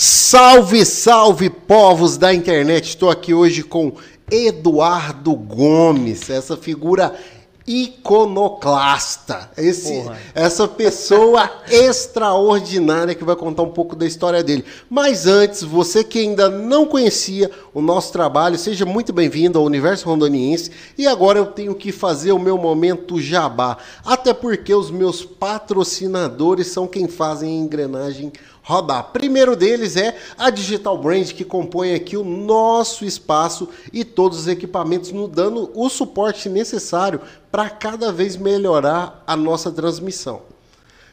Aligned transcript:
Salve, 0.00 0.84
salve, 0.84 1.50
povos 1.50 2.16
da 2.16 2.32
internet! 2.32 2.90
Estou 2.90 3.10
aqui 3.10 3.34
hoje 3.34 3.64
com 3.64 3.94
Eduardo 4.30 5.34
Gomes, 5.34 6.30
essa 6.30 6.56
figura 6.56 7.18
iconoclasta. 7.66 9.50
Esse, 9.58 10.08
essa 10.36 10.68
pessoa 10.68 11.50
extraordinária 11.68 13.12
que 13.12 13.24
vai 13.24 13.34
contar 13.34 13.64
um 13.64 13.72
pouco 13.72 13.96
da 13.96 14.06
história 14.06 14.40
dele. 14.40 14.64
Mas 14.88 15.26
antes, 15.26 15.64
você 15.64 16.04
que 16.04 16.20
ainda 16.20 16.48
não 16.48 16.86
conhecia 16.86 17.50
o 17.74 17.82
nosso 17.82 18.12
trabalho, 18.12 18.56
seja 18.56 18.86
muito 18.86 19.12
bem-vindo 19.12 19.58
ao 19.58 19.64
Universo 19.64 20.06
Rondoniense. 20.06 20.70
E 20.96 21.08
agora 21.08 21.40
eu 21.40 21.46
tenho 21.46 21.74
que 21.74 21.90
fazer 21.90 22.30
o 22.30 22.38
meu 22.38 22.56
momento 22.56 23.20
jabá. 23.20 23.76
Até 24.04 24.32
porque 24.32 24.72
os 24.72 24.92
meus 24.92 25.24
patrocinadores 25.24 26.68
são 26.68 26.86
quem 26.86 27.08
fazem 27.08 27.50
a 27.50 27.64
engrenagem 27.64 28.32
rodar. 28.68 29.04
Primeiro 29.14 29.56
deles 29.56 29.96
é 29.96 30.14
a 30.36 30.50
Digital 30.50 30.98
Brand, 30.98 31.32
que 31.32 31.42
compõe 31.42 31.94
aqui 31.94 32.18
o 32.18 32.22
nosso 32.22 33.02
espaço 33.02 33.66
e 33.90 34.04
todos 34.04 34.40
os 34.40 34.46
equipamentos, 34.46 35.10
nos 35.10 35.30
dando 35.30 35.70
o 35.74 35.88
suporte 35.88 36.50
necessário 36.50 37.22
para 37.50 37.70
cada 37.70 38.12
vez 38.12 38.36
melhorar 38.36 39.24
a 39.26 39.34
nossa 39.34 39.72
transmissão. 39.72 40.42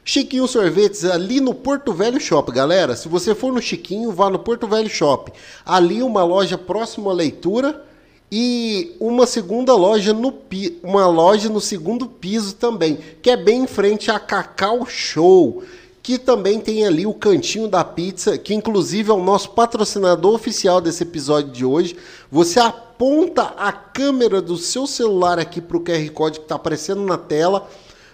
Chiquinho 0.03 0.47
Sorvetes 0.49 1.05
ali 1.05 1.39
no 1.39 1.53
Porto 1.53 1.93
Velho 1.93 2.19
Shop, 2.19 2.51
galera. 2.51 2.93
Se 2.93 3.07
você 3.07 3.33
for 3.33 3.53
no 3.53 3.61
Chiquinho, 3.61 4.11
vá 4.11 4.29
no 4.29 4.37
Porto 4.37 4.67
Velho 4.67 4.89
Shop. 4.89 5.31
Ali 5.65 6.03
uma 6.03 6.25
loja 6.25 6.57
próxima 6.57 7.09
à 7.09 7.13
leitura 7.13 7.83
e 8.29 8.97
uma 8.99 9.25
segunda 9.25 9.73
loja 9.73 10.13
no 10.13 10.33
uma 10.83 11.07
loja 11.07 11.47
no 11.47 11.61
segundo 11.61 12.05
piso 12.05 12.55
também, 12.55 12.99
que 13.21 13.29
é 13.29 13.37
bem 13.37 13.63
em 13.63 13.67
frente 13.67 14.11
à 14.11 14.19
Cacau 14.19 14.85
Show 14.85 15.63
que 16.05 16.19
também 16.19 16.59
tem 16.59 16.85
ali 16.85 17.03
o 17.03 17.15
Cantinho 17.15 17.67
da 17.67 17.83
Pizza, 17.83 18.37
que 18.37 18.53
inclusive 18.53 19.09
é 19.09 19.13
o 19.13 19.23
nosso 19.23 19.49
patrocinador 19.49 20.35
oficial 20.35 20.79
desse 20.79 21.01
episódio 21.01 21.49
de 21.49 21.65
hoje. 21.65 21.97
Você 22.31 22.59
aponta 22.59 23.55
a 23.57 23.71
câmera 23.71 24.39
do 24.39 24.55
seu 24.55 24.85
celular 24.85 25.39
aqui 25.39 25.59
para 25.59 25.77
o 25.77 25.79
QR 25.79 26.07
Code 26.11 26.37
que 26.37 26.45
está 26.45 26.57
aparecendo 26.57 27.01
na 27.01 27.17
tela. 27.17 27.67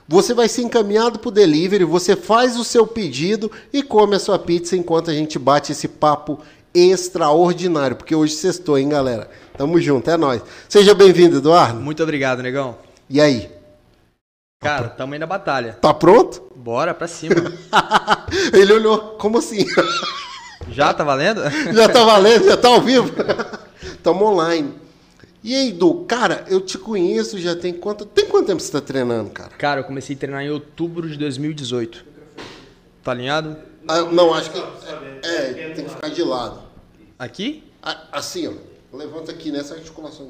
Você 0.08 0.33
vai 0.33 0.48
ser 0.48 0.61
encaminhado 0.61 1.20
para 1.20 1.28
o 1.28 1.31
delivery, 1.33 1.83
você 1.83 2.16
faz 2.16 2.58
o 2.58 2.64
seu 2.64 2.88
pedido 2.88 3.52
e 3.73 3.83
come 3.83 4.16
a 4.16 4.20
sua 4.20 4.39
pizza 4.39 4.78
enquanto 4.78 5.11
a 5.11 5.14
gente 5.14 5.38
bate 5.38 5.73
esse 5.73 5.89
papo 5.89 6.39
extraordinário, 6.73 7.98
porque 7.98 8.16
hoje 8.16 8.36
sextou, 8.36 8.78
hein, 8.78 8.88
galera? 8.88 9.30
Tamo 9.58 9.81
junto, 9.81 10.09
é 10.09 10.16
nóis. 10.16 10.42
Seja 10.70 10.94
bem-vindo, 10.94 11.39
Eduardo. 11.39 11.81
Muito 11.81 12.02
obrigado, 12.02 12.42
negão. 12.42 12.78
E 13.09 13.20
aí? 13.20 13.61
Cara, 14.62 14.90
tamo 14.90 15.14
aí 15.14 15.20
na 15.20 15.26
batalha. 15.26 15.73
Tá 15.81 15.92
pronto? 15.92 16.44
Bora 16.56 16.94
pra 16.94 17.08
cima. 17.08 17.34
Ele 18.54 18.72
olhou, 18.73 19.17
como 19.17 19.40
assim? 19.40 19.66
Já 20.70 20.94
tá 20.94 21.04
valendo? 21.04 21.42
Já 21.73 21.90
tá 21.90 22.06
valendo, 22.06 22.45
já 22.45 22.56
tá 22.56 22.67
ao 22.67 22.80
vivo. 22.80 23.12
Tamo 24.04 24.26
online. 24.26 24.76
E 25.44 25.56
aí, 25.56 25.72
Du, 25.72 26.06
cara, 26.06 26.45
eu 26.48 26.62
te 26.62 26.78
conheço 26.78 27.39
já 27.39 27.56
tem 27.56 27.73
quanto. 27.73 28.06
Tem 28.06 28.28
quanto 28.28 28.45
tempo 28.45 28.62
você 28.62 28.72
tá 28.72 28.80
treinando, 28.80 29.32
cara? 29.32 29.50
Cara, 29.58 29.80
eu 29.80 29.84
comecei 29.84 30.16
a 30.16 30.20
treinar 30.20 30.44
em 30.44 30.52
outubro 30.52 31.09
de 31.09 31.17
2018. 31.17 32.06
Tá 33.04 33.12
alinhado? 33.12 33.58
Ah, 33.88 34.04
não, 34.04 34.32
acho 34.32 34.52
que. 34.52 34.59
É, 34.59 35.23
é, 35.23 35.70
tem 35.73 35.86
que 35.86 35.89
ficar 35.89 36.09
de 36.09 36.22
lado. 36.23 36.62
Aqui? 37.17 37.64
assim, 38.12 38.48
ó. 38.48 38.95
Levanta 38.95 39.32
aqui 39.32 39.52
nessa 39.52 39.73
articulação. 39.73 40.30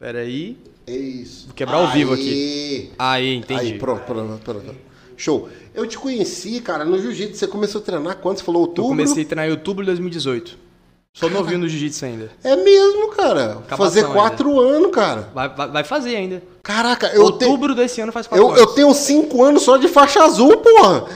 Pera 0.00 0.20
aí. 0.20 0.56
Isso. 0.86 1.46
Vou 1.46 1.54
quebrar 1.54 1.78
ao 1.78 1.90
vivo 1.90 2.14
aqui. 2.14 2.92
Aí, 2.98 3.34
entendi. 3.34 3.60
Aí, 3.60 3.78
pronto, 3.78 4.04
pronto, 4.04 4.40
pronto. 4.42 4.74
Show. 5.16 5.48
Eu 5.74 5.86
te 5.86 5.98
conheci, 5.98 6.60
cara, 6.60 6.84
no 6.84 7.00
jiu-jitsu. 7.00 7.38
Você 7.38 7.46
começou 7.46 7.80
a 7.80 7.84
treinar 7.84 8.16
quando? 8.18 8.38
Você 8.38 8.44
falou 8.44 8.62
outubro? 8.62 8.84
Eu 8.84 8.96
comecei 8.96 9.22
a 9.24 9.26
treinar 9.26 9.48
em 9.48 9.50
outubro 9.50 9.82
de 9.82 9.90
2018. 9.90 10.66
Sou 11.12 11.30
novinho 11.30 11.60
no 11.60 11.68
jiu-jitsu 11.68 12.04
ainda. 12.04 12.30
É 12.44 12.54
mesmo, 12.56 13.08
cara. 13.08 13.62
fazer 13.68 14.04
quatro 14.04 14.60
ainda. 14.60 14.76
anos, 14.76 14.90
cara. 14.90 15.30
Vai, 15.34 15.48
vai, 15.48 15.70
vai, 15.70 15.84
fazer 15.84 16.14
ainda. 16.14 16.42
Caraca, 16.62 17.06
eu 17.08 17.22
Outubro 17.22 17.74
te... 17.74 17.78
desse 17.78 18.02
ano 18.02 18.12
faz 18.12 18.26
quatro 18.26 18.44
eu, 18.44 18.50
anos. 18.50 18.60
Eu 18.60 18.66
tenho 18.68 18.92
cinco 18.92 19.42
anos 19.42 19.62
só 19.62 19.78
de 19.78 19.88
faixa 19.88 20.22
azul, 20.22 20.58
porra. 20.58 21.06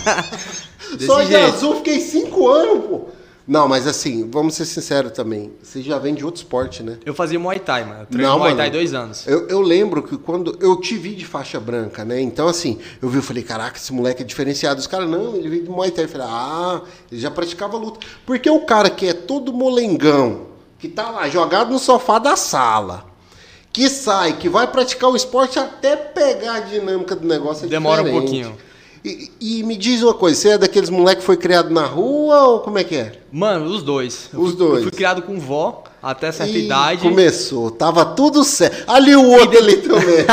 só 1.04 1.22
de 1.22 1.36
azul, 1.36 1.76
fiquei 1.76 2.00
cinco 2.00 2.48
anos, 2.48 2.86
pô. 2.86 3.08
Não, 3.46 3.68
mas 3.68 3.86
assim, 3.86 4.28
vamos 4.30 4.54
ser 4.54 4.64
sinceros 4.64 5.12
também. 5.12 5.52
Você 5.62 5.82
já 5.82 5.98
vem 5.98 6.14
de 6.14 6.24
outro 6.24 6.40
esporte, 6.40 6.82
né? 6.82 6.98
Eu 7.04 7.12
fazia 7.12 7.38
Muay 7.38 7.58
Thai, 7.58 7.84
mano. 7.84 8.00
Eu 8.02 8.06
treinei 8.06 8.36
Muay 8.36 8.50
mano, 8.50 8.56
Thai 8.56 8.70
dois 8.70 8.94
anos. 8.94 9.26
Eu, 9.26 9.48
eu, 9.48 9.60
lembro 9.60 10.02
que 10.02 10.16
quando 10.16 10.56
eu 10.60 10.76
te 10.76 10.96
vi 10.96 11.14
de 11.14 11.26
faixa 11.26 11.58
branca, 11.58 12.04
né? 12.04 12.20
Então, 12.20 12.46
assim, 12.46 12.78
eu 13.00 13.08
vi, 13.08 13.16
eu 13.16 13.22
falei, 13.22 13.42
caraca, 13.42 13.76
esse 13.76 13.92
moleque 13.92 14.22
é 14.22 14.24
diferenciado. 14.24 14.78
Os 14.78 14.86
caras, 14.86 15.08
não, 15.08 15.34
ele 15.34 15.48
veio 15.48 15.64
de 15.64 15.70
Muay 15.70 15.90
Thai. 15.90 16.04
Eu 16.04 16.08
falei, 16.08 16.26
ah, 16.30 16.82
ele 17.10 17.20
já 17.20 17.30
praticava 17.30 17.76
luta. 17.76 17.98
Porque 18.24 18.48
o 18.48 18.60
cara 18.60 18.88
que 18.88 19.08
é 19.08 19.12
todo 19.12 19.52
molengão, 19.52 20.46
que 20.78 20.88
tá 20.88 21.10
lá 21.10 21.28
jogado 21.28 21.72
no 21.72 21.78
sofá 21.78 22.18
da 22.20 22.36
sala, 22.36 23.06
que 23.72 23.88
sai, 23.88 24.34
que 24.34 24.48
vai 24.48 24.66
praticar 24.66 25.10
o 25.10 25.16
esporte 25.16 25.58
até 25.58 25.96
pegar 25.96 26.54
a 26.54 26.60
dinâmica 26.60 27.16
do 27.16 27.26
negócio 27.26 27.66
é 27.66 27.68
Demora 27.68 28.02
diferente. 28.02 28.18
um 28.18 28.22
pouquinho. 28.22 28.71
E, 29.04 29.32
e, 29.40 29.62
me 29.64 29.76
diz 29.76 30.00
uma 30.00 30.14
coisa, 30.14 30.40
você 30.40 30.48
é 30.50 30.58
daqueles 30.58 30.88
moleque 30.88 31.20
que 31.20 31.26
foi 31.26 31.36
criado 31.36 31.70
na 31.70 31.84
rua 31.84 32.42
ou 32.42 32.60
como 32.60 32.78
é 32.78 32.84
que 32.84 32.94
é? 32.94 33.20
Mano, 33.32 33.64
os 33.66 33.82
dois. 33.82 34.30
Os 34.32 34.54
dois. 34.54 34.76
Eu 34.76 34.82
fui 34.84 34.92
criado 34.92 35.22
com 35.22 35.40
vó 35.40 35.82
até 36.00 36.30
certa 36.30 36.52
e 36.52 36.66
idade. 36.66 37.02
Começou, 37.02 37.72
tava 37.72 38.04
tudo 38.04 38.44
certo. 38.44 38.88
Ali 38.88 39.16
o 39.16 39.28
outro 39.28 39.58
ali 39.58 39.78
também. 39.78 40.24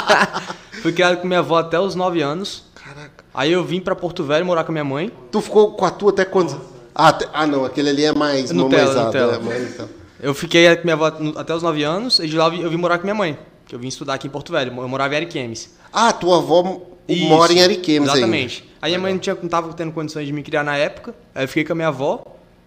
fui 0.80 0.92
criado 0.92 1.18
com 1.18 1.26
minha 1.26 1.40
avó 1.40 1.58
até 1.58 1.78
os 1.78 1.94
9 1.94 2.22
anos. 2.22 2.64
Caraca. 2.74 3.22
Aí 3.34 3.52
eu 3.52 3.62
vim 3.62 3.80
para 3.80 3.94
Porto 3.94 4.24
Velho 4.24 4.46
morar 4.46 4.64
com 4.64 4.72
minha 4.72 4.84
mãe. 4.84 5.12
Tu 5.30 5.40
ficou 5.42 5.72
com 5.72 5.84
a 5.84 5.90
tua 5.90 6.10
até 6.10 6.24
quando? 6.24 6.58
Ah, 6.94 7.18
ah 7.34 7.46
não, 7.46 7.66
aquele 7.66 7.90
ali 7.90 8.04
é 8.04 8.14
mais 8.14 8.50
Nutella, 8.50 9.04
Nutella. 9.04 9.38
Né? 9.38 9.68
então. 9.74 9.88
Eu 10.22 10.32
fiquei 10.32 10.74
com 10.76 10.84
minha 10.84 10.94
avó 10.94 11.12
até 11.36 11.54
os 11.54 11.62
9 11.62 11.82
anos 11.82 12.18
e 12.18 12.26
de 12.26 12.36
lá 12.36 12.48
eu 12.48 12.70
vim 12.70 12.76
morar 12.76 12.96
com 12.96 13.04
minha 13.04 13.14
mãe. 13.14 13.38
Que 13.66 13.74
eu 13.74 13.78
vim 13.78 13.88
estudar 13.88 14.14
aqui 14.14 14.26
em 14.26 14.30
Porto 14.30 14.52
Velho. 14.52 14.72
Eu 14.74 14.88
morava 14.88 15.12
em 15.12 15.18
Ariquemes. 15.18 15.70
Ah, 15.92 16.12
tua 16.12 16.38
avó 16.38 16.80
isso, 17.14 17.28
mora 17.28 17.52
em 17.52 17.62
Ariquemes 17.62 18.08
Exatamente. 18.08 18.62
Ainda. 18.62 18.70
Aí 18.82 18.90
minha 18.92 19.00
mãe 19.00 19.12
não, 19.12 19.20
tinha, 19.20 19.36
não 19.40 19.48
tava 19.48 19.72
tendo 19.72 19.92
condições 19.92 20.26
de 20.26 20.32
me 20.32 20.42
criar 20.42 20.64
na 20.64 20.76
época. 20.76 21.14
Aí 21.34 21.44
eu 21.44 21.48
fiquei 21.48 21.64
com 21.64 21.72
a 21.72 21.76
minha 21.76 21.88
avó, 21.88 22.24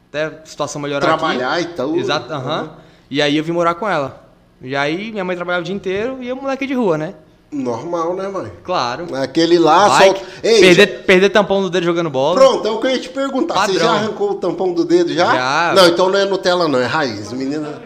até 0.09 0.25
a 0.25 0.45
situação 0.45 0.81
melhorar 0.81 1.05
Trabalhar 1.05 1.53
aqui. 1.53 1.63
e 1.63 1.65
tal. 1.73 1.95
Exato, 1.95 2.31
aham. 2.31 2.61
Uhum. 2.61 2.69
E 3.09 3.21
aí 3.21 3.37
eu 3.37 3.43
vim 3.43 3.51
morar 3.51 3.75
com 3.75 3.87
ela. 3.87 4.23
E 4.61 4.75
aí 4.75 5.11
minha 5.11 5.23
mãe 5.23 5.35
trabalhava 5.35 5.61
o 5.61 5.65
dia 5.65 5.75
inteiro 5.75 6.17
e 6.21 6.27
eu 6.27 6.35
moleque 6.35 6.65
de 6.65 6.73
rua, 6.73 6.97
né? 6.97 7.13
Normal, 7.51 8.15
né, 8.15 8.27
mãe? 8.27 8.51
Claro. 8.63 9.15
Aquele 9.15 9.59
lá, 9.59 9.87
Vai, 9.89 10.09
só... 10.09 10.21
Ei, 10.41 10.59
perder, 10.59 10.87
já... 10.89 11.03
perder 11.03 11.29
tampão 11.29 11.61
do 11.61 11.69
dedo 11.69 11.83
jogando 11.83 12.09
bola. 12.09 12.35
Pronto, 12.39 12.67
é 12.67 12.71
o 12.71 12.79
que 12.79 12.87
eu 12.87 12.91
ia 12.91 12.99
te 12.99 13.09
perguntar. 13.09 13.53
Padrão. 13.53 13.73
Você 13.75 13.79
já 13.79 13.91
arrancou 13.91 14.31
o 14.31 14.35
tampão 14.35 14.73
do 14.73 14.83
dedo 14.83 15.13
já? 15.13 15.35
Já. 15.35 15.73
Não, 15.75 15.87
então 15.87 16.09
não 16.09 16.17
é 16.17 16.25
Nutella 16.25 16.67
não, 16.67 16.79
é 16.79 16.85
raiz. 16.85 17.31
Menina... 17.31 17.81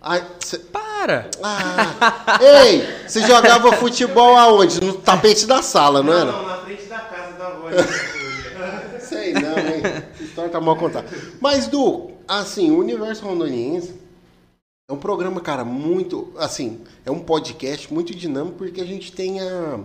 Ai, 0.00 0.24
cê... 0.38 0.58
Para! 1.00 1.30
Ah. 1.42 2.38
Ei, 2.42 2.86
você 3.08 3.22
jogava 3.22 3.72
futebol 3.72 4.36
aonde? 4.36 4.82
No 4.82 4.92
tapete 4.92 5.46
da 5.46 5.62
sala, 5.62 6.02
não, 6.02 6.12
não 6.12 6.18
era? 6.18 6.32
Não, 6.32 6.46
na 6.46 6.56
frente 6.58 6.84
da 6.84 6.98
casa 6.98 7.38
da 7.38 7.46
avó. 7.46 7.68
Sei 9.00 9.32
não, 9.32 9.58
hein? 9.58 9.82
Essa 10.12 10.22
história 10.22 10.50
tá 10.50 10.60
mal 10.60 10.76
contada. 10.76 11.08
Mas, 11.40 11.66
Du, 11.66 12.10
assim, 12.28 12.70
o 12.70 12.78
Universo 12.78 13.24
Rondoniense 13.24 13.94
é 14.90 14.92
um 14.92 14.98
programa, 14.98 15.40
cara, 15.40 15.64
muito. 15.64 16.34
Assim, 16.36 16.84
é 17.06 17.10
um 17.10 17.20
podcast 17.20 17.92
muito 17.92 18.14
dinâmico 18.14 18.58
porque 18.58 18.82
a 18.82 18.86
gente 18.86 19.10
tem 19.10 19.40
a, 19.40 19.80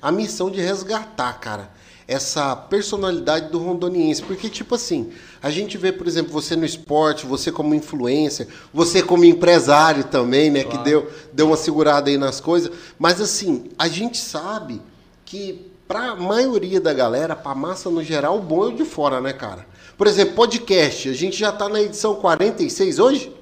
a 0.00 0.10
missão 0.10 0.50
de 0.50 0.62
resgatar, 0.62 1.34
cara 1.34 1.70
essa 2.08 2.56
personalidade 2.56 3.50
do 3.50 3.58
rondoniense. 3.58 4.22
Porque, 4.22 4.48
tipo 4.48 4.74
assim, 4.74 5.10
a 5.42 5.50
gente 5.50 5.76
vê, 5.76 5.92
por 5.92 6.06
exemplo, 6.06 6.32
você 6.32 6.56
no 6.56 6.64
esporte, 6.64 7.26
você 7.26 7.52
como 7.52 7.74
influência, 7.74 8.48
você 8.72 9.02
como 9.02 9.26
empresário 9.26 10.04
também, 10.04 10.50
né? 10.50 10.64
Claro. 10.64 10.78
Que 10.78 10.84
deu, 10.84 11.10
deu 11.34 11.46
uma 11.48 11.56
segurada 11.56 12.08
aí 12.08 12.16
nas 12.16 12.40
coisas. 12.40 12.72
Mas, 12.98 13.20
assim, 13.20 13.66
a 13.78 13.86
gente 13.86 14.16
sabe 14.16 14.80
que 15.26 15.70
para 15.86 16.12
a 16.12 16.16
maioria 16.16 16.80
da 16.80 16.94
galera, 16.94 17.36
para 17.36 17.54
massa 17.54 17.90
no 17.90 18.02
geral, 18.02 18.38
o 18.38 18.42
bom 18.42 18.64
é 18.64 18.68
o 18.68 18.72
de 18.72 18.84
fora, 18.84 19.20
né, 19.20 19.34
cara? 19.34 19.66
Por 19.96 20.06
exemplo, 20.06 20.34
podcast. 20.34 21.10
A 21.10 21.14
gente 21.14 21.36
já 21.36 21.50
está 21.50 21.68
na 21.68 21.82
edição 21.82 22.14
46 22.14 22.98
hoje? 22.98 23.37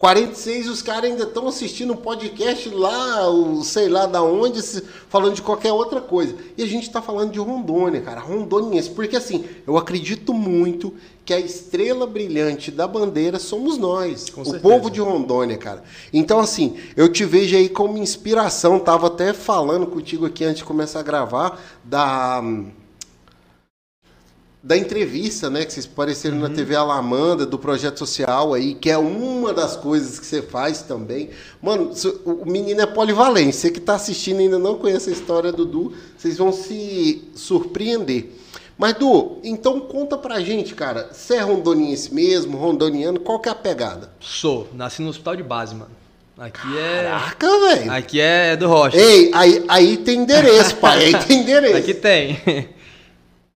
46, 0.00 0.66
os 0.66 0.80
caras 0.80 1.10
ainda 1.10 1.24
estão 1.24 1.46
assistindo 1.46 1.92
um 1.92 1.96
podcast 1.96 2.70
lá, 2.70 3.28
o, 3.28 3.62
sei 3.62 3.86
lá 3.86 4.06
da 4.06 4.22
onde, 4.22 4.62
falando 5.10 5.34
de 5.34 5.42
qualquer 5.42 5.74
outra 5.74 6.00
coisa. 6.00 6.34
E 6.56 6.62
a 6.62 6.66
gente 6.66 6.84
está 6.84 7.02
falando 7.02 7.32
de 7.32 7.38
Rondônia, 7.38 8.00
cara, 8.00 8.18
rondoniense. 8.18 8.88
Porque 8.88 9.14
assim, 9.14 9.44
eu 9.66 9.76
acredito 9.76 10.32
muito 10.32 10.94
que 11.22 11.34
a 11.34 11.38
estrela 11.38 12.06
brilhante 12.06 12.70
da 12.70 12.88
bandeira 12.88 13.38
somos 13.38 13.76
nós, 13.76 14.30
Com 14.30 14.40
o 14.40 14.44
certeza. 14.46 14.62
povo 14.62 14.90
de 14.90 15.02
Rondônia, 15.02 15.58
cara. 15.58 15.84
Então, 16.14 16.40
assim, 16.40 16.78
eu 16.96 17.12
te 17.12 17.26
vejo 17.26 17.54
aí 17.54 17.68
como 17.68 17.98
inspiração. 17.98 18.78
Tava 18.78 19.08
até 19.08 19.34
falando 19.34 19.86
contigo 19.86 20.24
aqui 20.24 20.44
antes 20.44 20.60
de 20.60 20.64
começar 20.64 21.00
a 21.00 21.02
gravar 21.02 21.60
da 21.84 22.42
da 24.62 24.76
entrevista, 24.76 25.48
né, 25.48 25.64
que 25.64 25.72
vocês 25.72 25.86
apareceram 25.86 26.36
uhum. 26.36 26.42
na 26.42 26.50
TV 26.50 26.76
Alamanda, 26.76 27.46
do 27.46 27.58
projeto 27.58 27.98
social 27.98 28.52
aí, 28.52 28.74
que 28.74 28.90
é 28.90 28.98
uma 28.98 29.54
das 29.54 29.74
coisas 29.74 30.18
que 30.18 30.26
você 30.26 30.42
faz 30.42 30.82
também. 30.82 31.30
Mano, 31.62 31.92
o 32.26 32.44
menino 32.44 32.80
é 32.80 32.86
polivalente. 32.86 33.56
Você 33.56 33.70
que 33.70 33.78
está 33.78 33.94
assistindo 33.94 34.40
e 34.40 34.44
ainda 34.44 34.58
não 34.58 34.76
conhece 34.76 35.08
a 35.08 35.12
história 35.12 35.50
do 35.50 35.64
Du, 35.64 35.94
vocês 36.16 36.36
vão 36.36 36.52
se 36.52 37.24
surpreender. 37.34 38.32
Mas, 38.76 38.94
Du, 38.94 39.38
então 39.42 39.80
conta 39.80 40.18
pra 40.18 40.40
gente, 40.40 40.74
cara. 40.74 41.10
Você 41.12 41.36
é 41.36 41.40
rondoniense 41.40 42.14
mesmo, 42.14 42.58
rondoniano, 42.58 43.18
qual 43.18 43.38
que 43.38 43.48
é 43.48 43.52
a 43.52 43.54
pegada? 43.54 44.10
Sou. 44.20 44.68
Nasci 44.74 45.00
no 45.00 45.08
hospital 45.08 45.36
de 45.36 45.42
base, 45.42 45.74
mano. 45.74 45.90
Aqui 46.38 46.78
é. 46.78 47.02
Caraca, 47.04 47.60
velho. 47.60 47.92
Aqui 47.92 48.20
é 48.20 48.56
do 48.56 48.66
Rocha. 48.66 48.96
Ei, 48.96 49.30
aí, 49.34 49.64
aí 49.68 49.96
tem 49.98 50.20
endereço, 50.20 50.76
pai. 50.76 51.04
Aí 51.04 51.24
tem 51.24 51.40
endereço. 51.40 51.76
Aqui 51.76 51.94
tem. 51.94 52.70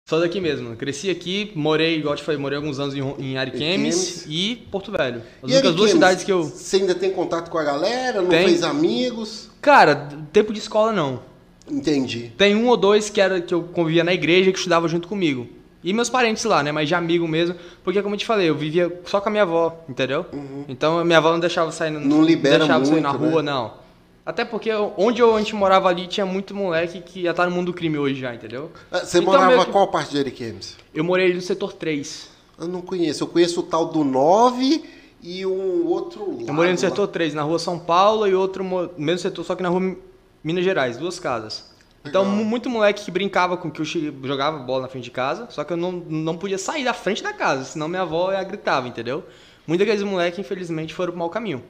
Só 0.07 0.21
daqui 0.21 0.39
mesmo. 0.39 0.77
Cresci 0.77 1.09
aqui, 1.09 1.51
morei, 1.55 1.97
igual 1.97 2.15
te 2.15 2.23
falei, 2.23 2.39
morei 2.39 2.59
alguns 2.59 2.79
anos 2.79 2.95
em, 2.95 3.01
em 3.19 3.39
Ariquemes 3.39 4.27
e 4.29 4.57
Porto 4.71 4.93
Velho. 4.93 5.23
As 5.43 5.51
E 5.51 5.55
únicas 5.55 5.75
duas 5.75 5.91
cidades 5.93 6.23
que 6.23 6.31
eu. 6.31 6.43
Você 6.45 6.77
ainda 6.77 6.95
tem 6.95 7.11
contato 7.11 7.51
com 7.51 7.57
a 7.57 7.65
galera? 7.65 8.21
Não 8.21 8.29
Tem. 8.29 8.47
fez 8.47 8.63
amigos? 8.63 9.49
Cara, 9.63 10.11
tempo 10.31 10.53
de 10.53 10.59
escola 10.59 10.93
não. 10.93 11.23
Entendi. 11.67 12.31
Tem 12.37 12.55
um 12.55 12.69
ou 12.69 12.77
dois 12.77 13.09
que 13.09 13.19
era 13.19 13.41
que 13.41 13.55
eu 13.55 13.63
convivia 13.63 14.05
na 14.05 14.13
igreja 14.13 14.53
que 14.53 14.59
estudava 14.59 14.87
junto 14.89 15.09
comigo. 15.09 15.49
E 15.83 15.91
meus 15.95 16.11
parentes 16.11 16.45
lá, 16.45 16.63
né? 16.63 16.71
Mas 16.71 16.87
de 16.87 16.95
amigo 16.95 17.27
mesmo. 17.27 17.57
Porque, 17.83 18.03
como 18.03 18.15
eu 18.15 18.19
te 18.19 18.27
falei, 18.27 18.51
eu 18.51 18.55
vivia 18.55 19.01
só 19.07 19.23
com 19.23 19.31
a 19.31 19.33
minha 19.33 19.45
avó, 19.45 19.85
entendeu? 19.89 20.27
Então, 20.69 20.99
a 20.99 21.05
minha 21.05 21.17
avó 21.17 21.33
não 21.33 21.41
deixava 21.41 21.73
sair... 21.73 21.91
Não 21.91 22.23
libera 22.23 22.59
deixava 22.59 22.83
eu 22.85 22.87
sair 22.89 23.01
na 23.01 23.15
muito, 23.15 23.31
rua, 23.31 23.43
né? 23.43 23.53
não. 23.53 23.84
Até 24.27 24.45
porque 24.45 24.71
onde 24.97 25.21
eu, 25.21 25.35
a 25.37 25.39
gente 25.39 25.55
morava 25.55 25.89
ali 25.89 26.07
tinha 26.07 26.25
muito 26.25 26.55
moleque 26.55 27.01
que 27.03 27.25
já 27.25 27.35
tá 27.35 27.45
no 27.45 27.51
mundo 27.51 27.67
do 27.67 27.75
crime 27.75 27.99
hoje 27.99 28.21
já, 28.21 28.35
entendeu? 28.35 28.71
Ah, 28.91 29.01
Você 29.01 29.19
Então, 29.19 29.33
morava 29.33 29.65
que- 29.67 29.71
qual 29.73 29.89
parte 29.89 30.13
de 30.13 30.19
Ariquemes? 30.19 30.77
Eu 30.95 31.05
morei 31.05 31.27
ali 31.27 31.35
no 31.35 31.43
setor 31.43 31.73
3. 31.75 32.31
Eu 32.59 32.67
não 32.69 32.81
conheço. 32.81 33.23
Eu 33.25 33.29
conheço 33.29 33.61
o 33.61 33.63
tal 33.65 33.87
do 33.87 34.03
9 34.03 34.83
e 35.23 35.45
um 35.45 35.87
outro 35.87 36.31
lado. 36.31 36.45
Eu 36.49 36.55
morei 36.55 36.73
no 36.73 36.79
setor 36.79 37.07
3, 37.09 37.35
na 37.35 37.43
rua 37.43 37.59
São 37.59 37.79
Paulo 37.79 38.27
e 38.27 38.35
outro 38.35 38.65
mo- 38.65 38.89
mesmo 38.97 39.19
setor, 39.19 39.45
só 39.45 39.55
que 39.55 39.63
na 39.63 39.69
rua 39.69 39.81
Mi- 39.81 39.99
Minas 40.43 40.65
Gerais, 40.65 40.97
duas 40.97 41.19
casas. 41.21 41.73
Então, 42.07 42.23
Legal. 42.23 42.37
mu- 42.39 42.45
muito 42.45 42.71
moleque 42.71 43.05
que 43.05 43.11
brincava 43.11 43.57
com 43.59 43.71
que 43.71 43.81
eu 43.81 43.85
jogava 43.85 44.59
bola 44.59 44.83
na 44.83 44.89
frente 44.89 45.05
de 45.05 45.11
casa, 45.11 45.47
só 45.51 45.65
que 45.65 45.73
eu 45.73 45.77
não, 45.77 45.91
não 45.93 46.37
podia 46.37 46.59
sair 46.59 46.85
da 46.85 46.93
frente 46.95 47.23
da 47.23 47.33
casa, 47.33 47.65
senão 47.65 47.89
minha 47.89 48.03
avó 48.03 48.31
ia 48.33 48.43
gritava, 48.43 48.87
entendeu? 48.89 49.25
Muitos 49.67 49.87
daqueles 49.87 50.07
moleques, 50.07 50.39
infelizmente, 50.39 50.95
foram 50.95 51.13
pro 51.13 51.19
mau 51.19 51.31
caminho. 51.31 51.63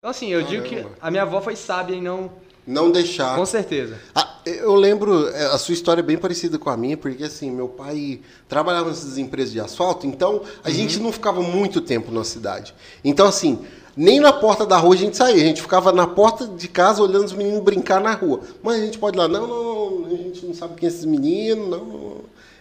Então, 0.00 0.10
assim, 0.10 0.28
eu 0.28 0.42
digo 0.42 0.62
que 0.62 0.76
Caramba. 0.76 0.94
a 0.98 1.10
minha 1.10 1.22
avó 1.24 1.42
foi 1.42 1.54
sábia 1.54 1.94
em 1.94 2.00
não. 2.00 2.30
Não 2.66 2.90
deixar. 2.90 3.36
Com 3.36 3.44
certeza. 3.44 3.98
Ah, 4.14 4.38
eu 4.46 4.74
lembro, 4.74 5.28
é, 5.28 5.44
a 5.44 5.58
sua 5.58 5.74
história 5.74 6.00
é 6.00 6.02
bem 6.02 6.16
parecida 6.16 6.58
com 6.58 6.70
a 6.70 6.76
minha, 6.76 6.96
porque 6.96 7.22
assim, 7.22 7.50
meu 7.50 7.68
pai 7.68 8.22
trabalhava 8.48 8.88
nessas 8.88 9.18
empresas 9.18 9.52
de 9.52 9.60
asfalto, 9.60 10.06
então 10.06 10.40
a 10.64 10.70
gente 10.70 10.98
não 10.98 11.12
ficava 11.12 11.42
muito 11.42 11.82
tempo 11.82 12.10
na 12.10 12.24
cidade. 12.24 12.74
Então, 13.04 13.26
assim, 13.26 13.58
nem 13.94 14.20
na 14.20 14.32
porta 14.32 14.64
da 14.64 14.78
rua 14.78 14.94
a 14.94 14.96
gente 14.98 15.18
saía, 15.18 15.42
a 15.42 15.46
gente 15.46 15.60
ficava 15.60 15.92
na 15.92 16.06
porta 16.06 16.46
de 16.46 16.66
casa 16.66 17.02
olhando 17.02 17.26
os 17.26 17.34
meninos 17.34 17.62
brincar 17.62 18.00
na 18.00 18.14
rua. 18.14 18.40
Mas 18.62 18.76
a 18.76 18.84
gente 18.86 18.98
pode 18.98 19.18
ir 19.18 19.20
lá, 19.20 19.28
não, 19.28 19.46
não, 19.46 19.90
não, 20.00 20.06
a 20.06 20.16
gente 20.16 20.46
não 20.46 20.54
sabe 20.54 20.76
quem 20.76 20.86
é 20.88 20.90
esses 20.90 21.04
meninos, 21.04 21.68
não, 21.68 21.84
não. 21.84 22.16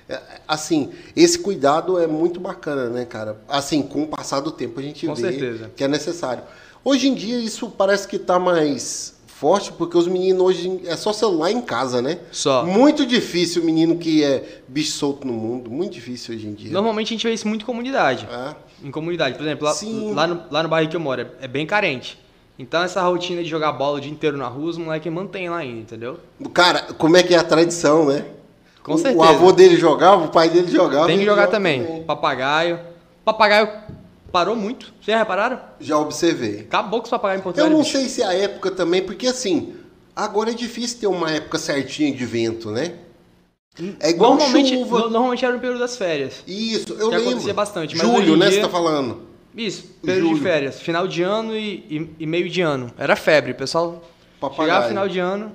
É, 0.09 0.19
assim, 0.45 0.91
esse 1.15 1.39
cuidado 1.39 1.97
é 1.97 2.05
muito 2.05 2.37
bacana, 2.37 2.89
né, 2.89 3.05
cara? 3.05 3.39
Assim, 3.47 3.81
com 3.81 4.03
o 4.03 4.07
passar 4.07 4.41
do 4.41 4.51
tempo 4.51 4.77
a 4.81 4.83
gente 4.83 5.07
Com 5.07 5.15
vê 5.15 5.21
certeza. 5.21 5.71
que 5.73 5.85
é 5.85 5.87
necessário. 5.87 6.43
Hoje 6.83 7.07
em 7.07 7.13
dia 7.13 7.37
isso 7.37 7.69
parece 7.69 8.07
que 8.07 8.17
tá 8.17 8.39
mais 8.39 9.19
forte, 9.39 9.71
porque 9.71 9.97
os 9.97 10.07
meninos 10.07 10.41
hoje 10.41 10.81
é 10.85 10.97
só 10.97 11.13
celular 11.13 11.49
em 11.49 11.61
casa, 11.61 12.01
né? 12.01 12.19
Só. 12.31 12.65
Muito 12.65 13.05
difícil 13.05 13.61
o 13.61 13.65
menino 13.65 13.95
que 13.95 14.21
é 14.21 14.61
bicho 14.67 14.91
solto 14.91 15.25
no 15.25 15.31
mundo, 15.31 15.71
muito 15.71 15.93
difícil 15.93 16.35
hoje 16.35 16.45
em 16.45 16.53
dia. 16.53 16.71
Normalmente 16.71 17.07
a 17.07 17.15
gente 17.15 17.25
vê 17.25 17.33
isso 17.33 17.47
muito 17.47 17.61
em 17.61 17.65
comunidade. 17.65 18.27
É. 18.29 18.55
Em 18.85 18.91
comunidade. 18.91 19.37
Por 19.37 19.43
exemplo, 19.43 19.65
lá, 19.65 19.73
lá, 20.13 20.27
no, 20.27 20.43
lá 20.51 20.63
no 20.63 20.67
bairro 20.69 20.89
que 20.89 20.95
eu 20.95 20.99
moro, 20.99 21.21
é, 21.21 21.45
é 21.45 21.47
bem 21.47 21.65
carente. 21.65 22.19
Então 22.57 22.83
essa 22.83 23.01
rotina 23.01 23.41
de 23.41 23.47
jogar 23.47 23.71
bola 23.71 23.97
o 23.97 24.01
dia 24.01 24.11
inteiro 24.11 24.35
na 24.35 24.47
rua, 24.47 24.69
os 24.69 24.77
moleques 24.77 25.11
mantêm 25.11 25.49
lá 25.49 25.59
ainda, 25.59 25.79
entendeu? 25.79 26.19
Cara, 26.53 26.81
como 26.97 27.15
é 27.15 27.23
que 27.23 27.33
é 27.33 27.37
a 27.37 27.43
tradição, 27.43 28.05
né? 28.05 28.25
Com 28.83 28.95
o, 28.95 28.97
certeza. 28.97 29.17
O 29.17 29.23
avô 29.23 29.53
dele 29.53 29.77
jogava, 29.77 30.25
o 30.25 30.29
pai 30.29 30.49
dele 30.49 30.69
jogava. 30.69 31.07
Tem 31.07 31.19
que 31.19 31.23
jogar 31.23 31.43
joga 31.43 31.51
também. 31.51 32.03
Papagaio. 32.03 32.77
Papagaio 33.23 33.69
parou 34.31 34.55
muito. 34.55 34.87
Vocês 35.01 35.07
já 35.15 35.17
repararam? 35.19 35.59
Já 35.79 35.97
observei. 35.97 36.61
Acabou 36.61 36.99
com 36.99 37.05
os 37.05 37.09
papagaios 37.09 37.39
em 37.41 37.43
Porto 37.43 37.57
Eu 37.57 37.63
Velho, 37.65 37.75
não 37.77 37.83
bicho. 37.83 37.97
sei 37.97 38.07
se 38.09 38.21
é 38.21 38.25
a 38.25 38.33
época 38.33 38.71
também, 38.71 39.01
porque 39.01 39.27
assim, 39.27 39.73
agora 40.15 40.51
é 40.51 40.53
difícil 40.53 40.99
ter 40.99 41.07
uma 41.07 41.31
época 41.31 41.57
certinha 41.57 42.11
de 42.11 42.25
vento, 42.25 42.71
né? 42.71 42.93
É 43.99 44.09
igual 44.09 44.31
Normalmente, 44.35 44.69
chuva. 44.75 44.99
no- 44.99 45.09
normalmente 45.09 45.45
era 45.45 45.53
no 45.53 45.59
período 45.59 45.79
das 45.79 45.95
férias. 45.95 46.43
Isso, 46.45 46.91
eu 46.93 47.09
que 47.09 47.15
lembro. 47.15 47.29
acontecia 47.29 47.53
bastante, 47.53 47.95
mas 47.95 48.05
Julho, 48.05 48.35
né, 48.35 48.47
dia- 48.49 48.55
você 48.55 48.61
tá 48.61 48.69
falando? 48.69 49.21
Isso, 49.55 49.83
período 50.03 50.23
Julho. 50.27 50.35
de 50.37 50.41
férias. 50.43 50.81
Final 50.81 51.07
de 51.07 51.21
ano 51.23 51.55
e, 51.55 51.85
e- 51.89 52.09
e 52.19 52.25
meio 52.25 52.49
de 52.49 52.61
ano. 52.61 52.91
Era 52.97 53.15
febre. 53.15 53.53
O 53.53 53.55
pessoal 53.55 54.03
Papagaio. 54.39 54.67
chegava 54.69 54.87
final 54.89 55.07
de 55.07 55.19
ano. 55.19 55.51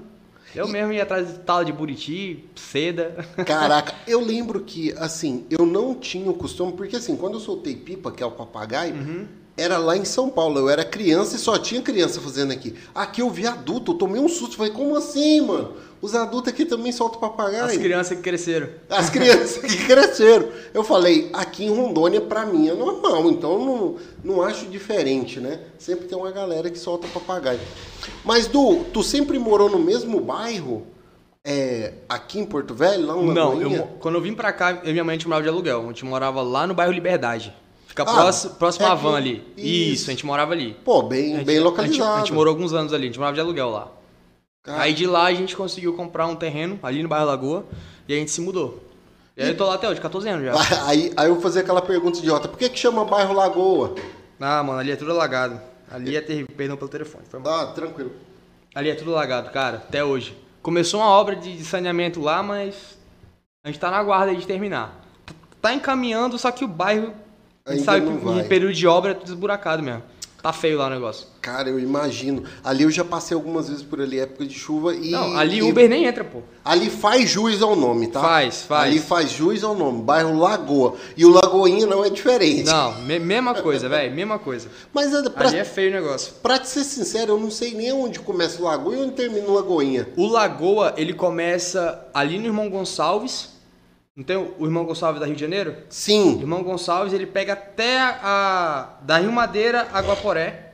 Eu 0.55 0.69
mesmo 0.69 0.93
ia 0.93 1.03
atrás 1.03 1.27
de 1.33 1.39
tala 1.41 1.65
de 1.65 1.73
buriti, 1.73 2.45
seda. 2.55 3.17
Caraca, 3.47 3.95
eu 4.06 4.21
lembro 4.21 4.61
que, 4.61 4.93
assim, 4.93 5.47
eu 5.51 5.67
não 5.67 5.95
tinha 5.95 6.31
o 6.31 6.35
costume, 6.35 6.73
porque 6.73 6.97
assim, 6.97 7.17
quando 7.17 7.35
eu 7.35 7.41
soltei 7.41 7.75
pipa, 7.77 8.11
que 8.12 8.23
é 8.23 8.27
o 8.27 8.31
papagaio, 8.31 8.95
Uhum. 8.95 9.27
Era 9.56 9.79
lá 9.79 9.97
em 9.97 10.05
São 10.05 10.29
Paulo. 10.29 10.59
Eu 10.59 10.69
era 10.69 10.85
criança 10.85 11.37
e 11.37 11.39
só 11.39 11.59
tinha 11.59 11.81
criança 11.81 12.21
fazendo 12.21 12.53
aqui. 12.53 12.75
Aqui 12.95 13.23
eu 13.23 13.31
vi 13.31 13.47
adulto, 13.47 13.93
eu 13.93 13.97
tomei 13.97 14.21
um 14.21 14.29
susto. 14.29 14.56
Falei, 14.56 14.73
como 14.73 14.97
assim, 14.97 15.41
mano? 15.41 15.75
Os 16.03 16.15
adultos 16.15 16.53
aqui 16.53 16.67
também 16.67 16.93
soltam 16.93 17.19
papagaio. 17.19 17.65
As 17.65 17.77
crianças 17.77 18.17
que 18.17 18.23
cresceram. 18.23 18.69
As 18.91 19.09
crianças 19.09 19.59
que 19.59 19.79
cresceram. 19.87 20.49
Eu 20.75 20.85
falei, 20.85 21.31
aqui 21.33 21.65
em 21.65 21.75
Rondônia, 21.75 22.21
pra 22.21 22.45
mim, 22.45 22.69
é 22.69 22.75
normal. 22.75 23.31
Então, 23.31 23.53
eu 23.53 23.59
não, 23.59 23.97
não 24.23 24.43
acho 24.43 24.67
diferente, 24.67 25.41
né? 25.41 25.61
Sempre 25.79 26.07
tem 26.07 26.19
uma 26.19 26.31
galera 26.31 26.69
que 26.69 26.79
solta 26.79 27.09
papagaio. 27.09 27.61
Mas, 28.25 28.47
Du, 28.47 28.85
tu 28.93 29.03
sempre 29.03 29.39
morou 29.39 29.71
no 29.71 29.79
mesmo 29.79 30.21
bairro? 30.21 30.87
É, 31.47 31.93
aqui 32.09 32.39
em 32.39 32.45
Porto 32.45 32.75
Velho, 32.75 33.07
lá 33.07 33.15
no 33.15 33.33
Não, 33.33 33.61
eu 33.61 33.87
quando 34.00 34.15
eu 34.15 34.21
vim 34.21 34.33
pra 34.33 34.50
cá, 34.53 34.81
eu 34.83 34.91
e 34.91 34.93
minha 34.93 35.05
mãe 35.05 35.15
a 35.15 35.19
gente 35.19 35.29
morava 35.29 35.43
de 35.43 35.49
aluguel. 35.49 35.83
A 35.83 35.87
gente 35.87 36.05
morava 36.05 36.43
lá 36.43 36.67
no 36.67 36.75
bairro 36.75 36.93
Liberdade. 36.93 37.55
Fica 37.94 38.02
Ah, 38.02 38.06
próximo, 38.12 38.55
próximo 38.55 38.87
é 38.87 38.88
à 38.91 38.94
van 38.96 39.17
ali. 39.17 39.44
Isso. 39.56 39.67
Isso. 39.94 40.11
a 40.11 40.12
gente 40.12 40.26
morava 40.26 40.52
ali. 40.52 40.75
Pô, 40.85 41.02
bem, 41.02 41.37
gente- 41.37 41.44
bem 41.44 41.55
a 41.56 41.58
gente- 41.58 41.64
localizado. 41.64 42.14
A 42.14 42.19
gente, 42.19 42.32
morou 42.32 42.50
alguns 42.52 42.73
anos 42.73 42.93
ali, 42.93 43.05
a 43.05 43.06
gente 43.06 43.19
morava 43.19 43.35
de 43.35 43.41
aluguel 43.41 43.70
lá. 43.70 43.88
Cara, 44.64 44.82
Aí 44.82 44.93
de 44.94 45.06
lá 45.06 45.26
a 45.26 45.32
gente 45.35 45.55
conseguiu 45.55 45.93
comprar 45.94 46.26
um 46.26 46.35
terreno 46.35 46.76
ali 46.82 47.02
no 47.05 47.08
bairro 47.08 47.26
Lagoa 47.26 47.64
e 48.08 48.14
a 48.14 48.17
gente 48.17 48.32
se 48.32 48.41
mudou. 48.41 48.82
E 49.37 49.43
aí 49.43 49.49
eu 49.50 49.56
tô 49.56 49.64
lá 49.67 49.75
até 49.75 49.88
hoje, 49.88 50.00
14 50.00 50.29
anos 50.29 50.44
já. 50.44 50.52
Aí, 50.88 51.12
aí 51.17 51.26
eu 51.29 51.35
vou 51.35 51.43
fazer 51.43 51.61
aquela 51.61 51.81
pergunta 51.82 52.19
idiota. 52.19 52.49
Por 52.49 52.58
que 52.58 52.69
que 52.69 52.79
chama 52.79 53.05
bairro 53.05 53.32
Lagoa? 53.35 53.94
Ah, 54.40 54.62
mano, 54.62 54.79
ali 54.81 54.90
é 54.90 54.97
tudo 54.97 55.12
alagado. 55.12 55.61
Ali 55.90 56.17
é 56.17 56.20
terrível, 56.20 56.49
perdão 56.56 56.76
pelo 56.76 56.88
telefone. 56.90 57.25
Foi 57.31 57.38
mal. 57.40 57.52
Ah, 57.61 57.67
tranquilo. 57.67 58.11
Ali 58.75 58.90
é 58.90 58.94
tudo 58.97 59.12
alagado, 59.12 59.50
cara, 59.50 59.76
até 59.76 60.02
hoje. 60.05 60.37
Começou 60.62 60.99
uma 61.00 61.08
obra 61.11 61.37
de 61.37 61.64
saneamento 61.64 62.20
lá, 62.20 62.43
mas 62.43 62.99
a 63.64 63.69
gente 63.69 63.79
tá 63.79 63.88
na 63.90 64.02
guarda 64.02 64.32
aí 64.32 64.37
de 64.37 64.47
terminar. 64.47 65.00
Tá 65.62 65.73
encaminhando, 65.75 66.38
só 66.38 66.50
que 66.50 66.64
o 66.64 66.69
bairro, 66.69 67.12
a 67.66 67.72
gente 67.72 67.84
sabe 67.84 68.06
que 68.06 68.12
vai. 68.25 68.40
em 68.40 68.44
período 68.44 68.75
de 68.75 68.87
obra 68.87 69.12
é 69.12 69.14
tudo 69.14 69.28
esburacado 69.28 69.83
mesmo. 69.83 70.02
Tá 70.42 70.52
feio 70.52 70.76
lá 70.76 70.88
o 70.88 70.90
negócio. 70.90 71.26
Cara, 71.40 71.71
eu 71.71 71.80
imagino. 71.80 72.44
Ali 72.62 72.83
eu 72.83 72.90
já 72.90 73.02
passei 73.02 73.35
algumas 73.35 73.66
vezes 73.71 73.83
por 73.83 73.99
ali, 74.02 74.21
época 74.21 74.44
de 74.44 74.52
chuva, 74.52 74.94
e... 74.94 75.11
Não, 75.11 75.35
ali 75.38 75.56
e- 75.56 75.62
Uber 75.62 75.88
nem 75.88 76.04
entra, 76.04 76.23
pô. 76.23 76.42
Ali 76.62 76.90
faz 76.90 77.30
jus 77.30 77.62
ao 77.62 77.75
nome, 77.75 78.09
tá? 78.09 78.21
Faz, 78.21 78.61
faz. 78.64 78.90
Ali 78.90 78.99
faz 78.99 79.30
jus 79.30 79.64
ao 79.64 79.75
nome, 79.75 80.02
bairro 80.02 80.38
Lagoa. 80.38 80.97
E 81.16 81.25
o 81.25 81.30
Lagoinha 81.30 81.87
não 81.87 82.04
é 82.04 82.11
diferente. 82.11 82.64
Não, 82.64 83.00
me- 83.00 83.18
mesma 83.18 83.54
coisa, 83.54 83.88
velho, 83.88 84.14
mesma 84.14 84.38
coisa. 84.38 84.68
Mas 84.92 85.14
é, 85.14 85.30
pra, 85.30 85.49
Ali 85.49 85.56
é 85.56 85.64
feio 85.64 85.88
o 85.90 85.94
negócio. 85.94 86.35
pra 86.42 86.59
te 86.59 86.68
ser 86.68 86.85
sincero, 86.85 87.33
eu 87.33 87.40
não 87.40 87.50
sei 87.50 87.73
nem 87.73 87.90
onde 87.94 88.21
começa 88.21 88.61
o 88.61 88.66
Lagoa 88.66 88.94
e 88.94 88.99
onde 89.00 89.12
termina 89.12 89.49
o 89.49 89.54
Lagoinha. 89.54 90.06
O 90.14 90.26
Lagoa, 90.28 90.92
ele 90.99 91.14
começa 91.14 92.06
ali 92.12 92.38
no 92.38 92.44
Irmão 92.44 92.68
Gonçalves. 92.68 93.53
Não 94.16 94.23
tem 94.25 94.37
o 94.37 94.54
o 94.59 94.64
Irmão 94.64 94.85
Gonçalves 94.85 95.18
da 95.21 95.26
Rio 95.26 95.35
de 95.35 95.40
Janeiro? 95.40 95.73
O 95.73 95.76
Sim. 95.88 96.38
Irmão 96.38 96.62
Gonçalves, 96.62 97.12
ele 97.12 97.26
pega 97.26 97.54
até 97.54 97.99
a, 97.99 98.18
a- 98.23 98.88
da 99.04 99.18
Rio 99.18 99.33
Madeira 99.33 99.88
a 99.92 100.00
Guaporé. 100.00 100.73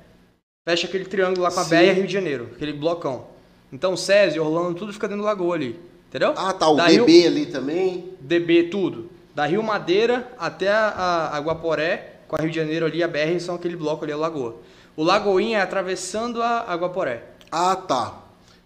Fecha 0.68 0.86
aquele 0.86 1.06
triângulo 1.06 1.42
lá 1.42 1.50
com 1.50 1.60
a 1.60 1.64
Sim. 1.64 1.70
BR 1.70 1.82
e 1.84 1.92
Rio 1.92 2.06
de 2.06 2.12
Janeiro, 2.12 2.50
aquele 2.54 2.72
blocão. 2.74 3.26
Então, 3.72 3.96
Césio, 3.96 4.44
Orlando, 4.44 4.74
tudo 4.78 4.92
fica 4.92 5.08
dentro 5.08 5.22
do 5.22 5.26
Lagoa 5.26 5.54
ali. 5.54 5.80
Entendeu? 6.08 6.34
Ah, 6.36 6.52
tá. 6.52 6.68
O 6.68 6.76
Da 6.76 6.86
DB 6.88 7.12
Rio- 7.20 7.26
ali 7.28 7.46
também. 7.46 8.12
DB, 8.20 8.64
tudo. 8.64 9.08
Da 9.34 9.46
Rio 9.46 9.62
Madeira 9.62 10.28
até 10.38 10.68
a, 10.68 10.88
a, 10.88 11.36
a 11.36 11.40
Guaporé, 11.40 12.16
com 12.28 12.36
a 12.36 12.40
Rio 12.40 12.50
de 12.50 12.56
Janeiro 12.56 12.84
ali, 12.84 13.02
a 13.02 13.08
BR, 13.08 13.38
são 13.40 13.54
aquele 13.54 13.76
bloco 13.76 14.04
ali, 14.04 14.12
a 14.12 14.16
Lagoa. 14.16 14.56
O 14.96 15.02
Lagoinha 15.04 15.58
é 15.58 15.62
atravessando 15.62 16.42
a, 16.42 16.64
a 16.68 16.74
Guaporé. 16.74 17.22
Ah, 17.50 17.74
tá. 17.76 18.18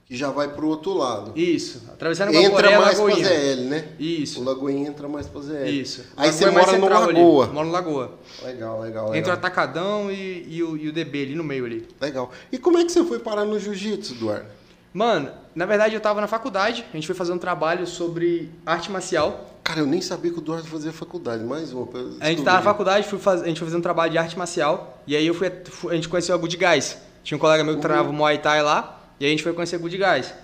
Que 0.07 0.15
já 0.17 0.31
vai 0.31 0.49
pro 0.49 0.69
outro 0.69 0.93
lado. 0.93 1.33
Isso. 1.35 1.83
Atravessando 1.91 2.31
Guaporé, 2.31 2.69
Entra 2.69 2.81
mais 2.81 2.99
Lagoinha. 2.99 3.27
ZL, 3.27 3.61
né? 3.63 3.89
Isso. 3.99 4.41
O 4.41 4.45
Lagoinha 4.45 4.89
entra 4.89 5.09
mais 5.09 5.27
pra 5.27 5.41
ZL. 5.41 5.67
Isso. 5.67 6.05
Aí 6.15 6.31
você 6.31 6.45
é 6.45 6.51
mora 6.51 6.77
no 6.77 6.87
ali. 6.87 7.19
Lagoa. 7.19 7.47
Moro 7.47 7.67
no 7.67 7.73
Lagoa. 7.73 8.13
Legal, 8.43 8.81
legal, 8.81 9.07
legal. 9.07 9.15
Entre 9.15 9.31
o 9.31 9.35
Atacadão 9.35 10.11
e, 10.11 10.47
e 10.47 10.63
o, 10.63 10.77
e 10.77 10.89
o 10.89 10.93
DB 10.93 11.23
ali 11.23 11.35
no 11.35 11.43
meio 11.43 11.65
ali. 11.65 11.89
Legal. 11.99 12.31
E 12.53 12.59
como 12.59 12.77
é 12.77 12.85
que 12.85 12.93
você 12.93 13.03
foi 13.03 13.19
parar 13.19 13.47
no 13.47 13.59
jiu-jitsu, 13.59 14.15
Eduardo? 14.15 14.47
Mano, 14.95 15.29
na 15.57 15.67
verdade 15.67 15.95
eu 15.97 16.01
tava 16.01 16.21
na 16.21 16.29
faculdade, 16.29 16.85
a 16.93 16.97
gente 16.97 17.05
foi 17.05 17.17
fazer 17.17 17.33
um 17.33 17.39
trabalho 17.39 17.85
sobre 17.85 18.49
arte 18.65 18.93
marcial. 18.93 19.59
Cara, 19.65 19.81
eu 19.81 19.87
nem 19.87 20.01
sabia 20.01 20.31
que 20.31 20.39
o 20.39 20.41
Eduardo 20.41 20.69
fazia 20.69 20.93
faculdade. 20.93 21.43
Mais 21.43 21.73
uma. 21.73 21.89
A 22.21 22.29
gente 22.29 22.45
tava 22.45 22.59
na 22.59 22.63
faculdade, 22.63 23.09
faz... 23.19 23.43
a 23.43 23.47
gente 23.47 23.59
foi 23.59 23.67
fazer 23.67 23.79
um 23.79 23.83
trabalho 23.83 24.13
de 24.13 24.19
arte 24.19 24.39
marcial. 24.39 25.03
E 25.05 25.17
aí 25.17 25.27
eu 25.27 25.35
fui, 25.35 25.51
a 25.91 25.95
gente 25.95 26.09
conheceu 26.09 26.35
a 26.35 26.39
Good 26.39 26.57
Guys. 26.57 26.97
Tinha 27.25 27.37
um 27.37 27.41
colega 27.41 27.65
meu 27.65 27.75
que 27.75 27.81
treinava 27.81 28.13
Muay 28.13 28.39
Thai 28.39 28.63
lá, 28.63 29.04
e 29.25 29.27
a 29.27 29.31
gente 29.31 29.43
foi 29.43 29.55
conhecer 29.55 29.79
Good 29.79 29.97
Guys. 29.97 30.35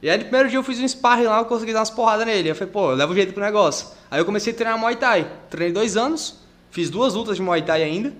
E 0.00 0.08
aí 0.08 0.16
no 0.16 0.24
primeiro 0.24 0.48
dia 0.48 0.58
eu 0.58 0.62
fiz 0.62 0.78
um 0.80 0.88
sparring 0.88 1.24
lá, 1.24 1.38
eu 1.40 1.44
consegui 1.44 1.72
dar 1.74 1.80
umas 1.80 1.90
porradas 1.90 2.24
nele. 2.24 2.48
Eu 2.48 2.54
falei, 2.54 2.72
pô, 2.72 2.90
levo 2.92 3.14
jeito 3.14 3.34
pro 3.34 3.42
negócio. 3.42 3.88
Aí 4.10 4.18
eu 4.18 4.24
comecei 4.24 4.54
a 4.54 4.56
treinar 4.56 4.78
Muay 4.78 4.96
Thai. 4.96 5.30
Treinei 5.50 5.70
dois 5.70 5.98
anos, 5.98 6.38
fiz 6.70 6.88
duas 6.88 7.12
lutas 7.12 7.36
de 7.36 7.42
Muay 7.42 7.60
Thai 7.60 7.82
ainda. 7.82 8.10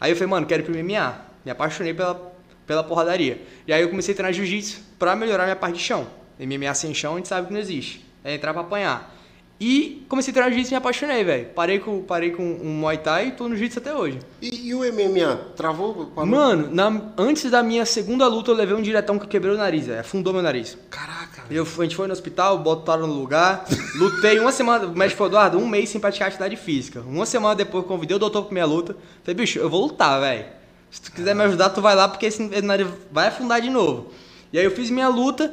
Aí 0.00 0.10
eu 0.10 0.16
falei, 0.16 0.30
mano, 0.30 0.46
quero 0.46 0.62
ir 0.62 0.64
pro 0.64 0.72
MMA. 0.74 1.20
Me 1.44 1.50
apaixonei 1.50 1.92
pela, 1.92 2.32
pela 2.66 2.82
porradaria. 2.82 3.42
E 3.66 3.72
aí 3.72 3.82
eu 3.82 3.90
comecei 3.90 4.14
a 4.14 4.16
treinar 4.16 4.32
Jiu-Jitsu 4.32 4.80
pra 4.98 5.14
melhorar 5.14 5.44
minha 5.44 5.56
parte 5.56 5.76
de 5.76 5.82
chão. 5.82 6.06
MMA 6.40 6.72
sem 6.72 6.94
chão 6.94 7.12
a 7.12 7.16
gente 7.18 7.28
sabe 7.28 7.48
que 7.48 7.52
não 7.52 7.60
existe. 7.60 8.02
É 8.24 8.34
entrar 8.34 8.54
pra 8.54 8.62
apanhar. 8.62 9.14
E 9.60 10.04
comecei 10.08 10.30
a 10.30 10.34
treinar 10.34 10.50
Jiu-Jitsu 10.52 10.72
e 10.72 10.74
me 10.74 10.78
apaixonei, 10.78 11.24
velho. 11.24 11.46
Parei 11.54 11.80
com, 11.80 12.00
parei 12.02 12.30
com 12.30 12.42
um 12.44 12.68
Muay 12.78 12.98
Thai 12.98 13.28
e 13.28 13.30
tô 13.32 13.48
no 13.48 13.56
Jiu-Jitsu 13.56 13.80
até 13.80 13.92
hoje. 13.94 14.20
E, 14.40 14.68
e 14.68 14.74
o 14.74 14.78
MMA? 14.80 15.34
Travou? 15.56 16.06
Parou? 16.14 16.30
Mano, 16.30 16.68
na- 16.72 17.02
antes 17.18 17.50
da 17.50 17.60
minha 17.60 17.84
segunda 17.84 18.28
luta 18.28 18.52
eu 18.52 18.54
levei 18.54 18.76
um 18.76 18.80
diretão 18.82 19.18
que 19.18 19.26
quebrou 19.26 19.54
o 19.54 19.58
nariz, 19.58 19.86
velho. 19.86 19.98
Afundou 20.00 20.32
meu 20.32 20.42
nariz. 20.42 20.78
Caraca. 20.88 21.42
Eu, 21.50 21.64
a 21.78 21.82
gente 21.82 21.96
foi 21.96 22.06
no 22.06 22.12
hospital, 22.12 22.58
botaram 22.58 23.06
no 23.08 23.14
lugar, 23.14 23.64
lutei 23.96 24.38
uma 24.38 24.52
semana, 24.52 24.86
o 24.86 24.96
médico 24.96 25.16
falou, 25.18 25.30
Eduardo, 25.32 25.58
um 25.58 25.66
mês 25.66 25.88
sem 25.88 26.00
praticar 26.00 26.28
atividade 26.28 26.54
física. 26.56 27.00
Uma 27.00 27.26
semana 27.26 27.54
depois 27.56 27.82
eu 27.82 27.88
convidei 27.88 28.14
o 28.14 28.18
doutor 28.20 28.44
pra 28.44 28.52
minha 28.52 28.66
luta. 28.66 28.94
Falei, 29.24 29.34
bicho, 29.34 29.58
eu 29.58 29.68
vou 29.68 29.80
lutar, 29.86 30.20
velho. 30.20 30.44
Se 30.90 31.02
tu 31.02 31.10
quiser 31.10 31.34
me 31.34 31.42
ajudar, 31.42 31.70
tu 31.70 31.80
vai 31.82 31.96
lá, 31.96 32.06
porque 32.08 32.26
esse 32.26 32.42
nariz 32.62 32.86
vai 33.10 33.26
afundar 33.28 33.60
de 33.60 33.70
novo. 33.70 34.12
E 34.52 34.58
aí 34.58 34.64
eu 34.64 34.70
fiz 34.70 34.88
minha 34.90 35.08
luta, 35.08 35.52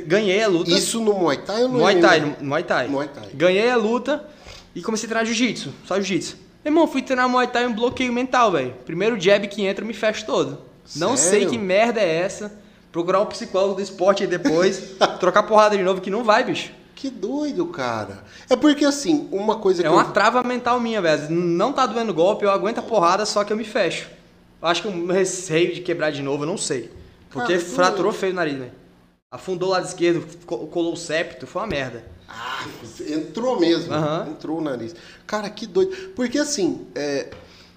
ganhei 0.00 0.42
a 0.42 0.48
luta. 0.48 0.70
Isso 0.70 1.00
no 1.00 1.14
Muay 1.14 1.38
Thai 1.38 1.62
ou 1.62 1.68
no 1.68 1.78
Muay? 1.78 2.00
Thai, 2.00 2.20
no- 2.20 2.36
Muay 2.46 2.62
Thai. 2.62 2.88
Muay 2.88 3.08
Thai. 3.08 3.28
Ganhei 3.34 3.70
a 3.70 3.76
luta 3.76 4.24
e 4.74 4.82
comecei 4.82 5.06
a 5.06 5.08
treinar 5.10 5.26
jiu-jitsu, 5.26 5.72
só 5.86 5.96
jiu-jitsu. 5.96 6.36
Meu 6.64 6.72
irmão, 6.72 6.86
fui 6.86 7.02
treinar 7.02 7.28
Muay 7.28 7.46
Thai 7.46 7.64
e 7.64 7.66
um 7.66 7.74
bloqueio 7.74 8.12
mental, 8.12 8.52
velho. 8.52 8.74
Primeiro 8.86 9.20
jab 9.20 9.46
que 9.48 9.64
entra, 9.64 9.82
eu 9.84 9.88
me 9.88 9.94
fecho 9.94 10.24
todo. 10.24 10.58
Não 10.96 11.16
sei 11.16 11.30
Sério? 11.40 11.50
que 11.50 11.58
merda 11.58 12.00
é 12.00 12.16
essa. 12.16 12.52
Procurar 12.92 13.20
um 13.20 13.26
psicólogo 13.26 13.74
do 13.74 13.82
esporte 13.82 14.22
aí 14.22 14.28
depois, 14.28 14.94
trocar 15.20 15.42
porrada 15.44 15.76
de 15.76 15.82
novo, 15.82 16.00
que 16.00 16.10
não 16.10 16.22
vai, 16.22 16.44
bicho. 16.44 16.70
Que 16.94 17.10
doido, 17.10 17.66
cara. 17.66 18.22
É 18.48 18.54
porque 18.56 18.84
assim, 18.84 19.28
uma 19.32 19.56
coisa 19.56 19.82
que 19.82 19.86
É 19.88 19.90
eu... 19.90 19.94
uma 19.94 20.04
trava 20.04 20.42
mental 20.44 20.78
minha, 20.80 21.02
velho. 21.02 21.28
Não 21.30 21.72
tá 21.72 21.86
doendo 21.86 22.14
golpe, 22.14 22.44
eu 22.44 22.50
aguento 22.50 22.78
a 22.78 22.82
porrada, 22.82 23.26
só 23.26 23.42
que 23.44 23.52
eu 23.52 23.56
me 23.56 23.64
fecho. 23.64 24.08
Eu 24.62 24.68
acho 24.68 24.82
que 24.82 24.88
o 24.88 24.92
meu 24.92 25.14
receio 25.14 25.74
de 25.74 25.80
quebrar 25.80 26.10
de 26.12 26.22
novo, 26.22 26.44
eu 26.44 26.46
não 26.46 26.56
sei. 26.56 26.90
Porque 27.30 27.52
Cara, 27.54 27.64
que 27.64 27.70
fraturou 27.70 28.12
feio 28.12 28.32
o 28.32 28.36
nariz, 28.36 28.54
velho. 28.56 28.72
Afundou 29.34 29.68
o 29.70 29.72
lado 29.72 29.84
esquerdo, 29.84 30.24
co- 30.46 30.66
colou 30.68 30.92
o 30.92 30.96
septo, 30.96 31.44
foi 31.44 31.62
uma 31.62 31.66
merda. 31.68 32.04
Ah, 32.28 32.64
entrou 33.08 33.58
mesmo. 33.58 33.92
Aham. 33.92 34.28
Entrou 34.30 34.58
o 34.58 34.60
nariz. 34.60 34.94
Cara, 35.26 35.50
que 35.50 35.66
doido. 35.66 36.10
Porque 36.14 36.38
assim, 36.38 36.86
é, 36.94 37.30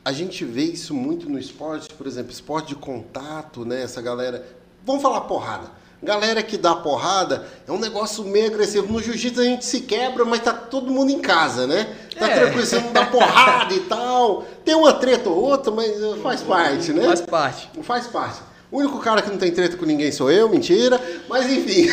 a 0.05 0.11
gente 0.11 0.45
vê 0.45 0.61
isso 0.63 0.93
muito 0.93 1.27
no 1.27 1.39
esporte, 1.39 1.91
por 1.95 2.05
exemplo, 2.05 2.31
esporte 2.31 2.67
de 2.69 2.75
contato, 2.75 3.65
né? 3.65 3.81
Essa 3.81 4.01
galera. 4.03 4.45
Vamos 4.85 5.01
falar 5.01 5.21
porrada. 5.21 5.71
Galera 6.01 6.43
que 6.43 6.57
dá 6.59 6.75
porrada 6.75 7.47
é 7.67 7.71
um 7.71 7.79
negócio 7.79 8.23
meio 8.23 8.45
agressivo. 8.45 8.93
No 8.93 9.01
jiu-jitsu 9.01 9.41
a 9.41 9.43
gente 9.43 9.65
se 9.65 9.81
quebra, 9.81 10.23
mas 10.25 10.41
tá 10.41 10.53
todo 10.53 10.91
mundo 10.91 11.09
em 11.11 11.19
casa, 11.19 11.65
né? 11.65 11.95
Tá 12.19 12.29
É. 12.29 12.35
tranquilo, 12.41 12.65
você 12.67 12.79
não 12.79 12.93
dá 12.93 13.07
porrada 13.07 13.73
e 13.73 13.79
tal. 13.81 14.43
Tem 14.63 14.75
uma 14.75 14.93
treta 14.93 15.27
ou 15.27 15.37
outra, 15.43 15.71
mas 15.71 15.89
eh, 15.89 16.17
faz 16.21 16.43
parte, 16.43 16.93
né? 16.93 17.03
Faz 17.03 17.21
parte. 17.21 17.69
Faz 17.81 18.05
parte. 18.05 18.41
O 18.71 18.79
único 18.79 18.99
cara 18.99 19.21
que 19.21 19.29
não 19.29 19.37
tem 19.37 19.51
treta 19.51 19.77
com 19.77 19.85
ninguém 19.85 20.11
sou 20.11 20.29
eu, 20.31 20.49
mentira. 20.49 21.01
Mas 21.29 21.49
enfim. 21.51 21.87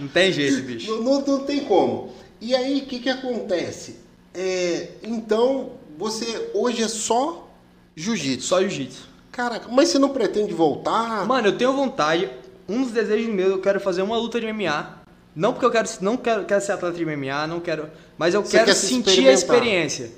Não 0.00 0.08
tem 0.08 0.32
jeito, 0.32 0.62
bicho. 0.66 0.90
Não, 0.90 1.02
não- 1.02 1.20
não 1.26 1.38
tem 1.44 1.60
como. 1.64 2.12
E 2.40 2.54
aí, 2.54 2.80
o 2.80 2.86
que, 2.86 2.98
que 2.98 3.08
acontece? 3.08 3.96
É, 4.34 4.88
então, 5.02 5.70
você 5.96 6.50
hoje 6.54 6.82
é 6.82 6.88
só 6.88 7.48
jiu-jitsu. 7.94 8.46
Só 8.48 8.60
jiu-jitsu. 8.60 9.06
Caraca, 9.30 9.68
mas 9.70 9.88
você 9.88 9.98
não 9.98 10.08
pretende 10.10 10.52
voltar? 10.52 11.24
Mano, 11.26 11.48
eu 11.48 11.56
tenho 11.56 11.72
vontade. 11.72 12.28
Um 12.68 12.82
dos 12.82 12.92
desejos 12.92 13.32
meus, 13.32 13.50
eu 13.52 13.60
quero 13.60 13.78
fazer 13.80 14.02
uma 14.02 14.16
luta 14.16 14.40
de 14.40 14.52
MMA. 14.52 15.00
Não 15.34 15.52
porque 15.52 15.64
eu 15.64 15.70
quero, 15.70 15.88
não 16.00 16.16
quero, 16.16 16.44
quero 16.44 16.60
ser 16.62 16.72
atleta 16.72 16.96
de 16.96 17.06
MMA, 17.06 17.46
não 17.46 17.58
quero, 17.60 17.88
mas 18.18 18.34
eu 18.34 18.42
Você 18.44 18.50
quero 18.58 18.66
quer 18.66 18.74
se 18.74 18.86
sentir 18.88 19.26
a 19.28 19.32
experiência. 19.32 20.10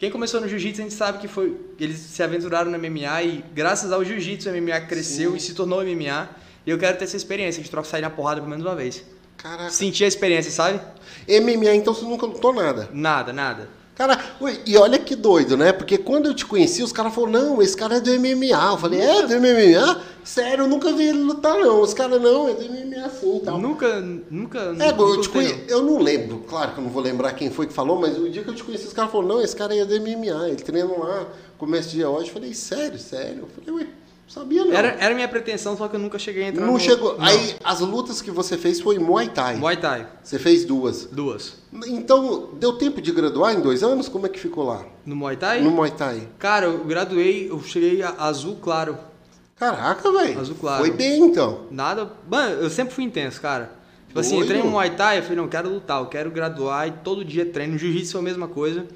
Quem 0.00 0.10
começou 0.10 0.40
no 0.40 0.48
jiu-jitsu, 0.48 0.80
a 0.80 0.84
gente 0.84 0.94
sabe 0.94 1.18
que 1.18 1.28
foi, 1.28 1.60
eles 1.78 1.98
se 1.98 2.22
aventuraram 2.22 2.70
no 2.70 2.78
MMA 2.78 3.22
e 3.22 3.44
graças 3.52 3.92
ao 3.92 4.02
jiu-jitsu 4.02 4.48
o 4.48 4.52
MMA 4.52 4.80
cresceu 4.80 5.32
Sim. 5.32 5.36
e 5.36 5.40
se 5.40 5.52
tornou 5.52 5.84
MMA. 5.84 6.26
E 6.66 6.70
eu 6.70 6.78
quero 6.78 6.96
ter 6.96 7.04
essa 7.04 7.18
experiência 7.18 7.62
de 7.62 7.68
trocar 7.68 7.86
sair 7.86 8.00
na 8.00 8.08
porrada 8.08 8.40
pelo 8.40 8.48
menos 8.48 8.64
uma 8.64 8.74
vez. 8.74 9.04
Caraca. 9.36 9.68
Sentir 9.68 10.04
a 10.04 10.08
experiência, 10.08 10.50
sabe? 10.50 10.80
MMA, 11.28 11.74
então 11.74 11.92
você 11.92 12.06
nunca 12.06 12.24
lutou 12.24 12.54
nada. 12.54 12.88
Nada, 12.94 13.30
nada. 13.30 13.68
Cara, 14.00 14.18
e 14.64 14.78
olha 14.78 14.98
que 14.98 15.14
doido, 15.14 15.58
né? 15.58 15.74
Porque 15.74 15.98
quando 15.98 16.24
eu 16.24 16.34
te 16.34 16.46
conheci, 16.46 16.82
os 16.82 16.90
caras 16.90 17.14
falaram, 17.14 17.32
não, 17.32 17.60
esse 17.60 17.76
cara 17.76 17.98
é 17.98 18.00
do 18.00 18.10
MMA. 18.18 18.70
Eu 18.70 18.78
falei, 18.78 18.98
é 18.98 19.26
do 19.26 19.34
MMA? 19.38 20.00
Sério, 20.24 20.64
eu 20.64 20.68
nunca 20.68 20.90
vi 20.90 21.08
ele 21.08 21.18
lutar, 21.18 21.58
não. 21.58 21.82
Os 21.82 21.92
caras, 21.92 22.18
não, 22.18 22.48
é 22.48 22.54
do 22.54 22.64
MMA 22.64 23.10
sim 23.10 23.36
e 23.36 23.40
tal. 23.40 23.58
Nunca, 23.58 24.00
nunca. 24.00 24.58
É, 24.58 24.90
nunca 24.90 25.02
eu, 25.02 25.30
conhe... 25.30 25.64
eu 25.68 25.82
não 25.82 25.98
lembro, 25.98 26.38
claro 26.48 26.72
que 26.72 26.78
eu 26.78 26.84
não 26.84 26.90
vou 26.90 27.02
lembrar 27.02 27.34
quem 27.34 27.50
foi 27.50 27.66
que 27.66 27.74
falou, 27.74 28.00
mas 28.00 28.16
o 28.16 28.30
dia 28.30 28.42
que 28.42 28.48
eu 28.48 28.54
te 28.54 28.64
conheci, 28.64 28.86
os 28.86 28.94
caras 28.94 29.12
falaram, 29.12 29.34
não, 29.34 29.42
esse 29.42 29.54
cara 29.54 29.76
é 29.76 29.84
do 29.84 29.94
MMA, 30.00 30.48
ele 30.48 30.56
treina 30.56 30.90
lá, 30.96 31.26
começa 31.58 31.90
de 31.90 32.02
hoje. 32.02 32.28
Eu 32.28 32.32
falei, 32.32 32.54
sério, 32.54 32.98
sério? 32.98 33.40
Eu 33.40 33.48
falei, 33.48 33.82
ué, 33.82 33.90
sabia 34.30 34.64
não. 34.64 34.72
Era, 34.72 34.96
era 35.00 35.14
minha 35.14 35.28
pretensão, 35.28 35.76
só 35.76 35.88
que 35.88 35.96
eu 35.96 36.00
nunca 36.00 36.18
cheguei 36.18 36.44
a 36.44 36.48
entrar 36.48 36.64
não 36.64 36.74
no... 36.74 36.80
chegou. 36.80 37.18
Não. 37.18 37.24
Aí, 37.24 37.56
as 37.62 37.80
lutas 37.80 38.22
que 38.22 38.30
você 38.30 38.56
fez 38.56 38.80
foi 38.80 38.98
Muay 38.98 39.28
Thai. 39.28 39.56
Muay 39.56 39.76
Thai, 39.76 40.06
Você 40.22 40.38
fez 40.38 40.64
duas. 40.64 41.06
duas. 41.06 41.56
Então, 41.86 42.50
deu 42.58 42.74
tempo 42.74 43.02
de 43.02 43.12
graduar 43.12 43.54
em 43.54 43.60
dois 43.60 43.82
anos? 43.82 44.08
Como 44.08 44.26
é 44.26 44.28
que 44.28 44.38
ficou 44.38 44.64
lá? 44.64 44.84
No 45.04 45.16
Muay 45.16 45.36
Thai? 45.36 45.60
No 45.60 45.70
Muay 45.70 45.90
Thai. 45.90 46.28
Cara, 46.38 46.66
eu 46.66 46.84
graduei, 46.84 47.50
eu 47.50 47.60
cheguei 47.62 48.02
a 48.02 48.14
azul 48.18 48.56
claro. 48.62 48.96
Caraca, 49.56 50.10
velho. 50.10 50.40
Azul 50.40 50.56
claro. 50.58 50.78
Foi 50.84 50.90
bem, 50.90 51.20
então. 51.22 51.66
Nada. 51.70 52.10
Mano, 52.30 52.62
eu 52.62 52.70
sempre 52.70 52.94
fui 52.94 53.04
intenso, 53.04 53.40
cara. 53.40 53.72
Tipo 54.08 54.20
assim, 54.20 54.36
Doido. 54.36 54.44
entrei 54.44 54.62
no 54.62 54.70
Muay 54.70 54.90
Thai, 54.90 55.18
eu 55.18 55.22
falei, 55.22 55.36
não, 55.36 55.44
eu 55.44 55.50
quero 55.50 55.68
lutar, 55.68 56.00
eu 56.00 56.06
quero 56.06 56.30
graduar 56.30 56.88
e 56.88 56.92
todo 56.92 57.24
dia 57.24 57.44
treino. 57.46 57.74
No 57.74 57.78
Jiu-Jitsu 57.78 58.12
foi 58.12 58.20
a 58.20 58.24
mesma 58.24 58.48
coisa. 58.48 58.86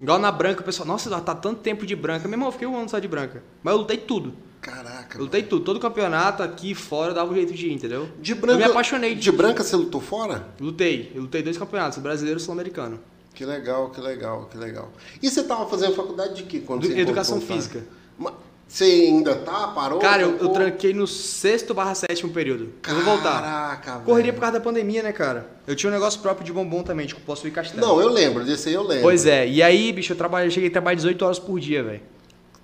Igual 0.00 0.18
na 0.18 0.30
branca, 0.30 0.60
o 0.60 0.64
pessoal, 0.64 0.86
nossa, 0.86 1.08
tá 1.20 1.34
tanto 1.34 1.60
tempo 1.60 1.86
de 1.86 1.96
branca. 1.96 2.28
Meu 2.28 2.34
irmão, 2.34 2.48
eu 2.48 2.52
fiquei 2.52 2.66
um 2.68 2.76
ano 2.76 2.88
só 2.88 2.98
de 2.98 3.08
branca. 3.08 3.42
Mas 3.62 3.72
eu 3.72 3.78
lutei 3.80 3.96
tudo. 3.96 4.34
Caraca. 4.60 5.16
Eu 5.18 5.22
lutei 5.24 5.42
tudo. 5.42 5.64
Todo 5.64 5.80
campeonato, 5.80 6.42
aqui 6.42 6.74
fora, 6.74 7.10
eu 7.10 7.14
dava 7.14 7.30
um 7.30 7.34
jeito 7.34 7.54
de 7.54 7.68
ir, 7.68 7.72
entendeu? 7.72 8.08
De 8.20 8.34
branca, 8.34 8.54
Eu 8.54 8.58
me 8.58 8.64
apaixonei. 8.64 9.14
De 9.14 9.32
branca 9.32 9.62
você 9.64 9.74
lutou 9.76 10.00
fora? 10.00 10.48
Lutei. 10.60 11.12
Eu 11.14 11.22
lutei 11.22 11.42
dois 11.42 11.56
campeonatos, 11.56 11.98
brasileiro 11.98 12.38
e 12.38 12.42
sul-americano. 12.42 12.98
Que 13.32 13.44
legal, 13.44 13.90
que 13.90 14.00
legal, 14.00 14.46
que 14.50 14.56
legal. 14.58 14.90
E 15.22 15.30
você 15.30 15.42
tava 15.44 15.66
fazendo 15.68 15.94
faculdade 15.94 16.34
de 16.34 16.42
quê? 16.44 16.60
Quando 16.60 16.82
Do- 16.82 16.88
você 16.88 16.98
educação 16.98 17.40
física. 17.40 17.84
Mas 18.18 18.32
Você 18.68 18.84
ainda 18.84 19.36
tá? 19.36 19.68
Parou? 19.68 20.00
Cara, 20.00 20.22
eu, 20.22 20.36
eu 20.38 20.48
tranquei 20.48 20.92
no 20.92 21.06
sexto 21.06 21.72
barra 21.72 21.94
sétimo 21.94 22.32
período. 22.32 22.72
Eu 22.86 22.94
vou 22.96 23.04
voltar. 23.04 23.40
Caraca, 23.40 23.92
velho. 23.92 24.04
Correria 24.04 24.32
por 24.32 24.40
causa 24.40 24.58
da 24.58 24.64
pandemia, 24.64 25.02
né, 25.02 25.12
cara? 25.12 25.48
Eu 25.66 25.76
tinha 25.76 25.88
um 25.88 25.92
negócio 25.92 26.20
próprio 26.20 26.44
de 26.44 26.52
bombom 26.52 26.82
também, 26.82 27.06
tipo, 27.06 27.20
posso 27.20 27.46
ir 27.46 27.52
castelo. 27.52 27.80
Não, 27.86 28.00
eu 28.00 28.08
lembro, 28.08 28.44
desse 28.44 28.68
aí 28.68 28.74
eu 28.74 28.82
lembro. 28.82 29.02
Pois 29.04 29.24
é, 29.24 29.48
e 29.48 29.62
aí, 29.62 29.92
bicho, 29.92 30.12
eu, 30.12 30.16
trabalhei, 30.16 30.48
eu 30.48 30.50
cheguei 30.50 30.68
a 30.68 30.72
trabalhar 30.72 30.96
18 30.96 31.24
horas 31.24 31.38
por 31.38 31.60
dia, 31.60 31.82
velho. 31.82 32.00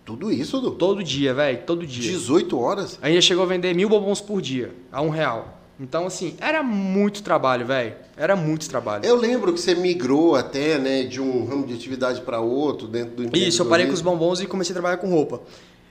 Tudo 0.04 0.32
isso, 0.32 0.60
Du? 0.60 0.72
Todo 0.72 1.02
dia, 1.04 1.32
velho, 1.32 1.60
todo 1.64 1.86
dia. 1.86 2.10
18 2.10 2.58
horas? 2.58 2.98
A 3.00 3.06
gente 3.06 3.16
já 3.16 3.28
chegou 3.28 3.44
a 3.44 3.46
vender 3.46 3.72
mil 3.72 3.88
bombons 3.88 4.20
por 4.20 4.42
dia, 4.42 4.74
a 4.90 5.00
um 5.00 5.08
real. 5.08 5.60
Então, 5.78 6.06
assim, 6.06 6.36
era 6.40 6.62
muito 6.62 7.22
trabalho, 7.22 7.66
velho. 7.66 7.94
Era 8.16 8.36
muito 8.36 8.68
trabalho. 8.68 9.04
Eu 9.04 9.16
lembro 9.16 9.52
que 9.52 9.60
você 9.60 9.74
migrou 9.74 10.36
até, 10.36 10.78
né, 10.78 11.04
de 11.04 11.20
um 11.20 11.44
ramo 11.44 11.66
de 11.66 11.74
atividade 11.74 12.20
para 12.20 12.40
outro 12.40 12.86
dentro 12.86 13.16
do 13.24 13.36
Isso, 13.36 13.62
eu 13.62 13.66
parei 13.66 13.86
com 13.86 13.92
os 13.92 14.00
bombons 14.00 14.40
e 14.40 14.46
comecei 14.46 14.72
a 14.72 14.74
trabalhar 14.74 14.98
com 14.98 15.08
roupa. 15.08 15.40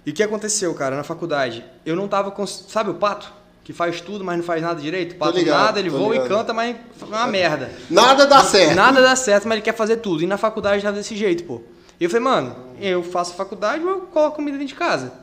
E 0.05 0.09
o 0.11 0.13
que 0.13 0.23
aconteceu, 0.23 0.73
cara, 0.73 0.95
na 0.95 1.03
faculdade? 1.03 1.63
Eu 1.85 1.95
não 1.95 2.07
tava 2.07 2.31
com. 2.31 2.45
Sabe 2.45 2.89
o 2.89 2.95
pato? 2.95 3.31
Que 3.63 3.71
faz 3.71 4.01
tudo, 4.01 4.23
mas 4.23 4.37
não 4.37 4.43
faz 4.43 4.61
nada 4.61 4.81
direito? 4.81 5.13
O 5.13 5.15
pato 5.17 5.37
ligado, 5.37 5.63
nada, 5.65 5.79
ele 5.79 5.89
voa 5.89 6.13
ligado. 6.13 6.25
e 6.25 6.29
canta, 6.29 6.53
mas 6.53 6.75
é 6.99 7.05
uma 7.05 7.27
merda. 7.27 7.71
Nada 7.89 8.25
dá 8.25 8.43
certo. 8.43 8.75
Nada 8.75 9.01
dá 9.01 9.15
certo, 9.15 9.47
mas 9.47 9.57
ele 9.57 9.61
quer 9.61 9.75
fazer 9.75 9.97
tudo. 9.97 10.23
E 10.23 10.27
na 10.27 10.37
faculdade 10.37 10.81
tava 10.81 10.97
desse 10.97 11.15
jeito, 11.15 11.43
pô. 11.43 11.61
E 11.99 12.03
eu 12.03 12.09
falei, 12.09 12.23
mano, 12.23 12.55
eu 12.79 13.03
faço 13.03 13.35
faculdade, 13.35 13.83
mas 13.83 13.93
eu 13.93 14.01
coloco 14.07 14.37
comida 14.37 14.57
dentro 14.57 14.73
de 14.73 14.79
casa. 14.79 15.13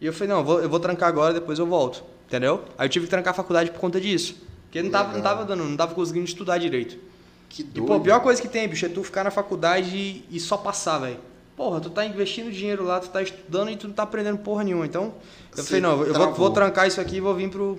E 0.00 0.06
eu 0.06 0.12
falei, 0.14 0.28
não, 0.30 0.38
eu 0.38 0.44
vou, 0.44 0.60
eu 0.62 0.68
vou 0.70 0.80
trancar 0.80 1.10
agora, 1.10 1.34
depois 1.34 1.58
eu 1.58 1.66
volto. 1.66 2.02
Entendeu? 2.26 2.64
Aí 2.78 2.86
eu 2.86 2.90
tive 2.90 3.04
que 3.04 3.10
trancar 3.10 3.32
a 3.32 3.36
faculdade 3.36 3.70
por 3.70 3.78
conta 3.78 4.00
disso. 4.00 4.36
Porque 4.64 4.82
não 4.82 4.90
tava, 4.90 5.12
não 5.12 5.20
tava 5.20 5.44
dando, 5.44 5.64
não 5.64 5.76
tava 5.76 5.94
conseguindo 5.94 6.24
estudar 6.24 6.56
direito. 6.56 6.96
Que 7.50 7.60
E, 7.60 7.64
doido. 7.64 7.86
pô, 7.86 7.94
a 7.96 8.00
pior 8.00 8.20
coisa 8.20 8.40
que 8.40 8.48
tem, 8.48 8.66
bicho, 8.66 8.86
é 8.86 8.88
tu 8.88 9.04
ficar 9.04 9.22
na 9.22 9.30
faculdade 9.30 9.94
e, 9.94 10.24
e 10.30 10.40
só 10.40 10.56
passar, 10.56 10.98
velho. 11.00 11.18
Porra, 11.62 11.80
tu 11.80 11.90
tá 11.90 12.04
investindo 12.04 12.50
dinheiro 12.50 12.82
lá, 12.82 12.98
tu 12.98 13.08
tá 13.08 13.22
estudando 13.22 13.70
e 13.70 13.76
tu 13.76 13.86
não 13.86 13.94
tá 13.94 14.02
aprendendo 14.02 14.36
porra 14.38 14.64
nenhuma. 14.64 14.84
Então, 14.84 15.14
eu 15.56 15.62
falei, 15.62 15.80
não, 15.80 16.02
eu 16.02 16.12
vou, 16.12 16.34
vou 16.34 16.50
trancar 16.50 16.88
isso 16.88 17.00
aqui 17.00 17.18
e 17.18 17.20
vou 17.20 17.32
vir 17.36 17.48
pro, 17.50 17.78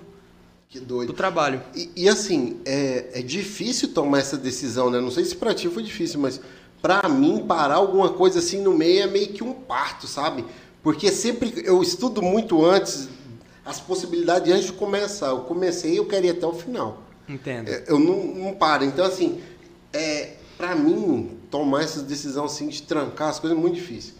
Que 0.70 0.78
pro 0.78 0.88
doido. 0.88 1.12
trabalho. 1.12 1.60
E, 1.74 1.90
e 1.94 2.08
assim, 2.08 2.62
é, 2.64 3.10
é 3.12 3.20
difícil 3.20 3.92
tomar 3.92 4.20
essa 4.20 4.38
decisão, 4.38 4.88
né? 4.88 4.98
Não 5.02 5.10
sei 5.10 5.22
se 5.26 5.36
pra 5.36 5.52
ti 5.52 5.68
foi 5.68 5.82
difícil, 5.82 6.18
mas 6.18 6.40
pra 6.80 7.06
mim 7.10 7.44
parar 7.46 7.74
alguma 7.74 8.08
coisa 8.08 8.38
assim 8.38 8.62
no 8.62 8.72
meio 8.72 9.02
é 9.02 9.06
meio 9.06 9.28
que 9.28 9.44
um 9.44 9.52
parto, 9.52 10.06
sabe? 10.06 10.46
Porque 10.82 11.12
sempre 11.12 11.52
eu 11.66 11.82
estudo 11.82 12.22
muito 12.22 12.64
antes 12.64 13.10
as 13.66 13.80
possibilidades 13.80 14.50
antes 14.50 14.66
de 14.68 14.72
começar. 14.72 15.26
Eu 15.26 15.40
comecei, 15.40 15.98
eu 15.98 16.06
quero 16.06 16.24
ir 16.24 16.30
até 16.30 16.46
o 16.46 16.54
final. 16.54 17.02
Entendo. 17.28 17.68
É, 17.68 17.84
Eu 17.86 17.98
não, 17.98 18.24
não 18.34 18.54
paro. 18.54 18.82
Então, 18.82 19.04
assim, 19.04 19.42
é, 19.92 20.36
para 20.56 20.74
mim, 20.74 21.38
tomar 21.54 21.84
essa 21.84 22.02
decisão 22.02 22.46
assim 22.46 22.66
de 22.66 22.82
trancar 22.82 23.28
as 23.28 23.38
coisas 23.38 23.56
é 23.56 23.60
muito 23.60 23.76
difícil. 23.76 24.14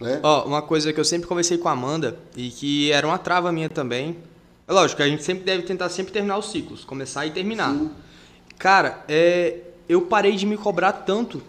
Né? 0.00 0.18
Ó, 0.24 0.44
uma 0.44 0.60
coisa 0.60 0.92
que 0.92 0.98
eu 0.98 1.04
sempre 1.04 1.28
conversei 1.28 1.56
com 1.56 1.68
a 1.68 1.72
Amanda 1.72 2.18
e 2.36 2.50
que 2.50 2.90
era 2.90 3.06
uma 3.06 3.16
trava 3.16 3.52
minha 3.52 3.68
também. 3.68 4.16
É 4.66 4.72
lógico 4.72 5.00
a 5.00 5.06
gente 5.06 5.22
sempre 5.22 5.44
deve 5.44 5.62
tentar 5.62 5.88
sempre 5.88 6.12
terminar 6.12 6.36
os 6.36 6.50
ciclos, 6.50 6.82
começar 6.82 7.24
e 7.26 7.30
terminar. 7.30 7.72
Sim. 7.72 7.92
Cara, 8.58 9.04
é, 9.08 9.58
eu 9.88 10.02
parei 10.02 10.34
de 10.34 10.44
me 10.44 10.56
cobrar 10.56 10.92
tanto, 10.92 11.40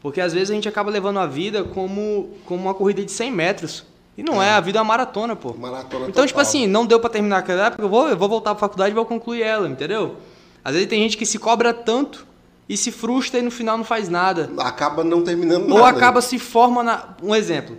porque 0.00 0.18
às 0.18 0.32
vezes 0.32 0.50
a 0.50 0.54
gente 0.54 0.66
acaba 0.66 0.90
levando 0.90 1.18
a 1.18 1.26
vida 1.26 1.62
como, 1.62 2.30
como 2.46 2.62
uma 2.62 2.72
corrida 2.72 3.04
de 3.04 3.12
100 3.12 3.30
metros. 3.30 3.84
E 4.16 4.22
não 4.22 4.42
é, 4.42 4.52
a 4.52 4.60
vida 4.60 4.78
é 4.78 4.80
uma 4.80 4.88
maratona, 4.88 5.36
pô. 5.36 5.52
Maratona 5.52 6.08
Então, 6.08 6.24
tipo 6.24 6.38
total. 6.38 6.40
assim, 6.40 6.66
não 6.66 6.86
deu 6.86 6.98
pra 6.98 7.10
terminar 7.10 7.38
aquela 7.38 7.66
época, 7.66 7.82
eu 7.82 7.88
vou, 7.90 8.08
eu 8.08 8.16
vou 8.16 8.30
voltar 8.30 8.54
pra 8.54 8.60
faculdade 8.60 8.92
e 8.92 8.94
vou 8.94 9.04
concluir 9.04 9.42
ela, 9.42 9.68
entendeu? 9.68 10.16
Às 10.64 10.72
vezes 10.72 10.88
tem 10.88 11.02
gente 11.02 11.18
que 11.18 11.26
se 11.26 11.38
cobra 11.38 11.74
tanto 11.74 12.26
e 12.68 12.76
se 12.76 12.90
frustra 12.90 13.38
e 13.38 13.42
no 13.42 13.50
final 13.50 13.76
não 13.76 13.84
faz 13.84 14.08
nada. 14.08 14.50
Acaba 14.58 15.04
não 15.04 15.22
terminando 15.22 15.70
Ou 15.70 15.78
nada. 15.78 15.96
acaba 15.96 16.20
se 16.20 16.38
forma 16.38 16.82
na. 16.82 17.16
Um 17.22 17.34
exemplo. 17.34 17.76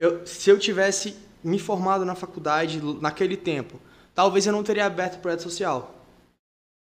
Eu- 0.00 0.26
se 0.26 0.48
eu 0.50 0.58
tivesse 0.58 1.14
me 1.42 1.58
formado 1.58 2.04
na 2.04 2.14
faculdade 2.14 2.80
naquele 3.00 3.36
tempo, 3.36 3.80
talvez 4.14 4.46
eu 4.46 4.52
não 4.52 4.62
teria 4.62 4.86
aberto 4.86 5.20
projeto 5.20 5.42
social. 5.42 5.94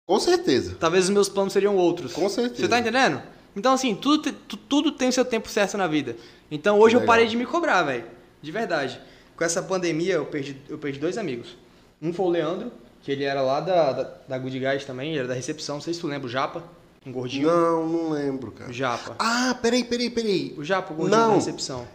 Com 0.07 0.19
certeza. 0.19 0.75
Talvez 0.79 1.05
os 1.05 1.09
meus 1.09 1.29
planos 1.29 1.53
seriam 1.53 1.75
outros. 1.77 2.11
Com 2.13 2.27
certeza. 2.29 2.61
Você 2.61 2.67
tá 2.67 2.79
entendendo? 2.79 3.21
Então, 3.55 3.73
assim, 3.73 3.93
tudo, 3.95 4.31
tudo 4.67 4.91
tem 4.91 5.09
o 5.09 5.13
seu 5.13 5.23
tempo 5.23 5.47
certo 5.47 5.77
na 5.77 5.87
vida. 5.87 6.17
Então, 6.49 6.79
hoje 6.79 6.95
eu 6.95 7.05
parei 7.05 7.27
de 7.27 7.37
me 7.37 7.45
cobrar, 7.45 7.83
velho. 7.83 8.05
De 8.41 8.51
verdade. 8.51 8.99
Com 9.37 9.43
essa 9.43 9.61
pandemia, 9.61 10.15
eu 10.15 10.25
perdi, 10.25 10.59
eu 10.67 10.77
perdi 10.77 10.99
dois 10.99 11.17
amigos. 11.17 11.55
Um 12.01 12.11
foi 12.11 12.25
o 12.25 12.29
Leandro, 12.29 12.71
que 13.03 13.11
ele 13.11 13.23
era 13.25 13.41
lá 13.41 13.59
da, 13.59 13.91
da, 13.91 14.11
da 14.29 14.37
Good 14.39 14.57
Guys 14.59 14.85
também, 14.85 15.09
ele 15.09 15.19
era 15.19 15.27
da 15.27 15.33
recepção. 15.33 15.75
Não 15.75 15.81
sei 15.81 15.93
se 15.93 15.99
tu 15.99 16.07
lembra, 16.07 16.27
o 16.27 16.29
Japa, 16.29 16.63
um 17.05 17.11
gordinho. 17.11 17.47
Não, 17.47 17.87
não 17.87 18.09
lembro, 18.11 18.51
cara. 18.51 18.69
O 18.69 18.73
Japa. 18.73 19.15
Ah, 19.19 19.57
peraí, 19.61 19.83
peraí, 19.83 20.09
peraí. 20.09 20.55
O 20.57 20.63
Japa, 20.63 20.93
o 20.93 20.95
gordinho 20.95 21.19
Não. 21.19 21.29
da 21.29 21.35
recepção. 21.35 21.85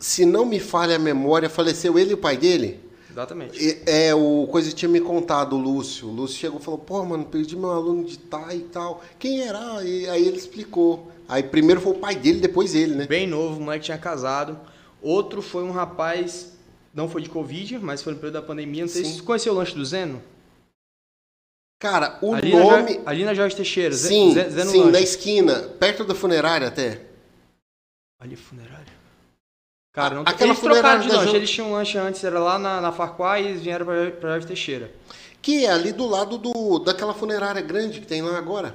Se 0.00 0.24
não 0.26 0.44
me 0.44 0.58
falha 0.60 0.96
a 0.96 0.98
memória, 0.98 1.48
faleceu 1.48 1.98
ele 1.98 2.10
e 2.10 2.14
o 2.14 2.18
pai 2.18 2.36
dele? 2.36 2.80
Exatamente. 3.10 3.58
E- 3.64 3.82
É, 3.86 4.14
o 4.14 4.46
coisa 4.50 4.70
tinha 4.72 4.88
me 4.88 5.00
contado, 5.00 5.54
o 5.56 5.58
Lúcio. 5.58 6.08
O 6.08 6.12
Lúcio 6.12 6.36
chegou 6.38 6.60
e 6.60 6.62
falou, 6.62 6.78
pô, 6.78 7.04
mano, 7.04 7.24
perdi 7.24 7.56
meu 7.56 7.70
aluno 7.70 8.04
de 8.04 8.18
TAI 8.18 8.56
e 8.56 8.60
tal. 8.60 9.02
Quem 9.18 9.40
era? 9.42 9.82
E 9.84 10.08
aí 10.08 10.26
ele 10.26 10.36
explicou. 10.38 11.10
Aí 11.28 11.42
primeiro 11.42 11.80
foi 11.80 11.92
o 11.92 11.96
pai 11.96 12.14
dele, 12.16 12.40
depois 12.40 12.74
ele, 12.74 12.94
né? 12.94 13.06
Bem 13.06 13.26
novo, 13.26 13.58
o 13.58 13.62
moleque 13.62 13.84
tinha 13.86 13.98
casado. 13.98 14.58
Outro 15.02 15.42
foi 15.42 15.62
um 15.64 15.70
rapaz, 15.72 16.52
não 16.94 17.08
foi 17.08 17.22
de 17.22 17.28
Covid, 17.28 17.78
mas 17.78 18.02
foi 18.02 18.12
no 18.12 18.18
período 18.18 18.34
da 18.34 18.42
pandemia. 18.42 18.82
Não 18.82 18.88
sei 18.88 19.04
Sim. 19.04 19.10
se 19.10 19.16
você 19.18 19.22
conheceu 19.22 19.52
o 19.52 19.56
lanche 19.56 19.74
do 19.74 19.84
Zeno. 19.84 20.20
Cara, 21.78 22.18
o 22.20 22.34
ali, 22.34 22.52
na 22.52 22.58
nome... 22.58 22.94
Jo- 22.94 23.02
ali 23.06 23.24
na 23.24 23.34
Jorge 23.34 23.54
Teixeira. 23.54 23.94
Sim, 23.94 24.34
Ze- 24.34 24.50
Zeno 24.50 24.70
sim, 24.70 24.78
Lanche. 24.80 24.92
na 24.92 25.00
esquina, 25.00 25.54
perto 25.78 26.04
da 26.04 26.14
funerária 26.14 26.66
até. 26.66 27.02
Ali, 28.20 28.34
funerária. 28.34 28.98
Cara, 29.92 30.16
não 30.16 30.22
aquela 30.22 30.50
Eles 30.50 30.60
trocaram 30.60 31.00
de 31.00 31.08
lanche. 31.08 31.36
Eles 31.36 31.50
tinham 31.50 31.68
um 31.68 31.72
lanche 31.72 31.96
antes, 31.98 32.22
era 32.24 32.38
lá 32.40 32.58
na, 32.58 32.80
na 32.80 32.92
Farquhar 32.92 33.40
e 33.40 33.46
eles 33.46 33.62
vieram 33.62 33.86
pra, 33.86 34.10
pra 34.10 34.30
Jorge 34.30 34.46
Teixeira. 34.46 34.90
Que 35.40 35.64
é 35.66 35.70
ali 35.70 35.92
do 35.92 36.06
lado 36.06 36.36
do, 36.36 36.78
daquela 36.80 37.14
funerária 37.14 37.62
grande 37.62 38.00
que 38.00 38.06
tem 38.06 38.22
lá 38.22 38.36
agora. 38.36 38.74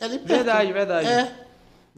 É 0.00 0.04
ali 0.04 0.18
perto. 0.18 0.28
Verdade, 0.28 0.72
verdade. 0.72 1.08
É. 1.08 1.45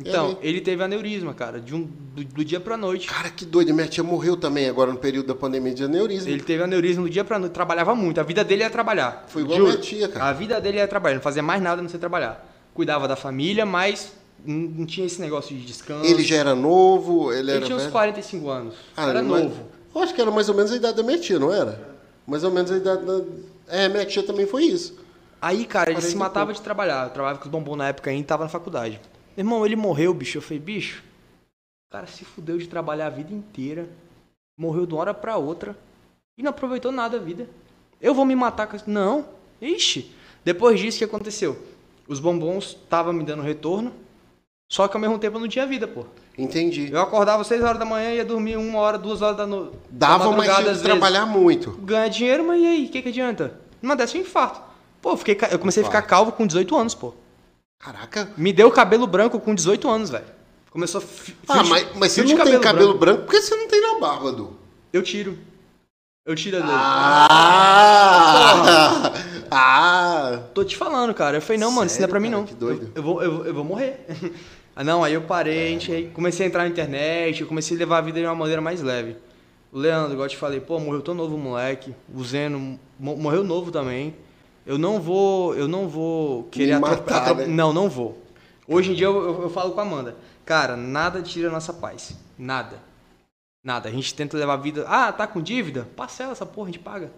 Então, 0.00 0.26
ali. 0.26 0.36
ele 0.42 0.60
teve 0.60 0.82
aneurisma, 0.82 1.34
cara, 1.34 1.60
de 1.60 1.74
um, 1.74 1.82
do, 1.82 2.24
do 2.24 2.44
dia 2.44 2.60
pra 2.60 2.76
noite. 2.76 3.08
Cara, 3.08 3.30
que 3.30 3.44
doido. 3.44 3.74
Minha 3.74 3.88
tia 3.88 4.04
morreu 4.04 4.36
também 4.36 4.68
agora 4.68 4.92
no 4.92 4.98
período 4.98 5.26
da 5.26 5.34
pandemia 5.34 5.74
de 5.74 5.82
aneurisma. 5.82 6.30
Ele 6.30 6.42
teve 6.42 6.62
aneurisma 6.62 7.02
do 7.02 7.10
dia 7.10 7.24
pra 7.24 7.38
noite, 7.38 7.52
trabalhava 7.52 7.94
muito. 7.96 8.20
A 8.20 8.22
vida 8.22 8.44
dele 8.44 8.62
era 8.62 8.72
trabalhar. 8.72 9.24
Foi 9.28 9.42
igual 9.42 9.56
a 9.56 9.58
Juro. 9.58 9.72
minha 9.72 9.82
tia, 9.82 10.08
cara. 10.08 10.26
A 10.26 10.32
vida 10.32 10.60
dele 10.60 10.78
era 10.78 10.86
trabalhar, 10.86 11.16
não 11.16 11.22
fazia 11.22 11.42
mais 11.42 11.60
nada 11.60 11.80
a 11.80 11.82
não 11.82 11.88
ser 11.90 11.98
trabalhar. 11.98 12.46
Cuidava 12.72 13.08
da 13.08 13.16
família, 13.16 13.66
mas 13.66 14.12
não 14.46 14.86
tinha 14.86 15.04
esse 15.04 15.20
negócio 15.20 15.56
de 15.56 15.64
descanso. 15.64 16.04
Ele 16.04 16.22
já 16.22 16.36
era 16.36 16.54
novo, 16.54 17.32
ele, 17.32 17.40
Ele 17.40 17.56
era 17.56 17.66
tinha 17.66 17.76
uns 17.76 17.82
velho. 17.82 17.92
45 17.92 18.48
anos. 18.48 18.74
Ah, 18.96 19.08
era 19.08 19.20
novo. 19.20 19.66
Eu 19.92 20.00
acho 20.00 20.14
que 20.14 20.20
era 20.20 20.30
mais 20.30 20.48
ou 20.48 20.54
menos 20.54 20.70
a 20.70 20.76
idade 20.76 20.96
da 20.96 21.02
minha 21.02 21.18
tia, 21.18 21.40
não 21.40 21.52
era? 21.52 21.98
Mais 22.24 22.44
ou 22.44 22.52
menos 22.52 22.70
a 22.70 22.76
idade 22.76 23.04
da... 23.04 23.20
É, 23.66 23.88
minha 23.88 24.04
tia 24.06 24.22
também 24.22 24.46
foi 24.46 24.64
isso. 24.64 24.96
Aí, 25.42 25.64
cara, 25.64 25.90
ele 25.90 25.96
40 25.96 26.10
se 26.12 26.16
matava 26.16 26.46
pouco. 26.46 26.58
de 26.60 26.62
trabalhar. 26.62 27.06
Eu 27.06 27.10
trabalhava 27.10 27.40
com 27.40 27.46
os 27.46 27.50
bombons 27.50 27.76
na 27.76 27.88
época 27.88 28.10
ainda 28.10 28.22
e 28.22 28.24
tava 28.24 28.44
na 28.44 28.50
faculdade. 28.50 29.00
Irmão, 29.38 29.64
ele 29.64 29.76
morreu, 29.76 30.12
bicho. 30.12 30.38
Eu 30.38 30.42
falei, 30.42 30.58
bicho, 30.58 31.00
o 31.88 31.92
cara 31.92 32.08
se 32.08 32.24
fudeu 32.24 32.58
de 32.58 32.66
trabalhar 32.66 33.06
a 33.06 33.10
vida 33.10 33.32
inteira. 33.32 33.88
Morreu 34.58 34.84
de 34.84 34.92
uma 34.92 35.00
hora 35.00 35.14
pra 35.14 35.36
outra. 35.36 35.78
E 36.36 36.42
não 36.42 36.50
aproveitou 36.50 36.90
nada 36.90 37.18
da 37.18 37.24
vida. 37.24 37.48
Eu 38.00 38.12
vou 38.12 38.24
me 38.24 38.34
matar 38.34 38.66
com 38.66 38.74
isso. 38.74 38.90
Não. 38.90 39.26
Ixi. 39.62 40.12
Depois 40.44 40.80
disso, 40.80 40.96
o 40.96 40.98
que 40.98 41.04
aconteceu? 41.04 41.56
Os 42.08 42.18
bombons 42.18 42.76
estavam 42.82 43.12
me 43.12 43.22
dando 43.22 43.42
retorno. 43.42 43.92
Só 44.70 44.88
que 44.88 44.96
ao 44.96 45.00
mesmo 45.00 45.18
tempo 45.20 45.36
eu 45.36 45.40
não 45.40 45.48
tinha 45.48 45.66
vida, 45.66 45.86
pô. 45.86 46.04
Entendi. 46.36 46.90
Eu 46.90 47.00
acordava 47.00 47.44
6 47.44 47.62
horas 47.62 47.78
da 47.78 47.84
manhã 47.84 48.10
e 48.10 48.16
ia 48.16 48.24
dormir 48.24 48.56
uma 48.56 48.78
hora, 48.80 48.98
duas 48.98 49.22
horas 49.22 49.36
da 49.36 49.46
noite. 49.46 49.76
Dava, 49.88 50.32
mas 50.32 50.52
tinha 50.56 50.74
que 50.74 50.82
trabalhar 50.82 51.26
muito. 51.26 51.70
Ganha 51.82 52.08
dinheiro, 52.08 52.44
mas 52.44 52.60
e 52.60 52.66
aí? 52.66 52.86
O 52.86 52.88
que, 52.90 53.02
que 53.02 53.08
adianta? 53.08 53.58
Numa 53.80 53.94
dessa 53.94 54.18
um 54.18 54.20
infarto. 54.20 54.60
Pô, 55.00 55.12
eu, 55.12 55.16
fiquei, 55.16 55.38
eu 55.50 55.58
comecei 55.58 55.82
a 55.82 55.86
ficar 55.86 55.98
Infarto. 55.98 56.08
calvo 56.08 56.32
com 56.32 56.46
18 56.46 56.76
anos, 56.76 56.94
pô. 56.94 57.14
Caraca. 57.78 58.28
Me 58.36 58.52
deu 58.52 58.70
cabelo 58.70 59.06
branco 59.06 59.38
com 59.40 59.54
18 59.54 59.88
anos, 59.88 60.10
velho. 60.10 60.24
Começou 60.70 61.02
Ah, 61.48 61.62
mas, 61.64 61.86
mas 61.96 62.12
você 62.12 62.20
não 62.22 62.26
de 62.28 62.34
tem 62.44 62.60
cabelo 62.60 62.94
branco. 62.98 63.22
por 63.24 63.30
que 63.30 63.40
você 63.40 63.54
não 63.56 63.68
tem 63.68 63.80
na 63.80 63.98
barba, 63.98 64.32
Du? 64.32 64.56
Eu 64.92 65.02
tiro. 65.02 65.38
Eu 66.26 66.34
tiro 66.34 66.58
a 66.58 66.60
dele. 66.60 66.72
Ah! 67.88 69.12
Ah! 69.50 70.42
Tô 70.52 70.62
te 70.64 70.76
falando, 70.76 71.14
cara. 71.14 71.38
Eu 71.38 71.42
falei, 71.42 71.58
não, 71.58 71.70
mano, 71.70 71.86
isso 71.86 71.94
não 71.98 72.04
é 72.04 72.08
Sério, 72.08 72.10
pra 72.10 72.20
mim, 72.20 72.28
cara? 72.30 72.40
não. 72.40 72.46
Que 72.46 72.54
doido. 72.54 72.82
Eu, 72.94 72.96
eu 72.96 73.02
vou, 73.02 73.22
eu, 73.22 73.46
eu 73.46 73.54
vou 73.54 73.64
morrer. 73.64 74.04
ah, 74.76 74.84
não, 74.84 75.02
aí 75.02 75.14
eu 75.14 75.22
parei, 75.22 75.68
a 75.68 75.70
gente, 75.78 76.10
comecei 76.12 76.44
a 76.44 76.48
entrar 76.48 76.64
na 76.64 76.68
internet, 76.68 77.40
eu 77.40 77.46
comecei 77.46 77.76
a 77.76 77.80
levar 77.80 77.98
a 77.98 78.02
vida 78.02 78.20
de 78.20 78.26
uma 78.26 78.34
maneira 78.34 78.60
mais 78.60 78.82
leve. 78.82 79.16
O 79.72 79.78
Leandro, 79.78 80.12
igual 80.12 80.26
eu 80.26 80.30
te 80.30 80.36
falei, 80.36 80.60
pô, 80.60 80.78
morreu 80.78 81.00
tão 81.00 81.14
novo 81.14 81.36
moleque. 81.38 81.94
O 82.14 82.22
Zeno 82.24 82.78
mo- 82.98 83.16
morreu 83.16 83.42
novo 83.44 83.70
também. 83.70 84.14
Eu 84.68 84.76
não 84.76 85.00
vou, 85.00 85.54
eu 85.56 85.66
não 85.66 85.88
vou 85.88 86.44
querer 86.44 86.66
Me 86.66 86.72
atro- 86.74 86.90
matar, 86.90 87.22
atro- 87.22 87.36
né? 87.36 87.46
Não, 87.46 87.72
não 87.72 87.88
vou. 87.88 88.22
Hoje 88.66 88.92
em 88.92 88.94
dia 88.94 89.06
eu, 89.06 89.16
eu, 89.16 89.42
eu 89.44 89.50
falo 89.50 89.72
com 89.72 89.80
a 89.80 89.82
Amanda, 89.82 90.14
cara, 90.44 90.76
nada 90.76 91.22
tira 91.22 91.48
a 91.48 91.50
nossa 91.50 91.72
paz. 91.72 92.12
Nada. 92.38 92.78
Nada. 93.64 93.88
A 93.88 93.92
gente 93.92 94.12
tenta 94.14 94.36
levar 94.36 94.52
a 94.52 94.56
vida. 94.58 94.84
Ah, 94.86 95.10
tá 95.10 95.26
com 95.26 95.40
dívida? 95.40 95.88
Parcela 95.96 96.32
essa 96.32 96.44
porra, 96.44 96.68
a 96.68 96.72
gente 96.72 96.80
paga. 96.82 97.10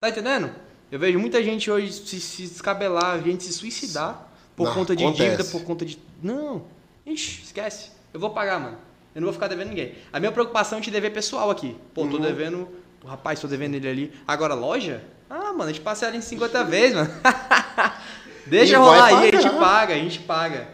Tá 0.00 0.08
entendendo? 0.08 0.50
Eu 0.90 0.98
vejo 0.98 1.20
muita 1.20 1.40
gente 1.42 1.70
hoje 1.70 1.92
se, 1.92 2.20
se 2.20 2.42
descabelar, 2.42 3.22
gente 3.22 3.44
se 3.44 3.52
suicidar 3.52 4.26
por 4.56 4.66
Não, 4.66 4.74
conta 4.74 4.96
de 4.96 5.04
acontece. 5.04 5.30
dívida, 5.36 5.44
por 5.44 5.62
conta 5.64 5.84
de. 5.86 5.98
Não. 6.20 6.62
Ixi, 7.06 7.42
esquece. 7.44 7.90
Eu 8.12 8.18
vou 8.18 8.30
pagar, 8.30 8.58
mano. 8.58 8.76
Eu 9.14 9.20
não 9.20 9.26
vou 9.26 9.32
ficar 9.32 9.46
devendo 9.46 9.68
ninguém. 9.68 9.94
A 10.12 10.18
minha 10.18 10.32
preocupação 10.32 10.78
é 10.78 10.80
te 10.80 10.90
dever 10.90 11.12
pessoal 11.12 11.48
aqui. 11.48 11.76
Pô, 11.94 12.02
Uhum. 12.02 12.10
tô 12.10 12.18
devendo. 12.18 12.68
O 13.04 13.06
rapaz, 13.06 13.38
tô 13.40 13.46
devendo 13.46 13.76
ele 13.76 13.88
ali. 13.88 14.12
Agora, 14.26 14.54
loja? 14.54 15.04
Ah, 15.28 15.52
mano, 15.52 15.64
a 15.64 15.68
gente 15.68 15.80
parcela 15.80 16.16
em 16.16 16.20
50 16.20 16.64
vezes, 16.64 16.96
mano. 16.96 17.10
Deixa 18.46 18.72
E 18.72 18.76
rolar 18.76 19.06
aí, 19.06 19.28
a 19.28 19.40
gente 19.40 19.50
paga, 19.58 19.94
a 19.94 19.98
gente 19.98 20.18
paga. 20.20 20.68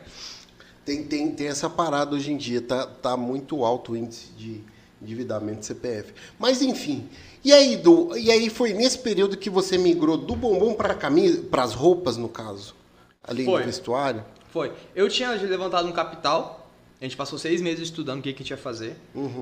Tem, 0.85 1.03
tem, 1.03 1.33
tem 1.33 1.49
essa 1.49 1.69
parada 1.69 2.15
hoje 2.15 2.31
em 2.31 2.37
dia, 2.37 2.61
tá, 2.61 2.87
tá 2.87 3.17
muito 3.17 3.65
alto 3.65 3.93
o 3.93 3.97
índice 3.97 4.31
de 4.37 4.61
endividamento 5.03 5.61
de 5.61 5.67
CPF. 5.67 6.13
Mas 6.39 6.63
enfim. 6.63 7.09
E 7.45 7.53
aí, 7.53 7.77
Du, 7.77 8.17
e 8.17 8.31
aí 8.31 8.49
foi 8.49 8.73
nesse 8.73 8.99
período 8.99 9.37
que 9.37 9.51
você 9.51 9.77
migrou 9.77 10.17
do 10.17 10.35
bombom 10.35 10.75
para 10.75 10.95
camisa, 10.95 11.43
para 11.43 11.63
as 11.63 11.75
roupas, 11.75 12.17
no 12.17 12.29
caso? 12.29 12.75
Ali 13.23 13.45
Foi. 13.45 13.61
no 13.61 13.67
vestuário? 13.67 14.25
Foi. 14.51 14.73
Eu 14.95 15.09
tinha 15.09 15.31
levantado 15.33 15.89
um 15.89 15.93
capital. 15.93 16.71
A 17.01 17.05
gente 17.05 17.17
passou 17.17 17.39
seis 17.39 17.61
meses 17.61 17.85
estudando 17.85 18.21
o 18.21 18.23
que, 18.23 18.33
que 18.33 18.43
a 18.43 18.43
gente 18.45 18.51
ia 18.51 18.57
fazer. 18.57 18.97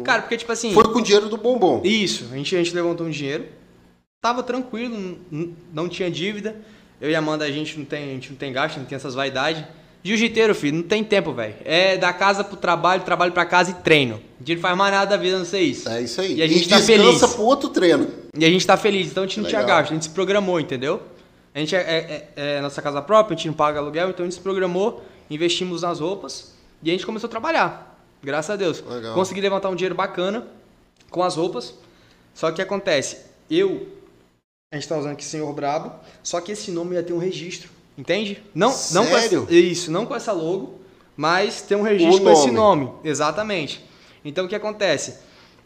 Cara, 0.04 0.22
porque, 0.22 0.36
tipo 0.36 0.50
assim. 0.50 0.72
Foi 0.72 0.84
com 0.84 0.98
o 0.98 1.02
dinheiro 1.02 1.28
do 1.28 1.36
bombom. 1.36 1.80
Isso, 1.84 2.24
a 2.32 2.36
gente, 2.36 2.56
a 2.56 2.58
gente 2.58 2.74
levantou 2.74 3.06
um 3.06 3.10
dinheiro. 3.10 3.46
Tava 4.22 4.44
tranquilo, 4.44 5.18
não 5.74 5.88
tinha 5.88 6.08
dívida. 6.08 6.54
Eu 7.00 7.10
e 7.10 7.14
a 7.16 7.18
Amanda, 7.18 7.44
a 7.44 7.50
gente 7.50 7.76
não 7.76 7.84
tem, 7.84 8.04
a 8.04 8.14
gente 8.14 8.30
não 8.30 8.36
tem 8.36 8.52
gasto, 8.52 8.76
não 8.76 8.84
tem 8.84 8.94
essas 8.94 9.16
vaidades. 9.16 9.64
Jiu-jiteiro, 10.04 10.54
filho, 10.54 10.76
não 10.76 10.84
tem 10.84 11.02
tempo, 11.02 11.32
velho. 11.32 11.56
É 11.64 11.96
da 11.96 12.12
casa 12.12 12.44
pro 12.44 12.56
trabalho, 12.56 13.02
trabalho 13.02 13.32
pra 13.32 13.44
casa 13.44 13.72
e 13.72 13.74
treino. 13.74 14.22
A 14.40 14.44
gente 14.44 14.54
não 14.54 14.62
faz 14.62 14.76
mais 14.76 14.92
nada 14.92 15.10
da 15.10 15.16
vida, 15.16 15.38
não 15.38 15.44
sei 15.44 15.64
isso. 15.64 15.88
É 15.88 16.00
isso 16.02 16.20
aí. 16.20 16.36
E 16.36 16.42
a 16.42 16.46
gente 16.46 16.68
tá 16.68 16.76
descansa 16.76 17.18
feliz. 17.18 17.34
pro 17.34 17.42
outro 17.42 17.68
treino. 17.70 18.08
E 18.38 18.44
a 18.44 18.48
gente 18.48 18.64
tá 18.64 18.76
feliz, 18.76 19.10
então 19.10 19.24
a 19.24 19.26
gente 19.26 19.40
não 19.40 19.48
tinha 19.48 19.60
Legal. 19.60 19.78
gasto, 19.78 19.90
a 19.90 19.94
gente 19.94 20.04
se 20.04 20.10
programou, 20.10 20.60
entendeu? 20.60 21.02
A 21.52 21.58
gente 21.58 21.74
é, 21.74 21.80
é- 21.80 22.28
é- 22.36 22.56
é 22.58 22.60
nossa 22.60 22.80
casa 22.80 23.02
própria, 23.02 23.34
a 23.34 23.36
gente 23.36 23.48
não 23.48 23.54
paga 23.54 23.80
aluguel, 23.80 24.10
então 24.10 24.24
a 24.24 24.26
gente 24.28 24.36
se 24.36 24.40
programou, 24.40 25.04
investimos 25.28 25.82
nas 25.82 25.98
roupas 25.98 26.54
e 26.80 26.90
a 26.90 26.92
gente 26.92 27.04
começou 27.04 27.26
a 27.26 27.30
trabalhar. 27.30 27.98
Graças 28.22 28.50
a 28.50 28.56
Deus. 28.56 28.84
Legal. 28.88 29.14
Consegui 29.14 29.40
levantar 29.40 29.68
um 29.68 29.74
dinheiro 29.74 29.96
bacana 29.96 30.46
com 31.10 31.24
as 31.24 31.34
roupas. 31.34 31.74
Só 32.32 32.52
que 32.52 32.62
acontece, 32.62 33.18
eu. 33.50 34.00
A 34.72 34.76
gente 34.76 34.88
tá 34.88 34.96
usando 34.96 35.12
aqui 35.12 35.24
Senhor 35.24 35.52
Brabo, 35.52 35.92
só 36.22 36.40
que 36.40 36.50
esse 36.50 36.70
nome 36.70 36.94
ia 36.94 37.02
ter 37.02 37.12
um 37.12 37.18
registro, 37.18 37.68
entende? 37.96 38.42
Não, 38.54 38.70
não 38.92 39.04
com 39.04 39.18
Sério? 39.18 39.42
essa, 39.42 39.54
isso, 39.54 39.90
não 39.90 40.06
com 40.06 40.14
essa 40.14 40.32
logo, 40.32 40.80
mas 41.14 41.60
tem 41.60 41.76
um 41.76 41.82
registro 41.82 42.24
com 42.24 42.30
esse 42.30 42.50
nome. 42.50 42.90
Exatamente. 43.04 43.84
Então 44.24 44.46
o 44.46 44.48
que 44.48 44.54
acontece? 44.54 45.18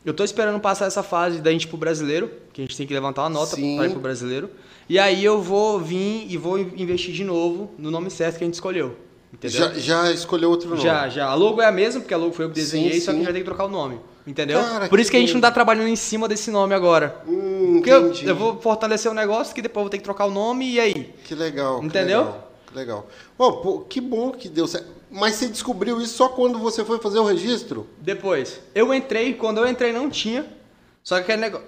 Eu 0.05 0.13
tô 0.13 0.25
esperando 0.25 0.59
passar 0.59 0.87
essa 0.87 1.05
fase 1.05 1.41
da 1.41 1.53
gente 1.53 1.69
pro 1.69 1.77
brasileiro, 1.77 2.29
que 2.53 2.61
a 2.61 2.65
gente 2.65 2.77
tem 2.77 2.85
que 2.85 2.93
levantar 2.93 3.23
uma 3.23 3.31
nota 3.31 3.55
para 3.55 3.87
ir 3.87 3.91
pro 3.93 4.01
brasileiro. 4.01 4.51
E 4.89 4.99
aí 4.99 5.25
eu 5.25 5.41
vou 5.41 5.79
vir 5.79 6.27
e 6.29 6.37
vou 6.37 6.59
investir 6.59 7.15
de 7.15 7.23
novo 7.23 7.71
no 7.79 7.93
nome 7.93 8.11
certo 8.11 8.39
que 8.39 8.45
a 8.45 8.47
gente 8.47 8.55
escolheu. 8.55 8.97
Entendeu? 9.33 9.61
Já, 9.61 9.73
já 10.05 10.13
escolheu 10.13 10.49
outro 10.51 10.69
nome? 10.71 10.81
Já, 10.83 11.09
já. 11.09 11.27
A 11.27 11.35
logo 11.35 11.61
é 11.61 11.67
a 11.67 11.73
mesma, 11.73 12.01
porque 12.01 12.15
a 12.15 12.17
logo 12.17 12.33
foi 12.33 12.45
eu 12.47 12.49
que 12.49 12.55
desenhei, 12.55 12.95
Sim, 12.95 13.01
só 13.01 13.05
que 13.07 13.11
a 13.11 13.13
sim. 13.13 13.17
gente 13.19 13.25
vai 13.25 13.33
ter 13.35 13.39
que 13.41 13.45
trocar 13.45 13.65
o 13.65 13.69
nome. 13.69 14.01
Entendeu? 14.27 14.61
Cara, 14.61 14.89
Por 14.89 14.97
que 14.97 15.03
isso 15.03 15.11
que 15.11 15.17
a 15.17 15.21
gente 15.21 15.35
não 15.35 15.41
tá 15.41 15.51
trabalhando 15.53 15.89
em 15.89 15.95
cima 15.97 16.27
desse 16.27 16.51
nome 16.51 16.75
agora. 16.75 17.23
Hum, 17.29 17.75
Porque 17.77 17.91
eu, 17.91 18.13
eu 18.13 18.35
vou 18.35 18.61
fortalecer 18.61 19.11
o 19.11 19.15
negócio 19.15 19.55
que 19.55 19.63
depois 19.63 19.83
eu 19.83 19.85
vou 19.85 19.91
ter 19.91 19.99
que 19.99 20.05
trocar 20.05 20.27
o 20.27 20.31
nome 20.31 20.69
e 20.73 20.81
aí? 20.81 21.15
Que 21.25 21.35
legal. 21.35 21.79
que 21.81 21.87
Entendeu? 21.87 22.21
legal, 22.21 22.51
Que 22.73 22.77
legal. 22.79 23.07
Bom, 23.39 23.53
pô, 23.61 23.79
que 23.81 24.01
bom 24.01 24.33
que 24.33 24.49
deu 24.49 24.67
certo. 24.67 24.89
Mas 25.11 25.37
você 25.37 25.47
descobriu 25.47 26.01
isso 26.01 26.15
só 26.17 26.29
quando 26.29 26.59
você 26.59 26.85
foi 26.85 26.99
fazer 26.99 27.19
o 27.21 27.25
registro? 27.25 27.87
Depois, 27.99 28.61
eu 28.75 28.93
entrei, 28.93 29.35
quando 29.35 29.59
eu 29.59 29.69
entrei 29.69 29.93
não 29.93 30.11
tinha. 30.11 30.45
Só 31.05 31.17
que 31.17 31.23
aquele 31.23 31.43
negócio. 31.43 31.67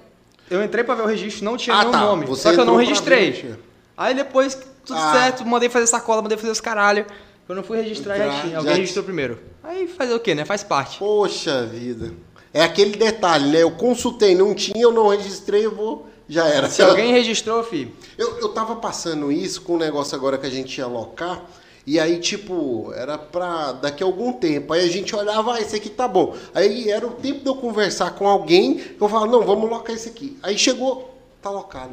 Eu 0.51 0.65
entrei 0.65 0.83
pra 0.83 0.95
ver 0.97 1.03
o 1.03 1.07
registro, 1.07 1.45
não 1.45 1.57
tinha 1.57 1.77
Ah, 1.77 1.83
meu 1.83 1.93
tá. 1.93 2.01
nome. 2.01 2.27
Você 2.27 2.43
só 2.43 2.53
que 2.55 2.61
eu 2.61 2.65
não 2.65 2.77
registrei. 2.77 3.55
Aí 3.97 4.15
depois, 4.15 4.55
tudo 4.85 4.99
Ah. 4.99 5.13
certo, 5.13 5.47
mandei 5.47 5.69
fazer 5.69 5.87
sacola, 5.87 6.23
mandei 6.23 6.37
fazer 6.39 6.51
os 6.51 6.61
caralho. 6.61 7.07
Quando 7.49 7.59
eu 7.59 7.65
fui 7.65 7.79
registrar, 7.81 8.17
já, 8.19 8.27
Já- 8.31 8.41
tinha. 8.43 8.53
já 8.53 8.59
Alguém 8.59 8.75
ti- 8.75 8.79
registrou 8.81 9.05
primeiro. 9.05 9.39
Aí 9.65 9.89
fazer 9.89 10.15
o 10.15 10.21
quê, 10.21 10.35
né? 10.35 10.45
Faz 10.45 10.63
parte. 10.63 10.99
Poxa 11.01 11.65
vida. 11.67 12.13
É 12.55 12.63
aquele 12.63 12.97
detalhe, 12.97 13.49
né? 13.51 13.63
Eu 13.63 13.71
consultei, 13.73 14.35
não 14.37 14.55
tinha, 14.55 14.81
eu 14.83 14.93
não 14.93 15.09
registrei, 15.09 15.65
eu 15.67 15.75
vou. 15.75 16.07
Já 16.29 16.47
era. 16.47 16.69
Se 16.69 16.83
alguém 16.83 17.11
registrou, 17.11 17.65
filho. 17.65 17.91
Eu, 18.19 18.39
eu 18.39 18.51
tava 18.51 18.77
passando 18.77 19.33
isso 19.33 19.63
com 19.63 19.75
um 19.75 19.79
negócio 19.79 20.15
agora 20.15 20.37
que 20.37 20.47
a 20.47 20.51
gente 20.51 20.77
ia 20.77 20.85
alocar. 20.85 21.43
E 21.87 21.99
aí, 21.99 22.19
tipo, 22.21 22.93
era 22.95 23.17
pra 23.17 23.73
daqui 23.73 24.03
a 24.03 24.07
algum 24.07 24.31
tempo. 24.35 24.75
Aí 24.75 24.85
a 24.87 24.93
gente 24.93 25.17
olhava, 25.17 25.55
ah, 25.55 25.61
esse 25.63 25.75
aqui 25.75 25.89
tá 25.89 26.07
bom. 26.07 26.37
Aí 26.55 26.91
era 26.91 27.07
o 27.07 27.13
tempo 27.13 27.41
de 27.41 27.47
eu 27.47 27.55
conversar 27.57 28.11
com 28.11 28.29
alguém, 28.29 28.79
eu 29.01 29.09
falava, 29.09 29.27
não, 29.33 29.41
vamos 29.43 29.71
locar 29.71 29.97
esse 29.97 30.11
aqui. 30.11 30.37
Aí 30.43 30.59
chegou, 30.59 31.15
tá 31.41 31.49
locado. 31.49 31.93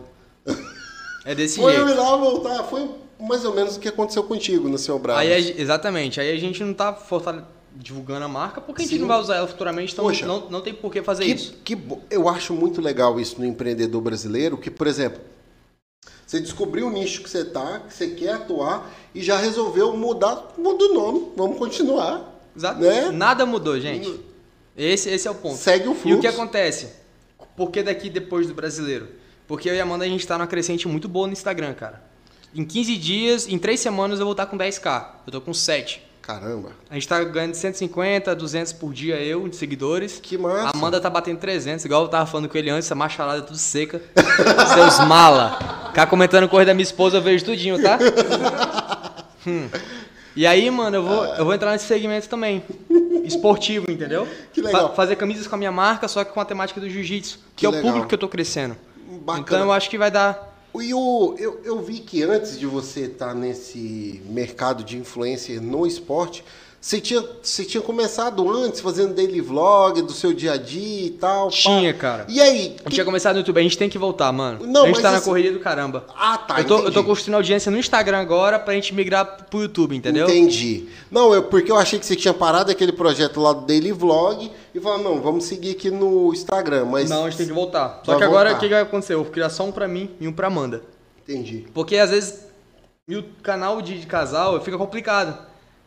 É 1.23 1.33
desse 1.33 1.59
Foi 1.61 1.71
eu 1.77 1.87
jeito. 1.87 1.91
ir 1.97 2.03
lá 2.03 2.17
voltar. 2.17 2.63
Foi 2.65 2.89
mais 3.19 3.45
ou 3.45 3.53
menos 3.53 3.77
o 3.77 3.79
que 3.79 3.87
aconteceu 3.87 4.23
contigo 4.23 4.67
no 4.67 4.77
seu 4.77 4.97
braço. 4.99 5.19
Aí, 5.19 5.55
exatamente. 5.59 6.19
Aí 6.19 6.31
a 6.35 6.39
gente 6.39 6.63
não 6.63 6.73
tá 6.73 6.93
fortale- 6.93 7.43
divulgando 7.77 8.23
a 8.23 8.27
marca 8.29 8.61
porque 8.61 8.81
a 8.83 8.85
gente 8.85 8.95
Sim. 8.95 9.01
não 9.01 9.07
vai 9.07 9.19
usar 9.19 9.35
ela 9.35 9.47
futuramente, 9.47 9.91
então 9.93 10.05
Poxa. 10.05 10.25
não, 10.25 10.49
não 10.49 10.61
tem 10.61 10.73
por 10.73 10.91
que 10.91 11.01
fazer 11.03 11.25
que, 11.25 11.31
isso. 11.31 11.53
que 11.63 11.77
eu 12.09 12.29
acho 12.29 12.53
muito 12.53 12.79
legal 12.81 13.19
isso 13.19 13.37
no 13.37 13.45
empreendedor 13.45 14.01
brasileiro, 14.01 14.57
que, 14.57 14.71
por 14.71 14.87
exemplo, 14.87 15.19
você 16.25 16.39
descobriu 16.39 16.87
o 16.87 16.91
nicho 16.91 17.21
que 17.21 17.29
você 17.29 17.43
tá, 17.45 17.81
que 17.87 17.93
você 17.93 18.07
quer 18.09 18.33
atuar 18.35 18.89
e 19.13 19.21
já 19.21 19.37
resolveu 19.37 19.95
mudar, 19.95 20.53
muda 20.57 20.85
o 20.85 20.93
nome, 20.93 21.31
vamos 21.35 21.57
continuar. 21.57 22.33
Exato. 22.55 22.79
Né? 22.79 23.11
Nada 23.11 23.45
mudou, 23.45 23.77
gente. 23.79 24.19
Esse, 24.77 25.09
esse 25.09 25.27
é 25.27 25.31
o 25.31 25.35
ponto. 25.35 25.55
Segue 25.57 25.87
o 25.87 25.91
E 25.91 25.95
fluxo. 25.95 26.17
o 26.17 26.21
que 26.21 26.27
acontece? 26.27 26.87
Por 27.55 27.69
que 27.71 27.83
daqui 27.83 28.09
depois 28.09 28.47
do 28.47 28.53
brasileiro? 28.53 29.07
Porque 29.47 29.69
eu 29.69 29.75
e 29.75 29.79
a 29.79 29.83
Amanda 29.83 30.03
a 30.05 30.07
gente 30.07 30.25
tá 30.25 30.37
numa 30.37 30.47
crescente 30.47 30.87
muito 30.87 31.07
boa 31.07 31.27
no 31.27 31.33
Instagram, 31.33 31.73
cara. 31.73 32.01
Em 32.55 32.63
15 32.63 32.95
dias, 32.97 33.47
em 33.49 33.57
3 33.57 33.77
semanas 33.79 34.19
eu 34.19 34.25
vou 34.25 34.31
estar 34.31 34.45
com 34.45 34.57
10k. 34.57 35.05
Eu 35.27 35.31
tô 35.33 35.41
com 35.41 35.53
7. 35.53 36.01
Caramba, 36.21 36.71
A 36.89 36.95
gente 36.95 37.07
tá 37.07 37.23
ganhando 37.23 37.53
150, 37.53 38.35
200 38.35 38.73
por 38.73 38.91
dia 38.91 39.17
eu, 39.21 39.47
de 39.47 39.55
seguidores. 39.55 40.19
que 40.19 40.35
massa. 40.39 40.69
A 40.69 40.71
Amanda 40.71 40.99
tá 40.99 41.07
batendo 41.07 41.37
300, 41.37 41.85
igual 41.85 42.01
eu 42.01 42.07
tava 42.07 42.25
falando 42.25 42.49
com 42.49 42.57
ele 42.57 42.71
antes, 42.71 42.87
essa 42.87 42.95
macharada 42.95 43.43
tudo 43.43 43.59
seca. 43.59 44.01
Seus 44.73 45.05
mala. 45.07 45.85
Ficar 45.89 46.07
comentando 46.07 46.49
coisa 46.49 46.65
da 46.65 46.73
minha 46.73 46.81
esposa, 46.83 47.17
eu 47.17 47.21
vejo 47.21 47.45
tudinho, 47.45 47.79
tá? 47.81 47.99
Hum. 49.47 49.69
E 50.35 50.47
aí, 50.47 50.67
mano, 50.71 50.95
eu 50.97 51.03
vou, 51.03 51.23
eu 51.35 51.45
vou 51.45 51.53
entrar 51.53 51.71
nesse 51.73 51.85
segmento 51.85 52.27
também. 52.27 52.63
Esportivo, 53.23 53.91
entendeu? 53.91 54.27
Que 54.51 54.59
legal. 54.59 54.89
Fa- 54.89 54.95
fazer 54.95 55.15
camisas 55.17 55.45
com 55.45 55.53
a 55.53 55.57
minha 55.59 55.71
marca, 55.71 56.07
só 56.07 56.23
que 56.23 56.31
com 56.33 56.41
a 56.41 56.45
temática 56.45 56.81
do 56.81 56.89
jiu-jitsu. 56.89 57.37
Que, 57.55 57.57
Que 57.57 57.65
é 57.67 57.69
o 57.69 57.71
legal. 57.71 57.85
público 57.85 58.07
que 58.09 58.15
eu 58.15 58.17
tô 58.17 58.27
crescendo. 58.27 58.75
Bacana. 59.21 59.39
Então 59.45 59.59
eu 59.61 59.71
acho 59.71 59.87
que 59.87 59.99
vai 59.99 60.09
dar. 60.09 60.54
E 60.81 60.93
o, 60.93 61.35
eu, 61.37 61.59
eu 61.63 61.81
vi 61.81 61.99
que 61.99 62.23
antes 62.23 62.57
de 62.59 62.65
você 62.65 63.01
estar 63.01 63.33
nesse 63.33 64.21
mercado 64.29 64.83
de 64.83 64.97
influencer 64.97 65.61
no 65.61 65.85
esporte, 65.85 66.43
você 66.79 67.01
tinha, 67.01 67.23
você 67.41 67.65
tinha 67.65 67.81
começado 67.81 68.47
antes 68.51 68.79
fazendo 68.79 69.13
daily 69.15 69.41
vlog 69.41 70.03
do 70.03 70.11
seu 70.11 70.31
dia 70.33 70.51
a 70.53 70.57
dia 70.57 71.07
e 71.07 71.09
tal. 71.09 71.47
pá. 71.47 71.51
Tinha, 71.55 71.93
cara. 71.95 72.25
E 72.29 72.39
aí? 72.39 72.61
Gente 72.63 72.83
que- 72.83 72.89
tinha 72.91 73.05
começado 73.05 73.33
no 73.35 73.39
YouTube, 73.41 73.59
a 73.59 73.63
gente 73.63 73.77
tem 73.77 73.89
que 73.89 73.97
voltar, 73.97 74.31
mano. 74.31 74.65
Não, 74.67 74.83
a 74.83 74.87
gente 74.87 75.01
tá 75.01 75.09
na 75.11 75.17
assim- 75.17 75.25
correria 75.25 75.51
do 75.51 75.59
caramba. 75.59 76.05
Ah, 76.15 76.37
tá. 76.37 76.59
eu, 76.59 76.65
tô, 76.65 76.79
eu 76.83 76.91
tô 76.91 77.03
construindo 77.03 77.35
audiência 77.35 77.71
no 77.71 77.79
Instagram 77.79 78.19
agora 78.19 78.59
pra 78.59 78.75
gente 78.75 78.93
migrar 78.93 79.47
pro 79.49 79.61
YouTube, 79.63 79.95
entendeu? 79.95 80.27
Entendi. 80.29 80.85
Não, 81.09 81.33
eu, 81.33 81.41
porque 81.43 81.71
eu 81.71 81.77
achei 81.77 81.97
que 81.97 82.05
você 82.05 82.15
tinha 82.15 82.33
parado 82.35 82.69
aquele 82.71 82.91
projeto 82.91 83.39
lá 83.41 83.51
do 83.53 83.61
Daily 83.65 83.91
Vlog 83.91 84.51
e 84.75 84.81
falou, 84.81 85.01
não, 85.01 85.21
vamos 85.21 85.45
seguir 85.45 85.71
aqui 85.71 85.89
no 85.89 86.33
Instagram, 86.33 86.85
mas... 86.85 87.09
Não, 87.09 87.23
a 87.23 87.29
gente 87.29 87.37
tem 87.37 87.47
que 87.47 87.53
voltar. 87.53 88.01
Só 88.03 88.17
que 88.17 88.23
agora 88.23 88.53
o 88.53 88.59
que, 88.59 88.67
que 88.67 88.73
vai 88.73 88.83
acontecer? 88.83 89.13
Eu 89.13 89.23
vou 89.23 89.31
criar 89.31 89.49
só 89.49 89.63
um 89.63 89.71
pra 89.71 89.87
mim 89.87 90.11
e 90.19 90.27
um 90.27 90.33
pra 90.33 90.47
Amanda. 90.47 90.83
Entendi. 91.23 91.65
Porque 91.73 91.97
às 91.97 92.09
vezes 92.09 92.45
e 93.07 93.15
o 93.15 93.23
canal 93.43 93.81
de, 93.81 93.99
de 93.99 94.07
casal 94.07 94.59
fica 94.61 94.77
complicado. 94.77 95.37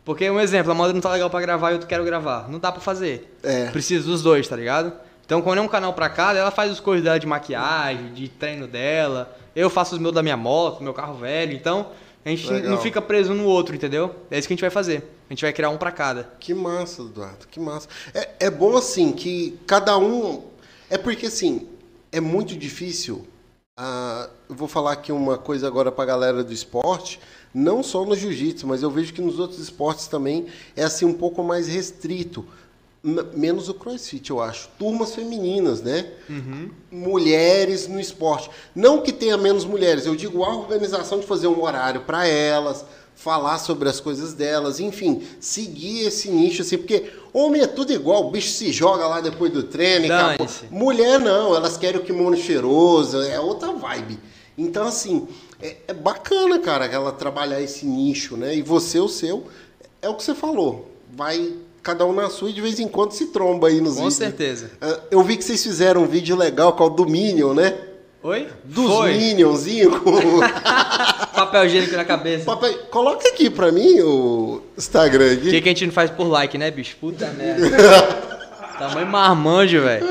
Porque, 0.05 0.29
um 0.29 0.39
exemplo, 0.39 0.71
a 0.71 0.73
Amanda 0.73 0.93
não 0.93 1.01
tá 1.01 1.11
legal 1.11 1.29
pra 1.29 1.41
gravar 1.41 1.71
e 1.71 1.75
eu 1.75 1.79
quero 1.81 2.03
gravar. 2.03 2.49
Não 2.49 2.57
dá 2.57 2.71
pra 2.71 2.81
fazer. 2.81 3.37
É. 3.43 3.65
Precisa 3.67 4.05
dos 4.05 4.23
dois, 4.23 4.47
tá 4.47 4.55
ligado? 4.55 4.93
Então, 5.25 5.41
quando 5.41 5.59
é 5.59 5.61
um 5.61 5.67
canal 5.67 5.93
pra 5.93 6.09
cada, 6.09 6.39
ela 6.39 6.49
faz 6.49 6.71
as 6.71 6.79
coisas 6.79 7.03
dela 7.03 7.19
de 7.19 7.27
maquiagem, 7.27 8.13
de 8.13 8.27
treino 8.27 8.67
dela. 8.67 9.37
Eu 9.55 9.69
faço 9.69 9.95
os 9.95 10.01
meus 10.01 10.15
da 10.15 10.23
minha 10.23 10.37
moto, 10.37 10.81
meu 10.81 10.93
carro 10.93 11.13
velho. 11.15 11.53
Então, 11.53 11.87
a 12.33 12.35
gente 12.35 12.51
Legal. 12.51 12.71
não 12.71 12.77
fica 12.81 13.01
preso 13.01 13.33
no 13.33 13.45
outro, 13.45 13.75
entendeu? 13.75 14.15
É 14.29 14.37
isso 14.37 14.47
que 14.47 14.53
a 14.53 14.55
gente 14.55 14.61
vai 14.61 14.69
fazer. 14.69 15.03
A 15.29 15.33
gente 15.33 15.41
vai 15.41 15.53
criar 15.53 15.69
um 15.69 15.77
pra 15.77 15.91
cada. 15.91 16.23
Que 16.39 16.53
massa, 16.53 17.01
Eduardo, 17.01 17.47
que 17.49 17.59
massa. 17.59 17.87
É, 18.13 18.29
é 18.47 18.49
bom 18.49 18.75
assim 18.77 19.11
que 19.11 19.57
cada 19.67 19.97
um. 19.97 20.43
É 20.89 20.97
porque 20.97 21.27
assim, 21.27 21.67
é 22.11 22.19
muito 22.19 22.55
difícil. 22.55 23.27
ah, 23.77 24.29
eu 24.49 24.55
vou 24.55 24.67
falar 24.67 24.93
aqui 24.93 25.11
uma 25.11 25.37
coisa 25.37 25.67
agora 25.67 25.91
pra 25.91 26.03
galera 26.03 26.43
do 26.43 26.51
esporte, 26.51 27.19
não 27.53 27.81
só 27.83 28.03
no 28.03 28.15
jiu-jitsu, 28.15 28.67
mas 28.67 28.81
eu 28.81 28.89
vejo 28.89 29.13
que 29.13 29.21
nos 29.21 29.39
outros 29.39 29.59
esportes 29.59 30.07
também 30.07 30.47
é 30.75 30.83
assim 30.83 31.05
um 31.05 31.13
pouco 31.13 31.43
mais 31.43 31.67
restrito. 31.67 32.45
Menos 33.01 33.69
o 33.69 33.73
crossfit, 33.73 34.29
eu 34.29 34.41
acho. 34.41 34.69
Turmas 34.77 35.15
femininas, 35.15 35.81
né? 35.81 36.11
Mulheres 36.91 37.87
no 37.87 37.99
esporte. 37.99 38.49
Não 38.75 39.01
que 39.01 39.13
tenha 39.13 39.37
menos 39.37 39.63
mulheres, 39.63 40.05
eu 40.05 40.15
digo 40.15 40.43
a 40.43 40.53
organização 40.53 41.19
de 41.19 41.25
fazer 41.25 41.47
um 41.47 41.63
horário 41.63 42.01
para 42.01 42.27
elas, 42.27 42.85
falar 43.15 43.57
sobre 43.57 43.87
as 43.87 43.99
coisas 43.99 44.33
delas, 44.33 44.79
enfim, 44.79 45.21
seguir 45.39 46.07
esse 46.07 46.29
nicho 46.29 46.61
assim, 46.61 46.77
porque 46.77 47.11
homem 47.33 47.61
é 47.61 47.67
tudo 47.67 47.91
igual, 47.91 48.27
o 48.27 48.31
bicho 48.31 48.49
se 48.49 48.71
joga 48.71 49.07
lá 49.07 49.19
depois 49.21 49.51
do 49.51 49.63
treino 49.63 50.05
e 50.05 50.11
acabou. 50.11 50.47
Mulher 50.69 51.19
não, 51.19 51.55
elas 51.55 51.77
querem 51.77 51.99
o 51.99 52.03
kimono 52.03 52.37
cheiroso, 52.37 53.21
é 53.21 53.39
outra 53.39 53.73
vibe. 53.73 54.19
Então, 54.57 54.85
assim, 54.85 55.25
é, 55.61 55.77
é 55.87 55.93
bacana, 55.93 56.59
cara, 56.59 56.85
ela 56.85 57.13
trabalhar 57.13 57.61
esse 57.61 57.85
nicho, 57.85 58.35
né? 58.35 58.55
E 58.55 58.61
você, 58.61 58.99
o 58.99 59.07
seu, 59.07 59.47
é 60.01 60.09
o 60.09 60.15
que 60.15 60.23
você 60.23 60.35
falou. 60.35 60.89
Vai 61.13 61.53
cada 61.83 62.05
um 62.05 62.13
na 62.13 62.29
sua 62.29 62.49
e 62.49 62.53
de 62.53 62.61
vez 62.61 62.79
em 62.79 62.87
quando 62.87 63.11
se 63.11 63.27
tromba 63.27 63.67
aí 63.67 63.79
nos 63.79 63.91
Com 63.95 63.95
vídeos. 64.01 64.13
certeza. 64.15 64.71
Ah, 64.81 64.99
Eu 65.11 65.23
vi 65.23 65.37
que 65.37 65.43
vocês 65.43 65.61
fizeram 65.63 66.03
um 66.03 66.07
vídeo 66.07 66.35
legal 66.35 66.73
com 66.73 66.85
o 66.85 66.89
do 66.89 67.05
Minion, 67.05 67.53
né? 67.53 67.75
Oi? 68.21 68.47
Dos 68.65 68.91
Foi. 68.91 69.13
Minionzinho 69.13 69.99
com 70.01 70.11
Papel 71.33 71.65
higiênico 71.65 71.95
na 71.95 72.03
cabeça. 72.03 72.43
papel. 72.43 72.73
Coloca 72.91 73.27
aqui 73.29 73.49
pra 73.49 73.71
mim 73.71 74.01
o 74.01 74.61
Instagram 74.77 75.25
O 75.29 75.33
aqui. 75.33 75.49
que, 75.51 75.61
que 75.61 75.69
a 75.69 75.71
gente 75.71 75.85
não 75.85 75.93
faz 75.93 76.11
por 76.11 76.25
like, 76.27 76.57
né, 76.57 76.69
bicho? 76.69 76.97
Puta 76.99 77.27
merda. 77.31 77.69
Tamanho 78.77 79.07
marmanjo, 79.07 79.81
velho. 79.81 80.05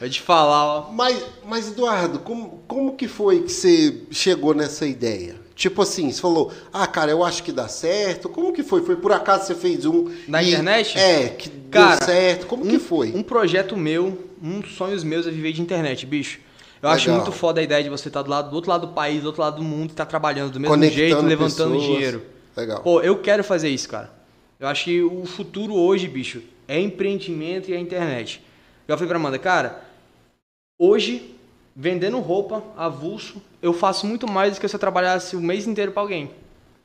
Vou 0.00 0.08
te 0.08 0.20
falar, 0.22 0.64
ó. 0.64 0.90
Mas, 0.92 1.22
mas 1.46 1.68
Eduardo, 1.68 2.18
como, 2.18 2.62
como 2.66 2.94
que 2.96 3.06
foi 3.08 3.40
que 3.42 3.52
você 3.52 3.94
chegou 4.10 4.54
nessa 4.54 4.86
ideia? 4.86 5.36
Tipo 5.54 5.82
assim, 5.82 6.10
você 6.10 6.20
falou, 6.20 6.52
ah, 6.72 6.86
cara, 6.86 7.12
eu 7.12 7.22
acho 7.24 7.42
que 7.42 7.52
dá 7.52 7.68
certo. 7.68 8.28
Como 8.28 8.52
que 8.52 8.62
foi? 8.62 8.82
Foi 8.82 8.96
por 8.96 9.12
acaso 9.12 9.46
você 9.46 9.54
fez 9.54 9.86
um. 9.86 10.10
Na 10.26 10.42
e- 10.42 10.48
internet? 10.48 10.98
É, 10.98 11.28
que 11.28 11.48
Cara, 11.70 11.96
deu 11.96 12.06
certo. 12.06 12.46
Como 12.46 12.66
que 12.66 12.78
foi? 12.78 13.12
Um 13.14 13.22
projeto 13.22 13.76
meu, 13.76 14.18
um 14.42 14.60
dos 14.60 14.74
sonhos 14.74 15.04
meus 15.04 15.26
é 15.26 15.30
viver 15.30 15.52
de 15.52 15.62
internet, 15.62 16.04
bicho. 16.06 16.40
Eu 16.82 16.88
acho 16.88 17.08
Legal. 17.08 17.24
muito 17.24 17.36
foda 17.36 17.60
a 17.60 17.64
ideia 17.64 17.82
de 17.82 17.88
você 17.88 18.08
estar 18.08 18.20
do, 18.22 18.28
lado, 18.30 18.50
do 18.50 18.56
outro 18.56 18.70
lado 18.70 18.86
do 18.88 18.92
país, 18.92 19.22
do 19.22 19.26
outro 19.26 19.40
lado 19.40 19.56
do 19.56 19.62
mundo, 19.62 19.90
e 19.90 19.92
estar 19.92 20.04
trabalhando 20.06 20.50
do 20.52 20.60
mesmo 20.60 20.74
Conectando 20.74 20.98
jeito, 21.00 21.22
levantando 21.22 21.72
pessoas. 21.74 21.82
dinheiro. 21.82 22.22
Legal. 22.56 22.82
Pô, 22.82 23.00
eu 23.00 23.18
quero 23.20 23.42
fazer 23.42 23.68
isso, 23.70 23.88
cara. 23.88 24.12
Eu 24.60 24.68
acho 24.68 24.84
que 24.84 25.02
o 25.02 25.24
futuro 25.24 25.74
hoje, 25.74 26.06
bicho, 26.08 26.42
é 26.68 26.78
empreendimento 26.80 27.70
e 27.70 27.74
a 27.74 27.80
internet. 27.80 28.42
Eu 28.86 28.96
falei 28.96 29.08
pra 29.08 29.16
Amanda, 29.18 29.38
cara, 29.38 29.82
hoje, 30.78 31.33
vendendo 31.76 32.18
roupa, 32.20 32.62
avulso, 32.76 33.42
eu 33.62 33.72
faço 33.72 34.06
muito 34.06 34.30
mais 34.30 34.54
do 34.54 34.60
que 34.60 34.68
se 34.68 34.74
eu 34.76 34.80
trabalhasse 34.80 35.36
o 35.36 35.40
mês 35.40 35.66
inteiro 35.66 35.92
pra 35.92 36.02
alguém. 36.02 36.30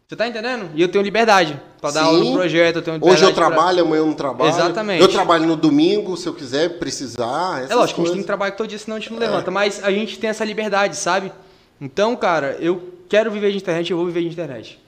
Você 0.08 0.16
tá 0.16 0.28
entendendo? 0.28 0.72
E 0.74 0.82
eu 0.82 0.90
tenho 0.90 1.04
liberdade 1.04 1.62
pra 1.80 1.92
dar 1.92 2.06
aula 2.06 2.24
no 2.24 2.34
projeto, 2.34 2.78
eu 2.84 2.94
Hoje 3.08 3.24
eu 3.24 3.32
pra- 3.32 3.46
trabalho, 3.48 3.84
amanhã 3.84 4.00
eu 4.02 4.08
não 4.08 4.14
trabalho. 4.16 4.50
Exatamente. 4.50 5.02
Eu 5.02 5.08
trabalho 5.08 5.46
no 5.46 5.56
domingo, 5.56 6.18
se 6.18 6.28
eu 6.28 6.34
quiser, 6.34 6.80
precisar. 6.80 7.68
É 7.70 7.76
lógico, 7.76 7.78
a 7.78 7.78
gente 7.78 7.88
tem 7.88 8.04
coisas. 8.06 8.18
que 8.22 8.24
trabalhar 8.24 8.54
todo 8.54 8.68
dia, 8.68 8.80
senão 8.80 8.98
a 8.98 9.00
gente 9.00 9.12
não 9.12 9.20
levanta. 9.20 9.52
Mas 9.52 9.84
a 9.84 9.92
gente 9.92 10.18
tem 10.18 10.32
essa 10.32 10.44
liberdade, 10.44 10.96
sabe? 10.98 11.32
Então, 11.80 12.16
cara, 12.16 12.58
eu 12.60 12.92
quero 13.08 13.30
viver 13.30 13.52
de 13.52 13.58
internet, 13.58 13.92
eu 13.92 13.98
vou 13.98 14.06
viver 14.08 14.22
de 14.22 14.30
internet. 14.30 14.80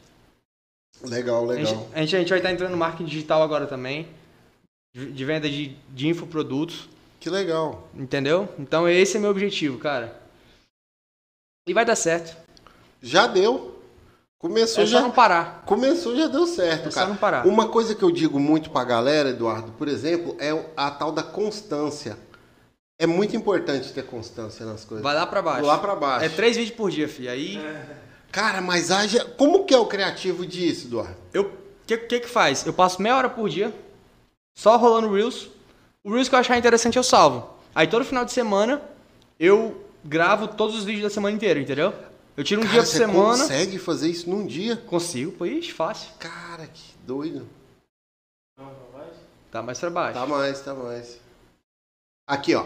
Legal, 1.04 1.44
A 1.44 1.48
legal. 1.54 1.66
gente, 1.66 1.86
a 1.94 2.00
gente, 2.00 2.16
a 2.16 2.20
gente 2.20 2.30
vai 2.30 2.40
estar 2.40 2.52
entrando 2.52 2.72
no 2.72 2.78
marketing 2.78 3.06
digital 3.06 3.44
agora 3.44 3.68
também. 3.68 4.08
De, 4.96 5.12
de 5.12 5.26
venda 5.26 5.48
de, 5.50 5.76
de 5.90 6.08
infoprodutos. 6.08 6.90
Que 7.22 7.30
legal. 7.30 7.88
Entendeu? 7.96 8.50
Então 8.60 8.90
esse 8.90 9.16
é 9.16 9.20
meu 9.20 9.30
objetivo, 9.30 9.78
cara. 9.78 10.20
E 11.68 11.74
vai 11.74 11.86
dar 11.86 11.96
certo. 11.96 12.36
Já 13.02 13.28
deu. 13.28 13.80
Começou 14.40 14.84
É 14.84 14.88
só 14.88 14.92
já. 14.94 15.02
não 15.02 15.12
parar. 15.12 15.62
Começou, 15.68 16.16
já 16.16 16.26
deu 16.28 16.48
certo, 16.48 16.88
É 16.88 16.92
só 16.92 17.02
cara. 17.02 17.10
não 17.12 17.16
parar. 17.16 17.46
Uma 17.48 17.70
coisa 17.70 17.94
que 17.94 18.02
eu 18.04 18.10
digo 18.10 18.40
muito 18.40 18.72
pra 18.72 18.84
galera, 18.84 19.30
Eduardo, 19.30 19.72
por 19.74 19.88
exemplo, 19.88 20.36
é 20.40 20.50
a 20.76 20.90
tal 20.90 21.12
da 21.12 21.22
constância. 21.22 22.18
É 23.00 23.06
muito 23.06 23.36
importante 23.36 23.94
ter 23.94 24.04
constância 24.04 24.66
nas 24.66 24.84
coisas. 24.84 25.04
Vai 25.04 25.14
lá 25.16 25.28
pra 25.28 25.42
baixo. 25.44 25.66
Lá 25.66 25.78
pra 25.78 25.96
baixo. 25.96 26.26
É 26.26 26.30
três 26.30 26.58
vídeos 26.58 26.76
por 26.76 26.90
dia, 26.90 27.08
fi. 27.08 27.28
Aí. 27.28 27.60
Cara, 28.32 28.62
mas 28.62 28.90
haja. 28.90 29.24
Como 29.38 29.64
que 29.66 29.74
é 29.76 29.78
o 29.78 29.86
criativo 29.86 30.44
disso, 30.46 30.88
Eduardo? 30.88 31.16
Eu. 31.32 31.44
O 31.44 31.52
que, 31.86 31.98
que 31.98 32.20
que 32.22 32.28
faz? 32.28 32.66
Eu 32.66 32.74
passo 32.74 33.02
meia 33.02 33.16
hora 33.18 33.30
por 33.30 33.48
dia, 33.50 33.74
só 34.58 34.76
rolando 34.78 35.14
Reels. 35.14 35.50
O 36.04 36.12
Reels 36.12 36.28
que 36.30 36.36
eu 36.36 36.40
achar 36.40 36.58
interessante 36.58 36.98
eu 36.98 37.04
salvo. 37.04 37.58
Aí 37.76 37.88
todo 37.88 38.04
final 38.06 38.26
de 38.26 38.32
semana 38.32 38.82
eu 39.40 39.86
gravo 40.04 40.48
todos 40.48 40.76
os 40.76 40.84
vídeos 40.84 41.04
da 41.04 41.10
semana 41.10 41.36
inteira, 41.36 41.60
entendeu? 41.60 41.94
Eu 42.36 42.44
tiro 42.44 42.62
um 42.62 42.64
Cara, 42.64 42.74
dia 42.74 42.82
por 42.84 42.88
você 42.88 42.98
semana. 42.98 43.38
consegue 43.44 43.78
fazer 43.78 44.10
isso 44.10 44.30
num 44.30 44.46
dia? 44.48 44.78
Consigo, 44.78 45.46
ixi, 45.46 45.72
fácil. 45.74 46.10
Cara, 46.18 46.66
que 46.68 46.94
doido. 47.06 47.48
Tá 49.52 49.62
mais 49.62 49.80
pra 49.80 49.90
baixo. 49.90 50.14
Tá 50.20 50.26
mais, 50.26 50.62
tá 50.62 50.74
mais. 50.74 51.20
Aqui, 52.26 52.56
ó. 52.56 52.66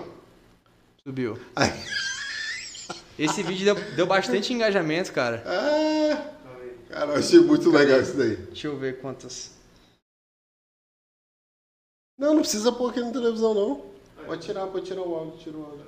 Subiu. 1.04 1.38
Ai. 1.56 1.74
Esse 3.18 3.42
vídeo 3.42 3.74
deu, 3.74 3.96
deu 3.96 4.06
bastante 4.06 4.54
engajamento, 4.54 5.12
cara. 5.12 5.44
Ah, 5.48 6.32
cara, 6.90 7.12
eu 7.14 7.16
achei 7.16 7.40
muito 7.40 7.72
legal 7.72 8.00
isso 8.02 8.16
daí. 8.16 8.36
Deixa 8.36 8.68
eu 8.68 8.78
ver 8.78 9.00
quantas. 9.02 9.55
Não, 12.18 12.34
não 12.34 12.42
precisa 12.42 12.72
pôr 12.72 12.92
aqui 12.92 13.00
na 13.02 13.12
televisão, 13.12 13.54
não. 13.54 13.82
Pode 14.26 14.42
tirar, 14.46 14.66
pode 14.68 14.86
tirar 14.86 15.02
o 15.02 15.16
áudio, 15.16 15.38
tira 15.38 15.58
o 15.58 15.64
áudio. 15.66 15.86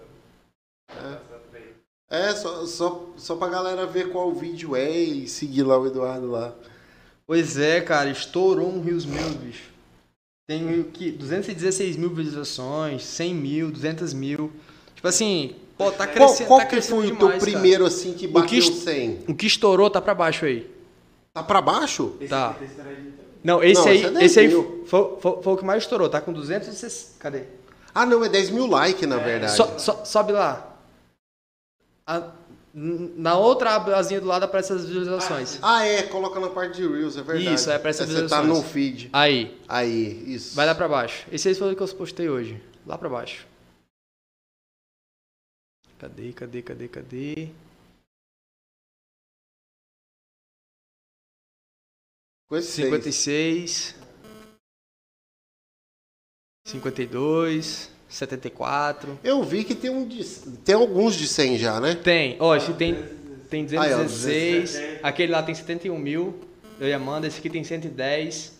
É, 2.09 2.29
é 2.29 2.35
só, 2.35 2.65
só, 2.65 3.09
só 3.17 3.35
pra 3.35 3.47
galera 3.49 3.85
ver 3.85 4.11
qual 4.11 4.31
vídeo 4.33 4.75
é 4.75 4.89
e 4.91 5.27
seguir 5.27 5.63
lá 5.63 5.77
o 5.77 5.87
Eduardo 5.87 6.29
lá. 6.31 6.53
Pois 7.25 7.57
é, 7.57 7.81
cara, 7.81 8.09
estourou 8.09 8.69
um 8.69 8.81
Rios 8.81 9.05
meu, 9.05 9.29
bicho. 9.31 9.69
Tem 10.47 10.83
que 10.83 11.11
216 11.11 11.97
mil 11.97 12.09
visualizações, 12.09 13.03
100 13.03 13.33
mil, 13.33 13.71
200 13.71 14.13
mil. 14.13 14.51
Tipo 14.95 15.07
assim, 15.09 15.55
pô, 15.77 15.91
tá 15.91 16.07
Qual, 16.07 16.13
crescendo. 16.27 16.47
qual 16.47 16.59
tá 16.59 16.65
que 16.65 16.71
crescendo 16.71 17.01
foi 17.03 17.11
o 17.11 17.17
teu 17.17 17.37
primeiro, 17.39 17.85
assim, 17.85 18.13
que 18.13 18.27
O 18.27 18.31
bateu 18.31 18.47
que 18.49 18.57
est- 18.57 18.73
100? 18.83 19.15
cara. 19.17 19.31
O 19.31 19.35
que 19.35 19.45
estourou 19.45 19.89
tá 19.89 20.01
pra 20.01 20.15
baixo 20.15 20.45
aí. 20.45 20.69
Tá 21.33 21.43
pra 21.43 21.61
baixo? 21.61 22.15
Tá. 22.29 22.55
Não, 23.43 23.63
esse 23.63 23.79
Não, 23.81 23.87
aí, 23.87 23.97
esse 23.97 24.05
é 24.05 24.11
10 24.11 24.25
esse 24.25 24.39
aí 24.39 24.51
foi, 24.85 25.17
foi- 25.19 25.41
foi 25.43 25.53
o 25.53 25.57
que 25.57 25.65
mais 25.65 25.83
estourou, 25.83 26.09
tá 26.09 26.19
com 26.19 26.33
260. 26.33 27.19
Cadê? 27.19 27.43
Ah, 27.93 28.05
não, 28.05 28.23
é 28.23 28.29
10 28.29 28.49
mil 28.49 28.67
likes, 28.67 29.07
na 29.07 29.17
verdade. 29.17 29.55
So- 29.55 29.79
so- 29.79 30.05
sobe 30.05 30.31
lá. 30.33 30.75
A- 32.05 32.31
na 32.73 33.35
outra 33.37 33.71
abazinha 33.75 34.21
do 34.21 34.27
lado 34.27 34.43
aparece 34.43 34.71
as 34.71 34.85
visualizações. 34.85 35.57
Ah, 35.63 35.83
é, 35.85 36.03
coloca 36.03 36.39
na 36.39 36.49
parte 36.49 36.75
de 36.75 36.87
Reels, 36.87 37.17
é 37.17 37.23
verdade. 37.23 37.53
Isso, 37.55 37.71
é, 37.71 37.75
aparece 37.75 38.03
as 38.03 38.09
Você 38.09 38.15
tá 38.15 38.21
visualizações. 38.23 38.63
no 38.65 38.69
feed. 38.71 39.09
Aí, 39.13 39.59
Aí, 39.67 40.23
isso. 40.31 40.55
vai 40.55 40.65
lá 40.67 40.75
pra 40.75 40.87
baixo. 40.87 41.25
Esse 41.31 41.47
aí 41.47 41.55
foi 41.55 41.73
o 41.73 41.75
que 41.75 41.81
eu 41.81 41.87
postei 41.89 42.29
hoje. 42.29 42.61
Lá 42.85 42.97
pra 42.97 43.09
baixo. 43.09 43.47
Cadê, 45.99 46.31
cadê, 46.33 46.61
cadê, 46.61 46.87
cadê? 46.87 47.49
56. 52.49 53.95
52. 56.65 57.89
74. 58.09 59.19
Eu 59.23 59.43
vi 59.43 59.63
que 59.63 59.75
tem, 59.75 59.89
um 59.89 60.07
de, 60.07 60.23
tem 60.63 60.75
alguns 60.75 61.15
de 61.15 61.27
100 61.27 61.57
já, 61.57 61.79
né? 61.79 61.95
Tem, 61.95 62.37
ó, 62.39 62.55
esse 62.55 62.73
tem, 62.73 62.95
tem 63.49 63.67
Aí, 63.77 63.93
ó, 63.93 64.03
216. 64.03 64.99
Aquele 65.03 65.31
lá 65.31 65.43
tem 65.43 65.53
71 65.53 65.97
mil. 65.97 66.39
Eu 66.79 66.87
e 66.87 66.93
Amanda, 66.93 67.27
esse 67.27 67.39
aqui 67.39 67.49
tem 67.49 67.63
110. 67.63 68.53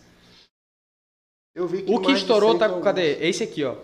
Eu 1.54 1.66
vi 1.66 1.82
que 1.82 1.92
O 1.92 2.00
que 2.00 2.12
estourou 2.12 2.50
100 2.52 2.58
tá 2.58 2.68
com. 2.68 2.80
Cadê? 2.80 3.16
Esse 3.26 3.42
aqui, 3.42 3.64
ó. 3.64 3.76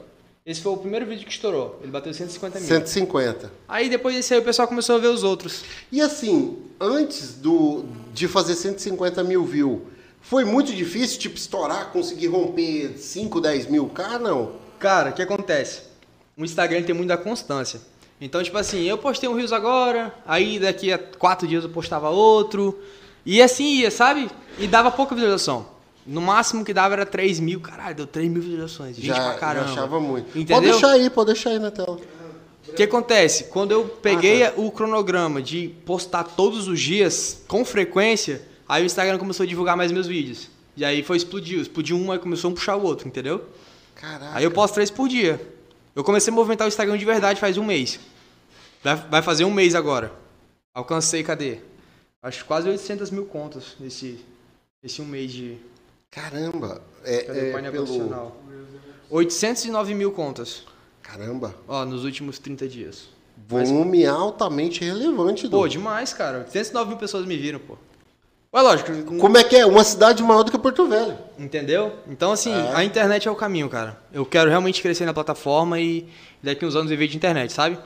Esse 0.45 0.61
foi 0.61 0.73
o 0.73 0.77
primeiro 0.77 1.07
vídeo 1.07 1.25
que 1.25 1.33
estourou. 1.33 1.81
Ele 1.83 1.90
bateu 1.90 2.12
150 2.12 2.59
alguns. 2.59 2.69
mil. 2.69 2.79
150. 2.81 3.51
Aí 3.67 3.88
depois 3.88 4.14
desse 4.14 4.35
aí 4.35 4.40
o 4.40 4.45
pessoal 4.45 4.69
começou 4.69 4.97
a 4.97 4.99
ver 4.99 5.09
os 5.09 5.23
outros. 5.23 5.64
E 5.90 6.03
assim, 6.03 6.62
antes 6.79 7.37
do, 7.37 7.87
de 8.12 8.29
fazer 8.29 8.55
150 8.55 9.25
mil 9.25 9.43
views, 9.45 9.81
foi 10.25 10.45
muito 10.45 10.73
difícil, 10.73 11.19
tipo, 11.21 11.37
estourar, 11.37 11.91
conseguir 11.93 12.29
romper 12.29 12.95
5, 12.99 13.41
10 13.41 13.67
mil 13.67 13.87
K, 13.89 14.19
não? 14.19 14.53
Cara, 14.79 15.11
o 15.11 15.13
que 15.13 15.23
acontece? 15.23 15.83
O 16.37 16.45
Instagram 16.45 16.83
tem 16.83 16.95
muito 16.95 17.09
da 17.09 17.17
constância. 17.17 17.81
Então, 18.21 18.43
tipo 18.43 18.57
assim, 18.57 18.83
eu 18.85 18.97
postei 18.97 19.29
um 19.29 19.35
Rios 19.37 19.53
agora, 19.53 20.15
aí 20.27 20.59
daqui 20.59 20.93
a 20.93 20.99
quatro 20.99 21.47
dias 21.47 21.63
eu 21.63 21.71
postava 21.71 22.09
outro. 22.11 22.79
E 23.27 23.41
assim 23.43 23.81
ia, 23.81 23.91
sabe? 23.91 24.31
E 24.59 24.67
dava 24.67 24.91
pouca 24.91 25.15
visualização. 25.15 25.67
No 26.07 26.21
máximo 26.21 26.65
que 26.65 26.73
dava 26.75 26.95
era 26.95 27.07
3 27.07 27.41
mil. 27.41 27.61
Caralho, 27.61 27.95
deu 27.95 28.07
3 28.07 28.31
mil 28.31 28.43
visualizações. 28.43 28.97
Gente 28.97 29.07
já, 29.07 29.15
pra 29.15 29.33
já 29.33 29.39
caramba. 29.39 29.71
achava 29.73 30.01
muito. 30.01 30.27
Pode 30.27 30.41
Entendeu? 30.41 30.73
deixar 30.73 30.91
aí, 30.91 31.11
pode 31.11 31.33
deixar 31.33 31.51
aí 31.51 31.59
na 31.59 31.71
tela. 31.71 31.99
O 32.69 32.73
que 32.73 32.83
acontece? 32.83 33.45
Quando 33.45 33.73
eu 33.73 33.85
peguei 33.85 34.43
Ah, 34.45 34.53
o 34.57 34.71
cronograma 34.71 35.41
de 35.41 35.69
postar 35.87 36.25
todos 36.25 36.67
os 36.67 36.81
dias, 36.81 37.43
com 37.47 37.65
frequência, 37.65 38.43
aí 38.75 38.83
o 38.83 38.87
Instagram 38.87 39.19
começou 39.19 39.45
a 39.45 39.47
divulgar 39.47 39.77
mais 39.77 39.93
meus 39.93 40.07
vídeos. 40.07 40.51
E 40.77 40.85
aí 40.85 41.03
foi 41.03 41.17
explodiu. 41.17 41.61
Explodiu 41.61 41.97
um, 41.97 42.11
aí 42.11 42.19
começou 42.19 42.49
a 42.49 42.53
um 42.53 42.55
puxar 42.55 42.77
o 42.77 42.83
outro, 42.83 43.07
entendeu? 43.07 43.49
Caraca. 43.95 44.37
Aí 44.37 44.43
eu 44.43 44.51
posto 44.51 44.75
três 44.75 44.91
por 44.91 45.09
dia. 45.09 45.41
Eu 45.95 46.03
comecei 46.03 46.33
a 46.33 46.35
movimentar 46.35 46.67
o 46.67 46.69
Instagram 46.69 46.99
de 46.99 47.05
verdade 47.05 47.39
faz 47.39 47.57
um 47.57 47.65
mês. 47.65 48.01
Vai, 49.09 49.23
fazer 49.23 49.45
um 49.45 49.51
mês 49.53 49.75
agora. 49.77 50.13
Alcancei, 50.75 51.23
cadê? 51.23 51.59
Acho 52.21 52.45
quase 52.45 52.69
800 52.69 53.11
mil 53.11 53.27
contas 53.27 53.77
nesse, 53.79 54.19
nesse 54.83 55.01
um 55.01 55.07
mês 55.07 55.33
de. 55.33 55.57
Caramba. 56.11 56.83
É, 57.05 57.23
Cadê 57.23 57.51
é 57.51 57.53
pelo... 57.53 57.87
profissional? 57.87 58.37
809 59.09 59.95
mil 59.95 60.11
contas. 60.11 60.65
Caramba. 61.01 61.55
Ó, 61.69 61.85
nos 61.85 62.05
últimos 62.05 62.39
30 62.41 62.67
dias. 62.67 63.09
Volume 63.47 64.05
altamente 64.05 64.85
relevante. 64.85 65.49
Pô, 65.49 65.69
demais, 65.69 66.13
cara. 66.13 66.39
809 66.39 66.89
mil 66.89 66.99
pessoas 66.99 67.25
me 67.25 67.37
viram, 67.37 67.61
pô. 67.61 67.77
Ué, 68.55 68.62
lógico. 68.62 69.19
Como 69.19 69.37
é 69.37 69.43
que 69.43 69.57
é? 69.57 69.67
Uma 69.67 69.83
cidade 69.83 70.23
maior 70.23 70.45
do 70.45 70.51
que 70.53 70.59
Porto 70.59 70.87
Velho. 70.87 71.19
Entendeu? 71.37 71.93
Então, 72.07 72.31
assim, 72.31 72.53
É. 72.53 72.73
a 72.75 72.85
internet 72.85 73.27
é 73.27 73.31
o 73.31 73.35
caminho, 73.35 73.69
cara. 73.69 73.99
Eu 74.12 74.25
quero 74.25 74.49
realmente 74.49 74.81
crescer 74.81 75.05
na 75.05 75.12
plataforma 75.12 75.81
e 75.81 76.09
daqui 76.40 76.64
uns 76.64 76.77
anos 76.77 76.88
viver 76.88 77.09
de 77.09 77.17
internet, 77.17 77.53
sabe? 77.53 77.77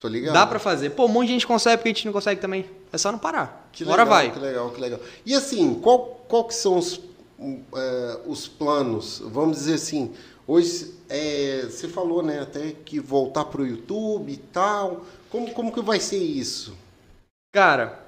Tô 0.00 0.06
ligado. 0.06 0.34
Dá 0.34 0.46
pra 0.46 0.60
fazer. 0.60 0.90
Pô, 0.90 1.06
um 1.06 1.08
monte 1.08 1.26
de 1.28 1.32
gente 1.32 1.46
consegue, 1.46 1.78
porque 1.78 1.88
a 1.88 1.92
gente 1.92 2.06
não 2.06 2.12
consegue 2.12 2.40
também. 2.40 2.64
É 2.92 2.98
só 2.98 3.10
não 3.10 3.18
parar. 3.18 3.68
Que 3.72 3.84
Bora 3.84 4.04
legal, 4.04 4.18
vai. 4.18 4.30
Que 4.30 4.38
legal, 4.38 4.70
que 4.70 4.80
legal. 4.80 5.00
E 5.26 5.34
assim, 5.34 5.74
qual, 5.74 6.24
qual 6.28 6.44
que 6.44 6.54
são 6.54 6.78
os, 6.78 7.00
é, 7.74 8.18
os 8.26 8.46
planos? 8.46 9.20
Vamos 9.24 9.56
dizer 9.58 9.74
assim, 9.74 10.12
hoje 10.46 10.94
é, 11.08 11.66
você 11.68 11.88
falou, 11.88 12.22
né, 12.22 12.40
até 12.40 12.72
que 12.84 13.00
voltar 13.00 13.46
pro 13.46 13.66
YouTube 13.66 14.32
e 14.32 14.36
tal. 14.36 15.04
Como, 15.28 15.50
como 15.52 15.72
que 15.72 15.80
vai 15.80 15.98
ser 15.98 16.18
isso? 16.18 16.76
Cara, 17.52 18.01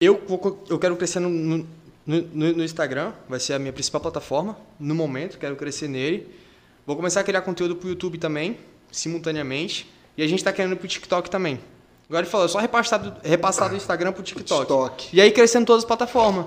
eu, 0.00 0.20
vou- 0.26 0.64
eu 0.68 0.78
quero 0.78 0.96
crescer 0.96 1.20
no, 1.20 1.28
no, 1.28 1.66
no- 2.06 2.52
no 2.54 2.64
Instagram, 2.64 3.12
vai 3.28 3.38
ser 3.40 3.54
a 3.54 3.58
minha 3.58 3.72
principal 3.72 4.00
plataforma 4.00 4.56
no 4.78 4.94
momento, 4.94 5.38
quero 5.38 5.56
crescer 5.56 5.88
nele. 5.88 6.26
Vou 6.86 6.96
começar 6.96 7.20
a 7.20 7.24
criar 7.24 7.42
conteúdo 7.42 7.76
pro 7.76 7.88
YouTube 7.88 8.18
também, 8.18 8.58
simultaneamente. 8.90 9.88
E 10.16 10.22
a 10.22 10.26
gente 10.26 10.42
tá 10.42 10.52
querendo 10.52 10.72
ir 10.72 10.76
pro 10.76 10.88
TikTok 10.88 11.30
também. 11.30 11.60
Agora 12.08 12.24
ele 12.24 12.30
falou, 12.30 12.46
é 12.46 12.48
só 12.48 12.58
repassar 12.58 13.00
do, 13.00 13.14
repassar 13.28 13.68
do 13.70 13.76
Instagram 13.76 14.12
pro 14.12 14.22
TikTok. 14.22 14.60
TikTok. 14.60 15.08
E 15.16 15.20
aí 15.20 15.30
crescendo 15.30 15.66
todas 15.66 15.82
as 15.84 15.86
plataformas. 15.86 16.46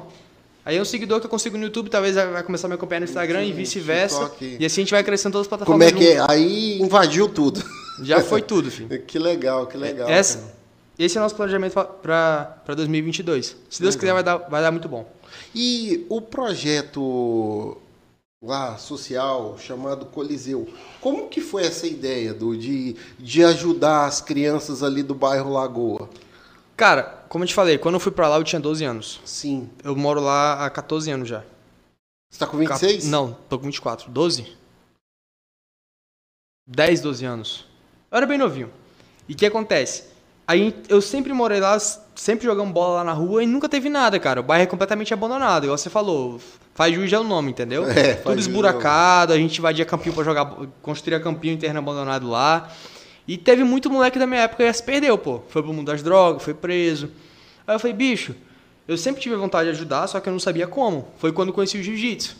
Aí 0.65 0.79
um 0.79 0.85
seguidor 0.85 1.19
que 1.19 1.25
eu 1.25 1.29
consigo 1.29 1.57
no 1.57 1.63
YouTube, 1.65 1.89
talvez 1.89 2.15
vai 2.15 2.41
começar 2.43 2.67
a 2.67 2.69
me 2.69 2.75
acompanhar 2.75 3.01
no 3.01 3.05
Instagram 3.05 3.43
e 3.43 3.51
vice-versa. 3.53 4.19
TikTok. 4.29 4.57
E 4.59 4.65
assim 4.65 4.81
a 4.81 4.83
gente 4.83 4.91
vai 4.91 5.03
crescendo 5.03 5.33
todas 5.33 5.47
as 5.47 5.65
Como 5.65 5.77
plataformas. 5.77 5.93
é 5.93 6.13
que 6.13 6.17
é? 6.19 6.25
Aí 6.29 6.79
invadiu 6.81 7.27
tudo. 7.29 7.63
Já 8.01 8.21
foi 8.21 8.41
tudo, 8.41 8.69
filho. 8.71 8.89
que 9.05 9.17
legal, 9.19 9.67
que 9.67 9.77
legal. 9.77 10.09
Essa- 10.09 10.39
cara. 10.39 10.62
Esse 10.97 11.17
é 11.17 11.19
o 11.19 11.23
nosso 11.23 11.35
planejamento 11.35 11.73
para 12.01 12.75
2022. 12.75 13.55
Se 13.69 13.81
Deus 13.81 13.95
quiser, 13.95 14.13
vai 14.13 14.23
dar, 14.23 14.37
vai 14.37 14.61
dar 14.61 14.71
muito 14.71 14.87
bom. 14.87 15.11
E 15.55 16.05
o 16.09 16.21
projeto 16.21 17.77
lá 18.41 18.77
social 18.77 19.57
chamado 19.57 20.05
Coliseu, 20.07 20.67
como 20.99 21.29
que 21.29 21.41
foi 21.41 21.63
essa 21.63 21.87
ideia 21.87 22.33
do, 22.33 22.55
de, 22.57 22.95
de 23.17 23.43
ajudar 23.43 24.05
as 24.05 24.21
crianças 24.21 24.83
ali 24.83 25.01
do 25.01 25.15
bairro 25.15 25.51
Lagoa? 25.51 26.09
Cara, 26.75 27.03
como 27.29 27.43
eu 27.43 27.47
te 27.47 27.53
falei, 27.53 27.77
quando 27.77 27.95
eu 27.95 27.99
fui 27.99 28.11
pra 28.11 28.27
lá 28.27 28.37
eu 28.37 28.43
tinha 28.43 28.59
12 28.59 28.83
anos. 28.83 29.21
Sim. 29.25 29.69
Eu 29.83 29.95
moro 29.95 30.19
lá 30.19 30.65
há 30.65 30.69
14 30.69 31.09
anos 31.09 31.29
já. 31.29 31.43
Você 32.29 32.39
tá 32.39 32.47
com 32.47 32.57
26? 32.57 33.07
Não, 33.07 33.37
tô 33.47 33.57
com 33.57 33.65
24. 33.65 34.11
12? 34.11 34.57
10, 36.67 37.01
12 37.01 37.25
anos. 37.25 37.65
Eu 38.11 38.17
era 38.17 38.25
bem 38.25 38.37
novinho. 38.37 38.71
E 39.27 39.33
o 39.33 39.35
que 39.35 39.45
acontece? 39.45 40.12
Aí 40.47 40.75
eu 40.89 41.01
sempre 41.01 41.31
morei 41.33 41.59
lá, 41.59 41.77
sempre 42.15 42.45
jogando 42.45 42.71
bola 42.71 42.97
lá 42.97 43.03
na 43.03 43.13
rua 43.13 43.43
e 43.43 43.47
nunca 43.47 43.69
teve 43.69 43.89
nada, 43.89 44.19
cara. 44.19 44.41
O 44.41 44.43
bairro 44.43 44.63
é 44.63 44.67
completamente 44.67 45.13
abandonado, 45.13 45.63
igual 45.63 45.77
você 45.77 45.89
falou. 45.89 46.39
Faz 46.75 46.93
juiz 46.93 47.13
é 47.13 47.19
o 47.19 47.23
nome, 47.23 47.51
entendeu? 47.51 47.85
É, 47.91 48.15
Tudo 48.15 48.33
juiz 48.33 48.47
esburacado, 48.47 49.31
a 49.31 49.37
gente 49.37 49.57
invadia 49.57 49.85
campinho 49.85 50.13
pra 50.13 50.23
jogar, 50.23 50.53
construía 50.81 51.19
campinho 51.19 51.53
interno 51.53 51.79
abandonado 51.79 52.29
lá. 52.29 52.69
E 53.25 53.37
teve 53.37 53.63
muito 53.63 53.89
moleque 53.89 54.19
da 54.19 54.27
minha 54.27 54.41
época 54.41 54.65
que 54.65 54.73
se 54.73 54.83
perdeu, 54.83 55.17
pô. 55.17 55.41
Foi 55.47 55.63
pro 55.63 55.73
mundo 55.73 55.87
das 55.87 56.03
drogas, 56.03 56.43
foi 56.43 56.53
preso. 56.53 57.09
Aí 57.65 57.75
eu 57.75 57.79
falei, 57.79 57.95
bicho, 57.95 58.35
eu 58.85 58.97
sempre 58.97 59.21
tive 59.21 59.35
vontade 59.35 59.69
de 59.69 59.75
ajudar, 59.75 60.07
só 60.07 60.19
que 60.19 60.27
eu 60.27 60.33
não 60.33 60.39
sabia 60.39 60.67
como. 60.67 61.07
Foi 61.17 61.31
quando 61.31 61.49
eu 61.49 61.53
conheci 61.53 61.77
o 61.77 61.83
jiu-jitsu. 61.83 62.35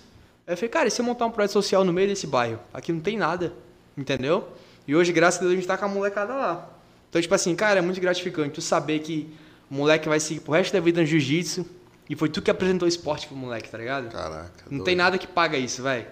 Aí 0.46 0.54
eu 0.54 0.58
falei, 0.58 0.70
cara, 0.70 0.88
e 0.90 0.92
se 0.92 1.00
eu 1.00 1.06
montar 1.06 1.26
um 1.26 1.32
projeto 1.32 1.54
social 1.54 1.86
no 1.86 1.94
meio 1.94 2.10
desse 2.10 2.28
bairro? 2.28 2.60
Aqui 2.74 2.92
não 2.92 3.00
tem 3.00 3.18
nada, 3.18 3.54
entendeu? 3.98 4.50
E 4.86 4.94
hoje, 4.94 5.14
graças 5.14 5.40
a 5.40 5.44
Deus, 5.44 5.54
a 5.54 5.56
gente 5.56 5.68
tá 5.68 5.78
com 5.78 5.86
a 5.86 5.88
molecada 5.88 6.34
lá. 6.34 6.70
Então, 7.14 7.22
tipo 7.22 7.36
assim, 7.36 7.54
cara, 7.56 7.78
é 7.78 7.82
muito 7.84 8.02
gratificante 8.02 8.50
tu 8.56 8.62
saber 8.62 8.98
que 8.98 9.30
o 9.70 9.76
moleque 9.76 10.10
vai 10.10 10.20
seguir 10.20 10.40
pro 10.40 10.54
resto 10.54 10.74
da 10.74 10.80
vida 10.80 11.00
no 11.00 11.06
jiu-jitsu 11.06 11.64
e 12.10 12.16
foi 12.16 12.28
tu 12.28 12.42
que 12.42 12.50
apresentou 12.50 12.88
o 12.88 12.90
esporte 12.90 13.28
pro 13.28 13.36
moleque, 13.36 13.70
tá 13.70 13.78
ligado? 13.78 14.10
Caraca. 14.12 14.52
Não 14.66 14.78
doido. 14.80 14.84
tem 14.84 14.96
nada 14.96 15.16
que 15.20 15.28
paga 15.28 15.56
isso, 15.56 15.84
velho. 15.84 16.08